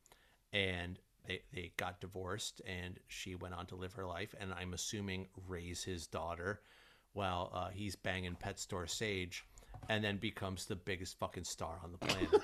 and 0.53 0.99
they 1.27 1.43
they 1.53 1.73
got 1.77 2.01
divorced, 2.01 2.61
and 2.67 2.99
she 3.09 3.35
went 3.35 3.55
on 3.55 3.67
to 3.67 3.77
live 3.77 3.93
her 3.95 4.07
life, 4.07 4.35
and 4.41 4.53
I'm 4.53 4.75
assuming 4.75 5.29
raise 5.49 5.85
his 5.85 6.07
daughter, 6.07 6.61
while 7.13 7.51
uh, 7.53 7.69
he's 7.69 7.97
banging 7.97 8.37
pet 8.37 8.59
store 8.59 8.87
Sage, 8.87 9.45
and 9.89 10.03
then 10.05 10.17
becomes 10.19 10.67
the 10.67 10.77
biggest 10.77 11.19
fucking 11.19 11.45
star 11.45 11.79
on 11.83 11.93
the 11.93 11.99
planet. 11.99 12.29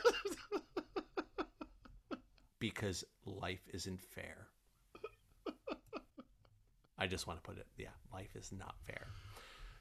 because 2.59 3.05
life 3.27 3.67
isn't 3.73 4.01
fair. 4.01 4.49
I 6.99 7.09
just 7.09 7.27
want 7.27 7.43
to 7.43 7.49
put 7.49 7.59
it, 7.59 7.67
yeah, 7.77 7.89
life 8.13 8.37
is 8.37 8.53
not 8.57 8.77
fair. 8.87 9.09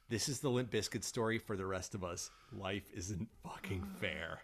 This 0.08 0.28
is 0.28 0.40
the 0.40 0.50
Limp 0.50 0.70
Bizkit 0.70 1.04
story 1.04 1.38
for 1.38 1.56
the 1.56 1.64
rest 1.64 1.94
of 1.94 2.02
us. 2.02 2.30
Life 2.52 2.90
isn't 2.92 3.28
fucking 3.44 3.86
fair. 4.00 4.40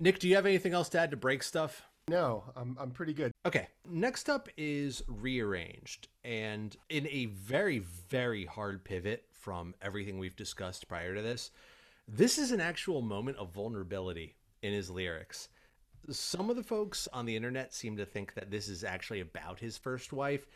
Nick, 0.00 0.18
do 0.18 0.28
you 0.28 0.34
have 0.34 0.46
anything 0.46 0.72
else 0.72 0.88
to 0.90 0.98
add 0.98 1.10
to 1.10 1.16
break 1.16 1.42
stuff? 1.42 1.82
No, 2.08 2.44
I'm 2.56 2.76
I'm 2.80 2.90
pretty 2.90 3.14
good. 3.14 3.32
Okay. 3.46 3.68
Next 3.88 4.28
up 4.28 4.48
is 4.56 5.02
rearranged. 5.06 6.08
And 6.24 6.76
in 6.88 7.06
a 7.08 7.26
very, 7.26 7.78
very 7.78 8.46
hard 8.46 8.84
pivot 8.84 9.24
from 9.32 9.74
everything 9.80 10.18
we've 10.18 10.36
discussed 10.36 10.88
prior 10.88 11.14
to 11.14 11.22
this, 11.22 11.50
this 12.06 12.38
is 12.38 12.52
an 12.52 12.60
actual 12.60 13.02
moment 13.02 13.38
of 13.38 13.52
vulnerability 13.52 14.36
in 14.62 14.72
his 14.72 14.90
lyrics. 14.90 15.48
Some 16.10 16.50
of 16.50 16.56
the 16.56 16.62
folks 16.62 17.08
on 17.12 17.24
the 17.24 17.34
internet 17.34 17.72
seem 17.72 17.96
to 17.96 18.04
think 18.04 18.34
that 18.34 18.50
this 18.50 18.68
is 18.68 18.84
actually 18.84 19.20
about 19.20 19.58
his 19.58 19.78
first 19.78 20.12
wife. 20.12 20.46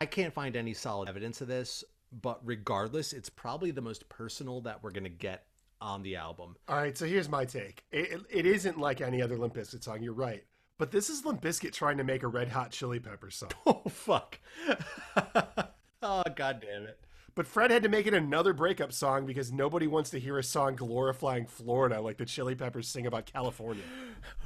I 0.00 0.06
can't 0.06 0.34
find 0.34 0.56
any 0.56 0.74
solid 0.74 1.08
evidence 1.08 1.40
of 1.40 1.48
this, 1.48 1.84
but 2.22 2.40
regardless, 2.44 3.12
it's 3.12 3.28
probably 3.28 3.70
the 3.70 3.80
most 3.80 4.08
personal 4.08 4.60
that 4.62 4.82
we're 4.82 4.90
going 4.90 5.04
to 5.04 5.10
get 5.10 5.46
on 5.80 6.02
the 6.02 6.16
album. 6.16 6.56
All 6.68 6.76
right, 6.76 6.96
so 6.96 7.06
here's 7.06 7.28
my 7.28 7.44
take. 7.44 7.84
It, 7.92 8.20
it 8.30 8.46
isn't 8.46 8.78
like 8.78 9.00
any 9.00 9.22
other 9.22 9.36
Limp 9.36 9.54
Bizkit 9.54 9.84
song. 9.84 10.02
You're 10.02 10.12
right. 10.12 10.44
But 10.78 10.90
this 10.90 11.08
is 11.08 11.24
Limp 11.24 11.40
Bizkit 11.40 11.72
trying 11.72 11.98
to 11.98 12.04
make 12.04 12.22
a 12.22 12.28
Red 12.28 12.48
Hot 12.48 12.70
Chili 12.70 12.98
Peppers 12.98 13.36
song. 13.36 13.50
Oh, 13.66 13.88
fuck. 13.88 14.38
oh, 16.02 16.22
god 16.34 16.60
damn 16.60 16.82
it. 16.84 17.00
But 17.36 17.46
Fred 17.46 17.70
had 17.70 17.82
to 17.82 17.90
make 17.90 18.06
it 18.06 18.14
another 18.14 18.54
breakup 18.54 18.94
song 18.94 19.26
because 19.26 19.52
nobody 19.52 19.86
wants 19.86 20.08
to 20.10 20.18
hear 20.18 20.38
a 20.38 20.42
song 20.42 20.74
glorifying 20.74 21.44
Florida 21.44 22.00
like 22.00 22.16
the 22.16 22.24
Chili 22.24 22.54
Peppers 22.54 22.88
sing 22.88 23.06
about 23.06 23.26
California. 23.26 23.84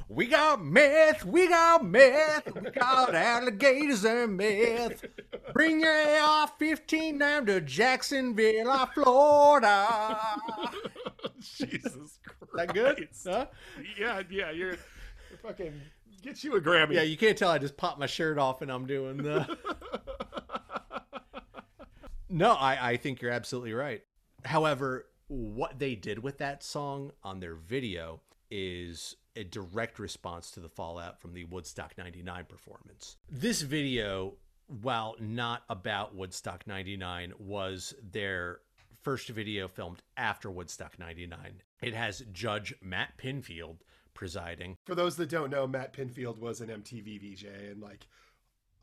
We 0.09 0.27
got 0.27 0.61
meth, 0.63 1.23
we 1.23 1.47
got 1.47 1.85
meth, 1.85 2.53
we 2.53 2.69
got 2.71 3.15
alligators 3.15 4.03
and 4.03 4.35
meth. 4.35 5.05
Bring 5.53 5.79
your 5.79 5.89
AR-15 5.93 7.17
down 7.17 7.45
to 7.45 7.61
Jacksonville, 7.61 8.89
Florida. 8.93 9.87
Jesus 11.39 12.19
Christ. 12.25 12.51
That 12.53 12.73
good? 12.73 13.07
Huh? 13.25 13.45
Yeah, 13.97 14.21
yeah, 14.29 14.51
you're, 14.51 14.71
you're 15.29 15.39
fucking 15.41 15.79
get 16.21 16.43
you 16.43 16.57
a 16.57 16.61
Grammy. 16.61 16.95
Yeah, 16.95 17.03
you 17.03 17.15
can't 17.15 17.37
tell 17.37 17.49
I 17.49 17.57
just 17.57 17.77
popped 17.77 17.97
my 17.97 18.05
shirt 18.05 18.37
off 18.37 18.61
and 18.61 18.69
I'm 18.69 18.85
doing 18.85 19.15
the 19.15 19.57
No, 22.31 22.53
I, 22.53 22.91
I 22.91 22.97
think 22.97 23.21
you're 23.21 23.31
absolutely 23.31 23.73
right. 23.73 24.03
However, 24.45 25.07
what 25.27 25.79
they 25.79 25.95
did 25.95 26.19
with 26.19 26.37
that 26.37 26.63
song 26.63 27.11
on 27.23 27.41
their 27.41 27.55
video 27.55 28.21
is 28.49 29.17
a 29.35 29.43
direct 29.43 29.99
response 29.99 30.49
to 30.51 30.61
the 30.61 30.69
fallout 30.69 31.19
from 31.21 31.33
the 31.33 31.43
Woodstock 31.43 31.97
99 31.97 32.45
performance. 32.45 33.17
This 33.29 33.61
video, 33.61 34.35
while 34.81 35.15
not 35.19 35.63
about 35.69 36.15
Woodstock 36.15 36.65
99, 36.65 37.33
was 37.37 37.93
their 38.01 38.61
first 39.01 39.27
video 39.27 39.67
filmed 39.67 40.01
after 40.15 40.49
Woodstock 40.49 40.97
99. 40.97 41.61
It 41.81 41.93
has 41.93 42.23
Judge 42.31 42.73
Matt 42.81 43.17
Pinfield 43.17 43.77
presiding. 44.13 44.77
For 44.85 44.95
those 44.95 45.17
that 45.17 45.29
don't 45.29 45.49
know, 45.49 45.67
Matt 45.67 45.93
Pinfield 45.93 46.37
was 46.37 46.61
an 46.61 46.69
MTV 46.69 47.19
VJ 47.19 47.45
and 47.71 47.81
like 47.81 48.07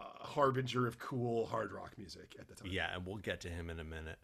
uh, 0.00 0.04
harbinger 0.20 0.86
of 0.86 0.98
cool 0.98 1.46
hard 1.46 1.72
rock 1.72 1.92
music 1.98 2.36
at 2.38 2.48
the 2.48 2.54
time. 2.54 2.70
Yeah, 2.70 2.94
and 2.94 3.06
we'll 3.06 3.16
get 3.16 3.40
to 3.42 3.48
him 3.48 3.70
in 3.70 3.80
a 3.80 3.84
minute. 3.84 4.18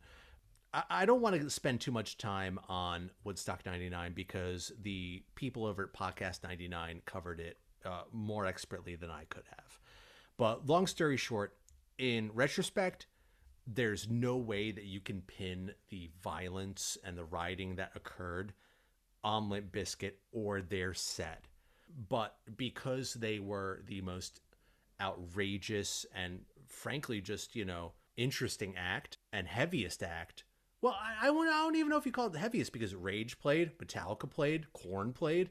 I, 0.91 1.07
don't 1.07 1.21
want 1.21 1.41
to 1.41 1.51
spend 1.51 1.81
too 1.81 1.93
much 1.93 2.19
time 2.19 2.59
on 2.69 3.11
Woodstock 3.23 3.65
99 3.65 4.13
because 4.13 4.73
the 4.83 5.23
people 5.37 5.67
over 5.67 5.85
at 5.85 5.93
Podcast 5.93 6.43
99 6.43 7.03
covered 7.07 7.39
it 7.39 7.59
uh, 7.85 8.03
more 8.13 8.45
expertly 8.45 8.97
than 8.97 9.09
I 9.09 9.25
could 9.29 9.45
have. 9.57 9.79
But 10.37 10.67
long 10.67 10.89
story 10.89 11.17
short, 11.17 11.57
in 11.97 12.31
retrospect, 12.35 13.07
there's 13.67 14.09
no 14.11 14.37
way 14.37 14.73
that 14.73 14.85
you 14.85 15.01
can 15.01 15.23
pin 15.23 15.73
the 15.91 16.11
violence 16.23 16.99
and 17.05 17.17
the 17.17 17.25
rioting 17.25 17.77
that 17.77 17.93
occurred 17.95 18.53
on 19.23 19.49
Limp 19.49 19.73
Bizkit 19.73 20.15
or 20.33 20.61
their 20.61 20.93
set. 20.93 21.45
But 22.09 22.37
because 22.57 23.15
they 23.15 23.39
were 23.39 23.83
the 23.87 24.01
most 24.01 24.41
outrageous 25.01 26.07
and 26.15 26.41
frankly 26.67 27.21
just 27.21 27.55
you 27.55 27.65
know 27.65 27.93
interesting 28.17 28.75
act 28.77 29.19
and 29.33 29.47
heaviest 29.47 30.03
act. 30.03 30.45
Well 30.81 30.97
I, 31.01 31.29
I, 31.29 31.33
don't 31.33 31.77
even 31.77 31.89
know 31.89 31.97
if 31.97 32.07
you 32.07 32.13
call 32.13 32.27
it 32.27 32.33
the 32.33 32.39
heaviest 32.39 32.73
because 32.73 32.95
rage 32.95 33.39
played 33.39 33.77
metallica 33.79 34.31
played 34.31 34.73
Korn 34.73 35.13
played 35.13 35.51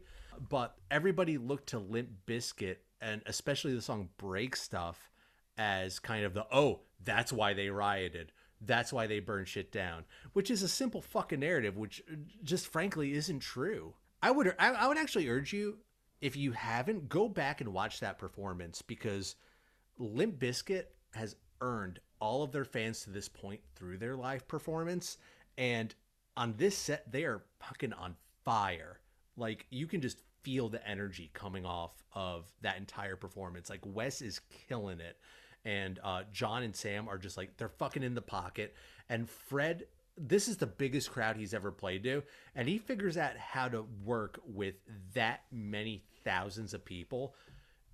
but 0.49 0.75
everybody 0.89 1.37
looked 1.37 1.67
to 1.69 1.79
limp 1.79 2.09
bizkit 2.25 2.77
and 3.01 3.21
especially 3.25 3.73
the 3.73 3.81
song 3.81 4.09
break 4.17 4.55
stuff 4.55 5.09
as 5.57 5.99
kind 5.99 6.25
of 6.25 6.33
the 6.33 6.45
oh 6.51 6.81
that's 7.03 7.33
why 7.33 7.53
they 7.53 7.69
rioted. 7.69 8.31
That's 8.65 8.93
why 8.93 9.07
they 9.07 9.19
burned 9.19 9.47
shit 9.47 9.71
down 9.71 10.05
which 10.33 10.49
is 10.49 10.63
a 10.63 10.69
simple 10.69 11.01
fucking 11.01 11.39
narrative 11.39 11.77
which 11.77 12.01
uh, 12.11 12.15
just 12.43 12.67
frankly 12.67 13.13
isn't 13.13 13.39
true. 13.39 13.95
I 14.21 14.31
would 14.31 14.55
i, 14.59 14.69
I 14.69 14.87
would 14.87 14.97
actually 14.97 15.27
urge 15.27 15.51
you 15.51 15.79
if 16.23 16.37
you 16.37 16.53
haven't, 16.53 17.09
go 17.09 17.27
back 17.27 17.59
and 17.61 17.73
watch 17.73 17.99
that 17.99 18.17
performance 18.17 18.81
because 18.81 19.35
Limp 19.99 20.39
Bizkit 20.39 20.85
has 21.13 21.35
earned 21.59 21.99
all 22.19 22.43
of 22.43 22.51
their 22.53 22.65
fans 22.65 23.03
to 23.03 23.09
this 23.09 23.27
point 23.27 23.59
through 23.75 23.97
their 23.97 24.15
live 24.15 24.47
performance. 24.47 25.17
And 25.57 25.93
on 26.37 26.55
this 26.57 26.77
set, 26.77 27.11
they 27.11 27.25
are 27.25 27.43
fucking 27.59 27.93
on 27.93 28.15
fire. 28.45 28.99
Like 29.35 29.65
you 29.69 29.85
can 29.85 30.01
just 30.01 30.19
feel 30.43 30.69
the 30.69 30.85
energy 30.87 31.29
coming 31.33 31.65
off 31.65 32.03
of 32.13 32.51
that 32.61 32.77
entire 32.77 33.17
performance. 33.17 33.69
Like 33.69 33.81
Wes 33.85 34.21
is 34.21 34.41
killing 34.69 35.01
it. 35.01 35.17
and 35.65 35.99
uh, 36.03 36.23
John 36.31 36.63
and 36.63 36.75
Sam 36.75 37.07
are 37.07 37.17
just 37.17 37.37
like 37.37 37.57
they're 37.57 37.69
fucking 37.69 38.03
in 38.03 38.15
the 38.15 38.21
pocket, 38.21 38.75
and 39.09 39.29
Fred. 39.29 39.85
This 40.15 40.47
is 40.47 40.57
the 40.57 40.67
biggest 40.67 41.09
crowd 41.11 41.37
he's 41.37 41.55
ever 41.55 41.71
played 41.71 42.03
to, 42.03 42.21
and 42.55 42.69
he 42.69 42.77
figures 42.77 43.17
out 43.17 43.35
how 43.35 43.67
to 43.67 43.87
work 44.05 44.39
with 44.45 44.75
that 45.15 45.41
many 45.51 46.05
thousands 46.23 46.73
of 46.73 46.85
people. 46.85 47.35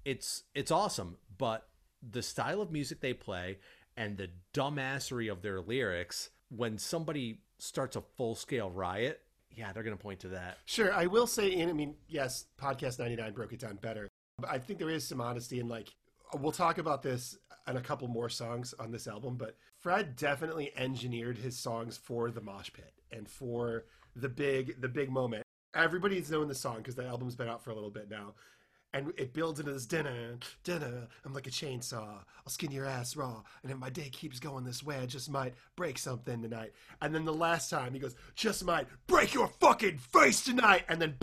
It's 0.05 0.43
it's 0.55 0.71
awesome, 0.71 1.17
but 1.37 1.67
the 2.07 2.21
style 2.21 2.61
of 2.61 2.71
music 2.71 3.01
they 3.01 3.13
play 3.13 3.59
and 3.97 4.17
the 4.17 4.29
dumbassery 4.53 5.31
of 5.31 5.41
their 5.41 5.59
lyrics 5.61 6.29
when 6.49 6.77
somebody 6.77 7.41
starts 7.57 7.95
a 7.95 8.01
full 8.01 8.35
scale 8.35 8.69
riot, 8.69 9.21
yeah, 9.51 9.71
they're 9.71 9.83
going 9.83 9.95
to 9.95 10.01
point 10.01 10.21
to 10.21 10.29
that. 10.29 10.57
Sure, 10.65 10.93
I 10.93 11.05
will 11.05 11.27
say, 11.27 11.53
and 11.59 11.69
I 11.69 11.73
mean, 11.73 11.95
yes, 12.07 12.45
podcast 12.59 12.99
ninety 12.99 13.15
nine 13.15 13.33
broke 13.33 13.53
it 13.53 13.59
down 13.59 13.75
better. 13.75 14.07
But 14.39 14.49
I 14.49 14.57
think 14.57 14.79
there 14.79 14.89
is 14.89 15.07
some 15.07 15.21
honesty 15.21 15.59
in 15.59 15.67
like 15.67 15.93
we'll 16.33 16.51
talk 16.51 16.77
about 16.77 17.03
this 17.03 17.37
and 17.67 17.77
a 17.77 17.81
couple 17.81 18.07
more 18.07 18.29
songs 18.29 18.73
on 18.79 18.91
this 18.91 19.07
album, 19.07 19.35
but 19.35 19.55
Fred 19.77 20.15
definitely 20.15 20.71
engineered 20.75 21.37
his 21.37 21.57
songs 21.57 21.97
for 21.97 22.31
the 22.31 22.41
mosh 22.41 22.71
pit 22.73 22.93
and 23.11 23.27
for 23.27 23.85
the 24.15 24.29
big 24.29 24.81
the 24.81 24.87
big 24.87 25.09
moment. 25.11 25.43
Everybody's 25.75 26.31
known 26.31 26.47
the 26.47 26.55
song 26.55 26.77
because 26.77 26.95
the 26.95 27.05
album's 27.05 27.35
been 27.35 27.47
out 27.47 27.63
for 27.63 27.71
a 27.71 27.75
little 27.75 27.91
bit 27.91 28.09
now. 28.09 28.33
And 28.91 29.13
it 29.17 29.33
builds 29.33 29.59
into 29.59 29.71
this 29.71 29.85
dinner, 29.85 30.39
dinner. 30.63 31.07
I'm 31.23 31.33
like 31.33 31.45
a 31.45 31.51
chainsaw. 31.51 32.23
I'll 32.43 32.47
skin 32.47 32.71
your 32.71 32.87
ass 32.87 33.15
raw. 33.15 33.43
And 33.61 33.71
if 33.71 33.77
my 33.77 33.91
day 33.91 34.09
keeps 34.09 34.39
going 34.39 34.63
this 34.63 34.81
way, 34.81 34.97
I 34.97 35.05
just 35.05 35.29
might 35.29 35.53
break 35.75 35.99
something 35.99 36.41
tonight. 36.41 36.71
And 36.99 37.13
then 37.13 37.23
the 37.23 37.31
last 37.31 37.69
time 37.69 37.93
he 37.93 37.99
goes, 37.99 38.15
just 38.33 38.65
might 38.65 38.87
break 39.05 39.35
your 39.35 39.47
fucking 39.59 39.99
face 39.99 40.43
tonight. 40.43 40.85
And 40.89 40.99
then 40.99 41.15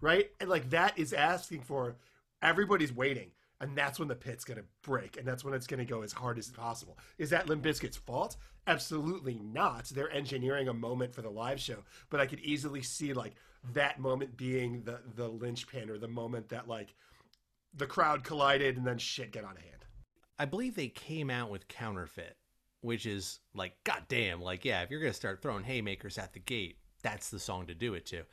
right? 0.00 0.30
And 0.40 0.50
like 0.50 0.70
that 0.70 0.98
is 0.98 1.12
asking 1.12 1.60
for 1.60 1.94
everybody's 2.42 2.92
waiting 2.92 3.30
and 3.62 3.76
that's 3.76 3.98
when 3.98 4.08
the 4.08 4.14
pit's 4.14 4.44
going 4.44 4.58
to 4.58 4.64
break 4.82 5.16
and 5.16 5.26
that's 5.26 5.44
when 5.44 5.54
it's 5.54 5.66
going 5.66 5.78
to 5.78 5.86
go 5.86 6.02
as 6.02 6.12
hard 6.12 6.36
as 6.36 6.48
possible. 6.48 6.98
Is 7.16 7.30
that 7.30 7.48
limp 7.48 7.64
fault? 8.04 8.36
Absolutely 8.66 9.40
not. 9.42 9.86
They're 9.86 10.10
engineering 10.10 10.68
a 10.68 10.74
moment 10.74 11.14
for 11.14 11.22
the 11.22 11.30
live 11.30 11.60
show 11.60 11.78
but 12.10 12.20
i 12.20 12.26
could 12.26 12.40
easily 12.40 12.82
see 12.82 13.12
like 13.12 13.34
that 13.72 14.00
moment 14.00 14.36
being 14.36 14.82
the 14.82 15.00
the 15.14 15.28
linchpin 15.28 15.88
or 15.88 15.98
the 15.98 16.08
moment 16.08 16.48
that 16.48 16.68
like 16.68 16.94
the 17.74 17.86
crowd 17.86 18.24
collided 18.24 18.76
and 18.76 18.86
then 18.86 18.98
shit 18.98 19.32
get 19.32 19.44
out 19.44 19.56
of 19.56 19.62
hand. 19.62 19.84
I 20.38 20.44
believe 20.44 20.74
they 20.74 20.88
came 20.88 21.30
out 21.30 21.50
with 21.50 21.68
counterfeit 21.68 22.36
which 22.80 23.06
is 23.06 23.38
like 23.54 23.74
goddamn 23.84 24.42
like 24.42 24.64
yeah 24.64 24.82
if 24.82 24.90
you're 24.90 25.00
going 25.00 25.12
to 25.12 25.16
start 25.16 25.40
throwing 25.40 25.64
haymakers 25.64 26.18
at 26.18 26.32
the 26.32 26.40
gate 26.40 26.78
that's 27.02 27.30
the 27.30 27.38
song 27.38 27.66
to 27.66 27.74
do 27.74 27.94
it 27.94 28.06
to 28.06 28.24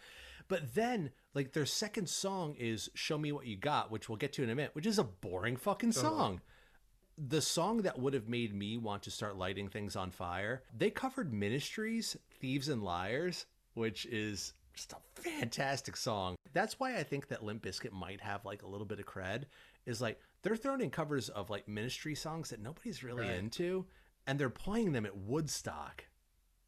but 0.49 0.73
then, 0.73 1.11
like, 1.33 1.53
their 1.53 1.67
second 1.67 2.09
song 2.09 2.55
is 2.57 2.89
Show 2.95 3.17
Me 3.17 3.31
What 3.31 3.45
You 3.45 3.55
Got, 3.55 3.91
which 3.91 4.09
we'll 4.09 4.17
get 4.17 4.33
to 4.33 4.43
in 4.43 4.49
a 4.49 4.55
minute, 4.55 4.73
which 4.73 4.87
is 4.87 4.99
a 4.99 5.03
boring 5.03 5.55
fucking 5.55 5.93
song. 5.93 6.35
Uh-huh. 6.35 7.27
The 7.29 7.41
song 7.41 7.83
that 7.83 7.99
would 7.99 8.13
have 8.13 8.27
made 8.27 8.53
me 8.53 8.77
want 8.77 9.03
to 9.03 9.11
start 9.11 9.37
lighting 9.37 9.69
things 9.69 9.95
on 9.95 10.09
fire, 10.09 10.63
they 10.75 10.89
covered 10.89 11.31
Ministry's, 11.31 12.17
Thieves 12.41 12.67
and 12.67 12.81
Liars, 12.81 13.45
which 13.75 14.05
is 14.07 14.53
just 14.73 14.93
a 14.93 15.21
fantastic 15.21 15.95
song. 15.95 16.35
That's 16.53 16.79
why 16.79 16.95
I 16.95 17.03
think 17.03 17.27
that 17.27 17.43
Limp 17.43 17.63
Bizkit 17.63 17.91
might 17.91 18.21
have 18.21 18.45
like 18.45 18.63
a 18.63 18.67
little 18.67 18.87
bit 18.87 18.99
of 18.99 19.05
cred, 19.05 19.43
is 19.85 20.01
like 20.01 20.19
they're 20.41 20.55
throwing 20.55 20.81
in 20.81 20.89
covers 20.89 21.29
of 21.29 21.49
like 21.49 21.67
ministry 21.67 22.15
songs 22.15 22.49
that 22.49 22.61
nobody's 22.61 23.03
really 23.03 23.27
right. 23.27 23.35
into, 23.35 23.85
and 24.25 24.39
they're 24.39 24.49
playing 24.49 24.93
them 24.93 25.05
at 25.05 25.15
Woodstock. 25.15 26.05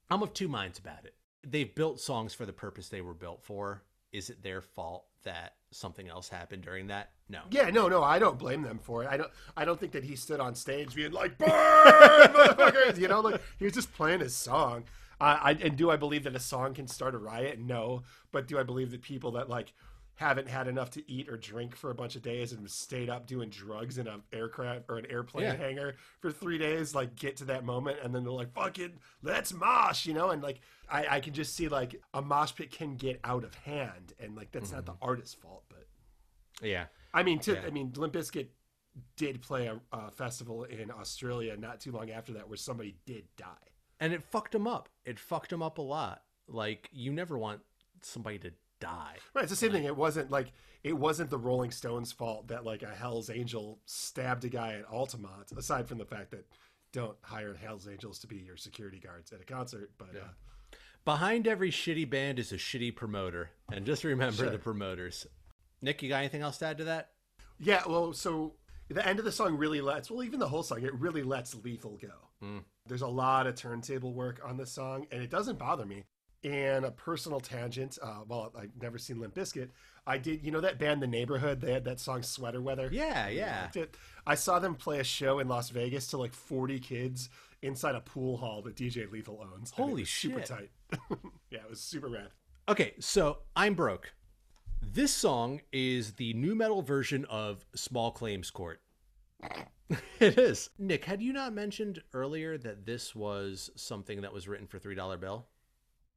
I'm 0.10 0.22
of 0.22 0.34
two 0.34 0.50
minds 0.50 0.78
about 0.78 1.06
it 1.06 1.16
they've 1.46 1.74
built 1.74 2.00
songs 2.00 2.34
for 2.34 2.46
the 2.46 2.54
purpose 2.54 2.90
they 2.90 3.02
were 3.02 3.14
built 3.14 3.44
for. 3.44 3.84
Is 4.12 4.30
it 4.30 4.44
their 4.44 4.62
fault 4.62 5.06
that 5.24 5.56
something 5.72 6.10
else 6.10 6.28
happened 6.28 6.64
during 6.64 6.88
that? 6.88 7.12
No. 7.30 7.40
Yeah, 7.50 7.70
no, 7.70 7.88
no. 7.88 8.04
I 8.04 8.20
don't 8.20 8.38
blame 8.38 8.62
them 8.62 8.78
for 8.78 9.04
it. 9.04 9.10
I 9.10 9.18
don't. 9.18 9.32
I 9.56 9.64
don't 9.64 9.80
think 9.80 9.94
that 9.94 10.04
he 10.04 10.16
stood 10.16 10.40
on 10.40 10.54
stage 10.54 10.94
being 10.94 11.14
like 11.14 11.38
"burn, 11.38 11.50
motherfuckers," 11.50 12.98
you 12.98 13.08
know, 13.08 13.22
like 13.22 13.42
he 13.58 13.66
was 13.66 13.74
just 13.74 13.94
playing 13.94 14.20
his 14.20 14.36
song. 14.36 14.84
Uh, 15.22 15.38
I 15.42 15.52
and 15.52 15.78
do 15.78 15.90
I 15.90 15.96
believe 15.96 16.24
that 16.26 16.36
a 16.36 16.40
song 16.40 16.74
can 16.74 16.88
start 16.88 17.16
a 17.16 17.18
riot? 17.18 17.60
No, 17.60 18.04
but 18.32 18.48
do 18.48 18.60
I 18.60 18.64
believe 18.64 18.92
that 18.92 19.02
people 19.02 19.32
that 19.34 19.50
like 19.50 19.72
haven't 20.22 20.48
had 20.48 20.68
enough 20.68 20.92
to 20.92 21.12
eat 21.12 21.28
or 21.28 21.36
drink 21.36 21.76
for 21.76 21.90
a 21.90 21.96
bunch 21.96 22.16
of 22.16 22.22
days 22.22 22.52
and 22.52 22.70
stayed 22.70 23.10
up 23.10 23.26
doing 23.26 23.50
drugs 23.50 23.98
in 23.98 24.08
an 24.08 24.22
aircraft 24.32 24.84
or 24.88 25.00
an 25.00 25.08
airplane 25.10 25.46
yeah. 25.46 25.56
hangar 25.56 25.96
for 26.20 26.32
three 26.32 26.60
days, 26.60 26.94
like 26.94 27.16
get 27.16 27.38
to 27.38 27.46
that 27.46 27.66
moment 27.66 27.98
and 28.04 28.14
then 28.14 28.24
they're 28.24 28.32
like, 28.32 28.54
fucking 28.54 28.94
let's 29.24 29.52
mosh, 29.52 30.06
you 30.06 30.14
know? 30.14 30.30
And 30.30 30.44
like, 30.44 30.62
I, 30.88 31.08
I 31.10 31.20
can 31.22 31.34
just 31.34 31.56
see 31.56 31.70
like 31.70 32.00
a 32.14 32.22
mosh 32.22 32.54
pit 32.54 32.70
can 32.70 32.98
get 32.98 33.20
out 33.24 33.44
of 33.44 33.56
hand 33.56 34.14
and 34.20 34.36
like, 34.36 34.52
that's 34.52 34.68
mm-hmm. 34.68 34.76
not 34.76 34.86
the 34.86 34.92
mm-hmm. 34.92 35.10
artist's 35.10 35.34
fault, 35.34 35.64
but 35.70 35.88
yeah. 36.62 36.86
I 37.16 37.24
mean, 37.24 37.40
to, 37.40 37.54
yeah. 37.54 37.64
I 37.66 37.72
mean, 37.72 37.92
Limp 37.96 38.14
Bizkit 38.14 38.50
did 39.18 39.42
play 39.42 39.66
a, 39.66 39.82
a 39.92 40.12
festival 40.12 40.66
in 40.66 40.92
Australia 40.92 41.58
not 41.58 41.80
too 41.80 41.92
long 41.92 42.12
after 42.12 42.34
that 42.34 42.48
where 42.48 42.58
somebody 42.58 42.96
did 43.08 43.24
die. 43.38 43.48
And 44.00 44.14
it 44.14 44.22
fucked 44.22 44.54
him 44.54 44.68
up. 44.68 44.88
It 45.04 45.18
fucked 45.18 45.52
him 45.52 45.64
up 45.64 45.80
a 45.80 45.82
lot. 45.82 46.22
Like 46.48 46.90
you 46.92 47.12
never 47.12 47.40
want 47.40 47.62
somebody 48.04 48.38
to 48.40 48.52
die. 48.82 49.16
Right, 49.34 49.44
it's 49.44 49.52
the 49.52 49.56
same 49.56 49.70
like, 49.70 49.80
thing. 49.80 49.86
It 49.86 49.96
wasn't 49.96 50.30
like 50.30 50.52
it 50.84 50.94
wasn't 50.94 51.30
the 51.30 51.38
Rolling 51.38 51.72
Stones' 51.72 52.12
fault 52.12 52.50
that 52.50 52.66
like 52.66 52.84
a 52.84 52.88
Hell's 52.88 53.30
Angel 53.30 53.80
stabbed 53.86 54.44
a 54.44 54.50
guy 54.50 54.74
at 54.74 54.86
Altamont. 54.92 55.52
Aside 55.56 55.88
from 55.88 56.00
the 56.00 56.06
fact 56.06 56.32
that 56.32 56.46
don't 56.92 57.16
hire 57.22 57.54
Hell's 57.54 57.88
Angels 57.88 58.20
to 58.20 58.28
be 58.28 58.38
your 58.38 58.58
security 58.58 59.00
guards 59.00 59.32
at 59.32 59.40
a 59.40 59.46
concert, 59.46 59.92
but 59.98 60.10
yeah. 60.14 60.22
uh, 60.22 60.76
behind 61.06 61.48
every 61.48 61.72
shitty 61.72 62.10
band 62.10 62.40
is 62.40 62.52
a 62.52 62.58
shitty 62.58 62.94
promoter, 62.94 63.52
and 63.72 63.86
just 63.86 64.04
remember 64.04 64.36
sure. 64.36 64.50
the 64.50 64.60
promoters. 64.60 65.26
Nick, 65.82 66.04
you 66.04 66.10
got 66.10 66.18
anything 66.18 66.42
else 66.42 66.58
to 66.58 66.66
add 66.66 66.78
to 66.80 66.84
that? 66.86 67.12
Yeah, 67.60 67.84
well, 67.88 68.14
so 68.14 68.56
the 68.90 69.08
end 69.08 69.20
of 69.20 69.26
the 69.26 69.32
song 69.32 69.58
really 69.58 69.82
lets 69.82 70.12
well, 70.12 70.24
even 70.24 70.40
the 70.40 70.48
whole 70.48 70.64
song, 70.64 70.84
it 70.84 70.94
really 71.00 71.24
lets 71.24 71.56
Lethal 71.56 71.98
go. 71.98 72.30
Mm. 72.44 72.64
There's 72.88 73.02
a 73.04 73.08
lot 73.08 73.48
of 73.48 73.56
turntable 73.56 74.14
work 74.14 74.42
on 74.44 74.58
this 74.58 74.72
song, 74.72 75.08
and 75.12 75.22
it 75.22 75.30
doesn't 75.30 75.60
bother 75.60 75.86
me 75.86 76.06
and 76.44 76.86
a 76.86 76.92
personal 76.92 77.40
tangent. 77.40 77.98
Uh, 78.02 78.22
well, 78.28 78.52
I've 78.58 78.72
never 78.82 78.98
seen 78.98 79.20
Limp 79.20 79.36
Bizkit. 79.36 79.70
I 80.08 80.18
did, 80.18 80.44
you 80.44 80.52
know, 80.52 80.62
that 80.62 80.80
band, 80.80 81.02
The 81.02 81.08
Neighbourhood. 81.08 81.62
They 81.62 81.72
had 81.72 81.86
that 81.86 82.00
song 82.00 82.24
"Sweater 82.24 82.62
Weather." 82.62 82.90
Yeah, 82.92 83.28
yeah. 83.28 83.70
I 84.26 84.36
saw 84.36 84.60
them 84.60 84.76
play 84.76 85.00
a 85.00 85.04
show 85.04 85.40
in 85.40 85.48
Las 85.48 85.70
Vegas 85.70 86.08
to 86.08 86.18
like 86.18 86.34
forty 86.34 86.80
kids 86.80 87.30
inside 87.62 87.96
a 87.96 88.02
pool 88.02 88.38
hall 88.38 88.62
that 88.64 88.76
DJ 88.76 89.12
Lethal 89.12 89.46
owns. 89.54 89.72
Holy 89.72 90.04
shit! 90.04 90.32
Super 90.32 90.42
tight. 90.42 90.72
yeah, 91.52 91.60
it 91.60 91.70
was 91.70 91.80
super 91.80 92.08
rad. 92.08 92.30
Okay, 92.68 92.94
so 93.00 93.40
I'm 93.56 93.74
broke. 93.74 94.14
This 94.82 95.14
song 95.14 95.62
is 95.72 96.14
the 96.14 96.34
nu 96.34 96.56
metal 96.56 96.82
version 96.82 97.26
of 97.26 97.66
Small 97.76 98.12
Claims 98.12 98.50
Court. 98.50 98.82
it 100.20 100.38
is. 100.38 100.70
Nick, 100.80 101.06
had 101.06 101.22
you 101.22 101.34
not 101.34 101.54
mentioned 101.54 102.02
earlier 102.14 102.58
that 102.58 102.86
this 102.86 103.16
was 103.16 103.70
something 103.76 104.22
that 104.22 104.34
was 104.34 104.48
written 104.48 104.68
for 104.68 104.80
Three 104.80 104.96
Dollar 104.96 105.18
Bill? 105.18 105.46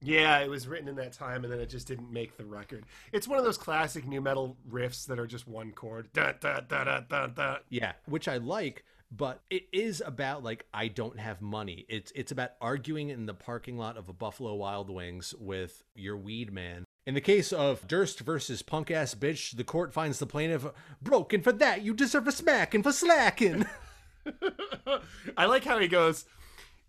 Yeah, 0.03 0.39
it 0.41 0.51
was 0.51 0.69
written 0.69 0.89
in 0.89 0.97
that 0.97 1.13
time, 1.13 1.45
and 1.45 1.53
then 1.53 1.61
it 1.61 1.71
just 1.71 1.87
didn't 1.87 2.13
make 2.13 2.37
the 2.37 2.45
record. 2.45 2.85
It's 3.13 3.27
one 3.27 3.39
of 3.39 3.45
those 3.45 3.57
classic 3.57 4.07
nu 4.07 4.21
metal 4.21 4.57
riffs 4.71 5.07
that 5.07 5.19
are 5.19 5.27
just 5.27 5.49
one 5.49 5.73
chord. 5.73 6.13
Da, 6.13 6.33
da, 6.39 6.61
da, 6.61 6.85
da, 6.85 7.01
da, 7.01 7.27
da. 7.29 7.57
Yeah, 7.71 7.93
which 8.07 8.29
I 8.29 8.37
like, 8.37 8.85
but 9.11 9.41
it 9.51 9.65
is 9.73 10.03
about 10.05 10.43
like 10.43 10.67
I 10.75 10.89
don't 10.89 11.19
have 11.19 11.41
money. 11.41 11.87
It's 11.89 12.13
it's 12.15 12.33
about 12.33 12.51
arguing 12.61 13.11
in 13.11 13.27
the 13.27 13.35
parking 13.35 13.79
lot 13.79 13.97
of 13.97 14.09
a 14.09 14.13
Buffalo 14.13 14.55
Wild 14.55 14.91
Wings 14.91 15.35
with 15.39 15.83
your 15.95 16.17
weed 16.17 16.53
man. 16.53 16.85
In 17.07 17.15
the 17.15 17.21
case 17.21 17.53
of 17.53 17.87
Durst 17.87 18.21
versus 18.21 18.63
punk 18.63 18.91
ass 18.91 19.15
bitch, 19.15 19.57
the 19.57 19.65
court 19.65 19.93
finds 19.93 20.19
the 20.19 20.27
plaintiff 20.27 20.67
broken 21.03 21.43
for 21.43 21.53
that. 21.53 21.83
You 21.83 21.95
deserve 21.95 22.27
a 22.27 22.33
smacking 22.33 22.83
for 22.83 22.93
slacking. 22.93 23.67
I 25.37 25.45
like 25.47 25.65
how 25.65 25.79
he 25.79 25.89
goes 25.89 26.25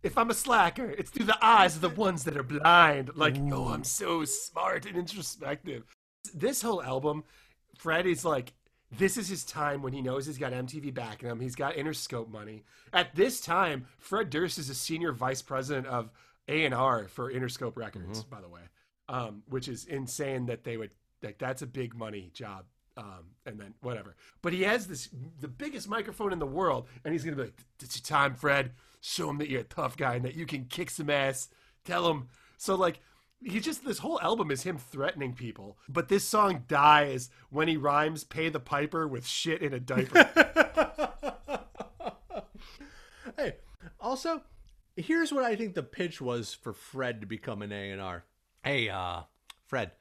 if 0.06 0.20
I'm 0.20 0.30
a 0.30 0.36
slacker, 0.36 0.86
it's 0.86 1.10
through 1.10 1.26
the 1.26 1.46
eyes 1.46 1.76
of 1.76 1.82
the 1.82 1.90
ones 2.06 2.24
that 2.26 2.38
are 2.38 2.44
blind. 2.44 3.12
Like, 3.16 3.38
Ooh. 3.38 3.50
oh, 3.54 3.68
I'm 3.70 3.84
so 3.84 4.24
smart 4.24 4.86
and 4.86 4.96
introspective. 4.96 5.84
This 6.34 6.62
whole 6.62 6.82
album, 6.82 7.24
Fred 7.76 8.06
is 8.06 8.24
like, 8.24 8.54
this 8.92 9.18
is 9.18 9.28
his 9.28 9.44
time 9.44 9.82
when 9.82 9.94
he 9.94 10.02
knows 10.02 10.28
he's 10.28 10.38
got 10.38 10.54
MTV 10.54 10.94
backing 10.94 11.28
him. 11.28 11.40
He's 11.40 11.56
got 11.56 11.76
Interscope 11.76 12.30
money. 12.30 12.64
At 12.94 13.16
this 13.16 13.42
time, 13.42 13.88
Fred 13.98 14.30
Durst 14.30 14.60
is 14.60 14.70
a 14.70 14.76
senior 14.76 15.12
vice 15.12 15.42
president 15.42 15.88
of 15.88 16.12
A 16.48 16.66
and 16.66 16.74
R 16.74 17.08
for 17.08 17.34
Interscope 17.34 17.76
Records, 17.76 18.20
mm-hmm. 18.20 18.30
by 18.30 18.42
the 18.42 18.48
way, 18.48 18.62
um, 19.10 19.42
which 19.50 19.68
is 19.68 19.86
insane 19.86 20.46
that 20.46 20.64
they 20.64 20.78
would 20.78 20.92
like. 21.24 21.40
That's 21.40 21.64
a 21.64 21.68
big 21.68 21.96
money 21.96 22.30
job. 22.32 22.66
Um, 22.98 23.26
and 23.46 23.60
then 23.60 23.74
whatever. 23.82 24.16
But 24.42 24.54
he 24.54 24.64
has 24.64 24.88
this 24.88 25.10
the 25.42 25.50
biggest 25.50 25.90
microphone 25.90 26.32
in 26.32 26.40
the 26.40 26.46
world, 26.46 26.88
and 27.04 27.14
he's 27.14 27.26
gonna 27.26 27.36
be 27.36 27.44
like, 27.44 27.66
"It's 27.82 27.98
your 27.98 28.04
time, 28.04 28.36
Fred 28.36 28.72
show 29.06 29.30
him 29.30 29.38
that 29.38 29.50
you're 29.50 29.62
a 29.62 29.66
tough 29.66 29.96
guy 29.96 30.16
and 30.16 30.26
that 30.26 30.36
you 30.36 30.46
can 30.46 30.66
kick 30.66 30.90
some 30.90 31.10
ass. 31.10 31.50
Tell 31.84 32.10
him. 32.10 32.28
So 32.58 32.76
like 32.76 33.00
he 33.44 33.60
just 33.60 33.86
this 33.86 34.00
whole 34.00 34.20
album 34.22 34.50
is 34.50 34.64
him 34.64 34.78
threatening 34.78 35.34
people. 35.34 35.78
But 35.88 36.10
this 36.10 36.24
song 36.24 36.64
dies 36.68 37.30
when 37.50 37.68
he 37.68 37.78
rhymes 37.78 38.24
"pay 38.24 38.50
the 38.50 38.60
piper" 38.60 39.08
with 39.08 39.28
shit 39.28 39.62
in 39.62 39.74
a 39.74 39.80
diaper. 39.80 40.30
hey, 43.38 43.56
also, 44.00 44.42
here's 44.96 45.32
what 45.32 45.44
I 45.44 45.56
think 45.56 45.76
the 45.76 45.84
pitch 45.84 46.20
was 46.20 46.54
for 46.54 46.74
Fred 46.74 47.22
to 47.22 47.28
become 47.28 47.62
an 47.62 47.72
A 47.72 47.92
and 47.92 48.02
R. 48.02 48.26
Hey, 48.64 48.90
uh, 48.90 49.22
Fred, 49.68 49.92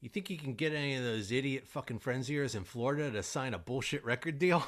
you 0.00 0.08
think 0.08 0.30
you 0.30 0.38
can 0.38 0.54
get 0.54 0.72
any 0.72 0.94
of 0.94 1.02
those 1.04 1.32
idiot 1.32 1.66
fucking 1.66 1.98
friends 1.98 2.28
of 2.28 2.34
yours 2.34 2.54
in 2.54 2.64
Florida 2.64 3.10
to 3.10 3.22
sign 3.22 3.54
a 3.54 3.58
bullshit 3.58 4.04
record 4.04 4.38
deal? 4.38 4.62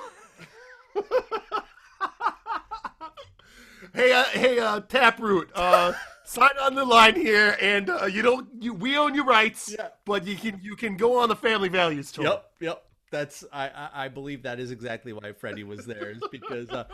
hey, 3.94 4.12
uh, 4.12 4.24
hey, 4.24 4.58
uh, 4.58 4.80
Taproot, 4.80 5.50
uh, 5.54 5.92
sign 6.24 6.50
on 6.60 6.74
the 6.74 6.84
line 6.84 7.14
here, 7.14 7.56
and 7.60 7.90
uh, 7.90 8.06
you 8.06 8.22
don't, 8.22 8.48
you, 8.60 8.72
we 8.74 8.96
own 8.96 9.14
your 9.14 9.24
rights, 9.24 9.74
Yeah. 9.76 9.88
but 10.04 10.26
you 10.26 10.36
can, 10.36 10.60
you 10.62 10.76
can 10.76 10.96
go 10.96 11.18
on 11.18 11.28
the 11.28 11.36
Family 11.36 11.68
Values 11.68 12.10
tour. 12.12 12.24
Yep, 12.24 12.50
yep. 12.60 12.84
That's 13.10 13.42
I, 13.50 13.68
I 13.70 13.90
I 14.04 14.08
believe 14.08 14.42
that 14.42 14.60
is 14.60 14.70
exactly 14.70 15.14
why 15.14 15.32
Freddie 15.32 15.64
was 15.64 15.86
there 15.86 16.10
is 16.10 16.20
because 16.30 16.68
uh, 16.68 16.84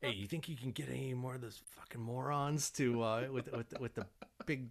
hey, 0.00 0.12
you 0.12 0.26
think 0.26 0.48
you 0.48 0.56
can 0.56 0.70
get 0.70 0.88
any 0.88 1.12
more 1.12 1.34
of 1.34 1.42
those 1.42 1.60
fucking 1.76 2.00
morons 2.00 2.70
to 2.70 3.02
uh, 3.02 3.26
with 3.30 3.52
with 3.52 3.78
with 3.78 3.94
the 3.94 4.06
big 4.46 4.68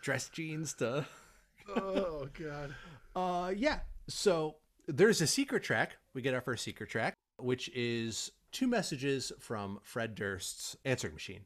dress 0.00 0.28
jeans 0.28 0.74
to 0.74 1.04
Oh 1.76 2.28
God. 2.38 2.74
uh 3.16 3.52
yeah. 3.56 3.80
So 4.08 4.56
there's 4.86 5.20
a 5.20 5.26
secret 5.26 5.62
track. 5.62 5.96
We 6.14 6.22
get 6.22 6.34
our 6.34 6.40
first 6.40 6.64
secret 6.64 6.90
track, 6.90 7.14
which 7.38 7.68
is 7.74 8.32
two 8.52 8.66
messages 8.66 9.32
from 9.38 9.78
Fred 9.82 10.14
Durst's 10.14 10.76
answering 10.84 11.14
machine. 11.14 11.44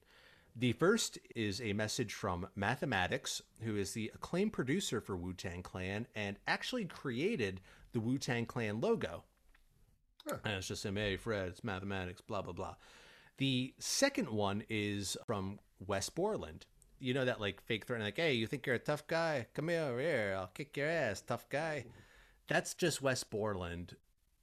The 0.55 0.73
first 0.73 1.19
is 1.35 1.61
a 1.63 1.73
message 1.73 2.13
from 2.13 2.47
Mathematics, 2.55 3.41
who 3.63 3.77
is 3.77 3.93
the 3.93 4.13
acclaimed 4.15 4.53
producer 4.53 5.01
for 5.01 5.17
Wu 5.17 5.33
Tang 5.33 5.63
Clan 5.63 6.07
and 6.15 6.37
actually 6.47 6.85
created 6.85 7.61
the 7.93 8.01
Wu 8.01 8.19
Tang 8.19 8.45
Clan 8.45 8.81
logo. 8.81 9.25
And 10.45 10.55
it's 10.55 10.69
just 10.69 10.85
him, 10.85 10.97
hey, 10.97 11.17
Fred, 11.17 11.49
it's 11.49 11.65
Mathematics, 11.65 12.21
blah, 12.21 12.43
blah, 12.43 12.53
blah. 12.53 12.75
The 13.39 13.75
second 13.79 14.29
one 14.29 14.63
is 14.69 15.17
from 15.27 15.59
Wes 15.85 16.11
Borland. 16.11 16.67
You 17.03 17.15
know 17.15 17.25
that 17.25 17.41
like 17.41 17.61
fake 17.63 17.85
threat, 17.85 18.01
like, 18.01 18.17
hey, 18.17 18.35
you 18.35 18.47
think 18.47 18.65
you're 18.65 18.77
a 18.77 18.79
tough 18.79 19.09
guy? 19.09 19.47
Come 19.55 19.69
here, 19.69 19.83
over 19.83 20.01
here, 20.01 20.37
I'll 20.39 20.47
kick 20.47 20.77
your 20.77 20.89
ass, 20.89 21.21
tough 21.21 21.49
guy. 21.49 21.87
That's 22.47 22.75
just 22.75 23.03
Wes 23.03 23.25
Borland, 23.25 23.97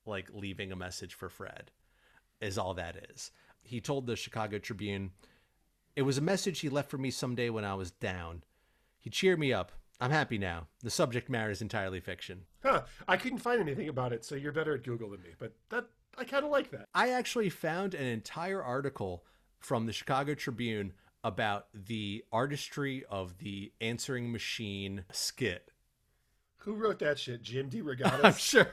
like 0.06 0.30
leaving 0.34 0.70
a 0.70 0.76
message 0.76 1.14
for 1.14 1.30
Fred, 1.30 1.72
is 2.42 2.58
all 2.58 2.74
that 2.74 2.98
is. 3.12 3.32
He 3.64 3.80
told 3.80 4.08
the 4.08 4.18
Chicago 4.18 4.58
Tribune, 4.58 5.12
it 5.96 6.02
was 6.02 6.18
a 6.18 6.22
message 6.22 6.60
he 6.60 6.68
left 6.68 6.90
for 6.90 6.98
me 6.98 7.12
someday 7.12 7.50
when 7.50 7.64
I 7.64 7.76
was 7.76 7.92
down. 7.92 8.44
He 8.98 9.10
cheered 9.10 9.40
me 9.40 9.54
up. 9.54 9.72
I'm 10.02 10.12
happy 10.12 10.38
now. 10.38 10.68
The 10.84 10.90
subject 10.90 11.30
matter 11.30 11.52
is 11.52 11.62
entirely 11.62 12.02
fiction. 12.02 12.42
Huh. 12.62 12.82
I 13.08 13.16
couldn't 13.16 13.40
find 13.40 13.62
anything 13.62 13.88
about 13.88 14.12
it, 14.12 14.26
so 14.26 14.36
you're 14.36 14.52
better 14.52 14.76
at 14.76 14.84
Google 14.84 15.12
than 15.12 15.22
me. 15.22 15.30
But 15.40 15.54
that 15.70 15.86
I 16.18 16.26
kind 16.26 16.44
of 16.44 16.52
like 16.52 16.72
that. 16.72 16.90
I 16.94 17.12
actually 17.12 17.50
found 17.50 17.94
an 17.94 18.06
entire 18.06 18.62
article 18.62 19.24
from 19.60 19.86
the 19.86 19.94
Chicago 19.94 20.34
Tribune 20.34 20.92
about 21.24 21.68
the 21.74 22.24
artistry 22.32 23.04
of 23.10 23.38
the 23.40 23.72
answering 23.82 24.32
machine 24.32 25.06
skit. 25.12 25.72
Who 26.60 26.76
wrote 26.76 27.00
that 27.00 27.20
shit? 27.20 27.42
Jim 27.42 27.70
I'm 28.24 28.34
sure. 28.34 28.72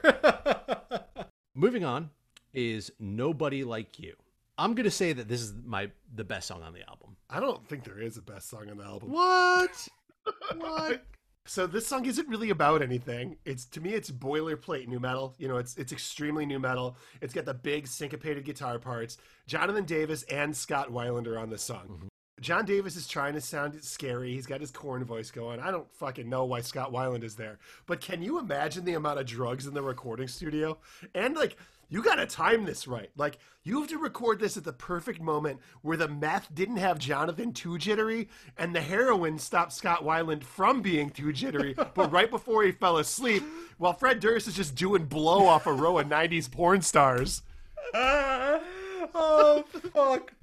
Moving 1.55 1.83
on 1.83 2.09
is 2.53 2.91
Nobody 2.99 3.63
Like 3.63 3.99
You. 3.99 4.15
I'm 4.57 4.73
going 4.73 4.85
to 4.85 4.91
say 4.91 5.13
that 5.13 5.27
this 5.27 5.41
is 5.41 5.53
my 5.65 5.91
the 6.13 6.23
best 6.23 6.47
song 6.47 6.63
on 6.63 6.73
the 6.73 6.87
album. 6.87 7.15
I 7.29 7.39
don't 7.39 7.67
think 7.67 7.83
there 7.83 7.99
is 7.99 8.17
a 8.17 8.21
best 8.21 8.49
song 8.49 8.69
on 8.69 8.77
the 8.77 8.83
album. 8.83 9.11
What? 9.11 9.87
what? 10.57 11.05
So 11.45 11.65
this 11.65 11.87
song 11.87 12.05
isn't 12.05 12.27
really 12.27 12.49
about 12.49 12.81
anything. 12.81 13.37
It's 13.45 13.65
to 13.65 13.81
me, 13.81 13.93
it's 13.93 14.11
boilerplate 14.11 14.87
nu 14.87 14.99
metal. 14.99 15.35
You 15.37 15.47
know, 15.47 15.57
it's 15.57 15.77
it's 15.77 15.91
extremely 15.91 16.45
nu 16.45 16.59
metal. 16.59 16.97
It's 17.21 17.33
got 17.33 17.45
the 17.45 17.53
big 17.53 17.87
syncopated 17.87 18.43
guitar 18.43 18.79
parts. 18.79 19.17
Jonathan 19.45 19.85
Davis 19.85 20.23
and 20.23 20.55
Scott 20.55 20.91
Weiland 20.91 21.27
are 21.27 21.37
on 21.37 21.49
this 21.49 21.63
song. 21.63 21.87
Mm-hmm. 21.89 22.07
John 22.39 22.65
Davis 22.65 22.95
is 22.95 23.07
trying 23.07 23.33
to 23.33 23.41
sound 23.41 23.83
scary. 23.83 24.33
He's 24.33 24.45
got 24.45 24.61
his 24.61 24.69
Korn 24.69 25.03
voice 25.03 25.31
going. 25.31 25.59
I 25.59 25.71
don't 25.71 25.91
fucking 25.95 26.29
know 26.29 26.45
why 26.45 26.61
Scott 26.61 26.91
Weiland 26.91 27.23
is 27.23 27.35
there. 27.35 27.57
But 27.87 27.99
can 27.99 28.21
you 28.21 28.37
imagine 28.37 28.85
the 28.85 28.93
amount 28.93 29.19
of 29.19 29.25
drugs 29.25 29.65
in 29.65 29.73
the 29.73 29.81
recording 29.81 30.27
studio? 30.27 30.77
And 31.15 31.35
like, 31.35 31.57
you 31.89 32.03
got 32.03 32.15
to 32.15 32.27
time 32.27 32.65
this 32.65 32.87
right. 32.87 33.09
Like, 33.17 33.39
you 33.63 33.79
have 33.79 33.89
to 33.89 33.97
record 33.97 34.39
this 34.39 34.55
at 34.55 34.63
the 34.63 34.73
perfect 34.73 35.19
moment 35.19 35.59
where 35.81 35.97
the 35.97 36.07
meth 36.07 36.53
didn't 36.53 36.77
have 36.77 36.99
Jonathan 36.99 37.53
too 37.53 37.77
jittery 37.79 38.29
and 38.57 38.75
the 38.75 38.81
heroin 38.81 39.39
stopped 39.39 39.73
Scott 39.73 40.03
Weiland 40.03 40.43
from 40.43 40.81
being 40.81 41.09
too 41.09 41.33
jittery, 41.33 41.75
but 41.95 42.11
right 42.11 42.29
before 42.29 42.63
he 42.63 42.71
fell 42.71 42.97
asleep, 42.97 43.43
while 43.77 43.93
Fred 43.93 44.19
Durst 44.19 44.47
is 44.47 44.55
just 44.55 44.75
doing 44.75 45.05
blow 45.05 45.45
off 45.45 45.65
a 45.65 45.73
row 45.73 45.97
of 45.97 46.07
90s 46.07 46.51
porn 46.51 46.81
stars. 46.81 47.41
oh 47.93 49.63
fuck. 49.93 50.33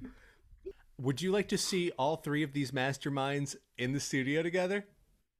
Would 1.01 1.21
you 1.21 1.31
like 1.31 1.49
to 1.49 1.57
see 1.57 1.91
all 1.97 2.15
three 2.15 2.43
of 2.43 2.53
these 2.53 2.71
masterminds 2.71 3.55
in 3.77 3.91
the 3.91 3.99
studio 3.99 4.41
together? 4.41 4.85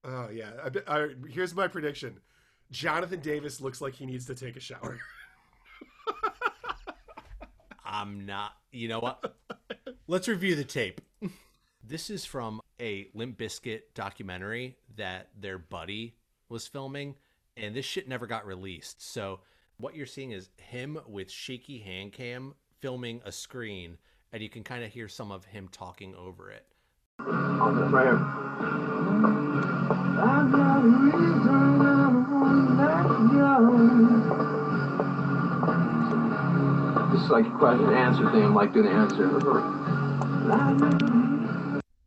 Oh, 0.04 0.30
yeah. 0.30 0.52
I, 0.88 0.98
I, 0.98 1.08
here's 1.30 1.56
my 1.56 1.68
prediction 1.68 2.20
Jonathan 2.72 3.20
Davis 3.20 3.62
looks 3.62 3.82
like 3.82 3.94
he 3.94 4.06
needs 4.06 4.26
to 4.26 4.36
take 4.36 4.56
a 4.56 4.60
shower. 4.60 5.00
I'm 7.86 8.26
not. 8.26 8.54
You 8.72 8.88
know 8.90 9.00
what? 9.00 9.36
Let's 10.08 10.28
review 10.28 10.56
the 10.56 10.64
tape. 10.64 11.02
This 11.88 12.10
is 12.10 12.26
from 12.26 12.62
a 12.80 13.08
Limp 13.14 13.38
Bizkit 13.38 13.82
documentary 13.94 14.76
that 14.96 15.30
their 15.40 15.60
buddy 15.60 16.16
was 16.50 16.68
filming, 16.68 17.16
and 17.56 17.76
this 17.76 17.86
shit 17.86 18.08
never 18.08 18.26
got 18.26 18.46
released. 18.46 19.08
So 19.08 19.42
what 19.78 19.96
you're 19.96 20.08
seeing 20.08 20.32
is 20.32 20.50
him 20.58 20.98
with 21.08 21.30
shaky 21.30 21.80
hand 21.80 22.12
cam 22.12 22.56
filming 22.82 23.22
a 23.24 23.32
screen, 23.32 23.98
and 24.36 24.44
you 24.44 24.50
can 24.50 24.66
kind 24.66 24.84
of 24.84 24.92
hear 24.92 25.08
some 25.08 25.32
of 25.32 25.46
him 25.46 25.70
talking 25.72 26.14
over 26.14 26.52
it. 26.52 26.66
Right 27.20 28.04
here. 28.04 28.20
It's 37.14 37.30
like 37.30 37.46
a 37.46 37.58
question 37.58 37.86
and 37.86 37.96
answer 37.96 38.30
thing. 38.32 38.44
I'm 38.44 38.54
like 38.54 38.74
doing 38.74 38.88
the 38.88 38.92
answer. 38.92 39.26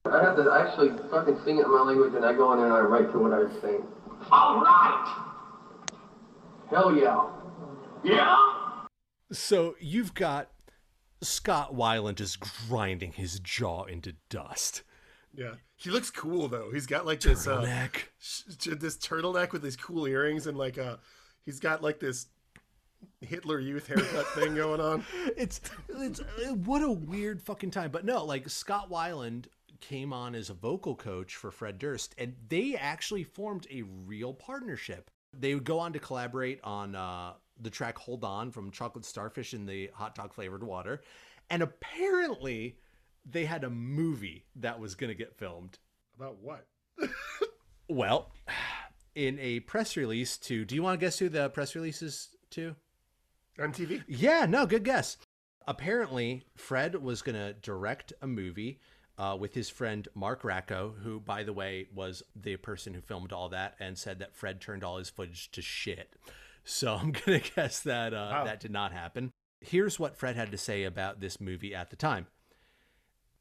I 0.04 0.22
have 0.22 0.36
to 0.36 0.52
actually 0.52 0.90
fucking 1.10 1.38
sing 1.46 1.56
it 1.56 1.64
in 1.64 1.72
my 1.72 1.80
language, 1.80 2.12
and 2.12 2.26
I 2.26 2.34
go 2.34 2.52
in 2.52 2.58
there 2.58 2.66
and 2.66 2.76
I 2.76 2.80
write 2.80 3.10
to 3.12 3.18
what 3.18 3.32
I 3.32 3.38
was 3.38 3.52
saying. 3.62 3.82
All 4.30 4.60
right. 4.60 5.16
Hell 6.68 6.94
yeah. 6.94 7.24
Yeah. 8.04 8.36
So 9.32 9.76
you've 9.80 10.12
got 10.12 10.50
Scott 11.20 11.74
Weiland 11.74 12.16
just 12.16 12.40
grinding 12.68 13.12
his 13.12 13.40
jaw 13.40 13.84
into 13.84 14.14
dust. 14.28 14.82
Yeah. 15.34 15.54
He 15.76 15.90
looks 15.90 16.10
cool, 16.10 16.48
though. 16.48 16.70
He's 16.72 16.86
got 16.86 17.06
like 17.06 17.20
this 17.20 17.46
uh, 17.46 17.60
Turtleneck. 17.62 17.96
sh- 18.18 18.42
this 18.78 18.96
turtleneck 18.96 19.52
with 19.52 19.62
these 19.62 19.76
cool 19.76 20.06
earrings 20.06 20.46
and 20.46 20.56
like 20.58 20.78
uh 20.78 20.96
he's 21.44 21.60
got 21.60 21.82
like 21.82 22.00
this 22.00 22.26
Hitler 23.20 23.60
Youth 23.60 23.86
haircut 23.86 24.26
thing 24.34 24.54
going 24.56 24.80
on. 24.80 25.04
it's 25.36 25.60
it's 25.88 26.20
what 26.64 26.82
a 26.82 26.90
weird 26.90 27.40
fucking 27.42 27.70
time. 27.70 27.90
But 27.90 28.04
no, 28.04 28.24
like 28.24 28.48
Scott 28.48 28.90
Weiland 28.90 29.46
came 29.80 30.12
on 30.12 30.34
as 30.34 30.50
a 30.50 30.54
vocal 30.54 30.96
coach 30.96 31.36
for 31.36 31.50
Fred 31.52 31.78
Durst, 31.78 32.14
and 32.18 32.34
they 32.48 32.74
actually 32.74 33.22
formed 33.22 33.66
a 33.70 33.82
real 34.06 34.32
partnership. 34.34 35.10
They 35.38 35.54
would 35.54 35.64
go 35.64 35.78
on 35.78 35.92
to 35.92 36.00
collaborate 36.00 36.58
on 36.64 36.96
uh, 36.96 37.34
the 37.60 37.70
track 37.70 37.98
"Hold 37.98 38.24
On" 38.24 38.50
from 38.50 38.70
Chocolate 38.70 39.04
Starfish 39.04 39.54
in 39.54 39.66
the 39.66 39.90
hot 39.94 40.14
dog 40.14 40.32
flavored 40.32 40.62
water, 40.62 41.02
and 41.50 41.62
apparently 41.62 42.78
they 43.24 43.44
had 43.44 43.64
a 43.64 43.70
movie 43.70 44.46
that 44.56 44.80
was 44.80 44.94
going 44.94 45.08
to 45.08 45.14
get 45.14 45.36
filmed. 45.36 45.78
About 46.16 46.38
what? 46.40 46.66
Well, 47.88 48.32
in 49.14 49.38
a 49.38 49.60
press 49.60 49.96
release 49.96 50.36
to, 50.38 50.64
do 50.64 50.74
you 50.74 50.82
want 50.82 50.98
to 50.98 51.04
guess 51.04 51.18
who 51.18 51.28
the 51.28 51.48
press 51.50 51.74
release 51.74 52.02
is 52.02 52.28
to? 52.50 52.76
MTV? 53.58 54.04
Yeah, 54.06 54.46
no, 54.46 54.66
good 54.66 54.84
guess. 54.84 55.16
Apparently, 55.66 56.44
Fred 56.56 56.94
was 56.94 57.22
going 57.22 57.34
to 57.34 57.54
direct 57.54 58.12
a 58.22 58.26
movie 58.26 58.80
uh, 59.18 59.36
with 59.38 59.52
his 59.52 59.68
friend 59.68 60.06
Mark 60.14 60.44
Racco, 60.44 60.94
who, 61.02 61.18
by 61.18 61.42
the 61.42 61.52
way, 61.52 61.88
was 61.92 62.22
the 62.36 62.56
person 62.56 62.94
who 62.94 63.00
filmed 63.00 63.32
all 63.32 63.48
that 63.48 63.74
and 63.80 63.98
said 63.98 64.20
that 64.20 64.36
Fred 64.36 64.60
turned 64.60 64.84
all 64.84 64.98
his 64.98 65.10
footage 65.10 65.50
to 65.50 65.60
shit. 65.60 66.14
So 66.68 66.94
I'm 67.00 67.12
going 67.12 67.40
to 67.40 67.50
guess 67.54 67.80
that 67.80 68.12
uh, 68.14 68.28
Wow. 68.30 68.44
that 68.44 68.60
did 68.60 68.70
not 68.70 68.92
happen. 68.92 69.32
Here's 69.60 69.98
what 69.98 70.16
Fred 70.16 70.36
had 70.36 70.52
to 70.52 70.58
say 70.58 70.84
about 70.84 71.20
this 71.20 71.40
movie 71.40 71.74
at 71.74 71.90
the 71.90 71.96
time. 71.96 72.26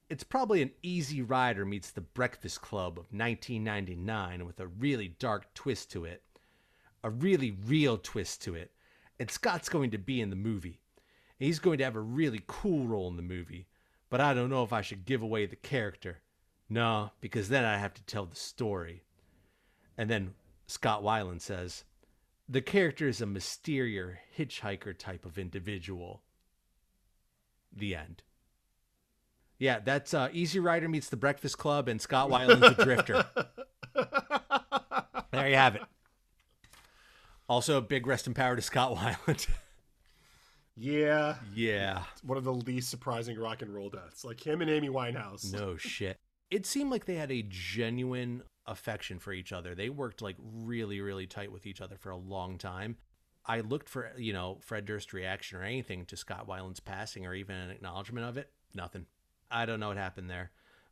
It's 0.10 0.24
probably 0.24 0.62
an 0.62 0.72
easy 0.82 1.22
rider 1.22 1.66
meets 1.66 1.92
the 1.92 2.02
Breakfast 2.02 2.62
Club 2.62 2.94
of 2.94 3.12
1999 3.12 4.46
with 4.46 4.60
a 4.60 4.68
really 4.68 5.10
dark 5.20 5.54
twist 5.54 5.92
to 5.92 6.06
it. 6.06 6.24
A 7.04 7.10
really 7.10 7.52
real 7.66 7.98
twist 7.98 8.42
to 8.44 8.56
it. 8.56 8.72
And 9.20 9.30
Scott's 9.30 9.70
going 9.70 9.92
to 9.92 9.98
be 9.98 10.22
in 10.22 10.30
the 10.30 10.36
movie. 10.36 10.80
He's 11.38 11.60
going 11.60 11.78
to 11.80 11.84
have 11.84 11.96
a 11.96 12.02
really 12.02 12.42
cool 12.48 12.88
role 12.88 13.10
in 13.10 13.18
the 13.18 13.22
movie, 13.22 13.68
but 14.10 14.22
I 14.22 14.34
don't 14.34 14.50
know 14.50 14.64
if 14.64 14.74
I 14.74 14.82
should 14.82 15.06
give 15.06 15.22
away 15.22 15.46
the 15.46 15.56
character. 15.56 16.20
No, 16.70 17.12
because 17.22 17.50
then 17.50 17.66
I 17.66 17.78
have 17.78 17.94
to 17.96 18.04
tell 18.04 18.26
the 18.26 18.36
story. 18.36 19.04
And 19.98 20.10
then 20.10 20.34
Scott 20.68 21.04
Weiland 21.04 21.42
says, 21.42 21.84
the 22.50 22.62
character 22.62 23.08
is 23.08 23.22
a 23.22 23.26
mysterious 23.26 24.18
hitchhiker 24.38 24.98
type 24.98 25.26
of 25.26 25.38
individual. 25.38 26.24
The 27.76 27.96
end. 27.96 28.24
Yeah, 29.60 29.80
that's 29.84 30.14
uh, 30.14 30.30
Easy 30.32 30.60
Rider 30.60 30.88
meets 30.88 31.10
the 31.10 31.18
Breakfast 31.18 31.58
Club, 31.58 31.88
and 31.88 32.00
Scott 32.00 32.30
Weiland's 32.30 32.80
a 32.80 32.84
drifter. 32.84 33.26
There 35.32 35.50
you 35.50 35.56
have 35.56 35.76
it. 35.76 35.84
Also, 37.48 37.80
big 37.80 38.08
rest 38.08 38.26
in 38.28 38.34
power 38.34 38.56
to 38.56 38.62
Scott 38.62 38.96
Weiland. 38.96 39.48
Yeah. 40.80 41.38
Yeah. 41.56 42.04
One 42.22 42.38
of 42.38 42.44
the 42.44 42.54
least 42.54 42.92
surprising 42.92 43.40
rock 43.40 43.64
and 43.64 43.74
roll 43.74 43.90
deaths. 43.90 44.24
Like 44.24 44.46
him 44.46 44.62
and 44.62 44.70
Amy 44.70 44.90
Winehouse. 44.90 45.52
No 45.52 45.76
shit. 45.76 46.20
It 46.52 46.68
seemed 46.68 46.92
like 46.92 47.06
they 47.06 47.16
had 47.16 47.32
a 47.32 47.44
genuine 47.50 48.44
affection 48.68 49.20
for 49.20 49.34
each 49.34 49.52
other. 49.52 49.74
They 49.74 49.90
worked 49.90 50.22
like 50.22 50.36
really, 50.40 51.02
really 51.02 51.28
tight 51.28 51.52
with 51.52 51.66
each 51.66 51.82
other 51.82 51.98
for 51.98 52.10
a 52.10 52.18
long 52.18 52.58
time. 52.58 52.98
I 53.46 53.62
looked 53.62 53.88
for, 53.88 54.12
you 54.18 54.34
know, 54.34 54.58
Fred 54.62 54.86
Durst's 54.86 55.14
reaction 55.14 55.58
or 55.58 55.64
anything 55.64 56.06
to 56.08 56.18
Scott 56.18 56.48
Weiland's 56.48 56.82
passing 56.82 57.26
or 57.26 57.34
even 57.34 57.56
an 57.56 57.70
acknowledgement 57.70 58.28
of 58.28 58.38
it. 58.38 58.52
Nothing. 58.74 59.06
I 59.50 59.66
don't 59.66 59.80
know 59.80 59.88
what 59.88 59.98
happened 59.98 60.30
there. 60.30 60.52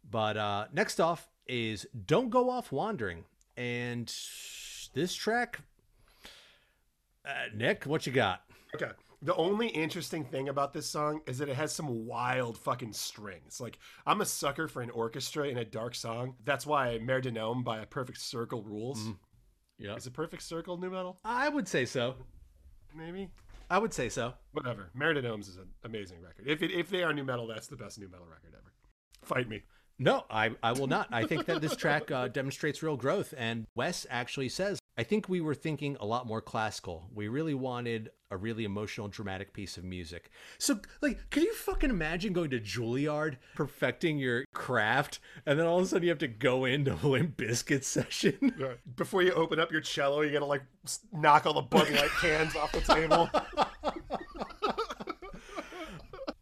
But 0.10 0.38
uh, 0.38 0.68
next 0.72 1.02
off 1.02 1.28
is 1.48 1.86
Don't 2.06 2.30
Go 2.30 2.50
Off 2.50 2.72
Wandering. 2.72 3.26
And 3.58 4.14
this 4.94 5.14
track, 5.14 5.60
uh, 7.26 7.32
Nick, 7.54 7.86
what 7.86 8.06
you 8.06 8.14
got? 8.14 8.44
Okay. 8.74 8.92
The 9.26 9.36
only 9.38 9.70
interesting 9.70 10.24
thing 10.24 10.50
about 10.50 10.72
this 10.72 10.86
song 10.86 11.22
is 11.26 11.40
that 11.40 11.50
it 11.50 11.56
has 11.56 11.74
some 11.74 12.06
wild 12.06 12.60
fucking 12.60 12.94
strings. 12.94 13.60
Like, 13.60 13.80
I'm 14.06 14.22
a 14.22 14.26
sucker 14.26 14.68
for 14.68 14.84
an 14.84 14.92
orchestra 14.92 15.48
in 15.48 15.58
a 15.58 15.66
dark 15.66 15.96
song. 15.96 16.36
That's 16.44 16.68
why 16.68 17.00
Mer 17.00 17.22
de 17.22 17.32
Noms 17.32 17.64
by 17.64 17.80
a 17.80 17.88
Perfect 17.88 18.20
Circle 18.20 18.62
rules. 18.62 19.00
Mm. 19.00 19.18
Yeah. 19.80 19.96
Is 19.96 20.06
a 20.06 20.12
Perfect 20.12 20.44
Circle 20.44 20.78
nu 20.78 20.92
metal? 20.92 21.18
I 21.26 21.50
would 21.50 21.68
say 21.68 21.86
so. 21.86 22.14
Maybe. 22.96 23.32
I 23.68 23.80
would 23.80 23.96
say 23.96 24.10
so. 24.10 24.36
Whatever. 24.52 24.92
Mer 24.94 25.16
de 25.16 25.34
is 25.40 25.58
an 25.58 25.70
amazing 25.84 26.22
record. 26.22 26.46
If 26.48 26.62
it, 26.62 26.70
if 26.70 26.92
they 26.92 27.02
are 27.02 27.12
nu 27.12 27.24
metal, 27.24 27.48
that's 27.48 27.66
the 27.66 27.78
best 27.78 27.98
nu 27.98 28.08
metal 28.08 28.28
record 28.28 28.54
ever. 28.54 28.74
Fight 29.24 29.50
me. 29.50 29.64
No, 29.98 30.26
I, 30.30 30.52
I 30.62 30.74
will 30.74 30.86
not. 30.86 31.08
I 31.12 31.26
think 31.26 31.48
that 31.48 31.62
this 31.62 31.76
track 31.76 32.12
uh, 32.12 32.28
demonstrates 32.28 32.84
real 32.84 32.96
growth. 32.96 33.34
And 33.36 33.66
Wes 33.74 34.06
actually 34.12 34.50
says, 34.50 34.78
I 34.98 35.04
think 35.04 35.28
we 35.28 35.42
were 35.42 35.56
thinking 35.56 35.98
a 36.00 36.06
lot 36.06 36.26
more 36.26 36.42
classical. 36.42 37.10
We 37.14 37.28
really 37.28 37.54
wanted 37.54 38.12
a 38.32 38.38
really 38.38 38.64
emotional, 38.64 39.10
dramatic 39.10 39.52
piece 39.54 39.78
of 39.78 39.84
music. 39.84 40.30
So, 40.58 40.80
like, 41.02 41.30
can 41.30 41.44
you 41.44 41.54
fucking 41.54 41.90
imagine 41.90 42.32
going 42.32 42.50
to 42.52 42.60
Juilliard, 42.60 43.36
perfecting 43.56 44.18
your 44.18 44.46
craft, 44.54 45.20
and 45.46 45.60
then 45.60 45.66
all 45.66 45.80
of 45.80 45.84
a 45.84 45.88
sudden 45.88 46.04
you 46.04 46.10
have 46.10 46.20
to 46.20 46.28
go 46.28 46.64
into 46.64 46.94
a 46.94 47.08
Limp 47.08 47.36
Bizkit 47.36 47.84
session? 47.84 48.56
Before 48.96 49.22
you 49.22 49.32
open 49.34 49.60
up 49.60 49.72
your 49.72 49.82
cello, 49.82 50.22
you 50.22 50.32
gotta, 50.32 50.46
like, 50.46 50.64
knock 51.12 51.46
all 51.46 51.54
the 51.54 51.62
Bud 51.62 51.90
Light 51.92 52.10
cans 52.22 52.56
off 52.56 52.72
the 52.72 52.82
table. 52.82 53.30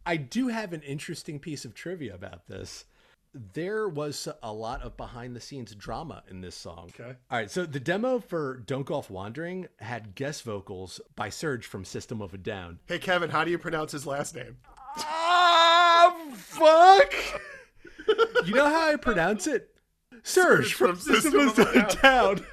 I 0.05 0.17
do 0.17 0.49
have 0.49 0.73
an 0.73 0.81
interesting 0.81 1.39
piece 1.39 1.65
of 1.65 1.73
trivia 1.73 2.13
about 2.13 2.47
this 2.47 2.85
there 3.33 3.87
was 3.87 4.27
a 4.41 4.53
lot 4.53 4.81
of 4.81 4.95
behind 4.95 5.35
the 5.35 5.39
scenes 5.39 5.73
drama 5.75 6.23
in 6.29 6.41
this 6.41 6.55
song. 6.55 6.91
Okay. 6.99 7.15
All 7.31 7.37
right. 7.37 7.49
So 7.49 7.65
the 7.65 7.79
demo 7.79 8.19
for 8.19 8.57
Don't 8.57 8.85
Go 8.85 8.95
Off 8.95 9.09
Wandering 9.09 9.67
had 9.79 10.15
guest 10.15 10.43
vocals 10.43 11.01
by 11.15 11.29
Serj 11.29 11.63
from 11.63 11.83
System 11.85 12.21
of 12.21 12.33
a 12.33 12.37
Down. 12.37 12.79
Hey, 12.85 12.99
Kevin, 12.99 13.29
how 13.29 13.43
do 13.43 13.51
you 13.51 13.57
pronounce 13.57 13.91
his 13.91 14.05
last 14.05 14.35
name? 14.35 14.57
Ah, 14.97 16.15
fuck. 16.35 17.13
you 18.45 18.53
know 18.53 18.69
how 18.69 18.91
I 18.91 18.95
pronounce 18.95 19.47
it? 19.47 19.69
Serj 20.23 20.73
from, 20.73 20.95
from, 20.95 20.99
System, 20.99 21.31
System 21.31 21.47
of 21.47 21.75
a 21.75 21.95
Down. 22.01 22.35
Down. 22.35 22.45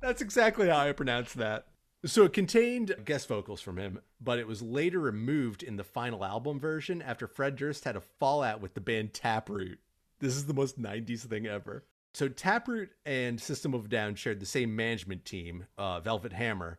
That's 0.00 0.20
exactly 0.20 0.68
how 0.68 0.78
I 0.78 0.92
pronounce 0.92 1.32
that. 1.34 1.66
So 2.06 2.24
it 2.24 2.34
contained 2.34 2.94
guest 3.06 3.28
vocals 3.28 3.62
from 3.62 3.78
him, 3.78 3.98
but 4.20 4.38
it 4.38 4.46
was 4.46 4.60
later 4.60 5.00
removed 5.00 5.62
in 5.62 5.76
the 5.76 5.84
final 5.84 6.22
album 6.22 6.60
version 6.60 7.00
after 7.00 7.26
Fred 7.26 7.56
Durst 7.56 7.84
had 7.84 7.96
a 7.96 8.02
fallout 8.02 8.60
with 8.60 8.74
the 8.74 8.82
band 8.82 9.14
Taproot. 9.14 9.78
This 10.18 10.36
is 10.36 10.44
the 10.44 10.52
most 10.52 10.80
90s 10.80 11.20
thing 11.20 11.46
ever. 11.46 11.86
So 12.12 12.28
Taproot 12.28 12.90
and 13.06 13.40
System 13.40 13.72
of 13.72 13.88
Down 13.88 14.16
shared 14.16 14.38
the 14.38 14.46
same 14.46 14.76
management 14.76 15.24
team, 15.24 15.66
uh, 15.78 16.00
Velvet 16.00 16.34
Hammer, 16.34 16.78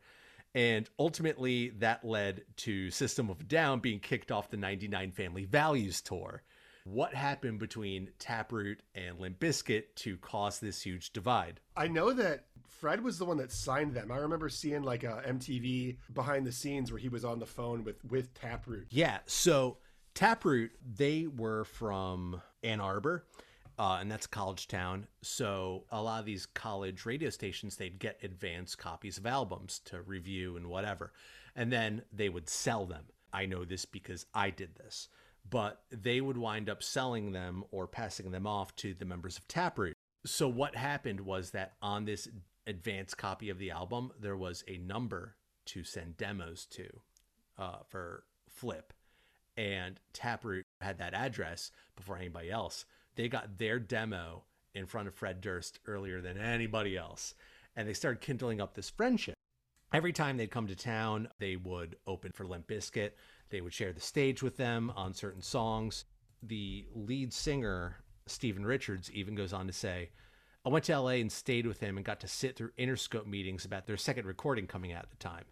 and 0.54 0.88
ultimately 1.00 1.70
that 1.80 2.06
led 2.06 2.44
to 2.58 2.92
System 2.92 3.32
of 3.32 3.48
Down 3.48 3.80
being 3.80 4.00
kicked 4.00 4.32
off 4.32 4.52
the 4.52 4.58
99 4.58 5.12
Family 5.12 5.46
Values 5.46 6.02
tour. 6.02 6.44
What 6.84 7.16
happened 7.16 7.58
between 7.58 8.12
Taproot 8.20 8.84
and 8.94 9.20
Limp 9.20 9.40
Bizkit 9.40 9.96
to 9.96 10.18
cause 10.18 10.60
this 10.60 10.84
huge 10.84 11.14
divide? 11.14 11.60
I 11.76 11.88
know 11.88 12.14
that 12.14 12.46
Fred 12.80 13.04
was 13.04 13.18
the 13.18 13.26
one 13.26 13.38
that 13.38 13.52
signed 13.52 13.94
them. 13.94 14.12
I 14.12 14.18
remember 14.18 14.50
seeing 14.50 14.84
like 14.84 15.04
a 15.04 15.24
MTV 15.28 15.98
behind 16.14 16.46
the 16.46 16.52
scenes 16.52 16.92
where 16.92 17.00
he 17.00 17.10
was 17.10 17.26
on 17.26 17.40
the 17.40 17.46
phone 17.46 17.84
with 17.84 18.04
with 18.06 18.34
Taproot. 18.34 18.88
Yeah, 18.90 19.20
so 19.26 19.78
Taproot 20.14 20.72
they 20.86 21.28
were 21.28 21.64
from 21.66 22.42
Ann 22.64 22.80
Arbor. 22.80 23.26
Uh, 23.78 23.98
and 24.00 24.10
that's 24.10 24.26
a 24.26 24.30
college 24.30 24.68
town. 24.70 25.06
So 25.22 25.84
a 25.92 26.02
lot 26.02 26.20
of 26.20 26.26
these 26.26 26.46
college 26.46 27.06
radio 27.06 27.30
stations, 27.30 27.76
they'd 27.76 28.00
get 28.00 28.18
advance 28.24 28.74
copies 28.74 29.18
of 29.18 29.26
albums 29.26 29.80
to 29.86 30.02
review 30.02 30.56
and 30.56 30.68
whatever, 30.68 31.12
and 31.58 31.74
then 31.74 32.04
they 32.14 32.30
would 32.30 32.48
sell 32.48 32.86
them. 32.86 33.04
I 33.34 33.46
know 33.46 33.66
this 33.66 33.84
because 33.84 34.26
I 34.34 34.50
did 34.50 34.76
this, 34.76 35.10
but 35.50 35.82
they 35.90 36.22
would 36.22 36.38
wind 36.38 36.70
up 36.70 36.84
selling 36.84 37.34
them 37.34 37.66
or 37.72 37.86
passing 37.86 38.32
them 38.32 38.48
off 38.48 38.74
to 38.78 38.94
the 38.94 39.04
members 39.04 39.38
of 39.38 39.46
Taproot. 39.50 39.94
So 40.26 40.48
what 40.48 40.76
happened 40.76 41.20
was 41.20 41.52
that 41.52 41.74
on 41.82 42.06
this 42.06 42.30
advanced 42.68 43.18
copy 43.18 43.50
of 43.50 43.60
the 43.60 43.72
album, 43.72 44.12
there 44.20 44.38
was 44.38 44.64
a 44.68 44.78
number 44.78 45.36
to 45.66 45.84
send 45.84 46.18
demos 46.18 46.66
to 46.68 46.88
uh, 47.58 47.78
for 47.88 48.24
Flip, 48.48 48.94
and 49.58 50.00
Taproot 50.14 50.66
had 50.82 50.98
that 51.00 51.14
address 51.14 51.72
before 51.96 52.18
anybody 52.18 52.52
else. 52.52 52.86
They 53.16 53.28
got 53.28 53.58
their 53.58 53.80
demo 53.80 54.44
in 54.74 54.86
front 54.86 55.08
of 55.08 55.16
Fred 55.16 55.42
Durst 55.42 55.80
earlier 55.88 56.22
than 56.22 56.38
anybody 56.38 56.98
else, 56.98 57.34
and 57.76 57.88
they 57.88 57.94
started 57.94 58.22
kindling 58.22 58.62
up 58.62 58.74
this 58.74 58.90
friendship. 58.90 59.36
Every 59.94 60.12
time 60.12 60.36
they'd 60.36 60.52
come 60.52 60.68
to 60.68 60.76
town, 60.76 61.30
they 61.40 61.56
would 61.56 61.96
open 62.06 62.32
for 62.34 62.46
Limp 62.46 62.68
Bizkit. 62.68 63.12
They 63.50 63.62
would 63.62 63.74
share 63.74 63.94
the 63.94 64.02
stage 64.02 64.44
with 64.44 64.58
them 64.58 64.92
on 64.96 65.14
certain 65.14 65.42
songs. 65.42 66.06
The 66.44 66.86
lead 66.94 67.32
singer, 67.32 67.98
Stephen 68.26 68.66
Richards, 68.66 69.10
even 69.12 69.36
goes 69.36 69.54
on 69.54 69.68
to 69.68 69.74
say, 69.74 70.10
I 70.66 70.70
went 70.70 70.86
to 70.86 71.00
LA 71.00 71.10
and 71.10 71.32
stayed 71.32 71.68
with 71.68 71.80
him 71.80 71.96
and 71.96 72.04
got 72.04 72.20
to 72.22 72.28
sit 72.28 72.56
through 72.56 72.72
Interscope 72.80 73.28
meetings 73.28 73.66
about 73.66 73.86
their 73.86 73.98
second 73.98 74.26
recording 74.26 74.66
coming 74.66 74.92
out 74.92 75.04
at 75.04 75.12
the 75.12 75.18
time. 75.18 75.44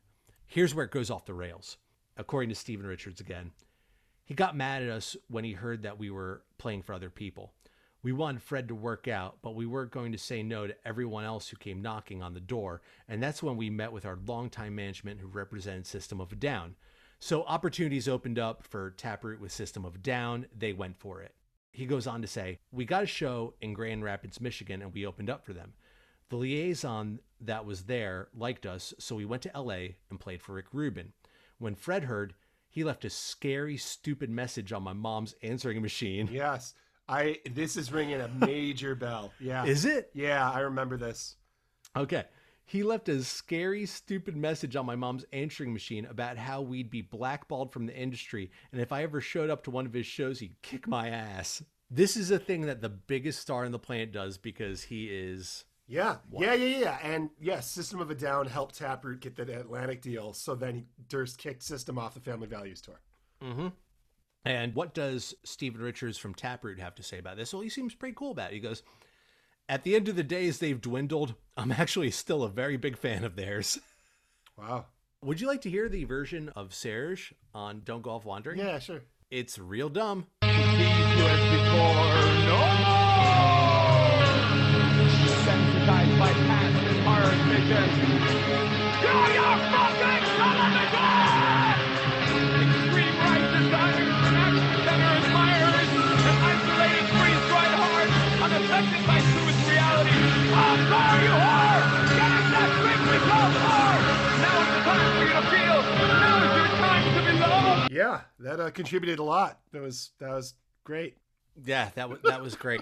Here's 0.48 0.74
where 0.74 0.86
it 0.86 0.92
goes 0.92 1.12
off 1.12 1.28
the 1.28 1.36
rails. 1.36 1.78
According 2.18 2.50
to 2.50 2.56
Stephen 2.56 2.88
Richards 2.88 3.22
again, 3.22 3.52
he 4.26 4.34
got 4.34 4.58
mad 4.58 4.82
at 4.82 4.90
us 4.90 5.16
when 5.28 5.44
he 5.44 5.52
heard 5.54 5.84
that 5.84 6.00
we 6.00 6.10
were 6.10 6.42
playing 6.58 6.82
for 6.82 6.94
other 6.96 7.12
people. 7.12 7.54
We 8.02 8.12
wanted 8.12 8.42
Fred 8.42 8.68
to 8.70 8.76
work 8.76 9.08
out, 9.08 9.38
but 9.44 9.54
we 9.54 9.68
weren't 9.68 9.92
going 9.92 10.14
to 10.14 10.18
say 10.18 10.42
no 10.42 10.66
to 10.66 10.76
everyone 10.84 11.26
else 11.26 11.48
who 11.48 11.58
came 11.58 11.84
knocking 11.84 12.24
on 12.24 12.34
the 12.34 12.40
door, 12.40 12.82
and 13.08 13.22
that's 13.22 13.44
when 13.44 13.56
we 13.56 13.70
met 13.70 13.92
with 13.92 14.08
our 14.08 14.18
longtime 14.26 14.74
management 14.74 15.20
who 15.20 15.28
represented 15.28 15.86
System 15.86 16.22
of 16.22 16.32
a 16.32 16.36
Down. 16.36 16.74
So 17.20 17.44
opportunities 17.44 18.08
opened 18.08 18.40
up 18.40 18.64
for 18.64 18.90
Taproot 18.90 19.40
with 19.40 19.52
System 19.52 19.86
of 19.86 19.94
a 19.96 20.00
Down. 20.00 20.48
They 20.58 20.74
went 20.74 20.98
for 20.98 21.22
it 21.22 21.36
he 21.74 21.86
goes 21.86 22.08
on 22.08 22.22
to 22.22 22.28
say, 22.28 22.60
We 22.72 22.86
got 22.86 23.04
a 23.04 23.08
show 23.08 23.56
in 23.60 23.74
Grand 23.74 24.04
Rapids, 24.04 24.40
Michigan, 24.40 24.82
and 24.82 24.94
we 24.94 25.06
opened 25.06 25.30
up 25.30 25.46
for 25.46 25.54
them. 25.54 25.74
The 26.30 26.38
liaison 26.38 27.20
that 27.42 27.66
was 27.66 27.84
there 27.84 28.30
liked 28.34 28.66
us, 28.66 28.94
so 28.98 29.16
we 29.16 29.26
went 29.26 29.42
to 29.44 29.52
LA 29.60 29.96
and 30.10 30.20
played 30.20 30.42
for 30.42 30.54
Rick 30.54 30.68
Rubin. 30.72 31.12
When 31.58 31.76
Fred 31.76 32.06
heard, 32.06 32.34
he 32.70 32.84
left 32.84 33.06
a 33.06 33.10
scary, 33.10 33.78
stupid 33.78 34.30
message 34.30 34.72
on 34.72 34.84
my 34.84 34.94
mom's 34.94 35.36
answering 35.44 35.82
machine. 35.82 36.28
Yes. 36.32 36.74
I 37.10 37.40
this 37.52 37.76
is 37.76 37.92
ringing 37.92 38.22
a 38.22 38.30
major 38.30 38.96
bell. 38.96 39.34
Yeah. 39.38 39.66
Is 39.66 39.84
it? 39.84 40.10
Yeah, 40.14 40.50
I 40.50 40.62
remember 40.62 40.96
this. 40.96 41.36
Okay. 41.98 42.24
He 42.66 42.82
left 42.82 43.10
a 43.10 43.24
scary, 43.24 43.86
stupid 43.86 44.38
message 44.38 44.76
on 44.76 44.86
my 44.86 44.96
mom's 44.96 45.26
answering 45.34 45.74
machine 45.74 46.06
about 46.06 46.38
how 46.38 46.62
we'd 46.62 46.90
be 46.90 47.02
blackballed 47.02 47.74
from 47.74 47.86
the 47.86 47.96
industry, 47.96 48.52
and 48.72 48.80
if 48.82 48.92
I 48.92 49.04
ever 49.04 49.20
showed 49.20 49.50
up 49.50 49.64
to 49.64 49.72
one 49.72 49.86
of 49.86 49.94
his 49.94 50.06
shows, 50.06 50.40
he'd 50.40 50.62
kick 50.62 50.88
my 50.88 51.10
ass. 51.10 51.62
This 51.92 52.18
is 52.18 52.32
a 52.32 52.40
thing 52.40 52.62
that 52.62 52.82
the 52.82 52.90
biggest 52.90 53.40
star 53.40 53.66
on 53.66 53.72
the 53.72 53.80
planet 53.80 54.12
does 54.12 54.38
because 54.38 54.84
he 54.84 55.06
is. 55.06 55.66
Yeah, 55.86 56.16
yeah, 56.32 56.54
yeah, 56.54 56.78
yeah. 56.78 56.98
And 57.04 57.30
yes, 57.40 57.70
System 57.70 58.00
of 58.00 58.10
a 58.10 58.16
Down 58.16 58.48
helped 58.48 58.78
Taproot 58.78 59.20
get 59.20 59.36
that 59.36 59.50
Atlantic 59.50 60.02
deal, 60.02 60.34
so 60.34 60.56
then 60.56 60.86
Durst 61.10 61.38
kicked 61.38 61.62
System 61.62 62.00
off 62.00 62.14
the 62.14 62.22
Family 62.22 62.48
Values 62.48 62.82
tour. 62.82 63.02
Mm-hmm. 63.44 63.68
And 64.46 64.74
what 64.74 64.94
does 64.94 65.36
Stephen 65.44 65.82
Richards 65.82 66.18
from 66.18 66.34
Taproot 66.34 66.80
have 66.80 66.96
to 66.96 67.04
say 67.04 67.18
about 67.20 67.38
this? 67.38 67.54
Well, 67.54 67.62
he 67.62 67.70
seems 67.70 67.94
pretty 67.94 68.16
cool 68.18 68.32
about 68.32 68.52
it. 68.52 68.56
He 68.56 68.60
goes, 68.60 68.84
at 69.70 69.84
the 69.84 69.96
end 69.96 70.08
of 70.10 70.16
the 70.16 70.24
day, 70.24 70.48
as 70.48 70.60
they've 70.60 70.80
dwindled, 70.80 71.36
I'm 71.58 71.72
actually 71.72 72.12
still 72.12 72.44
a 72.44 72.50
very 72.50 72.78
big 72.78 72.98
fan 72.98 73.24
of 73.24 73.36
theirs. 73.36 73.80
Wow. 74.56 74.86
Would 75.24 75.42
you 75.42 75.48
like 75.48 75.62
to 75.62 75.70
hear 75.72 75.90
the 75.90 76.04
version 76.04 76.50
of 76.50 76.70
Serj 76.70 77.34
on 77.56 77.82
Don't 77.84 78.04
Go 78.04 78.12
Off 78.12 78.24
Wandering? 78.24 78.60
Yeah, 78.60 78.78
sure. 78.78 79.02
It's 79.32 79.58
real 79.58 79.90
dumb. 79.90 80.28
Sensitized 85.44 86.20
by 86.20 86.32
past 86.46 87.00
hard 87.04 87.34
vision. 87.50 87.90
Do 89.02 89.14
your 89.34 89.53
Now 100.54 100.74
is 104.62 104.68
the 104.70 104.82
time 104.84 105.12
for 105.18 105.24
you 105.24 105.34
to 105.34 105.42
feel. 105.50 105.80
Now 106.08 106.38
is 106.44 106.52
your 106.58 106.68
time 106.78 107.04
to 107.06 107.22
believe. 107.24 107.92
Yeah, 107.92 108.22
that 108.40 108.60
uh, 108.60 108.70
contributed 108.72 109.20
a 109.20 109.24
lot. 109.24 109.60
That 109.72 109.82
was 109.82 110.12
that 110.20 110.30
was 110.32 110.54
great. 110.84 111.18
Yeah, 111.66 111.90
that 111.96 112.10
was 112.10 112.20
that 112.24 112.42
was 112.42 112.56
great. 112.56 112.82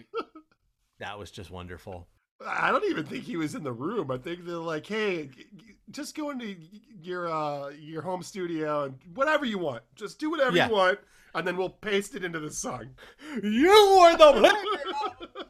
that 1.00 1.18
was 1.20 1.32
just 1.32 1.50
wonderful. 1.52 2.08
I 2.46 2.72
don't 2.72 2.86
even 2.86 3.06
think 3.06 3.24
he 3.24 3.38
was 3.38 3.54
in 3.56 3.64
the 3.64 3.72
room. 3.72 4.10
I 4.12 4.18
think 4.18 4.46
they're 4.46 4.56
like, 4.56 4.86
"Hey, 4.88 5.30
just 5.92 6.16
go 6.16 6.32
into 6.32 6.56
your 7.02 7.32
uh, 7.32 7.70
your 7.70 8.02
home 8.02 8.24
studio 8.24 8.84
and 8.86 8.96
whatever 9.14 9.46
you 9.46 9.60
want. 9.60 9.84
Just 9.96 10.20
do 10.20 10.30
whatever 10.32 10.56
Yeah. 10.58 10.68
you 10.68 10.74
want, 10.74 11.00
and 11.36 11.48
then 11.48 11.56
we'll 11.56 11.70
paste 11.70 12.16
it 12.16 12.24
into 12.26 12.40
the 12.40 12.52
song." 12.52 12.90
You 13.44 13.70
are 13.72 14.18
the 14.18 14.54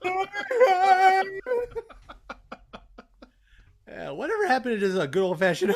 Yeah, 3.92 4.12
whatever 4.12 4.48
happened 4.48 4.80
to 4.80 4.88
just 4.88 4.98
uh, 4.98 5.02
a 5.02 5.08
good 5.08 5.24
old 5.24 5.39
fashioned 5.39 5.74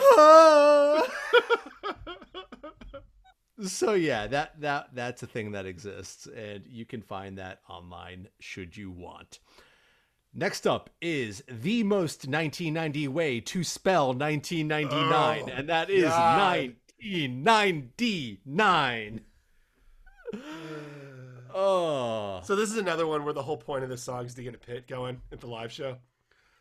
So 3.68 3.93
yeah, 3.93 4.28
that 4.28 4.59
that 4.61 4.89
that's 4.93 5.24
a 5.24 5.28
thing 5.28 5.53
that 5.53 5.66
exists, 5.66 6.28
and 6.28 6.66
you 6.68 6.86
can 6.86 7.01
find 7.01 7.38
that 7.38 7.61
online 7.70 8.28
should 8.39 8.76
you 8.76 8.91
want. 8.91 9.39
Next 10.34 10.68
up 10.68 10.89
is 11.01 11.41
the 11.47 11.84
most 11.84 12.28
1990 12.28 13.07
way 13.07 13.39
to 13.39 13.63
spell 13.63 14.07
1999, 14.07 15.43
Oh, 15.45 15.49
and 15.53 15.70
that 15.70 15.89
is 15.89 16.03
God. 16.03 16.74
1999. 16.99 19.22
oh, 21.53 22.41
So 22.43 22.57
this 22.57 22.70
is 22.72 22.78
another 22.78 23.07
one 23.07 23.24
where 23.24 23.34
the 23.34 23.43
whole 23.43 23.55
point 23.55 23.86
of 23.86 23.89
the 23.89 23.95
song 23.97 24.26
is 24.26 24.34
to 24.34 24.43
get 24.43 24.53
a 24.53 24.57
pit 24.57 24.89
going 24.89 25.22
at 25.32 25.39
the 25.39 25.47
live 25.47 25.72
show. 25.72 25.95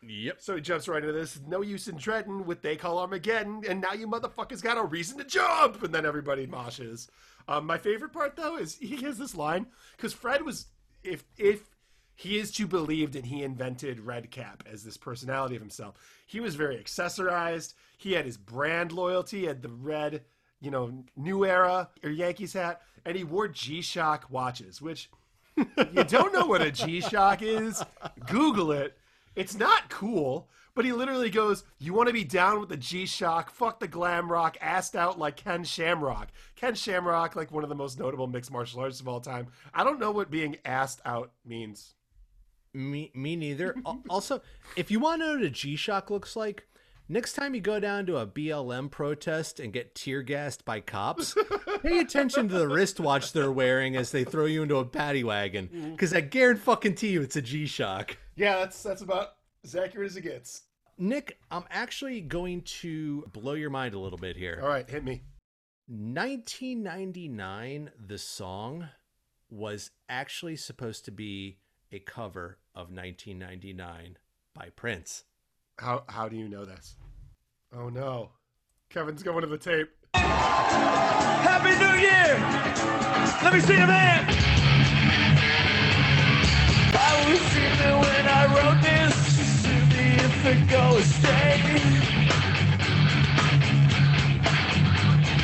Yep. 0.08 0.40
So 0.40 0.54
he 0.56 0.60
jumps 0.60 0.88
right 0.88 1.02
into 1.02 1.12
this. 1.12 1.40
No 1.46 1.62
use 1.62 1.88
in 1.88 1.96
dreading 1.96 2.46
what 2.46 2.62
they 2.62 2.76
call 2.76 2.98
Armageddon, 2.98 3.62
and 3.68 3.80
now 3.80 3.92
you 3.92 4.06
motherfuckers 4.06 4.62
got 4.62 4.78
a 4.78 4.82
reason 4.82 5.18
to 5.18 5.24
jump. 5.24 5.82
And 5.82 5.94
then 5.94 6.06
everybody 6.06 6.46
moshes. 6.46 7.08
Um, 7.48 7.66
my 7.66 7.78
favorite 7.78 8.12
part 8.12 8.36
though 8.36 8.56
is 8.56 8.76
he 8.76 8.96
has 9.02 9.18
this 9.18 9.34
line 9.34 9.66
because 9.96 10.12
Fred 10.12 10.42
was 10.42 10.66
if 11.02 11.24
if 11.36 11.70
he 12.16 12.38
is 12.38 12.52
to 12.52 12.66
believed 12.66 13.16
and 13.16 13.26
he 13.26 13.42
invented 13.42 14.00
Red 14.00 14.30
Cap 14.30 14.62
as 14.70 14.84
this 14.84 14.96
personality 14.96 15.56
of 15.56 15.62
himself. 15.62 15.96
He 16.26 16.40
was 16.40 16.54
very 16.54 16.76
accessorized. 16.76 17.74
He 17.98 18.12
had 18.12 18.24
his 18.24 18.36
brand 18.36 18.92
loyalty. 18.92 19.46
Had 19.46 19.62
the 19.62 19.68
red, 19.68 20.22
you 20.60 20.70
know, 20.70 21.04
New 21.16 21.44
Era 21.44 21.90
or 22.02 22.10
Yankees 22.10 22.52
hat, 22.52 22.82
and 23.04 23.16
he 23.16 23.24
wore 23.24 23.48
G-Shock 23.48 24.26
watches, 24.30 24.80
which 24.80 25.10
you 25.56 26.04
don't 26.04 26.32
know 26.32 26.46
what 26.46 26.62
a 26.62 26.70
G-Shock 26.70 27.42
is, 27.42 27.82
Google 28.26 28.72
it. 28.72 28.96
It's 29.36 29.56
not 29.56 29.90
cool, 29.90 30.48
but 30.74 30.84
he 30.84 30.92
literally 30.92 31.30
goes, 31.30 31.64
"You 31.78 31.92
want 31.92 32.08
to 32.08 32.12
be 32.12 32.24
down 32.24 32.60
with 32.60 32.68
the 32.68 32.76
G-Shock? 32.76 33.50
Fuck 33.50 33.80
the 33.80 33.88
glam 33.88 34.30
rock, 34.30 34.56
assed 34.58 34.94
out 34.94 35.18
like 35.18 35.36
Ken 35.36 35.64
Shamrock. 35.64 36.28
Ken 36.56 36.74
Shamrock, 36.74 37.36
like 37.36 37.50
one 37.50 37.62
of 37.62 37.68
the 37.68 37.74
most 37.74 37.98
notable 37.98 38.26
mixed 38.26 38.50
martial 38.50 38.80
artists 38.80 39.00
of 39.00 39.08
all 39.08 39.20
time. 39.20 39.48
I 39.72 39.84
don't 39.84 40.00
know 40.00 40.10
what 40.10 40.30
being 40.30 40.56
assed 40.64 40.98
out 41.04 41.32
means. 41.44 41.94
Me, 42.72 43.12
me 43.14 43.36
neither. 43.36 43.76
Also, 44.10 44.40
if 44.76 44.90
you 44.90 44.98
want 44.98 45.22
to 45.22 45.26
know 45.26 45.34
what 45.34 45.44
a 45.44 45.50
G 45.50 45.76
Shock 45.76 46.10
looks 46.10 46.34
like, 46.34 46.66
next 47.08 47.34
time 47.34 47.54
you 47.54 47.60
go 47.60 47.78
down 47.78 48.04
to 48.06 48.16
a 48.16 48.26
BLM 48.26 48.90
protest 48.90 49.60
and 49.60 49.72
get 49.72 49.94
tear 49.94 50.22
gassed 50.22 50.64
by 50.64 50.80
cops, 50.80 51.36
pay 51.82 52.00
attention 52.00 52.48
to 52.48 52.58
the 52.58 52.66
wristwatch 52.66 53.32
they're 53.32 53.52
wearing 53.52 53.96
as 53.96 54.10
they 54.10 54.24
throw 54.24 54.46
you 54.46 54.64
into 54.64 54.76
a 54.76 54.84
paddy 54.84 55.22
wagon. 55.22 55.68
Mm. 55.72 55.92
Because 55.92 56.12
I 56.12 56.20
guarantee 56.20 56.62
fucking 56.62 56.94
to 56.96 57.06
you 57.06 57.22
it's 57.22 57.36
a 57.36 57.42
G 57.42 57.66
Shock. 57.66 58.16
Yeah, 58.36 58.56
that's 58.56 58.82
that's 58.82 59.02
about 59.02 59.34
as 59.64 59.76
accurate 59.76 60.10
as 60.10 60.16
it 60.16 60.22
gets. 60.22 60.62
Nick, 60.98 61.38
I'm 61.50 61.64
actually 61.70 62.20
going 62.20 62.62
to 62.62 63.24
blow 63.32 63.54
your 63.54 63.70
mind 63.70 63.94
a 63.94 63.98
little 63.98 64.18
bit 64.18 64.36
here. 64.36 64.60
All 64.62 64.68
right, 64.68 64.88
hit 64.88 65.02
me. 65.04 65.22
1999, 65.86 67.90
the 68.06 68.18
song 68.18 68.88
was 69.50 69.90
actually 70.08 70.56
supposed 70.56 71.04
to 71.04 71.10
be 71.10 71.58
a 71.92 71.98
cover 71.98 72.58
of 72.74 72.90
1999 72.90 74.16
by 74.54 74.70
Prince. 74.76 75.24
How 75.78 76.04
how 76.08 76.28
do 76.28 76.36
you 76.36 76.48
know 76.48 76.64
this? 76.64 76.96
Oh 77.76 77.88
no, 77.88 78.30
Kevin's 78.88 79.22
going 79.22 79.42
to 79.42 79.46
the 79.46 79.58
tape. 79.58 79.90
Happy 80.14 81.70
New 81.70 82.00
Year! 82.00 82.38
Let 83.42 83.52
me 83.52 83.60
see 83.60 83.74
the 83.74 83.86
man! 83.86 85.63
Dreaming 87.64 87.98
when 87.98 88.28
I 88.28 88.44
wrote 88.54 88.82
this, 88.82 89.62
to 89.62 89.68
me 89.68 90.16
if 90.16 90.44
it 90.44 90.68
goes 90.68 91.04
straight. 91.16 91.64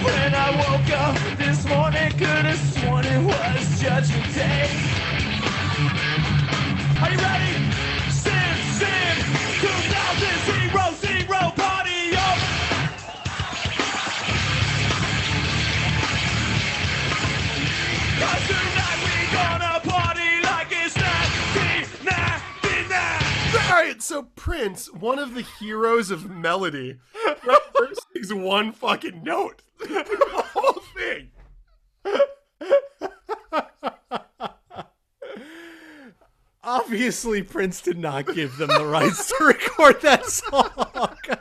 When 0.04 0.34
I 0.34 0.50
woke 0.60 0.90
up 0.98 1.16
this 1.38 1.64
morning, 1.66 2.10
could 2.12 2.44
have 2.44 2.58
sworn 2.58 3.06
it 3.06 3.24
was 3.24 3.80
Judgment 3.80 4.34
Day. 4.34 4.68
Are 7.00 7.10
you 7.10 7.18
ready? 7.18 7.69
1999. 24.10 24.20
So 24.20 24.22
Prince, 24.34 24.92
one 24.92 25.18
of 25.18 25.34
the 25.34 25.42
heroes 25.42 26.10
of 26.10 26.30
melody, 26.30 26.98
first 27.76 28.06
sings 28.12 28.32
one 28.34 28.72
fucking 28.72 29.22
note. 29.22 29.62
the 29.78 30.44
whole 30.52 30.82
thing. 30.96 31.30
Obviously, 36.62 37.42
Prince 37.42 37.80
did 37.80 37.98
not 37.98 38.32
give 38.34 38.56
them 38.58 38.68
the 38.68 38.84
rights 38.84 39.28
to 39.28 39.44
record 39.44 40.00
that 40.02 40.26
song. 40.26 40.70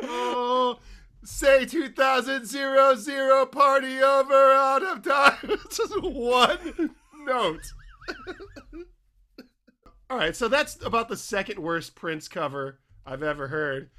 Oh, 0.00 0.78
say 1.24 1.64
2000 1.64 2.46
zero 2.46 2.94
zero 2.94 3.46
party 3.46 4.00
over 4.00 4.52
out 4.52 4.82
of 4.82 5.02
time. 5.02 5.38
It's 5.44 5.76
Just 5.76 6.02
one 6.02 6.94
note. 7.24 7.72
All 10.10 10.16
right, 10.16 10.34
so 10.34 10.48
that's 10.48 10.82
about 10.84 11.08
the 11.08 11.16
second 11.16 11.58
worst 11.58 11.94
Prince 11.94 12.28
cover 12.28 12.80
I've 13.04 13.22
ever 13.22 13.48
heard. 13.48 13.90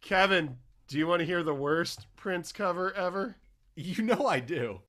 Kevin, 0.00 0.56
do 0.88 0.98
you 0.98 1.06
want 1.06 1.20
to 1.20 1.26
hear 1.26 1.42
the 1.42 1.54
worst 1.54 2.06
Prince 2.16 2.52
cover 2.52 2.92
ever? 2.94 3.36
You 3.74 4.02
know 4.02 4.26
I 4.26 4.40
do. 4.40 4.80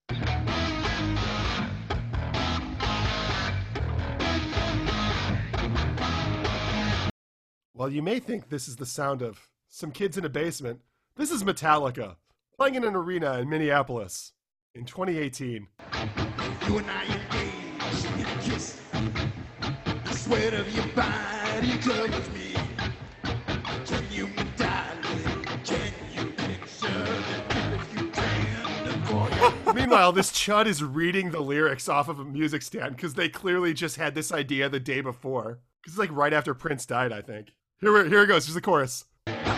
Well, 7.74 7.90
you 7.90 8.04
may 8.04 8.20
think 8.20 8.50
this 8.50 8.68
is 8.68 8.76
the 8.76 8.86
sound 8.86 9.24
of 9.24 9.48
some 9.68 9.92
kids 9.92 10.18
in 10.18 10.26
a 10.26 10.30
basement. 10.30 10.82
This 11.16 11.32
is 11.32 11.44
Metallica 11.44 12.18
playing 12.56 12.76
in 12.76 12.84
an 12.84 12.96
arena 12.96 13.40
in 13.40 13.50
Minneapolis 13.50 14.34
in 14.76 14.86
2018. 14.86 15.68
Sweat 20.32 20.54
of 20.54 20.74
your 20.74 20.88
body 20.96 21.78
covers 21.80 22.30
me. 22.32 22.56
Can 23.86 24.04
you, 24.10 24.30
darling, 24.56 25.44
can 25.66 25.94
you 26.14 26.26
picture 26.32 27.06
if 27.76 28.00
you 28.00 28.08
can? 28.12 29.76
Meanwhile, 29.76 30.14
this 30.14 30.32
chud 30.32 30.68
is 30.68 30.82
reading 30.82 31.32
the 31.32 31.42
lyrics 31.42 31.90
off 31.90 32.08
of 32.08 32.20
a 32.20 32.24
music 32.24 32.62
stand 32.62 32.96
because 32.96 33.16
they 33.16 33.28
clearly 33.28 33.74
just 33.74 33.98
had 33.98 34.16
this 34.16 34.32
idea 34.32 34.70
the 34.70 34.80
day 34.80 35.02
before. 35.02 35.60
Because 35.82 35.96
it's 35.96 36.00
like 36.00 36.12
right 36.14 36.32
after 36.32 36.54
Prince 36.54 36.86
died, 36.86 37.12
I 37.12 37.22
think. 37.22 37.50
Here, 37.82 38.06
here 38.08 38.24
it 38.24 38.28
goes. 38.28 38.46
Here's 38.46 38.56
the 38.56 38.62
chorus. 38.62 39.04
How 39.28 39.56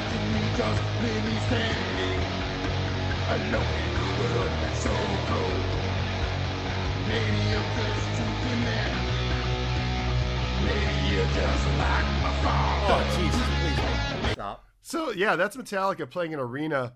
Oh, 11.35 13.17
Jesus, 13.17 14.21
please 14.21 14.31
stop. 14.33 14.65
So 14.81 15.11
yeah, 15.11 15.35
that's 15.35 15.55
Metallica 15.57 16.09
playing 16.09 16.33
an 16.33 16.39
arena 16.39 16.93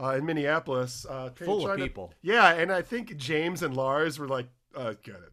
uh, 0.00 0.10
in 0.16 0.24
Minneapolis, 0.24 1.04
uh, 1.08 1.30
Full 1.36 1.58
of 1.58 1.64
trying 1.64 1.78
to- 1.78 1.84
people. 1.84 2.14
yeah, 2.22 2.52
and 2.54 2.70
I 2.72 2.82
think 2.82 3.16
James 3.16 3.62
and 3.62 3.76
Lars 3.76 4.18
were 4.18 4.28
like, 4.28 4.46
uh, 4.74 4.94
"Get 5.02 5.16
it, 5.16 5.32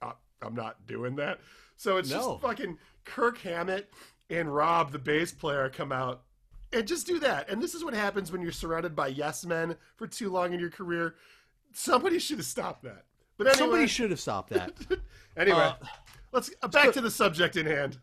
I, 0.00 0.12
I'm 0.42 0.54
not 0.54 0.86
doing 0.86 1.16
that." 1.16 1.40
So 1.76 1.96
it's 1.96 2.10
No. 2.10 2.16
just 2.16 2.42
fucking 2.42 2.78
Kirk 3.04 3.38
Hammett 3.38 3.92
and 4.30 4.54
Rob, 4.54 4.92
the 4.92 4.98
bass 4.98 5.32
player, 5.32 5.68
come 5.68 5.90
out 5.92 6.22
and 6.72 6.86
just 6.86 7.06
do 7.06 7.18
that. 7.20 7.50
And 7.50 7.60
this 7.62 7.74
is 7.74 7.84
what 7.84 7.94
happens 7.94 8.30
when 8.32 8.40
you're 8.40 8.52
surrounded 8.52 8.94
by 8.96 9.08
yes 9.08 9.44
men 9.44 9.76
for 9.96 10.06
too 10.06 10.30
long 10.30 10.52
in 10.54 10.60
your 10.60 10.70
career. 10.70 11.16
Somebody 11.72 12.18
should 12.20 12.38
have 12.38 12.46
stopped 12.46 12.84
that. 12.84 13.04
But 13.36 13.48
anyway, 13.48 13.58
Somebody 13.58 13.86
should 13.88 14.10
have 14.10 14.20
stopped 14.20 14.50
that. 14.50 14.72
anyway, 15.36 15.58
Uh, 15.58 15.74
let's 16.34 16.50
uh, 16.62 16.68
back 16.68 16.92
to 16.92 17.00
the 17.00 17.10
subject 17.10 17.56
in 17.56 17.64
hand. 17.66 17.96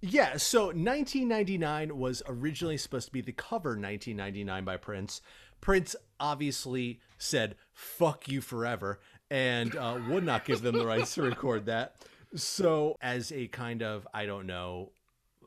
Yeah, 0.00 0.36
so 0.36 0.66
1999 0.66 1.98
was 1.98 2.22
originally 2.28 2.76
supposed 2.76 3.06
to 3.06 3.12
be 3.12 3.20
the 3.20 3.32
cover 3.32 3.70
1999 3.70 4.64
by 4.64 4.76
Prince. 4.76 5.22
Prince 5.60 5.96
obviously 6.20 7.00
said 7.16 7.56
"fuck 7.72 8.28
you 8.28 8.40
forever" 8.40 9.00
and 9.30 9.74
uh, 9.76 9.98
would 10.08 10.24
not 10.24 10.44
give 10.44 10.62
them 10.62 10.76
the 10.76 10.86
rights 10.86 11.14
to 11.14 11.22
record 11.22 11.66
that. 11.66 11.96
So, 12.34 12.96
as 13.00 13.32
a 13.32 13.48
kind 13.48 13.82
of 13.82 14.06
I 14.12 14.26
don't 14.26 14.46
know, 14.46 14.92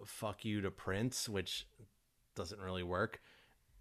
fuck 0.05 0.43
you 0.43 0.61
to 0.61 0.71
Prince, 0.71 1.29
which 1.29 1.67
doesn't 2.35 2.59
really 2.59 2.83
work, 2.83 3.21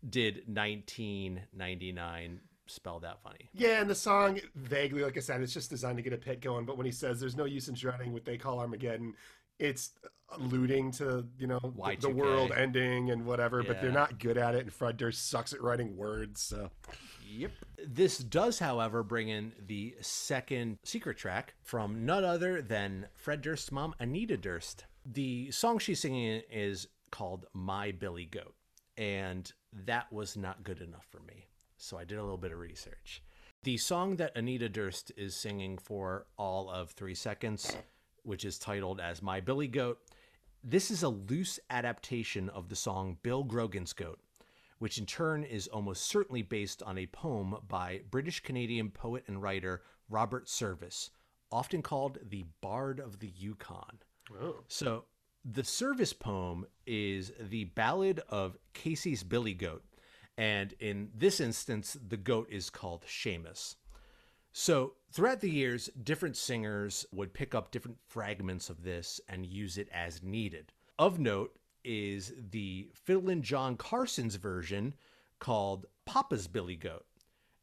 did 0.08 0.42
1999 0.46 2.40
spell 2.70 3.00
that 3.00 3.22
funny? 3.22 3.50
Yeah, 3.52 3.80
and 3.80 3.90
the 3.90 3.94
song 3.94 4.40
vaguely, 4.54 5.02
like 5.02 5.16
I 5.16 5.20
said, 5.20 5.40
it's 5.40 5.54
just 5.54 5.70
designed 5.70 5.96
to 5.98 6.02
get 6.02 6.12
a 6.12 6.18
pit 6.18 6.40
going. 6.40 6.64
But 6.64 6.76
when 6.76 6.86
he 6.86 6.92
says 6.92 7.20
there's 7.20 7.36
no 7.36 7.44
use 7.44 7.68
in 7.68 7.74
dreading 7.74 8.12
what 8.12 8.24
they 8.24 8.38
call 8.38 8.58
Armageddon, 8.58 9.14
it's 9.58 9.90
alluding 10.32 10.92
to 10.92 11.26
you 11.38 11.46
know 11.46 11.58
the, 11.62 11.68
the 11.68 12.08
Y2K. 12.08 12.14
world 12.14 12.52
ending 12.52 13.10
and 13.10 13.26
whatever. 13.26 13.62
But 13.62 13.80
they're 13.80 13.92
not 13.92 14.18
good 14.18 14.38
at 14.38 14.54
it, 14.54 14.62
and 14.62 14.72
Fred 14.72 14.96
Durst 14.96 15.28
sucks 15.28 15.52
at 15.52 15.60
writing 15.60 15.96
words. 15.96 16.40
So 16.40 16.70
Yep. 17.30 17.52
This 17.86 18.18
does, 18.18 18.58
however, 18.58 19.02
bring 19.02 19.28
in 19.28 19.52
the 19.66 19.94
second 20.00 20.78
secret 20.84 21.16
track 21.16 21.54
from 21.62 22.04
none 22.04 22.24
other 22.24 22.60
than 22.60 23.06
Fred 23.14 23.40
Durst's 23.42 23.70
mom, 23.70 23.94
Anita 24.00 24.36
Durst. 24.36 24.84
The 25.06 25.50
song 25.50 25.78
she's 25.78 26.00
singing 26.00 26.42
is 26.50 26.88
called 27.10 27.46
My 27.52 27.92
Billy 27.92 28.26
Goat, 28.26 28.54
and 28.96 29.50
that 29.72 30.12
was 30.12 30.36
not 30.36 30.64
good 30.64 30.80
enough 30.80 31.06
for 31.10 31.20
me. 31.20 31.46
So 31.82 31.98
I 31.98 32.04
did 32.04 32.18
a 32.18 32.22
little 32.22 32.38
bit 32.38 32.52
of 32.52 32.58
research. 32.58 33.22
The 33.62 33.76
song 33.76 34.16
that 34.16 34.36
Anita 34.36 34.68
Durst 34.68 35.12
is 35.16 35.34
singing 35.34 35.78
for 35.78 36.26
all 36.38 36.70
of 36.70 36.90
three 36.90 37.14
seconds, 37.14 37.76
which 38.22 38.44
is 38.44 38.58
titled 38.58 39.00
as 39.00 39.22
My 39.22 39.40
Billy 39.40 39.68
Goat, 39.68 39.98
this 40.62 40.90
is 40.90 41.02
a 41.02 41.08
loose 41.08 41.58
adaptation 41.70 42.48
of 42.50 42.68
the 42.68 42.76
song 42.76 43.16
Bill 43.22 43.44
Grogan's 43.44 43.92
Goat 43.92 44.20
which 44.80 44.96
in 44.98 45.04
turn 45.06 45.44
is 45.44 45.68
almost 45.68 46.06
certainly 46.06 46.42
based 46.42 46.82
on 46.82 46.96
a 46.98 47.06
poem 47.06 47.54
by 47.68 48.00
British 48.10 48.40
Canadian 48.40 48.90
poet 48.90 49.22
and 49.26 49.40
writer 49.42 49.82
Robert 50.08 50.48
Service, 50.48 51.10
often 51.52 51.82
called 51.82 52.18
the 52.26 52.46
Bard 52.62 52.98
of 52.98 53.20
the 53.20 53.30
Yukon. 53.36 53.98
Oh. 54.40 54.56
So, 54.68 55.04
the 55.44 55.64
Service 55.64 56.14
poem 56.14 56.66
is 56.86 57.30
the 57.38 57.64
ballad 57.64 58.20
of 58.30 58.56
Casey's 58.72 59.22
Billy 59.22 59.52
Goat, 59.52 59.84
and 60.40 60.72
in 60.80 61.10
this 61.14 61.38
instance, 61.38 61.98
the 62.08 62.16
goat 62.16 62.48
is 62.50 62.70
called 62.70 63.04
Seamus. 63.06 63.76
So, 64.52 64.94
throughout 65.12 65.40
the 65.40 65.50
years, 65.50 65.90
different 66.02 66.34
singers 66.34 67.04
would 67.12 67.34
pick 67.34 67.54
up 67.54 67.70
different 67.70 67.98
fragments 68.08 68.70
of 68.70 68.82
this 68.82 69.20
and 69.28 69.44
use 69.44 69.76
it 69.76 69.90
as 69.92 70.22
needed. 70.22 70.72
Of 70.98 71.18
note 71.18 71.54
is 71.84 72.32
the 72.50 72.88
Fiddlin' 72.94 73.42
John 73.42 73.76
Carson's 73.76 74.36
version 74.36 74.94
called 75.40 75.84
Papa's 76.06 76.48
Billy 76.48 76.76
Goat. 76.76 77.04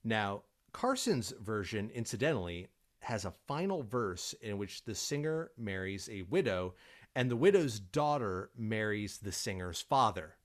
Now, 0.04 0.44
Carson's 0.72 1.34
version, 1.42 1.90
incidentally, 1.90 2.68
has 3.00 3.26
a 3.26 3.34
final 3.48 3.82
verse 3.82 4.36
in 4.40 4.60
which 4.60 4.84
the 4.84 4.94
singer 4.94 5.50
marries 5.58 6.10
a 6.12 6.22
widow 6.22 6.76
and 7.16 7.32
the 7.32 7.36
widow's 7.36 7.80
daughter 7.80 8.52
marries 8.56 9.18
the 9.18 9.32
singer's 9.32 9.82
father 9.82 10.36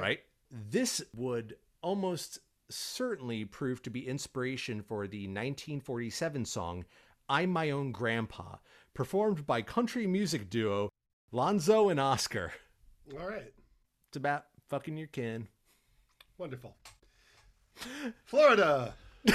right? 0.00 0.20
This 0.50 1.02
would 1.14 1.56
almost 1.82 2.38
certainly 2.70 3.44
prove 3.44 3.82
to 3.82 3.90
be 3.90 4.06
inspiration 4.08 4.82
for 4.82 5.06
the 5.06 5.22
1947 5.26 6.44
song 6.44 6.84
I'm 7.28 7.50
My 7.50 7.70
Own 7.70 7.90
Grandpa, 7.92 8.56
performed 8.94 9.46
by 9.46 9.62
country 9.62 10.06
music 10.06 10.50
duo 10.50 10.90
Lonzo 11.32 11.88
and 11.88 11.98
Oscar. 11.98 12.52
all 13.18 13.26
right, 13.26 13.52
It's 14.08 14.16
about 14.16 14.44
fucking 14.68 14.96
your 14.96 15.08
kin. 15.08 15.48
wonderful. 16.38 16.76
Florida. 18.24 18.94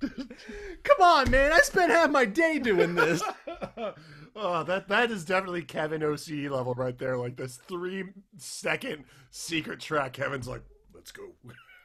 Come 0.00 1.00
on, 1.00 1.30
man. 1.30 1.52
I 1.52 1.58
spent 1.60 1.90
half 1.90 2.10
my 2.10 2.24
day 2.26 2.58
doing 2.58 2.94
this. 2.94 3.22
oh, 4.36 4.62
that 4.64 4.88
that 4.88 5.10
is 5.10 5.24
definitely 5.24 5.62
Kevin 5.62 6.02
OCE 6.02 6.50
level 6.50 6.74
right 6.74 6.96
there. 6.98 7.16
Like 7.16 7.36
this 7.36 7.56
three 7.56 8.04
second 8.36 9.04
secret 9.30 9.80
track. 9.80 10.14
Kevin's 10.14 10.48
like, 10.48 10.62
let's 10.94 11.12
go. 11.12 11.32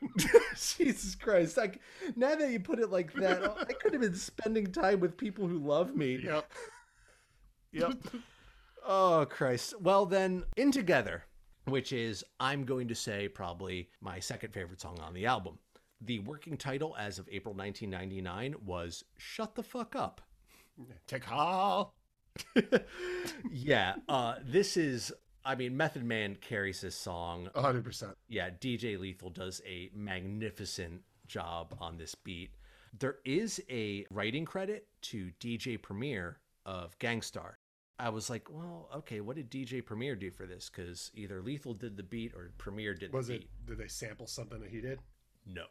Jesus 0.55 1.15
Christ. 1.15 1.57
Like 1.57 1.79
now 2.15 2.35
that 2.35 2.51
you 2.51 2.59
put 2.59 2.79
it 2.79 2.89
like 2.89 3.13
that, 3.13 3.43
I 3.43 3.73
could 3.73 3.93
have 3.93 4.01
been 4.01 4.15
spending 4.15 4.71
time 4.71 4.99
with 4.99 5.17
people 5.17 5.47
who 5.47 5.59
love 5.59 5.95
me. 5.95 6.19
Yep. 6.23 6.51
Yep. 7.71 7.93
Oh, 8.91 9.27
Christ. 9.29 9.79
Well, 9.81 10.05
then, 10.05 10.45
In 10.57 10.71
Together, 10.71 11.25
which 11.65 11.93
is, 11.93 12.23
I'm 12.39 12.63
going 12.63 12.87
to 12.87 12.95
say, 12.95 13.27
probably 13.27 13.89
my 14.01 14.19
second 14.19 14.51
favorite 14.51 14.81
song 14.81 14.97
on 14.99 15.13
the 15.13 15.25
album. 15.25 15.59
The 16.01 16.19
working 16.19 16.57
title 16.57 16.95
as 16.97 17.19
of 17.19 17.27
April 17.31 17.53
1999 17.53 18.55
was 18.65 19.03
Shut 19.17 19.53
the 19.53 19.61
Fuck 19.61 19.95
Up. 19.95 20.21
Take 21.07 21.23
call. 21.23 21.93
Yeah, 23.51 23.95
uh, 24.07 24.35
this 24.43 24.77
is, 24.77 25.11
I 25.45 25.55
mean, 25.55 25.75
Method 25.77 26.03
Man 26.03 26.35
carries 26.35 26.81
this 26.81 26.95
song. 26.95 27.49
100%. 27.55 28.13
Yeah, 28.27 28.49
DJ 28.49 28.99
Lethal 28.99 29.29
does 29.29 29.61
a 29.65 29.89
magnificent 29.95 31.01
job 31.27 31.75
on 31.79 31.97
this 31.97 32.15
beat. 32.15 32.51
There 32.97 33.17
is 33.23 33.61
a 33.69 34.05
writing 34.11 34.45
credit 34.45 34.87
to 35.03 35.31
DJ 35.39 35.81
Premier 35.81 36.39
of 36.65 36.97
Gang 36.99 37.21
Starr. 37.21 37.57
I 37.97 38.09
was 38.09 38.29
like, 38.29 38.47
well, 38.49 38.89
okay, 38.95 39.19
what 39.21 39.35
did 39.35 39.51
DJ 39.51 39.85
Premier 39.85 40.15
do 40.15 40.31
for 40.31 40.45
this? 40.45 40.69
Because 40.73 41.11
either 41.13 41.41
Lethal 41.41 41.73
did 41.73 41.97
the 41.97 42.03
beat 42.03 42.33
or 42.33 42.51
Premier 42.57 42.93
did 42.93 43.13
Was 43.13 43.29
it? 43.29 43.41
beat. 43.41 43.49
Did 43.65 43.77
they 43.77 43.87
sample 43.87 44.25
something 44.27 44.59
that 44.61 44.69
he 44.69 44.81
did? 44.81 44.99
No. 45.45 45.65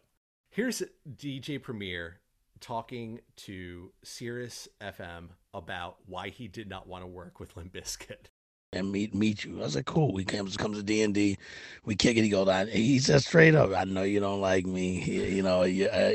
Here's 0.50 0.82
DJ 1.16 1.60
Premier 1.62 2.20
talking 2.60 3.20
to 3.36 3.92
Sirius 4.04 4.68
FM 4.80 5.28
about 5.58 5.96
why 6.06 6.30
he 6.30 6.48
did 6.48 6.68
not 6.68 6.86
want 6.88 7.02
to 7.02 7.06
work 7.08 7.40
with 7.40 7.56
Limp 7.56 7.72
Bizkit. 7.72 8.28
and 8.72 8.92
meet 8.92 9.14
meet 9.14 9.44
you. 9.44 9.62
I 9.64 9.68
said, 9.68 9.86
cool. 9.86 10.12
We 10.12 10.24
comes 10.24 10.56
comes 10.56 10.76
to 10.78 10.82
D 10.82 11.02
and 11.02 11.14
D, 11.14 11.38
we 11.84 11.96
kick 11.96 12.16
it. 12.16 12.22
He 12.22 12.28
goes, 12.28 12.68
he 12.70 12.98
said 12.98 13.22
straight 13.22 13.54
up, 13.54 13.70
I 13.74 13.84
know 13.84 14.02
you 14.02 14.20
don't 14.20 14.40
like 14.40 14.66
me. 14.66 15.02
You 15.04 15.42
know, 15.42 15.62
you, 15.64 15.88
uh, 15.88 16.08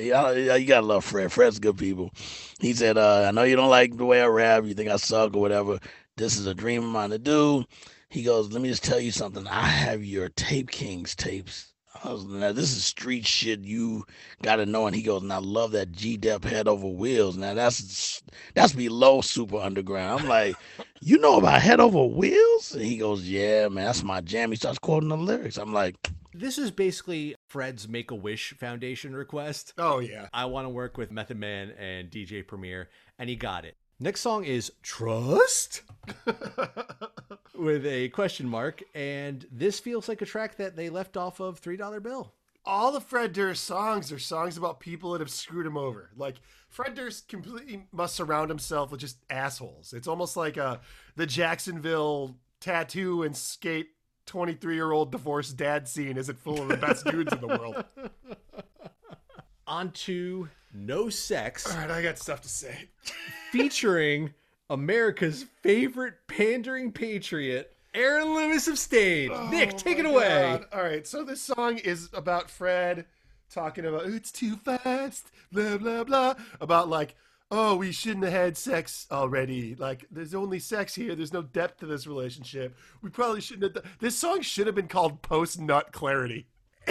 you 0.56 0.66
gotta 0.68 0.86
love 0.86 1.04
Fred. 1.06 1.32
Fred's 1.32 1.60
good 1.60 1.78
people. 1.78 2.12
He 2.60 2.74
said, 2.74 2.98
uh, 2.98 3.26
I 3.28 3.32
know 3.32 3.44
you 3.44 3.56
don't 3.56 3.70
like 3.70 3.98
the 3.98 4.06
way 4.06 4.22
I 4.22 4.28
rap. 4.28 4.66
You 4.66 4.74
think 4.74 4.90
I 4.90 4.98
suck 4.98 5.36
or 5.36 5.42
whatever. 5.42 5.80
This 6.18 6.38
is 6.38 6.46
a 6.48 6.54
dream 6.54 6.84
of 6.84 6.90
mine 6.90 7.10
to 7.12 7.20
do. 7.20 7.66
He 8.10 8.24
goes, 8.24 8.52
let 8.52 8.62
me 8.62 8.70
just 8.70 8.84
tell 8.84 9.00
you 9.00 9.12
something. 9.12 9.48
I 9.48 9.66
have 9.66 10.04
your 10.06 10.30
Tape 10.30 10.70
Kings 10.70 11.16
tapes. 11.16 11.73
I 12.04 12.12
was, 12.12 12.26
now 12.26 12.52
this 12.52 12.76
is 12.76 12.84
street 12.84 13.26
shit 13.26 13.62
you 13.62 14.06
gotta 14.42 14.66
know. 14.66 14.88
And 14.88 14.96
he 14.96 15.02
goes, 15.02 15.22
and 15.22 15.32
I 15.32 15.38
love 15.38 15.72
that 15.72 15.92
G 15.92 16.18
Dep 16.18 16.44
head 16.44 16.68
over 16.68 16.88
wheels. 16.88 17.38
Now 17.38 17.54
that's 17.54 18.22
that's 18.54 18.74
below 18.74 19.22
super 19.22 19.58
underground. 19.58 20.22
I'm 20.22 20.28
like, 20.28 20.56
you 21.02 21.18
know 21.18 21.38
about 21.38 21.62
head 21.62 21.80
over 21.80 22.04
wheels? 22.04 22.74
And 22.74 22.84
he 22.84 22.98
goes, 22.98 23.28
yeah, 23.28 23.68
man, 23.70 23.86
that's 23.86 24.04
my 24.04 24.22
jam. 24.22 24.52
He 24.52 24.58
starts 24.58 24.80
quoting 24.80 25.10
the 25.10 25.18
lyrics. 25.18 25.58
I'm 25.58 25.74
like, 25.74 25.96
This 26.34 26.58
is 26.58 26.72
basically 26.72 27.36
Fred's 27.50 27.88
Make 27.88 28.12
a 28.12 28.16
Wish 28.16 28.54
Foundation 28.58 29.16
request. 29.16 29.74
Oh, 29.78 30.00
yeah. 30.00 30.28
I 30.34 30.46
want 30.46 30.66
to 30.66 30.70
work 30.70 30.98
with 30.98 31.12
Method 31.12 31.38
Man 31.38 31.72
and 31.72 32.10
DJ 32.10 32.46
Premier, 32.46 32.90
and 33.18 33.30
he 33.30 33.36
got 33.36 33.66
it. 33.66 33.78
Next 34.04 34.20
song 34.20 34.44
is 34.44 34.70
Trust 34.82 35.84
with 37.56 37.86
a 37.86 38.10
question 38.10 38.50
mark, 38.50 38.84
and 38.94 39.46
this 39.50 39.80
feels 39.80 40.10
like 40.10 40.22
a 40.22 40.26
track 40.26 40.58
that 40.58 40.76
they 40.76 40.90
left 40.90 41.16
off 41.16 41.40
of 41.40 41.62
$3 41.62 42.04
Bill. 42.04 42.34
All 42.66 42.92
the 42.92 43.00
Fred 43.00 43.32
Durst 43.32 43.64
songs 43.64 44.12
are 44.12 44.20
songs 44.20 44.58
about 44.58 44.82
people 44.82 45.14
that 45.14 45.22
have 45.22 45.30
screwed 45.30 45.66
him 45.66 45.78
over. 45.78 46.10
Like 46.18 46.36
Fred 46.68 46.96
Durst 46.96 47.30
completely 47.30 47.88
must 47.94 48.16
surround 48.16 48.50
himself 48.50 48.92
with 48.92 49.00
just 49.00 49.20
assholes. 49.30 49.94
It's 49.94 50.10
almost 50.10 50.36
like 50.36 50.58
uh, 50.58 50.80
the 51.16 51.26
Jacksonville 51.26 52.36
tattoo 52.60 53.24
and 53.24 53.38
skate 53.38 53.92
23 54.26 54.76
year 54.76 54.92
old 54.92 55.14
divorced 55.14 55.56
dad 55.56 55.88
scene 55.88 56.18
isn't 56.18 56.40
full 56.40 56.62
of 56.62 56.68
the 56.68 56.76
best 56.76 57.06
dudes 57.06 57.32
in 57.32 57.40
the 57.40 57.48
world. 57.48 57.86
On 59.66 59.92
to 59.92 60.50
No 60.74 61.10
Sex. 61.10 61.72
All 61.72 61.78
right, 61.78 61.90
I 61.92 62.02
got 62.02 62.18
stuff 62.18 62.42
to 62.42 62.50
say. 62.50 62.90
featuring 63.52 64.34
America's 64.70 65.46
favorite 65.62 66.16
pandering 66.28 66.92
patriot, 66.92 67.76
Aaron 67.94 68.34
Lewis 68.34 68.68
of 68.68 68.80
Staind. 68.80 69.32
Oh 69.34 69.50
Nick, 69.50 69.78
take 69.78 70.00
it 70.00 70.06
Oh 70.06 70.12
away. 70.16 70.58
God. 70.60 70.66
All 70.74 70.82
right, 70.84 71.06
so 71.06 71.24
this 71.24 71.42
song 71.42 71.78
is 71.78 72.10
about 72.14 72.50
Fred 72.50 73.06
talking 73.52 73.86
about 73.86 74.08
it's 74.08 74.32
too 74.32 74.56
fast, 74.56 75.28
blah 75.52 75.78
blah 75.78 76.04
blah, 76.04 76.34
about 76.60 76.90
like, 76.90 77.16
oh, 77.52 77.76
we 77.76 77.92
shouldn't 77.92 78.24
have 78.24 78.34
had 78.34 78.58
sex 78.58 79.06
already. 79.12 79.76
Like, 79.76 80.06
there's 80.10 80.34
only 80.34 80.58
sex 80.58 80.96
here. 80.96 81.14
There's 81.16 81.34
no 81.34 81.44
depth 81.44 81.82
to 81.82 81.86
this 81.86 82.08
relationship. 82.08 82.76
We 83.04 83.12
probably 83.12 83.42
shouldn't 83.42 83.76
have. 83.76 83.84
Done. 83.84 83.92
This 84.00 84.18
song 84.18 84.42
should 84.42 84.66
have 84.66 84.76
been 84.76 84.88
called 84.88 85.22
Post 85.22 85.60
Nut 85.62 85.92
Clarity. 85.92 86.48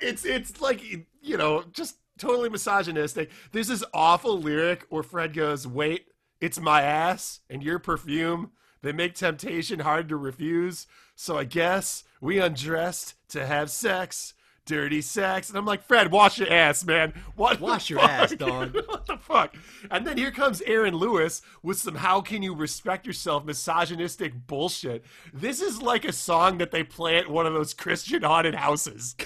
it's 0.00 0.24
it's 0.24 0.60
like 0.60 0.82
you 1.22 1.36
know 1.36 1.62
just 1.72 1.96
totally 2.18 2.48
misogynistic. 2.48 3.30
There's 3.52 3.68
this 3.68 3.84
awful 3.94 4.38
lyric 4.38 4.86
where 4.88 5.02
Fred 5.02 5.34
goes, 5.34 5.66
"Wait, 5.66 6.08
it's 6.40 6.60
my 6.60 6.82
ass 6.82 7.40
and 7.50 7.62
your 7.62 7.78
perfume." 7.78 8.52
They 8.82 8.92
make 8.92 9.14
temptation 9.14 9.80
hard 9.80 10.08
to 10.08 10.16
refuse. 10.16 10.86
So 11.14 11.38
I 11.38 11.44
guess 11.44 12.02
we 12.20 12.38
undressed 12.40 13.14
to 13.28 13.46
have 13.46 13.70
sex. 13.70 14.34
Dirty 14.64 15.00
sex. 15.02 15.48
And 15.48 15.58
I'm 15.58 15.66
like, 15.66 15.82
Fred, 15.82 16.12
wash 16.12 16.38
your 16.38 16.52
ass, 16.52 16.84
man. 16.84 17.14
What 17.34 17.60
Wash 17.60 17.90
your 17.90 17.98
fuck? 17.98 18.10
ass, 18.10 18.32
dog. 18.36 18.74
what 18.86 19.06
the 19.06 19.16
fuck? 19.16 19.56
And 19.90 20.06
then 20.06 20.16
here 20.16 20.30
comes 20.30 20.62
Aaron 20.62 20.94
Lewis 20.94 21.42
with 21.64 21.78
some 21.78 21.96
how 21.96 22.20
can 22.20 22.44
you 22.44 22.54
respect 22.54 23.04
yourself 23.04 23.44
misogynistic 23.44 24.46
bullshit. 24.46 25.04
This 25.34 25.60
is 25.60 25.82
like 25.82 26.04
a 26.04 26.12
song 26.12 26.58
that 26.58 26.70
they 26.70 26.84
play 26.84 27.18
at 27.18 27.28
one 27.28 27.44
of 27.44 27.54
those 27.54 27.74
Christian 27.74 28.22
haunted 28.22 28.54
houses. 28.54 29.16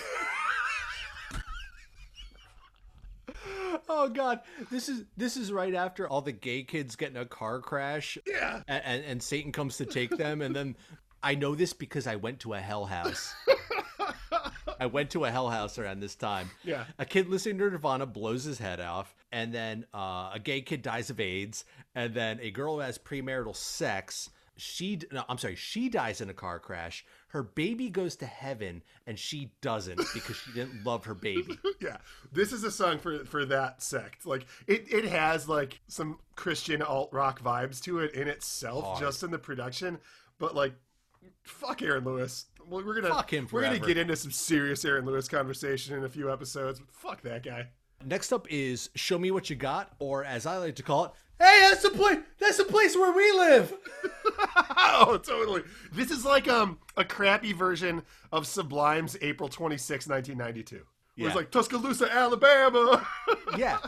Oh 3.88 4.08
God, 4.08 4.40
this 4.70 4.88
is 4.88 5.04
this 5.16 5.36
is 5.36 5.52
right 5.52 5.74
after 5.74 6.08
all 6.08 6.20
the 6.20 6.32
gay 6.32 6.62
kids 6.62 6.96
get 6.96 7.10
in 7.10 7.16
a 7.16 7.24
car 7.24 7.60
crash. 7.60 8.18
Yeah, 8.26 8.62
and, 8.66 9.04
and, 9.04 9.22
Satan 9.22 9.52
comes 9.52 9.76
to 9.78 9.86
take 9.86 10.10
them, 10.16 10.42
and 10.42 10.54
then 10.54 10.76
I 11.22 11.34
know 11.34 11.54
this 11.54 11.72
because 11.72 12.06
I 12.06 12.16
went 12.16 12.40
to 12.40 12.54
a 12.54 12.60
hell 12.60 12.86
house. 12.86 13.34
I 14.80 14.86
went 14.86 15.10
to 15.10 15.24
a 15.24 15.30
hell 15.30 15.48
house 15.48 15.78
around 15.78 16.00
this 16.00 16.14
time. 16.14 16.50
Yeah. 16.62 16.84
a 16.98 17.04
kid 17.04 17.28
listening 17.28 17.58
to 17.58 17.70
Nirvana 17.70 18.06
blows 18.06 18.44
his 18.44 18.58
head 18.58 18.80
off, 18.80 19.14
and 19.32 19.52
then 19.52 19.86
uh, 19.94 20.30
a 20.34 20.40
gay 20.42 20.60
kid 20.60 20.82
dies 20.82 21.10
of 21.10 21.20
AIDS, 21.20 21.64
and 21.94 22.14
then 22.14 22.38
a 22.40 22.50
girl 22.50 22.74
who 22.74 22.80
has 22.80 22.98
premarital 22.98 23.56
sex. 23.56 24.30
She, 24.56 25.00
no, 25.12 25.24
I'm 25.28 25.38
sorry, 25.38 25.56
she 25.56 25.88
dies 25.88 26.20
in 26.20 26.30
a 26.30 26.34
car 26.34 26.58
crash. 26.58 27.04
Her 27.28 27.42
baby 27.42 27.90
goes 27.90 28.16
to 28.16 28.26
heaven, 28.26 28.82
and 29.06 29.18
she 29.18 29.50
doesn't 29.60 30.00
because 30.14 30.36
she 30.36 30.52
didn't 30.52 30.84
love 30.84 31.04
her 31.04 31.14
baby. 31.14 31.58
yeah, 31.80 31.96
this 32.32 32.52
is 32.52 32.62
a 32.64 32.70
song 32.70 32.98
for 32.98 33.24
for 33.24 33.44
that 33.46 33.82
sect. 33.82 34.26
Like 34.26 34.46
it, 34.66 34.86
it 34.92 35.04
has 35.04 35.48
like 35.48 35.80
some 35.88 36.18
Christian 36.36 36.82
alt 36.82 37.10
rock 37.12 37.42
vibes 37.42 37.80
to 37.82 37.98
it 37.98 38.14
in 38.14 38.28
itself, 38.28 38.84
Hard. 38.84 39.00
just 39.00 39.22
in 39.22 39.30
the 39.32 39.38
production. 39.38 39.98
But 40.38 40.54
like, 40.54 40.74
fuck 41.42 41.82
Aaron 41.82 42.04
Lewis. 42.04 42.46
Well, 42.68 42.84
we're 42.84 43.00
gonna 43.00 43.14
Fuck 43.14 43.32
him 43.32 43.48
We're 43.50 43.62
gonna 43.62 43.78
get 43.78 43.96
into 43.96 44.16
some 44.16 44.30
serious 44.30 44.84
Aaron 44.84 45.04
Lewis 45.04 45.28
conversation 45.28 45.96
in 45.96 46.04
a 46.04 46.08
few 46.08 46.32
episodes. 46.32 46.80
But 46.80 46.94
fuck 46.94 47.22
that 47.22 47.42
guy. 47.42 47.68
Next 48.04 48.32
up 48.32 48.46
is 48.50 48.90
"Show 48.94 49.18
Me 49.18 49.30
What 49.30 49.50
You 49.50 49.56
Got," 49.56 49.94
or 49.98 50.24
as 50.24 50.46
I 50.46 50.58
like 50.58 50.76
to 50.76 50.82
call 50.82 51.06
it, 51.06 51.10
"Hey, 51.38 51.60
that's 51.62 51.82
the 51.82 51.90
place. 51.90 52.18
That's 52.38 52.56
the 52.56 52.64
place 52.64 52.96
where 52.96 53.12
we 53.12 53.32
live." 53.32 53.72
oh, 54.76 55.18
totally. 55.22 55.62
This 55.92 56.10
is 56.10 56.24
like 56.24 56.48
um 56.48 56.78
a 56.96 57.04
crappy 57.04 57.52
version 57.52 58.02
of 58.32 58.46
Sublime's 58.46 59.16
April 59.20 59.48
26, 59.48 60.06
1992. 60.06 60.76
Where 60.76 60.84
Yeah. 61.16 61.26
It's 61.28 61.36
like 61.36 61.51
Tuscaloosa, 61.51 62.12
Alabama. 62.12 63.06
yeah 63.56 63.78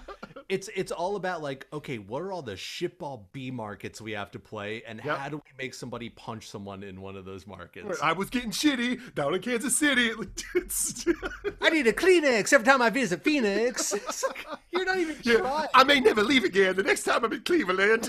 it's 0.49 0.71
it's 0.75 0.91
all 0.91 1.17
about 1.17 1.43
like 1.43 1.67
okay 1.75 1.99
what 1.99 2.23
are 2.23 2.33
all 2.33 2.41
the 2.41 2.55
shitball 2.55 3.25
b 3.33 3.51
markets 3.51 4.01
we 4.01 4.13
have 4.13 4.31
to 4.31 4.39
play 4.39 4.83
and 4.87 4.99
Yep. 5.05 5.19
how 5.19 5.29
do 5.29 5.37
we 5.37 5.51
make 5.63 5.75
somebody 5.75 6.09
punch 6.09 6.49
someone 6.49 6.83
in 6.83 7.03
one 7.03 7.17
of 7.17 7.27
those 7.27 7.47
markets 7.47 8.01
I 8.03 8.13
was 8.13 8.31
getting 8.31 8.51
shitty 8.51 9.15
down 9.15 9.35
in 9.35 9.43
Kansas 9.43 9.77
City. 9.77 10.11
I 11.61 11.69
need 11.71 11.87
a 11.87 11.93
kleenex 11.93 12.53
every 12.55 12.65
time 12.65 12.81
i 12.81 12.89
visit 12.89 13.23
phoenix 13.23 13.93
like, 13.93 14.47
you're 14.73 14.87
not 14.87 14.99
even 14.99 15.17
Yeah, 15.23 15.37
trying 15.39 15.69
I 15.75 15.85
may 15.85 16.01
never 16.01 16.23
leave 16.23 16.45
again. 16.45 16.77
The 16.77 16.83
next 16.83 17.03
time 17.05 17.25
I'm 17.25 17.33
in 17.33 17.43
Cleveland. 17.43 18.09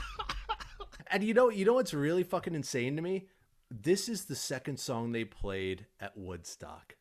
and 1.06 1.24
you 1.24 1.32
know 1.34 1.48
you 1.48 1.64
know 1.64 1.74
what's 1.74 1.94
really 1.94 2.22
fucking 2.22 2.54
insane 2.54 2.96
to 2.96 3.02
me 3.02 3.26
this 3.70 4.08
is 4.08 4.24
the 4.26 4.34
second 4.36 4.78
song 4.78 5.12
they 5.12 5.24
played 5.24 5.86
at 6.00 6.16
woodstock 6.16 6.96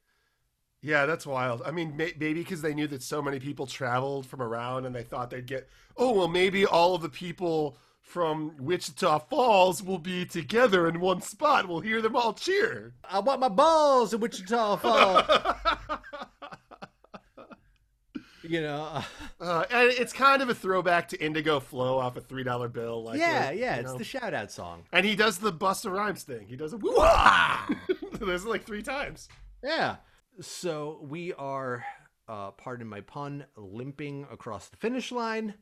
yeah, 0.82 1.06
that's 1.06 1.26
wild. 1.26 1.62
I 1.66 1.72
mean, 1.72 1.96
may- 1.98 2.14
maybe 2.20 2.42
because 2.42 2.62
they 2.62 2.74
knew 2.74 2.88
that 2.88 3.04
so 3.04 3.22
many 3.22 3.40
people 3.40 3.68
traveled 3.68 4.26
from 4.26 4.42
around 4.42 4.86
and 4.86 4.96
they 4.96 5.04
thought 5.04 5.30
they'd 5.30 5.46
get, 5.46 5.68
oh, 5.98 6.12
well, 6.14 6.28
maybe 6.28 6.66
all 6.66 6.96
of 6.96 7.02
the 7.02 7.10
people 7.10 7.78
from 8.02 8.54
Wichita 8.60 9.20
Falls 9.30 9.84
will 9.84 10.00
be 10.00 10.26
together 10.26 10.88
in 10.88 11.00
one 11.00 11.22
spot. 11.22 11.68
We'll 11.68 11.82
hear 11.82 12.02
them 12.02 12.16
all 12.16 12.34
cheer. 12.34 12.94
i 13.08 13.20
want 13.20 13.40
my 13.40 13.50
balls 13.50 14.14
in 14.14 14.20
wichita 14.20 14.78
falls 14.78 15.26
you 18.44 18.62
know 18.62 19.04
Uh, 19.40 19.64
and 19.70 19.90
it's 19.92 20.12
kind 20.12 20.42
of 20.42 20.50
a 20.50 20.56
throwback 20.56 21.08
to 21.10 21.24
Indigo 21.24 21.60
Flow 21.60 21.98
off 22.00 22.18
a 22.18 22.22
$3 22.22 22.74
bill. 22.74 23.04
Like 23.04 23.20
yeah 23.20 23.52
yeah 23.52 23.76
it's 23.76 23.92
know. 23.92 23.98
the 23.98 24.04
shout 24.04 24.34
out 24.34 24.52
song 24.52 24.84
And 24.92 25.06
he 25.06 25.16
does 25.16 25.38
the 25.38 25.54
Busta 25.54 25.92
Rhymes 25.92 26.24
thing. 26.24 26.48
He 26.48 26.56
does 26.56 26.74
a 26.74 26.78
woo 26.78 26.96
There's 28.26 28.46
like 28.46 28.66
three 28.66 28.82
times. 28.82 29.30
Yeah. 29.64 29.98
So 30.42 31.00
we 31.02 31.34
are, 31.34 31.86
uh, 32.28 32.52
pardon 32.52 32.88
my 32.88 33.02
pun, 33.02 33.46
limping 33.58 34.26
across 34.32 34.70
the 34.70 34.78
finish 34.78 35.12
line 35.12 35.56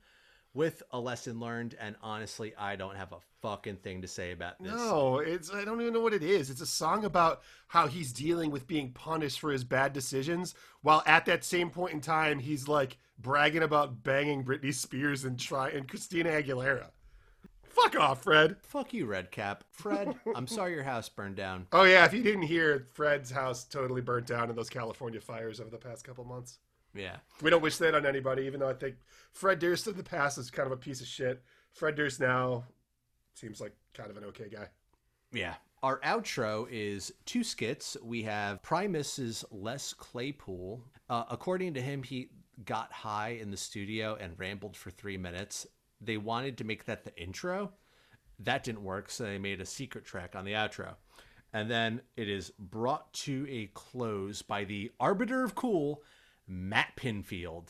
with 0.53 0.83
a 0.91 0.99
lesson 0.99 1.39
learned. 1.39 1.75
And 1.79 1.95
honestly, 2.01 2.53
I 2.57 2.75
don't 2.75 2.95
have 2.95 3.11
a 3.11 3.19
fucking 3.41 3.77
thing 3.77 4.01
to 4.01 4.07
say 4.07 4.31
about 4.31 4.61
this. 4.61 4.71
No, 4.71 5.19
it's 5.19 5.53
I 5.53 5.63
don't 5.65 5.81
even 5.81 5.93
know 5.93 6.01
what 6.01 6.13
it 6.13 6.23
is. 6.23 6.49
It's 6.49 6.61
a 6.61 6.65
song 6.65 7.05
about 7.05 7.41
how 7.67 7.87
he's 7.87 8.11
dealing 8.11 8.51
with 8.51 8.67
being 8.67 8.91
punished 8.91 9.39
for 9.39 9.51
his 9.51 9.63
bad 9.63 9.93
decisions, 9.93 10.55
while 10.81 11.03
at 11.05 11.25
that 11.25 11.43
same 11.43 11.69
point 11.69 11.93
in 11.93 12.01
time 12.01 12.39
he's 12.39 12.67
like 12.67 12.97
bragging 13.19 13.63
about 13.63 14.03
banging 14.03 14.43
Britney 14.43 14.73
Spears 14.73 15.23
and 15.23 15.39
try 15.39 15.69
and 15.69 15.87
Christina 15.87 16.29
Aguilera. 16.29 16.91
Fuck 17.83 17.95
off, 17.99 18.23
Fred. 18.23 18.57
Fuck 18.63 18.93
you, 18.93 19.05
Redcap. 19.05 19.63
Fred, 19.71 20.15
I'm 20.35 20.47
sorry 20.47 20.73
your 20.73 20.83
house 20.83 21.09
burned 21.09 21.35
down. 21.35 21.67
Oh 21.71 21.83
yeah, 21.83 22.05
if 22.05 22.13
you 22.13 22.23
didn't 22.23 22.43
hear, 22.43 22.87
Fred's 22.93 23.29
house 23.29 23.65
totally 23.65 24.01
burnt 24.01 24.25
down 24.27 24.49
in 24.49 24.55
those 24.55 24.69
California 24.69 25.21
fires 25.21 25.59
over 25.59 25.69
the 25.69 25.77
past 25.77 26.03
couple 26.03 26.25
months. 26.25 26.59
Yeah. 26.95 27.17
We 27.41 27.49
don't 27.49 27.61
wish 27.61 27.77
that 27.77 27.93
on 27.93 28.05
anybody, 28.05 28.43
even 28.43 28.59
though 28.59 28.69
I 28.69 28.73
think 28.73 28.95
Fred 29.31 29.59
Durst 29.59 29.87
in 29.87 29.95
the 29.95 30.03
past 30.03 30.37
is 30.37 30.49
kind 30.49 30.65
of 30.65 30.71
a 30.71 30.77
piece 30.77 31.01
of 31.01 31.07
shit. 31.07 31.43
Fred 31.71 31.95
Durst 31.95 32.19
now 32.19 32.63
seems 33.35 33.61
like 33.61 33.75
kind 33.93 34.09
of 34.09 34.17
an 34.17 34.23
okay 34.25 34.49
guy. 34.49 34.67
Yeah. 35.31 35.55
Our 35.83 35.99
outro 35.99 36.67
is 36.71 37.13
two 37.25 37.43
skits. 37.43 37.95
We 38.01 38.23
have 38.23 38.63
Primus's 38.63 39.45
Les 39.51 39.93
Claypool. 39.93 40.81
Uh, 41.07 41.23
according 41.29 41.75
to 41.75 41.81
him, 41.81 42.01
he 42.01 42.29
got 42.65 42.91
high 42.91 43.37
in 43.39 43.51
the 43.51 43.57
studio 43.57 44.17
and 44.19 44.33
rambled 44.39 44.75
for 44.75 44.89
three 44.89 45.17
minutes. 45.17 45.67
They 46.01 46.17
wanted 46.17 46.57
to 46.57 46.63
make 46.63 46.85
that 46.85 47.03
the 47.03 47.15
intro. 47.21 47.71
That 48.39 48.63
didn't 48.63 48.83
work, 48.83 49.09
so 49.09 49.23
they 49.23 49.37
made 49.39 49.61
a 49.61 49.65
secret 49.65 50.05
track 50.05 50.35
on 50.35 50.45
the 50.45 50.53
outro. 50.53 50.95
And 51.53 51.71
then 51.71 52.01
it 52.15 52.29
is 52.29 52.51
brought 52.59 53.11
to 53.13 53.47
a 53.49 53.67
close 53.73 54.41
by 54.41 54.63
the 54.65 54.91
arbiter 54.99 55.43
of 55.43 55.55
cool, 55.55 56.03
Matt 56.47 56.95
Pinfield. 56.97 57.69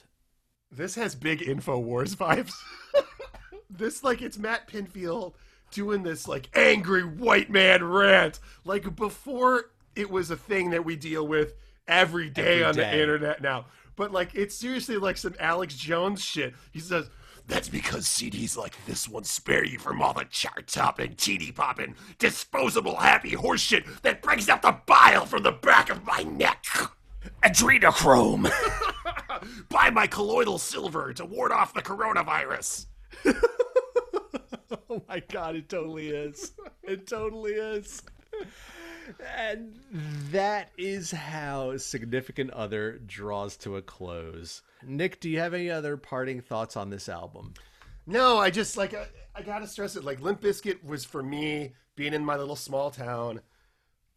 This 0.72 0.96
has 0.96 1.16
big 1.16 1.40
InfoWars 1.40 2.16
vibes. 2.16 2.54
this 3.70 4.04
like 4.04 4.22
it's 4.22 4.38
Matt 4.38 4.68
Pinfield 4.68 5.34
doing 5.72 6.04
this 6.04 6.28
like 6.28 6.50
angry 6.56 7.04
white 7.04 7.50
man 7.50 7.84
rant. 7.84 8.40
Like 8.66 8.96
before 8.96 9.72
it 9.96 10.10
was 10.10 10.32
a 10.32 10.36
thing 10.38 10.72
that 10.72 10.84
we 10.86 10.96
deal 10.96 11.26
with 11.26 11.54
every 11.88 12.30
day 12.30 12.62
Every 12.62 12.64
on 12.66 12.76
day. 12.76 12.92
the 12.92 13.02
internet 13.02 13.42
now. 13.42 13.66
But 13.96 14.12
like 14.12 14.36
it's 14.36 14.56
seriously 14.56 14.98
like 14.98 15.18
some 15.18 15.36
Alex 15.40 15.76
Jones 15.76 16.22
shit. 16.24 16.54
He 16.72 16.80
says 16.80 17.10
That's 17.48 17.70
because 17.70 18.06
CDs 18.06 18.58
like 18.58 18.76
this 18.86 19.08
one 19.08 19.24
spare 19.24 19.64
you 19.66 19.80
from 19.80 20.02
all 20.02 20.14
the 20.14 20.26
chart 20.26 20.68
topping, 20.68 21.16
teeny 21.16 21.52
popping, 21.52 21.96
disposable 22.20 22.98
happy 22.98 23.32
horseshit 23.32 24.02
that 24.02 24.22
brings 24.22 24.50
out 24.50 24.62
the 24.62 24.78
bile 24.86 25.26
from 25.26 25.44
the 25.44 25.54
back 25.54 25.90
of 25.90 26.06
my 26.06 26.24
neck. 26.24 26.66
Adrenochrome. 27.44 28.52
Buy 29.70 29.90
my 29.90 30.08
colloidal 30.08 30.58
silver 30.58 31.14
to 31.14 31.26
ward 31.26 31.52
off 31.54 31.74
the 31.74 31.82
coronavirus. 31.82 32.88
oh 34.90 35.02
my 35.08 35.22
god, 35.32 35.56
it 35.56 35.70
totally 35.70 36.10
is. 36.10 36.52
It 36.84 37.08
totally 37.08 37.54
is. 37.54 38.02
And 39.38 39.80
that 40.32 40.70
is 40.78 41.12
how 41.12 41.78
Significant 41.78 42.52
Other 42.52 43.00
draws 43.06 43.58
to 43.58 43.78
a 43.78 43.82
close. 43.82 44.62
Nick, 44.84 45.20
do 45.20 45.30
you 45.30 45.40
have 45.40 45.54
any 45.54 45.70
other 45.70 45.98
parting 45.98 46.42
thoughts 46.42 46.76
on 46.78 46.90
this 46.90 47.10
album? 47.10 47.54
No, 48.06 48.38
I 48.38 48.50
just 48.50 48.78
like 48.78 48.94
I, 48.94 49.08
I 49.36 49.42
gotta 49.42 49.68
stress 49.68 49.96
it. 49.96 50.04
Like 50.04 50.22
Limp 50.22 50.42
Bizkit 50.42 50.84
was 50.84 51.04
for 51.06 51.22
me 51.22 51.74
being 51.96 52.14
in 52.14 52.24
my 52.24 52.38
little 52.38 52.56
small 52.56 52.90
town. 52.90 53.42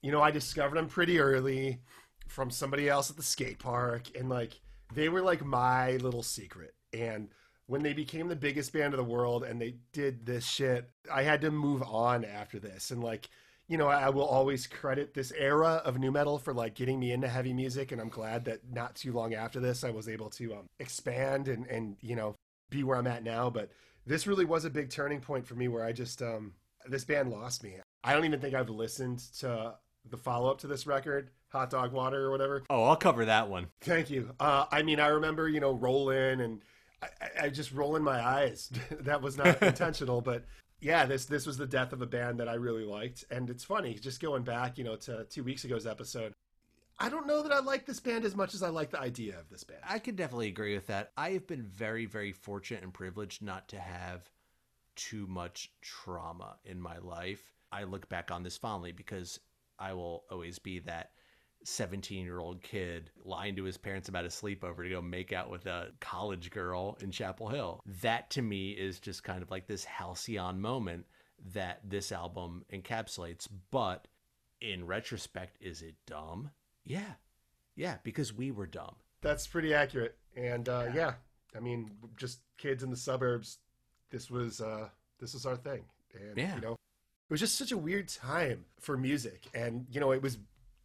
You 0.02 0.12
know, 0.12 0.22
I 0.22 0.30
discovered 0.30 0.76
them 0.76 0.88
pretty 0.88 1.18
early 1.18 1.80
from 2.28 2.50
somebody 2.50 2.88
else 2.88 3.10
at 3.10 3.16
the 3.16 3.22
skate 3.22 3.58
park, 3.58 4.04
and 4.16 4.28
like 4.28 4.60
they 4.94 5.08
were 5.08 5.22
like 5.22 5.44
my 5.44 5.96
little 5.96 6.22
secret. 6.22 6.74
And 6.92 7.28
when 7.66 7.82
they 7.82 7.92
became 7.92 8.28
the 8.28 8.36
biggest 8.36 8.72
band 8.72 8.94
of 8.94 8.98
the 8.98 9.04
world 9.04 9.44
and 9.44 9.60
they 9.60 9.76
did 9.92 10.26
this 10.26 10.44
shit, 10.44 10.90
I 11.12 11.22
had 11.22 11.40
to 11.42 11.52
move 11.52 11.82
on 11.82 12.24
after 12.24 12.58
this. 12.58 12.90
And 12.90 13.02
like, 13.02 13.28
you 13.70 13.78
know, 13.78 13.86
I 13.86 14.08
will 14.10 14.24
always 14.24 14.66
credit 14.66 15.14
this 15.14 15.32
era 15.38 15.80
of 15.84 15.96
nu 15.96 16.10
metal 16.10 16.38
for 16.40 16.52
like 16.52 16.74
getting 16.74 16.98
me 16.98 17.12
into 17.12 17.28
heavy 17.28 17.52
music. 17.52 17.92
And 17.92 18.00
I'm 18.00 18.08
glad 18.08 18.44
that 18.46 18.60
not 18.68 18.96
too 18.96 19.12
long 19.12 19.32
after 19.32 19.60
this, 19.60 19.84
I 19.84 19.90
was 19.90 20.08
able 20.08 20.28
to 20.30 20.54
um, 20.54 20.66
expand 20.80 21.46
and 21.46 21.64
and 21.68 21.96
you 22.00 22.16
know 22.16 22.34
be 22.68 22.82
where 22.82 22.98
I'm 22.98 23.06
at 23.06 23.22
now. 23.22 23.48
But 23.48 23.70
this 24.04 24.26
really 24.26 24.44
was 24.44 24.64
a 24.64 24.70
big 24.70 24.90
turning 24.90 25.20
point 25.20 25.46
for 25.46 25.54
me 25.54 25.68
where 25.68 25.84
I 25.84 25.92
just 25.92 26.20
um 26.20 26.52
this 26.86 27.04
band 27.04 27.30
lost 27.30 27.62
me. 27.62 27.76
I 28.02 28.12
don't 28.12 28.24
even 28.24 28.40
think 28.40 28.56
I've 28.56 28.70
listened 28.70 29.20
to 29.38 29.74
the 30.10 30.16
follow 30.16 30.50
up 30.50 30.58
to 30.62 30.66
this 30.66 30.84
record, 30.84 31.30
Hot 31.50 31.70
Dog 31.70 31.92
Water 31.92 32.24
or 32.26 32.32
whatever. 32.32 32.64
Oh, 32.70 32.82
I'll 32.84 32.96
cover 32.96 33.24
that 33.26 33.48
one. 33.48 33.68
Thank 33.82 34.10
you. 34.10 34.30
Uh, 34.40 34.64
I 34.72 34.82
mean, 34.82 34.98
I 34.98 35.06
remember 35.08 35.48
you 35.48 35.60
know 35.60 35.74
rolling 35.74 36.40
and 36.40 36.60
I, 37.00 37.06
I- 37.20 37.44
I 37.44 37.48
just 37.50 37.70
rolling 37.70 38.02
my 38.02 38.20
eyes. 38.20 38.68
that 38.90 39.22
was 39.22 39.36
not 39.36 39.62
intentional, 39.62 40.20
but 40.22 40.44
yeah, 40.80 41.06
this 41.06 41.26
this 41.26 41.46
was 41.46 41.56
the 41.56 41.66
death 41.66 41.92
of 41.92 42.02
a 42.02 42.06
band 42.06 42.40
that 42.40 42.48
I 42.48 42.54
really 42.54 42.84
liked, 42.84 43.24
and 43.30 43.50
it's 43.50 43.64
funny 43.64 43.94
just 43.94 44.20
going 44.20 44.42
back, 44.42 44.78
you 44.78 44.84
know, 44.84 44.96
to 44.96 45.24
two 45.24 45.44
weeks 45.44 45.64
ago's 45.64 45.86
episode. 45.86 46.34
I 46.98 47.08
don't 47.08 47.26
know 47.26 47.42
that 47.42 47.52
I 47.52 47.60
like 47.60 47.86
this 47.86 48.00
band 48.00 48.26
as 48.26 48.36
much 48.36 48.52
as 48.52 48.62
I 48.62 48.68
like 48.68 48.90
the 48.90 49.00
idea 49.00 49.38
of 49.38 49.48
this 49.48 49.64
band. 49.64 49.80
I 49.88 49.98
could 49.98 50.16
definitely 50.16 50.48
agree 50.48 50.74
with 50.74 50.88
that. 50.88 51.12
I 51.16 51.30
have 51.30 51.46
been 51.46 51.62
very, 51.62 52.04
very 52.04 52.32
fortunate 52.32 52.82
and 52.82 52.92
privileged 52.92 53.42
not 53.42 53.68
to 53.68 53.78
have 53.78 54.30
too 54.96 55.26
much 55.26 55.72
trauma 55.80 56.56
in 56.64 56.78
my 56.78 56.98
life. 56.98 57.40
I 57.72 57.84
look 57.84 58.10
back 58.10 58.30
on 58.30 58.42
this 58.42 58.58
fondly 58.58 58.92
because 58.92 59.40
I 59.78 59.94
will 59.94 60.24
always 60.30 60.58
be 60.58 60.80
that 60.80 61.12
17 61.64 62.24
year 62.24 62.38
old 62.38 62.62
kid 62.62 63.10
lying 63.24 63.54
to 63.56 63.64
his 63.64 63.76
parents 63.76 64.08
about 64.08 64.24
a 64.24 64.28
sleepover 64.28 64.82
to 64.82 64.88
go 64.90 65.02
make 65.02 65.32
out 65.32 65.50
with 65.50 65.66
a 65.66 65.88
college 66.00 66.50
girl 66.50 66.96
in 67.00 67.10
Chapel 67.10 67.48
Hill. 67.48 67.80
That 68.02 68.30
to 68.30 68.42
me 68.42 68.70
is 68.70 68.98
just 68.98 69.24
kind 69.24 69.42
of 69.42 69.50
like 69.50 69.66
this 69.66 69.84
halcyon 69.84 70.60
moment 70.60 71.06
that 71.52 71.80
this 71.88 72.12
album 72.12 72.64
encapsulates. 72.72 73.46
But 73.70 74.08
in 74.60 74.86
retrospect, 74.86 75.56
is 75.60 75.82
it 75.82 75.94
dumb? 76.06 76.50
Yeah. 76.84 77.12
Yeah, 77.76 77.96
because 78.02 78.34
we 78.34 78.50
were 78.50 78.66
dumb. 78.66 78.94
That's 79.22 79.46
pretty 79.46 79.72
accurate. 79.74 80.16
And 80.36 80.68
uh, 80.68 80.86
yeah, 80.94 81.14
I 81.56 81.60
mean, 81.60 81.90
just 82.16 82.40
kids 82.58 82.82
in 82.82 82.90
the 82.90 82.96
suburbs. 82.96 83.58
This 84.10 84.30
was 84.30 84.60
uh, 84.60 84.88
this 85.20 85.34
was 85.34 85.46
our 85.46 85.56
thing, 85.56 85.84
and 86.14 86.36
Yeah. 86.36 86.54
you 86.56 86.60
know, 86.60 86.72
it 86.72 87.30
was 87.30 87.40
just 87.40 87.56
such 87.56 87.70
a 87.72 87.76
weird 87.76 88.08
time 88.08 88.64
for 88.80 88.96
music, 88.96 89.46
and 89.54 89.86
you 89.90 90.00
know, 90.00 90.12
it 90.12 90.20
was 90.22 90.38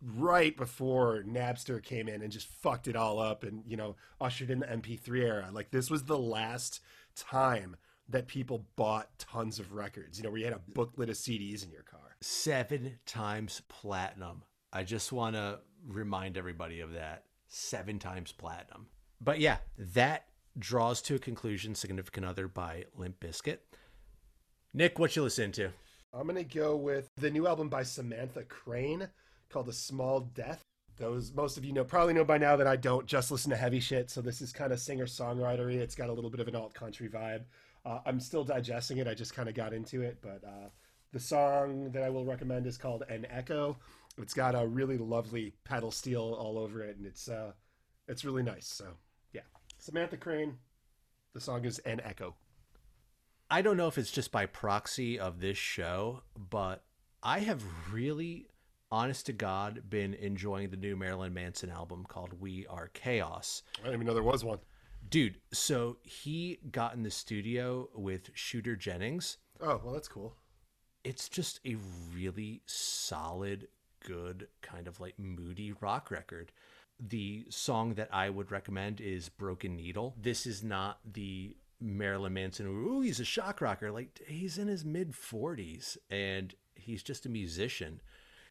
right 0.06 0.56
before 0.56 1.24
Napster 1.28 1.82
came 1.82 2.08
in 2.08 2.22
and 2.22 2.32
just 2.32 2.48
fucked 2.48 2.88
it 2.88 2.96
all 2.96 3.20
up, 3.20 3.44
and 3.44 3.64
you 3.66 3.78
know, 3.78 3.96
ushered 4.22 4.50
in 4.50 4.60
the 4.60 4.68
MP3 4.68 5.20
era. 5.20 5.50
Like 5.52 5.72
this 5.72 5.90
was 5.90 6.04
the 6.04 6.18
last 6.18 6.82
time 7.16 7.76
that 8.10 8.28
people 8.28 8.68
bought 8.76 9.18
tons 9.18 9.60
of 9.60 9.74
records. 9.74 10.18
You 10.18 10.24
know, 10.24 10.30
where 10.30 10.40
you 10.40 10.46
had 10.46 10.54
a 10.54 10.72
booklet 10.74 11.10
of 11.10 11.16
CDs 11.16 11.64
in 11.64 11.72
your 11.72 11.84
car. 11.84 12.16
Seven 12.22 13.00
times 13.06 13.62
platinum. 13.68 14.44
I 14.72 14.84
just 14.84 15.12
want 15.12 15.36
to 15.36 15.60
remind 15.88 16.38
everybody 16.38 16.82
of 16.82 16.94
that. 16.94 17.24
Seven 17.48 18.00
times 18.00 18.32
platinum. 18.32 18.88
But 19.22 19.40
yeah, 19.40 19.58
that 19.78 20.26
draws 20.58 21.02
to 21.04 21.16
a 21.16 21.20
conclusion 21.20 21.76
Significant 21.76 22.26
Other 22.26 22.48
by 22.48 22.86
Limp 22.96 23.20
Bizkit. 23.20 23.60
Nick, 24.74 25.00
what 25.00 25.16
you 25.16 25.24
listen 25.24 25.52
to? 25.54 25.70
I'm 26.14 26.28
gonna 26.28 26.44
go 26.44 26.76
with 26.76 27.10
the 27.18 27.30
new 27.30 27.48
album 27.48 27.70
by 27.70 27.84
Samantha 27.84 28.44
Crane 28.44 29.10
called 29.50 29.70
"A 29.70 29.74
Small 29.74 30.22
Death." 30.22 30.62
Those 30.98 31.34
most 31.34 31.58
of 31.58 31.66
you 31.66 31.74
know 31.74 31.84
probably 31.84 32.14
know 32.14 32.24
by 32.24 32.38
now 32.38 32.56
that 32.56 32.68
I 32.68 32.76
don't 32.76 33.06
just 33.06 33.32
listen 33.32 33.50
to 33.52 33.58
heavy 33.58 33.80
shit, 33.80 34.10
so 34.10 34.22
this 34.22 34.42
is 34.42 34.54
kind 34.54 34.72
of 34.72 34.80
singer 34.80 35.06
songwritery. 35.06 35.76
It's 35.76 35.96
got 35.96 36.10
a 36.10 36.14
little 36.14 36.30
bit 36.30 36.40
of 36.40 36.48
an 36.48 36.56
alt 36.56 36.74
country 36.74 37.10
vibe. 37.10 37.44
Uh, 37.86 38.00
I'm 38.06 38.20
still 38.20 38.44
digesting 38.44 38.98
it. 38.98 39.08
I 39.08 39.14
just 39.14 39.36
kind 39.36 39.50
of 39.50 39.56
got 39.56 39.74
into 39.74 40.02
it, 40.02 40.18
but 40.22 40.42
uh, 40.46 40.70
the 41.12 41.20
song 41.20 41.92
that 41.92 42.04
I 42.04 42.10
will 42.10 42.26
recommend 42.26 42.66
is 42.66 42.78
called 42.78 43.04
"An 43.10 43.26
Echo." 43.30 43.78
It's 44.18 44.34
got 44.34 44.56
a 44.56 44.66
really 44.66 44.98
lovely 44.98 45.54
pedal 45.66 45.92
steel 45.92 46.36
all 46.40 46.58
over 46.58 46.82
it, 46.82 46.98
and 46.98 47.06
it's 47.06 47.28
uh, 47.28 47.52
it's 48.08 48.24
really 48.24 48.44
nice. 48.44 48.68
So 48.68 48.88
yeah, 49.34 49.42
Samantha 49.78 50.18
Crane. 50.18 50.58
The 51.34 51.42
song 51.42 51.66
is 51.66 51.80
"An 51.80 52.00
Echo." 52.04 52.36
I 53.50 53.62
don't 53.62 53.78
know 53.78 53.88
if 53.88 53.98
it's 53.98 54.12
just 54.12 54.32
by 54.32 54.48
proxy 54.48 55.20
of 55.20 55.40
this 55.40 55.58
show, 55.58 56.24
but 56.36 56.84
I 57.22 57.40
have 57.40 57.64
really, 57.92 58.48
honest 58.92 59.26
to 59.28 59.34
God, 59.34 59.90
been 59.90 60.14
enjoying 60.16 60.70
the 60.70 60.78
new 60.78 60.96
Marilyn 60.96 61.34
Manson 61.34 61.70
album 61.70 62.06
called 62.08 62.40
We 62.40 62.66
Are 62.68 62.90
Chaos. 62.94 63.64
I 63.80 63.84
didn't 63.84 63.96
even 63.96 64.08
know 64.08 64.14
there 64.14 64.24
was 64.24 64.44
one. 64.44 64.60
Dude, 65.10 65.40
so 65.52 65.98
he 66.04 66.60
got 66.72 66.96
in 66.96 67.04
the 67.04 67.12
studio 67.12 67.90
with 67.94 68.30
Shooter 68.34 68.76
Jennings. 68.76 69.38
Oh 69.62 69.80
well, 69.84 69.94
that's 69.94 70.08
cool. 70.08 70.36
It's 71.04 71.30
just 71.30 71.60
a 71.66 71.78
really 72.16 72.62
solid, 72.66 73.68
good, 74.04 74.48
kind 74.62 74.88
of 74.88 75.00
like 75.00 75.20
moody 75.20 75.74
rock 75.80 76.10
record. 76.10 76.52
The 77.00 77.46
song 77.50 77.94
that 77.96 78.10
I 78.12 78.30
would 78.30 78.52
recommend 78.52 79.02
is 79.02 79.30
Broken 79.30 79.76
Needle. 79.76 80.16
This 80.20 80.48
is 80.48 80.64
not 80.64 81.00
the 81.14 81.56
Marilyn 81.80 82.34
Manson, 82.34 82.68
ooh, 82.68 83.02
he's 83.02 83.20
a 83.20 83.26
shock 83.26 83.62
rocker. 83.62 83.92
Like, 83.92 84.20
he's 84.28 84.58
in 84.58 84.68
his 84.68 84.86
mid 84.86 85.12
40s 85.12 85.98
and 86.10 86.54
he's 86.76 87.04
just 87.04 87.26
a 87.26 87.30
musician. 87.30 88.02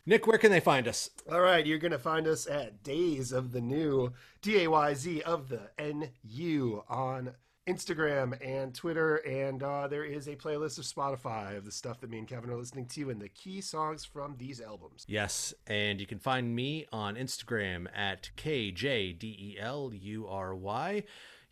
Nick, 0.06 0.26
where 0.26 0.36
can 0.36 0.50
they 0.50 0.60
find 0.60 0.86
us? 0.86 1.08
All 1.32 1.40
right, 1.40 1.64
you're 1.64 1.78
going 1.78 1.92
to 1.92 1.98
find 1.98 2.26
us 2.26 2.46
at 2.46 2.82
Days 2.82 3.32
of 3.32 3.52
the 3.52 3.60
New, 3.62 4.12
D 4.42 4.64
A 4.64 4.68
Y 4.68 4.92
Z 4.94 5.22
of 5.22 5.48
the 5.48 5.70
N 5.78 6.10
U 6.22 6.84
on 6.88 7.32
Instagram 7.66 8.36
and 8.46 8.74
Twitter. 8.74 9.16
And 9.16 9.62
uh, 9.62 9.88
there 9.88 10.04
is 10.04 10.28
a 10.28 10.36
playlist 10.36 10.76
of 10.76 10.84
Spotify 10.84 11.56
of 11.56 11.64
the 11.64 11.72
stuff 11.72 12.02
that 12.02 12.10
me 12.10 12.18
and 12.18 12.28
Kevin 12.28 12.50
are 12.50 12.56
listening 12.56 12.84
to 12.88 13.08
and 13.08 13.18
the 13.18 13.30
key 13.30 13.62
songs 13.62 14.04
from 14.04 14.36
these 14.36 14.60
albums. 14.60 15.06
Yes, 15.08 15.54
and 15.66 15.98
you 16.00 16.06
can 16.06 16.18
find 16.18 16.54
me 16.54 16.84
on 16.92 17.14
Instagram 17.16 17.86
at 17.94 18.28
KJDELURY. 18.36 19.14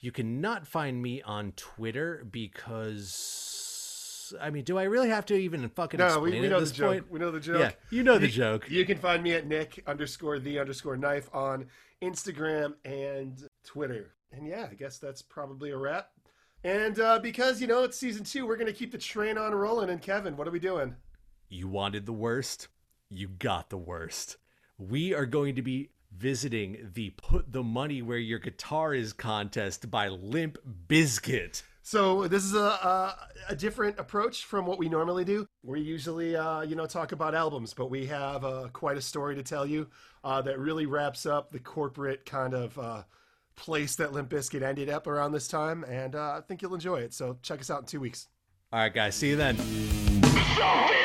You 0.00 0.12
cannot 0.12 0.66
find 0.66 1.00
me 1.00 1.22
on 1.22 1.52
Twitter 1.52 2.26
because, 2.30 3.14
I 4.40 4.50
mean, 4.50 4.64
do 4.64 4.78
I 4.78 4.84
really 4.84 5.08
have 5.08 5.26
to 5.26 5.34
even 5.34 5.68
fucking 5.68 5.98
No, 5.98 6.06
explain 6.06 6.24
we, 6.34 6.40
we 6.40 6.48
know 6.48 6.56
at 6.56 6.58
the 6.60 6.64
this 6.66 6.72
joke. 6.72 6.88
point? 6.92 7.10
We 7.10 7.18
know 7.18 7.30
the 7.30 7.40
joke. 7.40 7.60
Yeah, 7.60 7.70
you 7.90 8.02
know 8.02 8.18
the 8.18 8.26
You- 8.26 8.32
joke. 8.32 8.70
You 8.70 8.84
can 8.84 8.98
find 8.98 9.22
me 9.22 9.32
at 9.34 9.46
Nick 9.46 9.82
underscore 9.86 10.38
the 10.38 10.58
underscore 10.58 10.96
knife 10.96 11.28
on 11.32 11.66
Instagram 12.02 12.74
and 12.84 13.46
Twitter. 13.64 14.12
And 14.32 14.46
yeah, 14.46 14.68
I 14.70 14.74
guess 14.74 14.98
that's 14.98 15.22
probably 15.22 15.70
a 15.70 15.76
wrap. 15.76 16.10
And 16.64 16.98
uh, 17.00 17.18
because, 17.18 17.60
you 17.60 17.66
know, 17.66 17.82
it's 17.84 17.98
season 17.98 18.24
two, 18.24 18.46
we're 18.46 18.56
going 18.56 18.66
to 18.68 18.72
keep 18.72 18.92
the 18.92 18.98
train 18.98 19.36
on 19.36 19.52
rolling. 19.54 19.90
And 19.90 20.00
Kevin, 20.00 20.36
what 20.36 20.46
are 20.46 20.52
we 20.52 20.60
doing? 20.60 20.94
You 21.48 21.68
wanted 21.68 22.06
the 22.06 22.12
worst, 22.12 22.68
you 23.10 23.28
got 23.28 23.68
the 23.68 23.76
worst. 23.76 24.36
We 24.78 25.12
are 25.14 25.26
going 25.26 25.56
to 25.56 25.62
be 25.62 25.90
visiting 26.16 26.90
the 26.94 27.10
Put 27.10 27.52
the 27.52 27.62
Money 27.62 28.00
Where 28.02 28.18
Your 28.18 28.38
Guitar 28.38 28.94
Is 28.94 29.12
contest 29.12 29.90
by 29.90 30.08
Limp 30.08 30.58
Bizkit. 30.88 31.62
So 31.82 32.28
this 32.28 32.44
is 32.44 32.54
a, 32.54 32.58
a 32.58 33.16
a 33.48 33.56
different 33.56 33.98
approach 33.98 34.44
from 34.44 34.66
what 34.66 34.78
we 34.78 34.88
normally 34.88 35.24
do. 35.24 35.46
We 35.64 35.80
usually, 35.80 36.36
uh, 36.36 36.62
you 36.62 36.76
know, 36.76 36.86
talk 36.86 37.12
about 37.12 37.34
albums, 37.34 37.74
but 37.74 37.90
we 37.90 38.06
have 38.06 38.44
uh, 38.44 38.68
quite 38.72 38.96
a 38.96 39.02
story 39.02 39.34
to 39.34 39.42
tell 39.42 39.66
you 39.66 39.88
uh, 40.22 40.40
that 40.42 40.58
really 40.58 40.86
wraps 40.86 41.26
up 41.26 41.50
the 41.50 41.58
corporate 41.58 42.24
kind 42.24 42.54
of 42.54 42.78
uh, 42.78 43.02
place 43.56 43.96
that 43.96 44.12
Limp 44.12 44.30
Bizkit 44.30 44.62
ended 44.62 44.88
up 44.88 45.06
around 45.06 45.32
this 45.32 45.48
time, 45.48 45.84
and 45.84 46.14
uh, 46.14 46.38
I 46.38 46.40
think 46.46 46.62
you'll 46.62 46.74
enjoy 46.74 47.00
it. 47.00 47.12
So 47.12 47.38
check 47.42 47.60
us 47.60 47.68
out 47.68 47.80
in 47.80 47.86
two 47.86 48.00
weeks. 48.00 48.28
All 48.72 48.78
right, 48.78 48.94
guys, 48.94 49.16
see 49.16 49.30
you 49.30 49.36
then. 49.36 49.56
Someday 49.56 51.04